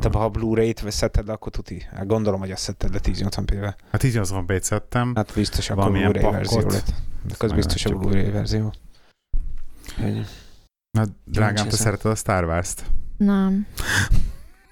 Hát 0.01 0.13
ha 0.13 0.23
a 0.23 0.29
Blu-ray-t 0.29 0.79
veszetted 0.81 1.29
akkor 1.29 1.51
tuti. 1.51 1.85
Hát 1.91 2.07
gondolom, 2.07 2.39
hogy 2.39 2.51
azt 2.51 2.63
szedted 2.63 2.93
le 2.93 2.99
1080p-vel. 3.03 3.73
Hát 3.91 4.03
1080 4.03 4.45
p 4.45 4.61
szedtem. 4.63 5.11
Hát 5.15 5.31
biztos 5.35 5.69
akkor 5.69 5.91
Blu-ray 5.91 6.11
pakkot. 6.21 6.31
verzió 6.31 6.59
lett. 6.69 6.93
De 7.27 7.35
az 7.37 7.51
biztos 7.51 7.85
a. 7.85 7.89
Blu-ray 7.97 8.31
verzió. 8.31 8.73
Hogy- 9.97 10.25
Hát, 10.97 11.09
drágám, 11.23 11.67
te 11.67 11.75
szereted 11.75 12.11
a 12.11 12.15
Star 12.15 12.43
Wars-t? 12.45 12.83
Nem. 13.17 13.67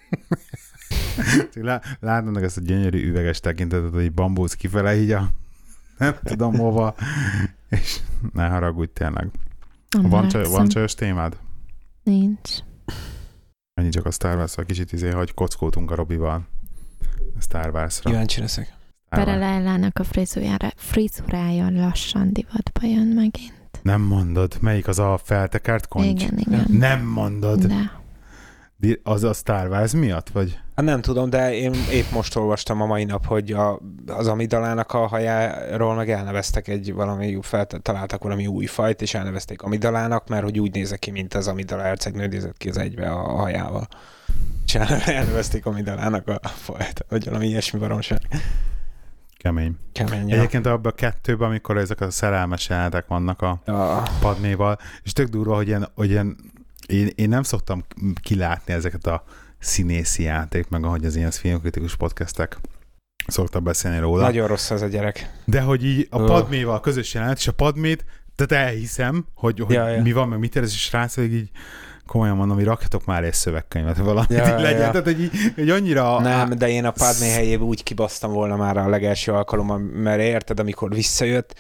Lá- 1.53 1.97
Látod 1.99 2.33
meg 2.33 2.43
ezt 2.43 2.57
a 2.57 2.61
gyönyörű 2.61 3.07
üveges 3.07 3.39
tekintetet, 3.39 3.91
hogy 3.93 4.13
bambulsz 4.13 4.53
kifele 4.53 4.95
így 4.95 5.11
a 5.11 5.29
nem 5.97 6.15
tudom 6.23 6.55
hova, 6.57 6.95
és 7.69 7.99
ne 8.33 8.47
haragudj 8.47 8.91
tényleg. 8.93 9.27
Nem 9.89 10.09
Van, 10.09 10.27
csaj, 10.27 10.43
van 10.43 10.67
csajos 10.67 10.95
témád? 10.95 11.37
Nincs. 12.03 12.49
Ennyi 13.83 13.91
csak 13.91 14.05
a 14.05 14.11
Star 14.11 14.35
Wars-val 14.35 14.65
kicsit 14.65 14.91
izé, 14.91 15.09
hogy 15.09 15.33
kockótunk 15.33 15.91
a 15.91 15.95
Robival. 15.95 16.47
A 17.37 17.41
Star 17.41 17.69
Wars-ra. 17.73 18.09
Kíváncsi 18.09 18.39
leszek. 18.39 18.67
Wars. 18.67 19.23
Perelellának 19.23 19.99
a 19.99 20.03
frizurája, 20.03 20.57
frizurája 20.75 21.69
lassan 21.69 22.33
divatba 22.33 22.87
jön 22.87 23.07
megint. 23.07 23.53
Nem 23.81 24.01
mondod, 24.01 24.57
melyik 24.61 24.87
az 24.87 24.99
a 24.99 25.19
feltekert 25.23 25.87
koncs? 25.87 26.05
Igen, 26.05 26.37
igen. 26.37 26.65
Nem 26.69 27.05
mondod. 27.05 27.65
De. 28.77 28.99
Az 29.03 29.23
a 29.23 29.33
Star 29.33 29.69
Wars 29.69 29.91
miatt, 29.91 30.29
vagy? 30.29 30.59
Hát 30.75 30.85
nem 30.85 31.01
tudom, 31.01 31.29
de 31.29 31.55
én 31.55 31.73
épp 31.91 32.11
most 32.11 32.35
olvastam 32.35 32.81
a 32.81 32.85
mai 32.85 33.03
nap, 33.03 33.25
hogy 33.25 33.51
a, 33.51 33.79
az 34.07 34.27
amidalának 34.27 34.93
a 34.93 35.07
hajáról 35.07 35.95
meg 35.95 36.09
elneveztek 36.09 36.67
egy 36.67 36.93
valami, 36.93 37.37
felt, 37.41 37.79
találtak 37.81 38.23
valami 38.23 38.47
új 38.47 38.65
fajt, 38.65 39.01
és 39.01 39.13
elnevezték 39.13 39.61
amidalának, 39.61 40.27
mert 40.27 40.43
hogy 40.43 40.59
úgy 40.59 40.73
nézek 40.73 40.99
ki, 40.99 41.11
mint 41.11 41.33
az 41.33 41.47
amidala 41.47 41.81
hercegnő 41.81 42.27
nézett 42.27 42.57
ki 42.57 42.69
az 42.69 42.77
egybe 42.77 43.09
a 43.09 43.35
hajával. 43.35 43.87
És 44.65 44.75
el- 44.75 45.01
elnevezték 45.05 45.65
amidalának 45.65 46.27
a 46.27 46.47
fajt, 46.47 47.05
vagy 47.09 47.25
valami 47.25 47.47
ilyesmi 47.47 47.79
baromság. 47.79 48.21
Kemény. 49.37 49.75
Kemény. 49.91 50.27
Ja. 50.27 50.35
Egyébként 50.35 50.65
abban 50.65 50.91
a 50.91 50.95
kettőben, 50.95 51.47
amikor 51.47 51.77
ezek 51.77 52.01
a 52.01 52.11
szerelmes 52.11 52.69
jelenetek 52.69 53.07
vannak 53.07 53.41
a 53.41 53.61
Ja. 53.65 54.03
Padméval, 54.19 54.77
és 55.03 55.13
tök 55.13 55.27
durva, 55.27 55.55
hogy 55.55 55.67
ilyen, 55.67 55.87
hogy 55.95 56.09
ilyen 56.09 56.37
én, 56.87 57.09
én 57.15 57.29
nem 57.29 57.43
szoktam 57.43 57.83
kilátni 58.21 58.73
ezeket 58.73 59.05
a 59.05 59.23
színészi 59.63 60.23
játék, 60.23 60.69
meg 60.69 60.83
ahogy 60.85 61.05
az 61.05 61.15
ilyen 61.15 61.31
filmkritikus 61.31 61.95
podcastek 61.95 62.57
szoktak 63.27 63.63
beszélni 63.63 63.99
róla. 63.99 64.21
Nagyon 64.21 64.47
rossz 64.47 64.69
az 64.71 64.81
a 64.81 64.87
gyerek. 64.87 65.29
De 65.45 65.61
hogy 65.61 65.85
így 65.85 66.07
a. 66.09 66.23
Padméval 66.23 66.79
közös 66.79 67.13
jelenet, 67.13 67.37
és 67.37 67.47
a 67.47 67.51
Padmét, 67.51 68.05
tehát 68.35 68.65
elhiszem, 68.67 69.25
hogy, 69.35 69.59
hogy 69.59 69.75
Ja, 69.75 69.87
ja. 69.87 70.01
mi 70.01 70.11
van, 70.11 70.27
meg 70.27 70.39
mit 70.39 70.55
ér, 70.55 70.63
és 70.63 70.73
a 70.73 70.77
srác, 70.77 71.15
hogy 71.15 71.33
így 71.33 71.49
komolyan 72.07 72.35
mondom, 72.35 72.55
hogy 72.55 72.65
rakjatok 72.65 73.05
már 73.05 73.23
egy 73.23 73.33
szövegkönyvet, 73.33 73.97
valamit 73.97 74.29
Ja, 74.29 74.55
így 74.55 74.61
legyen. 74.61 74.81
ja. 74.81 74.89
Tehát, 74.91 75.05
hogy, 75.05 75.29
hogy 75.55 75.69
annyira... 75.69 76.19
Nem, 76.19 76.49
de 76.49 76.69
én 76.69 76.85
a 76.85 76.91
Padmé 76.91 77.29
helyébe 77.29 77.63
úgy 77.63 77.83
kibasztam 77.83 78.31
volna 78.31 78.55
már 78.55 78.77
a 78.77 78.89
legelső 78.89 79.31
alkalommal, 79.31 79.77
mert 79.77 80.21
érted, 80.21 80.59
amikor 80.59 80.93
visszajött, 80.93 81.55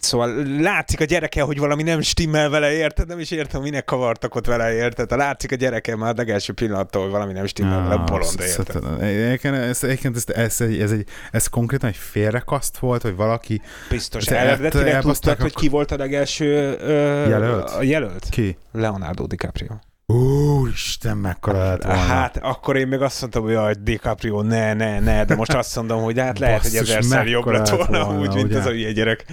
Szóval 0.00 0.42
látszik 0.60 1.00
a 1.00 1.04
gyereke, 1.04 1.42
hogy 1.42 1.58
valami 1.58 1.82
nem 1.82 2.00
stimmel 2.00 2.48
vele, 2.50 2.72
érted? 2.72 3.06
Nem 3.08 3.18
is 3.18 3.30
értem, 3.30 3.62
minek 3.62 3.84
kavartak 3.84 4.34
ott 4.34 4.46
vele, 4.46 4.72
érted? 4.74 5.10
Látszik 5.10 5.52
a 5.52 5.54
gyereke 5.54 5.96
már 5.96 6.10
a 6.10 6.14
legelső 6.16 6.52
pillanattól, 6.52 7.02
hogy 7.02 7.10
valami 7.10 7.32
nem 7.32 7.46
stimmel 7.46 7.82
vele, 7.82 7.96
bolond, 7.96 8.40
érted? 8.40 9.02
Egyébként 9.02 9.54
ez, 9.54 9.82
ez, 9.82 10.24
ez, 10.34 10.60
egy- 10.60 10.80
ez, 10.80 10.90
egy, 10.90 11.04
ez 11.32 11.46
konkrétan 11.46 11.88
egy 11.88 11.96
félrekaszt 11.96 12.78
volt, 12.78 13.02
hogy 13.02 13.16
valaki... 13.16 13.60
Biztos. 13.90 14.26
Eredetileg 14.26 15.00
tudtad, 15.02 15.40
hogy 15.40 15.54
ki 15.54 15.68
volt 15.68 15.90
a 15.90 15.96
legelső 15.96 16.76
ö, 16.80 17.28
Jelölt? 17.28 17.70
A 17.70 17.82
jelölt? 17.82 18.26
Ki? 18.30 18.56
Leonardo 18.72 19.26
DiCaprio. 19.26 19.68
Úristen, 20.06 21.16
mekkora 21.16 21.64
lett 21.68 21.82
volna. 21.84 21.98
Hát 22.00 22.36
akkor 22.42 22.76
én 22.76 22.86
még 22.88 23.00
azt 23.00 23.20
mondtam, 23.20 23.42
hogy 23.42 23.52
jaj, 23.52 23.74
DiCaprio, 23.82 24.42
ne, 24.42 24.74
ne, 24.74 25.00
ne, 25.00 25.24
de 25.24 25.34
most 25.34 25.52
azt 25.52 25.76
mondom, 25.76 26.02
hogy 26.02 26.18
hát 26.18 26.38
lehet, 26.38 26.62
hogy 26.62 26.70
Basszus, 26.70 26.88
ezerszer 26.88 27.26
jobb 27.26 27.46
lett 27.46 27.68
lett 27.68 27.76
volna, 27.76 28.04
volna, 28.04 28.20
úgy, 28.20 28.34
mint 28.34 28.46
ugye? 28.46 28.58
az 28.58 28.66
a 28.66 28.70
hülye 28.70 28.92
gyerek. 28.92 29.24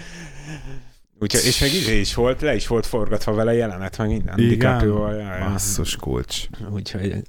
Úgyhogy, 1.19 1.45
és 1.45 1.59
meg 1.59 1.73
izé 1.73 1.99
is 1.99 2.13
volt, 2.13 2.41
le 2.41 2.55
is 2.55 2.67
volt 2.67 2.85
forgatva 2.85 3.33
vele 3.33 3.53
jelenet, 3.53 3.97
meg 3.97 4.07
minden. 4.07 4.39
Igen? 4.39 4.89
Basszus 5.39 5.95
kulcs. 5.95 6.47
Úgyhogy 6.69 7.11
eh, 7.11 7.21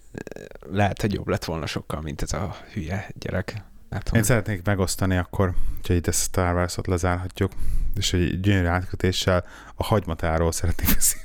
lehet, 0.70 1.00
hogy 1.00 1.12
jobb 1.12 1.28
lett 1.28 1.44
volna 1.44 1.66
sokkal, 1.66 2.00
mint 2.00 2.22
ez 2.22 2.32
a 2.32 2.56
hülye 2.72 3.08
gyerek. 3.18 3.64
Hát, 3.90 4.10
Én 4.14 4.22
szeretnék 4.22 4.64
megosztani 4.64 5.16
akkor, 5.16 5.54
hogy 5.86 5.96
itt 5.96 6.06
ezt 6.06 6.20
a 6.20 6.22
Star 6.22 6.54
Wars-ot 6.54 6.86
lezárhatjuk, 6.86 7.52
és 7.94 8.12
egy 8.12 8.40
gyönyörű 8.40 8.66
átkötéssel 8.66 9.44
a 9.74 9.84
hagymatáról 9.84 10.52
szeretnék 10.52 10.94
beszélni. 10.94 11.24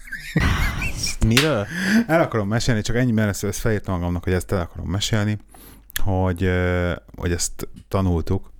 Miről? 1.33 1.67
El 2.07 2.21
akarom 2.21 2.47
mesélni, 2.47 2.81
csak 2.81 2.95
ennyi, 2.95 3.11
mert 3.11 3.29
ezt, 3.29 3.43
ezt 3.43 3.59
felírtam 3.59 3.95
magamnak, 3.99 4.23
hogy 4.23 4.33
ezt 4.33 4.51
el 4.51 4.61
akarom 4.61 4.89
mesélni, 4.89 5.37
hogy, 6.03 6.43
ö, 6.43 6.93
hogy 7.15 7.31
ezt 7.31 7.67
tanultuk, 7.87 8.51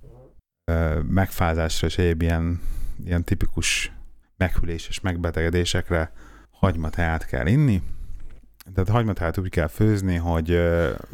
ö, 0.64 1.00
megfázásra 1.00 1.86
és 1.86 1.98
egyéb 1.98 2.22
ilyen, 2.22 2.60
ilyen 3.04 3.24
tipikus 3.24 3.92
meghüléses 4.36 5.00
megbetegedésekre 5.00 6.12
hagymateát 6.50 7.26
kell 7.26 7.46
inni. 7.46 7.82
Tehát 8.74 8.88
a 8.88 8.92
hagymateát 8.92 9.38
úgy 9.38 9.48
kell 9.48 9.66
főzni, 9.66 10.16
hogy 10.16 10.60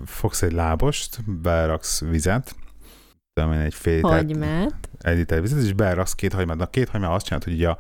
fogsz 0.05 0.43
egy 0.43 0.53
lábost, 0.53 1.41
beraksz 1.41 2.01
vizet, 2.01 2.55
tudom 3.33 3.53
én, 3.53 3.61
egy 3.61 3.75
fél 3.75 4.01
mert? 4.39 4.89
egy 4.99 5.17
liter 5.17 5.41
vizet, 5.41 5.63
és 5.63 5.73
beraksz 5.73 6.15
két 6.15 6.33
hagymát. 6.33 6.61
A 6.61 6.67
két 6.67 6.89
hagymát 6.89 7.11
azt 7.11 7.25
csinálod, 7.25 7.45
hogy, 7.47 7.65
a, 7.65 7.79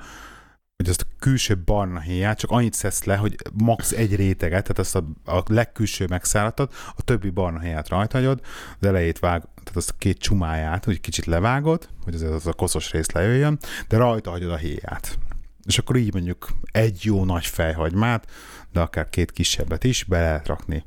hogy 0.78 0.88
azt 0.88 1.02
a 1.02 1.14
külső 1.18 1.58
barna 1.64 2.00
héját 2.00 2.38
csak 2.38 2.50
annyit 2.50 2.72
szesz 2.72 3.04
le, 3.04 3.16
hogy 3.16 3.36
max. 3.52 3.92
egy 3.92 4.16
réteget, 4.16 4.62
tehát 4.62 4.78
azt 4.78 4.96
a, 4.96 5.04
a 5.36 5.42
legkülső 5.46 6.06
megszáradtad, 6.06 6.70
a 6.96 7.02
többi 7.02 7.30
barna 7.30 7.60
héját 7.60 7.88
rajta 7.88 8.16
hagyod, 8.16 8.40
az 8.80 8.86
elejét 8.86 9.18
vág, 9.18 9.40
tehát 9.40 9.76
azt 9.76 9.90
a 9.90 9.94
két 9.98 10.18
csumáját, 10.18 10.84
hogy 10.84 11.00
kicsit 11.00 11.24
levágod, 11.24 11.88
hogy 12.04 12.14
az, 12.14 12.22
az 12.22 12.46
a 12.46 12.52
koszos 12.52 12.90
rész 12.90 13.10
lejöjjön, 13.10 13.58
de 13.88 13.96
rajta 13.96 14.30
hagyod 14.30 14.50
a 14.50 14.56
héját. 14.56 15.18
És 15.66 15.78
akkor 15.78 15.96
így 15.96 16.12
mondjuk 16.12 16.48
egy 16.62 17.04
jó 17.04 17.24
nagy 17.24 17.46
fejhagymát, 17.46 18.30
de 18.72 18.80
akár 18.80 19.08
két 19.08 19.32
kisebbet 19.32 19.84
is 19.84 20.04
be 20.04 20.20
lehet 20.20 20.46
rakni 20.46 20.84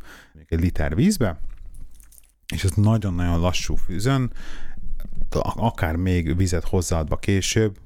egy 0.47 0.59
liter 0.59 0.95
vízbe, 0.95 1.39
és 2.53 2.63
ez 2.63 2.71
nagyon-nagyon 2.71 3.39
lassú 3.39 3.75
fűzön, 3.75 4.31
akár 5.55 5.95
még 5.95 6.37
vizet 6.37 6.67
hozzáadva 6.67 7.17
később, 7.17 7.77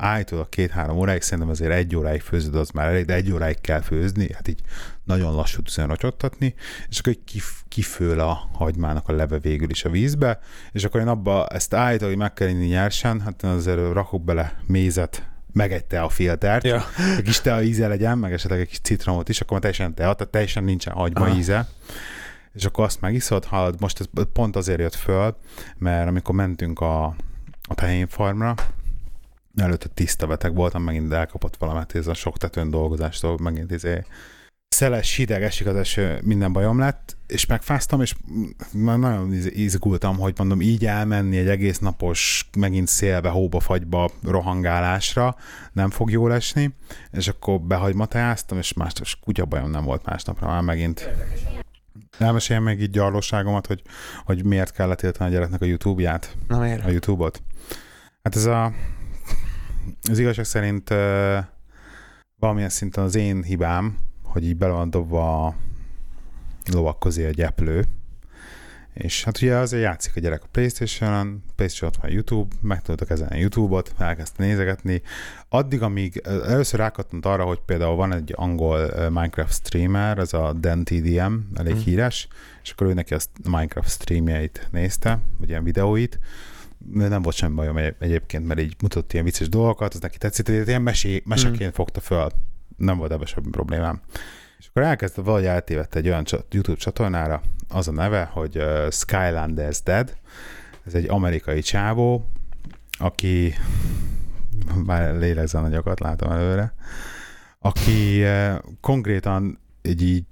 állítólag 0.00 0.48
két-három 0.48 0.96
óráig, 0.96 1.22
szerintem 1.22 1.48
azért 1.48 1.72
egy 1.72 1.96
óráig 1.96 2.20
főzöd, 2.20 2.54
az 2.54 2.70
már 2.70 2.88
elég, 2.88 3.04
de 3.04 3.14
egy 3.14 3.32
óráig 3.32 3.60
kell 3.60 3.80
főzni, 3.80 4.32
hát 4.32 4.48
így 4.48 4.60
nagyon 5.04 5.34
lassú 5.34 5.62
tüzön 5.62 5.86
racsottatni, 5.86 6.54
és 6.88 6.98
akkor 6.98 7.12
így 7.12 7.24
kif- 7.24 7.64
kifől 7.68 8.20
a 8.20 8.48
hagymának 8.52 9.08
a 9.08 9.12
leve 9.12 9.38
végül 9.38 9.70
is 9.70 9.84
a 9.84 9.90
vízbe, 9.90 10.38
és 10.72 10.84
akkor 10.84 11.00
én 11.00 11.08
abba 11.08 11.46
ezt 11.46 11.74
állítólag 11.74 12.16
meg 12.16 12.32
kell 12.32 12.48
inni 12.48 12.66
nyersen, 12.66 13.20
hát 13.20 13.42
én 13.42 13.50
azért 13.50 13.92
rakok 13.92 14.24
bele 14.24 14.60
mézet, 14.66 15.28
meg 15.52 15.72
egy 15.72 15.84
teafiltert, 15.84 16.64
Ja. 16.64 16.82
egy 17.16 17.22
kis 17.22 17.40
tea 17.40 17.62
íze 17.62 17.88
legyen, 17.88 18.18
meg 18.18 18.32
esetleg 18.32 18.60
egy 18.60 18.68
kis 18.68 18.80
citromot 18.80 19.28
is, 19.28 19.40
akkor 19.40 19.52
már 19.52 19.60
teljesen 19.60 19.94
tea, 19.94 20.14
tehát 20.14 20.32
teljesen 20.32 20.64
nincsen 20.64 20.92
hagyma 20.94 21.24
Aha. 21.24 21.36
íze. 21.36 21.68
És 22.52 22.64
akkor 22.64 22.84
azt 22.84 23.00
megiszod, 23.00 23.44
hallod, 23.44 23.80
most 23.80 24.00
ez 24.00 24.06
pont 24.32 24.56
azért 24.56 24.80
jött 24.80 24.94
föl, 24.94 25.36
mert 25.78 26.08
amikor 26.08 26.34
mentünk 26.34 26.80
a, 26.80 27.04
a 27.68 27.74
tehénfarmra, 27.74 28.54
előtte 29.56 29.88
tiszta 29.88 30.26
beteg 30.26 30.54
voltam, 30.54 30.82
megint 30.82 31.12
elkapott 31.12 31.56
valamit, 31.56 31.94
ez 31.94 32.06
a 32.06 32.14
sok 32.14 32.36
tetőn 32.36 32.70
dolgozástól, 32.70 33.38
megint 33.42 33.70
izé 33.70 34.04
szeles, 34.68 35.16
hideg, 35.16 35.42
esik 35.42 35.66
az 35.66 35.76
eső, 35.76 36.20
minden 36.22 36.52
bajom 36.52 36.78
lett, 36.78 37.16
és 37.26 37.46
megfáztam, 37.46 38.00
és 38.00 38.14
nagyon 38.72 39.32
iz- 39.32 39.56
izgultam, 39.56 40.18
hogy 40.18 40.34
mondom, 40.36 40.60
így 40.60 40.86
elmenni 40.86 41.36
egy 41.36 41.48
egész 41.48 41.78
napos, 41.78 42.48
megint 42.58 42.88
szélbe, 42.88 43.28
hóba, 43.28 43.60
fagyba 43.60 44.10
rohangálásra 44.22 45.36
nem 45.72 45.90
fog 45.90 46.10
jól 46.10 46.32
esni, 46.32 46.74
és 47.12 47.28
akkor 47.28 47.60
behagymateáztam, 47.60 48.58
és 48.58 48.72
másnap 48.72 49.04
és 49.04 49.16
kutya 49.20 49.44
bajom 49.44 49.70
nem 49.70 49.84
volt 49.84 50.04
másnapra 50.04 50.46
már 50.46 50.62
megint. 50.62 51.08
Elmeséljem 52.18 52.64
még 52.64 52.80
így 52.80 52.90
gyarlóságomat, 52.90 53.66
hogy, 53.66 53.82
hogy 54.24 54.44
miért 54.44 54.72
kellett 54.72 54.98
tiltani 54.98 55.30
a 55.30 55.32
gyereknek 55.32 55.62
a 55.62 55.64
YouTube-ját 55.64 56.36
Na 56.48 56.58
miért? 56.58 56.84
a 56.84 56.90
YouTube-ot. 56.90 57.42
Hát 58.22 58.36
ez 58.36 58.44
a 58.44 58.72
az 60.10 60.18
igazság 60.18 60.44
szerint 60.44 60.90
uh, 60.90 61.38
valamilyen 62.38 62.68
szinten 62.68 63.04
az 63.04 63.14
én 63.14 63.42
hibám, 63.42 63.98
hogy 64.22 64.44
így 64.44 64.56
bele 64.56 64.72
van 64.72 64.90
dobva 64.90 65.46
a 65.46 65.54
lovak 66.72 66.98
közé 66.98 67.26
a 67.26 67.30
gyeplő, 67.30 67.84
és 68.94 69.24
hát 69.24 69.36
ugye 69.42 69.56
azért 69.56 69.82
játszik 69.82 70.16
a 70.16 70.20
gyerek 70.20 70.42
a 70.42 70.46
Playstation-on, 70.50 71.42
Playstation 71.56 71.90
ott 71.90 72.02
van 72.02 72.10
YouTube, 72.10 72.54
meg 72.60 72.82
ezen 73.08 73.28
a 73.28 73.34
YouTube-ot, 73.34 73.92
elkezdte 73.98 74.44
nézegetni. 74.44 75.02
Addig, 75.48 75.82
amíg 75.82 76.22
először 76.24 76.80
rákattant 76.80 77.26
arra, 77.26 77.44
hogy 77.44 77.60
például 77.66 77.96
van 77.96 78.12
egy 78.12 78.32
angol 78.36 78.90
Minecraft 79.10 79.52
streamer, 79.54 80.18
ez 80.18 80.32
a 80.32 80.52
Dan 80.52 80.84
TDM, 80.84 81.34
elég 81.54 81.72
hmm. 81.72 81.82
híres, 81.82 82.28
és 82.62 82.70
akkor 82.70 82.86
ő 82.86 82.92
neki 82.92 83.14
a 83.14 83.18
Minecraft 83.44 83.90
streamjeit 83.90 84.68
nézte, 84.70 85.18
vagy 85.38 85.48
ilyen 85.48 85.64
videóit, 85.64 86.18
nem 86.88 87.22
volt 87.22 87.36
semmi 87.36 87.54
bajom 87.54 87.76
egyébként, 87.76 88.46
mert 88.46 88.60
így 88.60 88.74
mutatott 88.82 89.12
ilyen 89.12 89.24
vicces 89.24 89.48
dolgokat, 89.48 89.94
az 89.94 90.00
neki 90.00 90.18
tetszett, 90.18 90.46
hogy 90.46 90.68
ilyen 90.68 90.82
mesé, 90.82 91.22
meseként 91.24 91.70
mm. 91.70 91.74
fogta 91.74 92.00
föl. 92.00 92.28
Nem 92.76 92.98
volt 92.98 93.12
ebben 93.12 93.26
semmi 93.26 93.50
problémám. 93.50 94.00
És 94.58 94.66
akkor 94.68 94.82
elkezdte, 94.82 95.22
valahogy 95.22 95.46
eltévedt 95.46 95.94
egy 95.94 96.06
olyan 96.06 96.24
YouTube 96.50 96.78
csatornára, 96.78 97.42
az 97.68 97.88
a 97.88 97.92
neve, 97.92 98.24
hogy 98.32 98.62
Skylanders 98.90 99.82
Dead. 99.82 100.16
Ez 100.86 100.94
egy 100.94 101.08
amerikai 101.08 101.60
csávó, 101.60 102.30
aki 102.98 103.54
már 104.84 105.14
lélegzi 105.14 105.56
a 105.56 105.60
nagyokat, 105.60 106.00
látom 106.00 106.30
előre, 106.30 106.74
aki 107.58 108.24
konkrétan 108.80 109.58
így, 109.82 110.24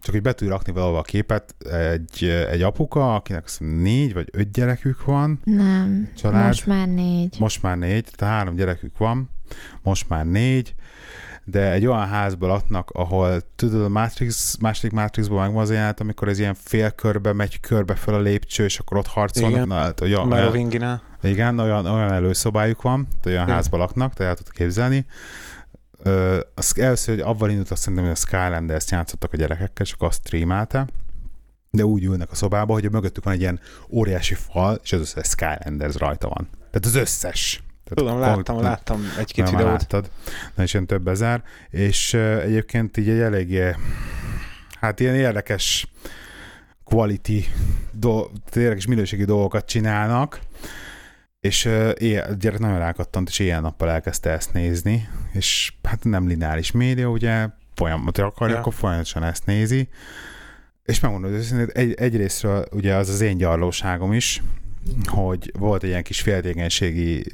csak 0.00 0.14
így 0.14 0.22
be 0.22 0.32
tudja 0.32 0.52
rakni 0.52 0.72
valahol 0.72 0.98
a 0.98 1.02
képet, 1.02 1.54
egy, 1.72 2.24
egy 2.24 2.62
apuka, 2.62 3.14
akinek 3.14 3.48
négy 3.58 4.14
vagy 4.14 4.28
öt 4.32 4.52
gyerekük 4.52 5.04
van. 5.04 5.40
Nem, 5.44 6.08
család. 6.16 6.46
most 6.46 6.66
már 6.66 6.88
négy. 6.88 7.36
Most 7.38 7.62
már 7.62 7.78
négy, 7.78 8.08
tehát 8.16 8.34
három 8.34 8.54
gyerekük 8.54 8.98
van, 8.98 9.30
most 9.82 10.08
már 10.08 10.26
négy, 10.26 10.74
de 11.44 11.70
egy 11.72 11.86
olyan 11.86 12.06
házból 12.06 12.48
laknak, 12.48 12.90
ahol 12.90 13.40
tudod, 13.56 13.84
a 13.84 13.88
Matrix, 13.88 14.56
második 14.56 14.92
Matrixból 14.92 15.40
megvan 15.40 15.62
az 15.62 15.70
jelenet, 15.70 16.00
amikor 16.00 16.28
ez 16.28 16.38
ilyen 16.38 16.54
félkörbe 16.54 17.32
megy 17.32 17.60
körbe 17.60 17.94
fel 17.94 18.14
a 18.14 18.20
lépcső, 18.20 18.64
és 18.64 18.78
akkor 18.78 18.96
ott 18.96 19.06
harcolnak. 19.06 19.52
Igen, 19.52 19.68
Na, 19.68 19.74
hát, 19.74 20.00
olyan, 20.00 20.32
olyan, 20.32 21.02
igen 21.22 21.58
olyan, 21.58 21.86
olyan 21.86 22.12
előszobájuk 22.12 22.82
van, 22.82 23.06
olyan 23.24 23.42
igen. 23.42 23.54
házban 23.54 23.80
laknak, 23.80 24.14
tehát 24.14 24.36
tudod 24.36 24.52
képzelni 24.52 25.06
az 26.54 26.72
először, 26.78 27.14
hogy 27.14 27.24
avval 27.24 27.50
indult 27.50 27.70
azt 27.70 27.82
szerintem, 27.82 28.04
hogy 28.04 28.16
a 28.16 28.26
Skylanders 28.26 28.90
játszottak 28.90 29.32
a 29.32 29.36
gyerekekkel, 29.36 29.86
csak 29.86 30.02
azt 30.02 30.20
streamelte, 30.26 30.86
de 31.70 31.84
úgy 31.84 32.04
ülnek 32.04 32.30
a 32.30 32.34
szobába, 32.34 32.72
hogy 32.72 32.84
a 32.84 32.90
mögöttük 32.90 33.24
van 33.24 33.34
egy 33.34 33.40
ilyen 33.40 33.60
óriási 33.90 34.34
fal, 34.34 34.80
és 34.82 34.92
az 34.92 35.00
összes 35.00 35.26
Skylanders 35.26 35.94
rajta 35.96 36.28
van. 36.28 36.48
Tehát 36.52 36.86
az 36.86 36.94
összes. 36.94 37.62
Tehát 37.84 37.94
Tudom, 37.94 38.18
láttam, 38.18 38.60
láttam 38.60 39.02
egy-két 39.18 39.50
videót. 39.50 39.70
Láttad. 39.70 40.10
Na, 40.54 40.62
és 40.62 40.72
ilyen 40.72 40.86
több 40.86 41.08
ezer. 41.08 41.42
És 41.70 42.12
uh, 42.12 42.42
egyébként 42.42 42.96
így 42.96 43.08
egy 43.08 43.20
eléggé, 43.20 43.74
hát 44.80 45.00
ilyen 45.00 45.14
érdekes 45.14 45.86
quality, 46.84 47.44
do, 47.92 48.26
érdekes 48.54 48.86
minőségi 48.86 49.24
dolgokat 49.24 49.66
csinálnak, 49.66 50.40
és 51.46 51.64
uh, 51.64 51.90
éjjel, 51.98 52.30
a 52.30 52.34
gyerek 52.34 52.58
nagyon 52.58 52.78
rákattant, 52.78 53.28
és 53.28 53.38
éjjel-nappal 53.38 53.90
elkezdte 53.90 54.30
ezt 54.30 54.52
nézni, 54.52 55.08
és 55.32 55.72
hát 55.82 56.04
nem 56.04 56.28
lineáris 56.28 56.70
média, 56.70 57.08
ugye, 57.08 57.48
folyamatosan 57.74 58.30
akarja, 58.30 58.54
ja. 58.54 58.60
akkor 58.60 58.74
folyamatosan 58.74 59.24
ezt 59.24 59.46
nézi, 59.46 59.88
és 60.84 61.00
megmondom, 61.00 61.32
hogy 61.32 61.70
egy, 61.72 61.94
egyrésztről 61.94 62.66
ugye 62.72 62.94
az 62.94 63.08
az 63.08 63.20
én 63.20 63.36
gyarlóságom 63.36 64.12
is, 64.12 64.42
hogy 65.04 65.52
volt 65.58 65.82
egy 65.82 65.88
ilyen 65.88 66.02
kis 66.02 66.20
féltékenységi 66.20 67.24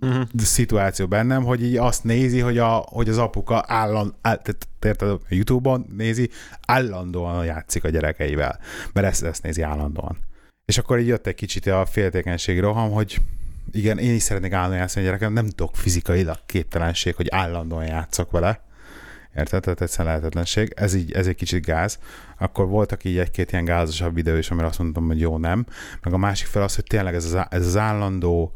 uh-huh. 0.00 0.22
szituáció 0.36 1.06
bennem, 1.06 1.44
hogy 1.44 1.62
így 1.64 1.76
azt 1.76 2.04
nézi, 2.04 2.40
hogy, 2.40 2.58
a, 2.58 2.84
hogy 2.88 3.08
az 3.08 3.18
apuka 3.18 3.64
állandóan, 3.66 4.14
áll, 4.20 4.42
tehát 4.78 5.02
a 5.02 5.20
Youtube-on 5.28 5.86
nézi, 5.96 6.30
állandóan 6.66 7.44
játszik 7.44 7.84
a 7.84 7.88
gyerekeivel, 7.88 8.58
mert 8.92 9.06
ezt, 9.06 9.22
ezt 9.22 9.42
nézi 9.42 9.62
állandóan. 9.62 10.18
És 10.64 10.78
akkor 10.78 10.98
így 10.98 11.06
jött 11.06 11.26
egy 11.26 11.34
kicsit 11.34 11.66
a 11.66 11.86
féltékenység 11.86 12.60
roham, 12.60 12.90
hogy 12.90 13.20
igen, 13.70 13.98
én 13.98 14.14
is 14.14 14.22
szeretnék 14.22 14.52
állandóan 14.52 14.80
játszani 14.80 15.04
a 15.04 15.08
gyerekem, 15.08 15.32
nem 15.32 15.48
tudok 15.48 15.76
fizikailag 15.76 16.38
képtelenség, 16.46 17.14
hogy 17.14 17.28
állandóan 17.30 17.86
játszok 17.86 18.30
vele. 18.30 18.62
Érted? 19.36 19.62
Tehát 19.62 19.80
egyszerűen 19.80 20.14
lehetetlenség. 20.14 20.72
Ez, 20.76 20.94
így, 20.94 21.12
ez 21.12 21.26
egy 21.26 21.34
kicsit 21.34 21.64
gáz. 21.64 21.98
Akkor 22.38 22.68
voltak 22.68 23.04
így 23.04 23.18
egy-két 23.18 23.52
ilyen 23.52 23.64
gázosabb 23.64 24.14
videó 24.14 24.36
is, 24.36 24.50
amire 24.50 24.66
azt 24.66 24.78
mondtam, 24.78 25.06
hogy 25.06 25.20
jó, 25.20 25.38
nem. 25.38 25.66
Meg 26.02 26.12
a 26.12 26.16
másik 26.16 26.46
fel 26.46 26.62
az, 26.62 26.74
hogy 26.74 26.84
tényleg 26.84 27.14
ez 27.14 27.24
az, 27.24 27.46
ez 27.50 27.66
az 27.66 27.76
állandó 27.76 28.52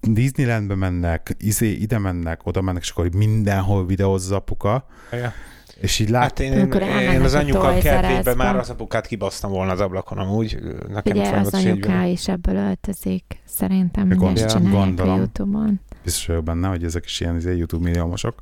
Disneylandbe 0.00 0.74
mennek, 0.74 1.34
izé, 1.38 1.70
ide 1.70 1.98
mennek, 1.98 2.46
oda 2.46 2.60
mennek, 2.60 2.82
és 2.82 2.90
akkor 2.90 3.14
mindenhol 3.14 3.86
videóz 3.86 4.24
az 4.24 4.30
apuka. 4.30 4.86
Ja. 5.12 5.32
És 5.80 5.98
így 5.98 6.08
lát... 6.08 6.22
Hát 6.22 6.40
én, 6.40 6.52
én, 6.52 7.10
én 7.10 7.20
az 7.20 7.34
anyuka 7.34 7.78
kertében 7.78 8.36
már 8.36 8.56
az 8.56 8.70
apukát 8.70 9.06
kibasztam 9.06 9.50
volna 9.50 9.72
az 9.72 9.80
ablakon 9.80 10.18
amúgy. 10.18 10.58
Nekem 10.88 11.16
Ugye 11.16 11.30
az 11.30 11.54
anyuká 11.54 12.06
is 12.06 12.28
ebből 12.28 12.56
öltözik. 12.56 13.42
Szerintem 13.44 14.08
Gond, 14.08 14.38
ezt 14.38 14.56
csinálják 14.56 14.84
gondolom. 14.84 15.12
a 15.12 15.16
Youtube-on. 15.16 15.80
Biztos 16.04 16.26
vagyok 16.26 16.44
benne, 16.44 16.68
hogy 16.68 16.84
ezek 16.84 17.04
is 17.04 17.20
ilyen 17.20 17.36
izé, 17.36 17.56
YouTube 17.56 17.84
milliómosok. 17.84 18.34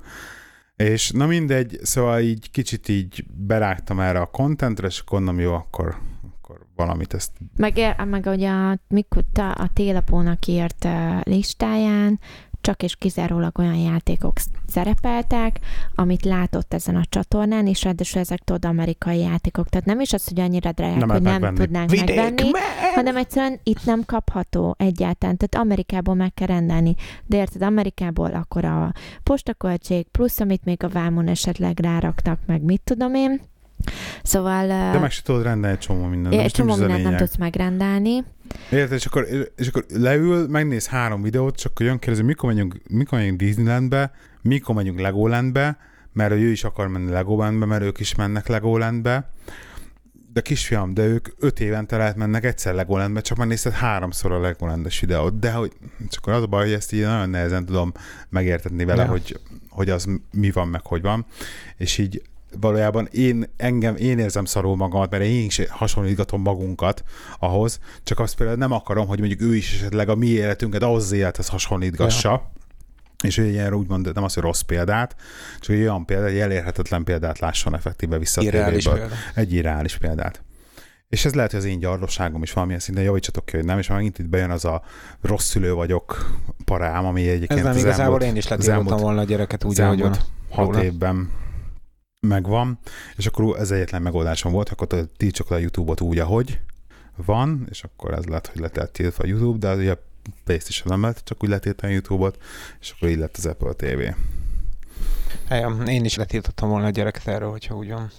És 0.77 1.10
na 1.10 1.27
mindegy, 1.27 1.78
szóval 1.82 2.20
így 2.20 2.51
kicsit 2.51 2.89
így 2.89 3.24
berágtam 3.47 4.01
erre 4.01 4.20
a 4.20 4.27
kontentre, 4.27 4.86
és 4.86 5.02
mondom, 5.10 5.40
jó, 5.40 5.55
akkor, 5.55 5.97
akkor 6.39 6.66
valamit 6.77 7.15
ezt... 7.15 7.32
Meg, 7.56 7.97
meg 8.09 8.27
ugye 8.27 8.51
a, 8.51 8.78
mikor 8.89 9.24
a 9.35 9.70
télapónak 9.73 10.47
írt 10.47 10.89
listáján 11.23 12.20
csak 12.69 12.82
és 12.82 12.97
kizárólag 12.97 13.59
olyan 13.59 13.74
játékok 13.74 14.32
szerepeltek, 14.66 15.61
amit 15.95 16.24
látott 16.24 16.74
ezen 16.74 16.97
a 16.97 17.05
csatornán, 17.09 17.66
és 17.66 17.82
ráadásul 17.82 18.20
ezek 18.20 18.39
tudod 18.39 18.65
amerikai 18.65 19.19
játékok. 19.19 19.69
Tehát 19.69 19.86
nem 19.86 20.01
is 20.01 20.12
az, 20.12 20.28
hogy 20.28 20.40
annyira 20.40 20.73
drágák, 20.73 20.99
nem 20.99 21.09
hogy 21.09 21.23
nem 21.23 21.32
megvenni. 21.32 21.59
tudnánk 21.59 21.90
Vidék, 21.90 22.16
megvenni, 22.16 22.51
me- 22.51 22.95
hanem 22.95 23.16
egyszerűen 23.16 23.61
itt 23.62 23.85
nem 23.85 24.03
kapható 24.05 24.74
egyáltalán. 24.78 25.36
Tehát 25.36 25.66
Amerikából 25.66 26.15
meg 26.15 26.35
kell 26.35 26.47
rendelni. 26.47 26.95
De 27.27 27.36
érted, 27.36 27.62
Amerikából 27.62 28.31
akkor 28.35 28.65
a 28.65 28.93
postaköltség, 29.23 30.07
plusz 30.07 30.40
amit 30.40 30.65
még 30.65 30.85
a 30.85 30.89
vámon 30.89 31.28
esetleg 31.28 31.81
ráraknak, 31.81 32.40
meg 32.47 32.62
mit 32.62 32.81
tudom 32.85 33.15
én, 33.15 33.40
Szóval... 34.22 34.66
De 34.66 34.98
meg 34.98 35.10
se 35.10 35.22
tudod 35.22 35.42
rendelni 35.42 35.76
egy 35.76 35.82
csomó 35.82 36.06
mindent. 36.06 36.34
Egy 36.34 36.52
csomó 36.52 36.76
mindent 36.76 37.02
nem 37.02 37.16
tudsz 37.16 37.36
megrendelni. 37.36 38.24
Érted, 38.70 38.92
és 38.92 39.06
akkor, 39.06 39.26
és 39.56 39.68
akkor 39.68 39.84
leül, 39.88 40.48
megnéz 40.48 40.86
három 40.86 41.22
videót, 41.22 41.55
és 41.56 41.64
akkor 41.64 41.86
jön 41.86 41.98
kérdezi, 41.98 42.22
mikor 42.22 42.52
megyünk, 42.52 42.76
mikor 42.88 43.18
megyünk 43.18 43.38
Disneylandbe, 43.38 44.10
mikor 44.42 44.74
megyünk 44.74 45.00
Legolandbe, 45.00 45.78
mert 46.12 46.32
ő 46.32 46.50
is 46.50 46.64
akar 46.64 46.88
menni 46.88 47.10
Legolandbe, 47.10 47.66
mert 47.66 47.82
ők 47.82 48.00
is 48.00 48.14
mennek 48.14 48.46
Legolandbe. 48.46 49.30
De 50.32 50.40
kisfiam, 50.40 50.94
de 50.94 51.05
ők 51.06 51.28
öt 51.38 51.60
évente 51.60 51.96
lehet 51.96 52.16
mennek 52.16 52.44
egyszer 52.44 52.74
Legolandbe, 52.74 53.20
csak 53.20 53.38
megnézted 53.38 53.72
háromszor 53.72 54.32
a 54.32 54.40
Legolandes 54.40 55.00
videót. 55.00 55.38
De 55.38 55.52
hogy, 55.52 55.72
csak 56.09 56.22
akkor 56.22 56.32
az 56.32 56.42
a 56.42 56.46
baj, 56.46 56.64
hogy 56.64 56.72
ezt 56.72 56.92
így 56.92 57.02
nagyon 57.02 57.30
nehezen 57.30 57.66
tudom 57.66 57.92
megértetni 58.28 58.84
vele, 58.84 59.02
ja. 59.02 59.09
hogy, 59.09 59.40
hogy 59.68 59.90
az 59.90 60.06
mi 60.32 60.50
van, 60.50 60.68
meg 60.68 60.86
hogy 60.86 61.02
van. 61.02 61.26
És 61.76 61.98
így 61.98 62.22
valójában 62.61 63.09
én, 63.11 63.45
engem, 63.57 63.97
én 63.97 64.19
érzem 64.19 64.45
szarul 64.45 64.77
magamat, 64.77 65.11
mert 65.11 65.23
én 65.23 65.45
is 65.45 65.61
hasonlítgatom 65.69 66.43
magunkat 66.43 67.05
ahhoz, 67.39 67.81
csak 68.03 68.19
azt 68.19 68.37
például 68.37 68.59
nem 68.59 68.73
akarom, 68.73 69.07
hogy 69.07 69.19
mondjuk 69.19 69.41
ő 69.41 69.57
is 69.57 69.75
esetleg 69.75 70.09
a 70.09 70.15
mi 70.15 70.27
életünket 70.27 70.83
ahhoz 70.83 71.03
az 71.03 71.12
élethez 71.12 71.49
hasonlítgassa, 71.49 72.29
ja. 72.29 72.51
És 73.23 73.39
ő 73.39 73.45
ilyen 73.45 73.75
úgymond, 73.75 74.15
nem 74.15 74.25
az, 74.25 74.35
hogy 74.35 74.43
rossz 74.43 74.61
példát, 74.61 75.16
csak 75.61 75.75
egy 75.75 75.81
olyan 75.81 76.05
példát, 76.05 76.29
egy 76.29 76.39
elérhetetlen 76.39 77.05
példát 77.05 77.39
lásson 77.39 77.75
effektíve 77.75 78.19
vissza 78.19 78.43
irreális 78.43 78.87
a 78.87 78.93
példa. 78.93 79.15
Egy 79.35 79.53
irreális 79.53 79.97
példát. 79.97 80.43
És 81.09 81.25
ez 81.25 81.35
lehet, 81.35 81.51
hogy 81.51 81.61
az 81.61 81.66
én 81.66 81.79
gyarlóságom 81.79 82.43
is 82.43 82.53
valamilyen 82.53 82.81
szinten, 82.81 83.05
javítsatok 83.05 83.45
ki, 83.45 83.57
hogy 83.57 83.65
nem, 83.65 83.79
és 83.79 83.89
megint 83.89 84.19
itt 84.19 84.29
bejön 84.29 84.51
az 84.51 84.65
a 84.65 84.83
rossz 85.20 85.49
szülő 85.49 85.73
vagyok 85.73 86.35
parám, 86.65 87.05
ami 87.05 87.29
egyébként 87.29 87.61
ez 87.61 87.66
nem 87.66 87.77
igazából 87.77 88.05
elmúlt, 88.05 88.23
én 88.23 88.37
is 88.37 88.49
letiltottam 88.49 88.99
volna 88.99 89.20
a 89.20 89.25
gyereket 89.25 89.65
úgy, 89.65 89.81
ahogy 89.81 90.01
van. 90.01 90.16
Hat 90.51 90.66
róla. 90.66 90.83
évben 90.83 91.31
megvan, 92.28 92.78
és 93.16 93.26
akkor 93.26 93.59
ez 93.59 93.70
egyetlen 93.70 94.02
megoldásom 94.02 94.52
volt, 94.52 94.68
akkor 94.68 94.86
tiltsok 95.16 95.48
le 95.48 95.56
a 95.56 95.59
YouTube-ot 95.59 96.00
úgy, 96.00 96.18
ahogy 96.18 96.60
van, 97.16 97.66
és 97.70 97.82
akkor 97.82 98.14
ez 98.14 98.24
lett, 98.24 98.46
hogy 98.46 98.60
letett 98.60 98.92
tiltva 98.92 99.24
a 99.24 99.26
YouTube, 99.26 99.66
de 99.66 99.74
ugye 99.74 99.96
PlayStation 100.44 100.86
nem 100.88 101.02
lett, 101.02 101.20
csak 101.24 101.42
úgy 101.42 101.48
letiltani 101.48 101.92
a 101.92 101.94
YouTube-ot, 101.94 102.42
és 102.80 102.90
akkor 102.90 103.09
így 103.09 103.18
lett 103.18 103.36
az 103.36 103.46
Apple 103.46 103.72
TV. 103.72 104.00
Ja, 105.50 105.76
én 105.86 106.05
is 106.05 106.14
letiltottam 106.14 106.68
volna 106.68 106.86
a 106.86 106.90
gyereket 106.90 107.26
erről, 107.26 107.50
hogyha 107.50 107.76
úgy 107.76 107.88
van. 107.88 108.10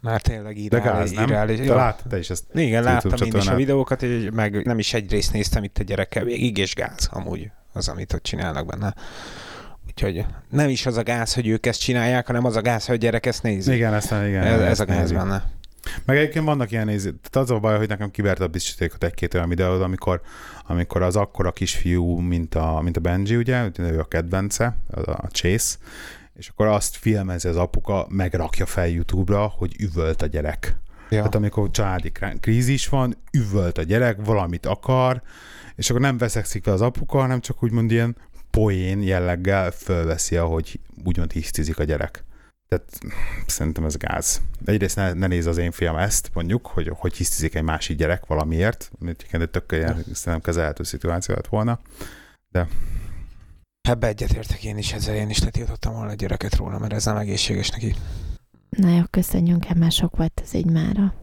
Már 0.00 0.20
tényleg 0.20 0.56
irreális. 0.58 1.10
De 1.10 1.24
gáz, 1.24 1.56
nem? 1.56 1.66
Te 1.66 1.74
láttad 1.74 2.10
te 2.10 2.18
is 2.18 2.30
ezt? 2.30 2.44
Igen, 2.54 2.82
láttam 2.82 3.26
én 3.26 3.34
is 3.34 3.46
a 3.46 3.54
videókat, 3.54 4.00
hogy 4.00 4.32
meg 4.32 4.64
nem 4.64 4.78
is 4.78 4.94
egy 4.94 5.10
részt 5.10 5.32
néztem 5.32 5.64
itt 5.64 5.78
a 5.78 5.82
gyerekkel 5.82 6.24
végig, 6.24 6.58
és 6.58 6.74
gáz 6.74 7.08
amúgy 7.12 7.50
az, 7.72 7.88
amit 7.88 8.12
ott 8.12 8.22
csinálnak 8.22 8.66
benne. 8.66 8.94
Úgyhogy 9.96 10.24
nem 10.50 10.68
is 10.68 10.86
az 10.86 10.96
a 10.96 11.02
gáz, 11.02 11.34
hogy 11.34 11.46
ők 11.46 11.66
ezt 11.66 11.80
csinálják, 11.80 12.26
hanem 12.26 12.44
az 12.44 12.56
a 12.56 12.60
gáz, 12.60 12.86
hogy 12.86 12.94
a 12.94 12.98
gyerek 12.98 13.26
ezt 13.26 13.42
nézi. 13.42 13.74
Igen, 13.74 13.94
ezt 13.94 14.10
nem, 14.10 14.26
igen. 14.26 14.42
Ez, 14.42 14.60
ez 14.60 14.80
a 14.80 14.84
gáz 14.84 14.98
nézi. 14.98 15.14
benne. 15.14 15.44
Meg 16.04 16.16
egyébként 16.16 16.44
vannak 16.44 16.70
ilyen 16.70 16.86
néző, 16.86 17.08
tehát 17.08 17.48
az 17.48 17.56
a 17.56 17.58
baj, 17.58 17.76
hogy 17.76 17.88
nekem 17.88 18.10
kivert 18.10 18.40
a 18.40 18.48
biztosítékot 18.48 19.04
egy-két 19.04 19.34
olyan 19.34 19.48
videót, 19.48 19.82
amikor, 19.82 20.20
amikor 20.66 21.02
az 21.02 21.16
akkora 21.16 21.52
kisfiú, 21.52 22.18
mint 22.18 22.54
a, 22.54 22.80
mint 22.82 22.96
a 22.96 23.00
Benji, 23.00 23.36
ugye, 23.36 23.70
ő 23.78 23.98
a 23.98 24.04
kedvence, 24.04 24.76
a, 24.90 25.10
a 25.10 25.28
Chase, 25.30 25.76
és 26.34 26.48
akkor 26.48 26.66
azt 26.66 26.96
filmezi 26.96 27.48
az 27.48 27.56
apuka, 27.56 28.06
megrakja 28.08 28.66
fel 28.66 28.88
YouTube-ra, 28.88 29.52
hogy 29.56 29.76
üvölt 29.78 30.22
a 30.22 30.26
gyerek. 30.26 30.76
Ja. 31.10 31.16
Tehát 31.18 31.34
amikor 31.34 31.70
családi 31.70 32.12
krízis 32.40 32.88
van, 32.88 33.16
üvölt 33.32 33.78
a 33.78 33.82
gyerek, 33.82 34.18
valamit 34.24 34.66
akar, 34.66 35.22
és 35.76 35.90
akkor 35.90 36.02
nem 36.02 36.18
veszekszik 36.18 36.62
fel 36.62 36.72
az 36.72 36.80
apuka, 36.80 37.18
hanem 37.18 37.40
csak 37.40 37.62
úgymond 37.62 37.90
ilyen 37.90 38.16
poén 38.56 39.02
jelleggel 39.02 39.70
fölveszi, 39.70 40.36
ahogy 40.36 40.80
úgymond 41.04 41.32
hisztizik 41.32 41.78
a 41.78 41.84
gyerek. 41.84 42.24
Tehát 42.68 42.98
szerintem 43.46 43.84
ez 43.84 43.96
gáz. 43.96 44.40
Egyrészt 44.64 44.96
ne, 44.96 45.12
ne 45.12 45.26
néz 45.26 45.46
az 45.46 45.56
én 45.58 45.70
fiam 45.70 45.96
ezt, 45.96 46.30
mondjuk, 46.32 46.66
hogy 46.66 46.92
hogy 46.94 47.16
hisztizik 47.16 47.54
egy 47.54 47.62
másik 47.62 47.96
gyerek 47.96 48.26
valamiért, 48.26 48.90
amit 49.00 49.26
egy 49.30 49.50
tök 49.50 49.72
ilyen, 49.72 49.94
szerintem 49.94 50.40
kezelhető 50.40 50.82
szituáció 50.82 51.34
lett 51.34 51.46
volna, 51.46 51.80
de 52.48 52.68
Ebbe 53.88 54.06
egyetértek 54.06 54.64
én 54.64 54.78
is, 54.78 54.92
ezzel 54.92 55.14
én 55.14 55.30
is 55.30 55.42
letiltottam 55.42 55.92
volna 55.92 56.10
a 56.10 56.14
gyereket 56.14 56.56
róla, 56.56 56.78
mert 56.78 56.92
ez 56.92 57.04
nem 57.04 57.16
egészséges 57.16 57.70
neki. 57.70 57.94
Na 58.68 58.96
jó, 58.96 59.02
köszönjünk, 59.10 59.64
mert 59.64 59.78
már 59.78 59.92
sok 59.92 60.16
volt 60.16 60.40
ez 60.44 60.54
így 60.54 60.70
mára. 60.70 61.14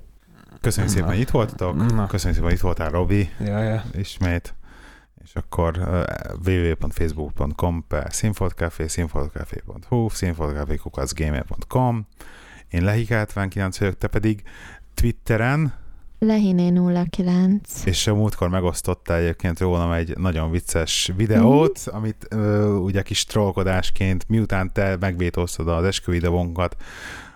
Köszönjük 0.62 0.94
szépen, 0.94 1.10
hogy 1.10 1.20
itt 1.20 1.30
voltatok. 1.30 1.76
Na. 1.76 2.08
Köszönjük 2.08 2.36
szépen, 2.36 2.44
hogy 2.44 2.54
itt 2.54 2.60
voltál, 2.60 2.90
Robi. 2.90 3.30
Ja, 3.40 3.60
ja. 3.60 3.84
Ismét. 3.96 4.54
És 5.34 5.40
akkor 5.40 5.78
www.facebook.com 6.46 7.86
per 7.88 8.14
színfoltcafé, 8.14 8.88
színfoltcafé.hu, 8.88 10.10
színfoltcafé.gmail.com 10.10 12.08
Én 12.70 12.82
Lehik79 12.86 13.76
vagyok, 13.80 13.98
te 13.98 14.08
pedig 14.08 14.44
Twitteren 14.94 15.74
Lehiné 16.20 16.74
09. 17.10 17.86
És 17.86 18.08
a 18.08 18.16
múltkor 18.16 18.50
megosztotta 18.50 19.16
egyébként 19.16 19.60
rólam 19.60 19.92
egy 19.92 20.18
nagyon 20.18 20.52
vicces 20.52 21.12
videót, 21.16 21.80
mm. 21.90 21.96
amit 21.96 22.28
ö, 22.30 22.74
ugye 22.76 23.02
kis 23.02 23.26
trollkodásként, 23.26 24.30
miután 24.30 24.74
te 24.74 24.98
megvétóztad 25.00 25.68
az 25.68 25.84
esküvideónkat, 25.84 26.76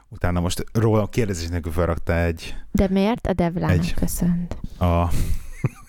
utána 0.10 0.40
most 0.40 0.64
rólam 0.74 1.10
kérdezés 1.10 1.48
nélkül 1.48 1.72
felrakta 1.72 2.16
egy... 2.16 2.56
De 2.72 2.88
miért? 2.90 3.28
A 3.28 3.34
Devlának 3.34 3.78
egy, 3.78 3.94
köszönt. 3.94 4.58
A, 4.80 5.10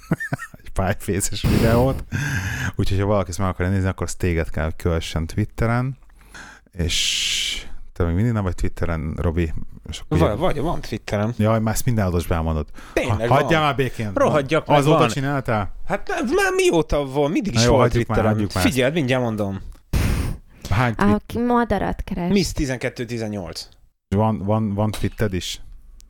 pálfészes 0.78 1.42
videót. 1.42 2.04
Úgyhogy 2.76 2.98
ha 2.98 3.06
valaki 3.06 3.30
ezt 3.30 3.38
meg 3.38 3.48
akar 3.48 3.68
nézni, 3.68 3.88
akkor 3.88 4.06
azt 4.06 4.18
téged 4.18 4.50
kell 4.50 4.72
kövessen 4.76 5.26
Twitteren. 5.26 5.98
És 6.72 7.66
te 7.92 8.04
még 8.04 8.14
mindig 8.14 8.32
nem 8.32 8.42
vagy 8.42 8.54
Twitteren, 8.54 9.14
Robi. 9.16 9.52
Vagy, 10.08 10.38
vagy, 10.38 10.60
van 10.60 10.80
Twitterem. 10.80 11.32
Jaj, 11.36 11.60
már 11.60 11.74
ezt 11.74 11.84
minden 11.84 12.06
adásban 12.06 12.36
elmondod. 12.36 12.66
Tényleg 12.92 13.28
ha, 13.28 13.34
Hagyjál 13.34 13.62
már 13.62 13.76
békén. 13.76 14.10
Rohadjak 14.14 14.66
meg, 14.66 14.78
Azóta 14.78 14.98
van. 14.98 15.08
csináltál? 15.08 15.74
Hát 15.86 16.08
már 16.08 16.52
mióta 16.56 17.06
van, 17.06 17.30
mindig 17.30 17.54
is 17.54 17.64
jó, 17.64 17.72
volt 17.72 17.92
Twitterem. 17.92 18.48
Figyeld, 18.48 18.92
mindjárt 18.92 19.22
mondom. 19.22 19.60
Hány 20.70 20.94
tweet? 20.94 21.22
A 21.34 21.38
madarat 21.38 22.02
keres. 22.04 22.32
Miss 22.32 22.50
12-18. 22.54 23.60
Van, 24.08 24.44
van, 24.44 24.74
van 24.74 24.90
Twittered 24.90 25.34
is? 25.34 25.60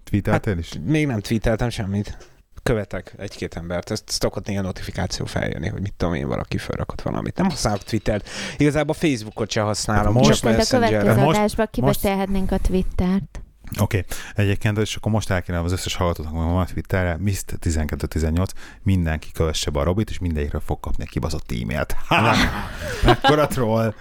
Tweeteltél 0.04 0.54
hát, 0.54 0.62
is? 0.62 0.72
Még 0.84 1.06
nem 1.06 1.20
tweeteltem 1.20 1.68
semmit 1.68 2.16
követek 2.68 3.14
egy-két 3.18 3.54
embert, 3.54 3.90
ezt 3.90 4.04
szokott 4.06 4.46
néha 4.46 4.62
notifikáció 4.62 5.24
feljönni, 5.24 5.68
hogy 5.68 5.80
mit 5.80 5.92
tudom 5.96 6.14
én, 6.14 6.28
valaki 6.28 6.58
felrakott 6.58 7.00
valamit. 7.00 7.36
Nem 7.36 7.48
használok 7.48 7.82
Twittert. 7.82 8.28
Igazából 8.56 8.94
Facebookot 8.94 9.50
sem 9.50 9.64
használom, 9.64 10.12
most, 10.12 10.40
csak 10.40 10.56
Messengerre. 10.56 10.98
A 10.98 11.00
következő 11.00 11.26
adásban 11.26 11.68
kibeszélhetnénk 11.70 12.52
a 12.52 12.58
Twittert. 12.58 13.40
Oké, 13.80 13.98
okay. 13.98 14.44
egyébként, 14.44 14.78
és 14.78 14.96
akkor 14.96 15.12
most 15.12 15.30
elkérem 15.30 15.64
az 15.64 15.72
összes 15.72 15.94
hallgatóknak, 15.94 16.34
hogy 16.34 16.52
van 16.52 16.66
Twitterre, 16.66 17.16
Mist 17.20 17.58
1218, 17.60 18.52
mindenki 18.82 19.28
kövesse 19.32 19.70
be 19.70 19.80
a 19.80 19.82
Robit, 19.82 20.10
és 20.10 20.18
mindegyikről 20.18 20.62
fog 20.64 20.80
kapni 20.80 21.02
egy 21.02 21.08
kibaszott 21.08 21.52
e-mailt. 21.62 21.96
Ha! 22.06 22.34
Mekkora 23.04 23.46
troll! 23.46 23.94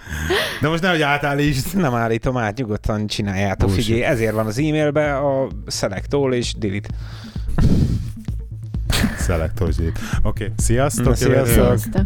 De 0.60 0.68
most 0.68 0.82
nehogy 0.82 1.02
átállítsd. 1.02 1.76
Nem 1.76 1.94
állítom 1.94 2.36
át, 2.36 2.56
nyugodtan 2.56 3.06
csináljátok. 3.06 3.70
Figyelj, 3.70 4.02
ezért 4.02 4.34
van 4.34 4.46
az 4.46 4.58
e-mailbe 4.58 5.16
a 5.16 5.48
select 5.66 6.14
és 6.30 6.54
delete. 6.54 6.88
Szelektor 9.18 9.68
Oké, 9.68 9.92
okay. 10.22 10.52
sziasztok! 10.58 11.06
Na, 11.06 11.14
sziasztok! 11.14 11.78
sziasztok. 11.78 12.02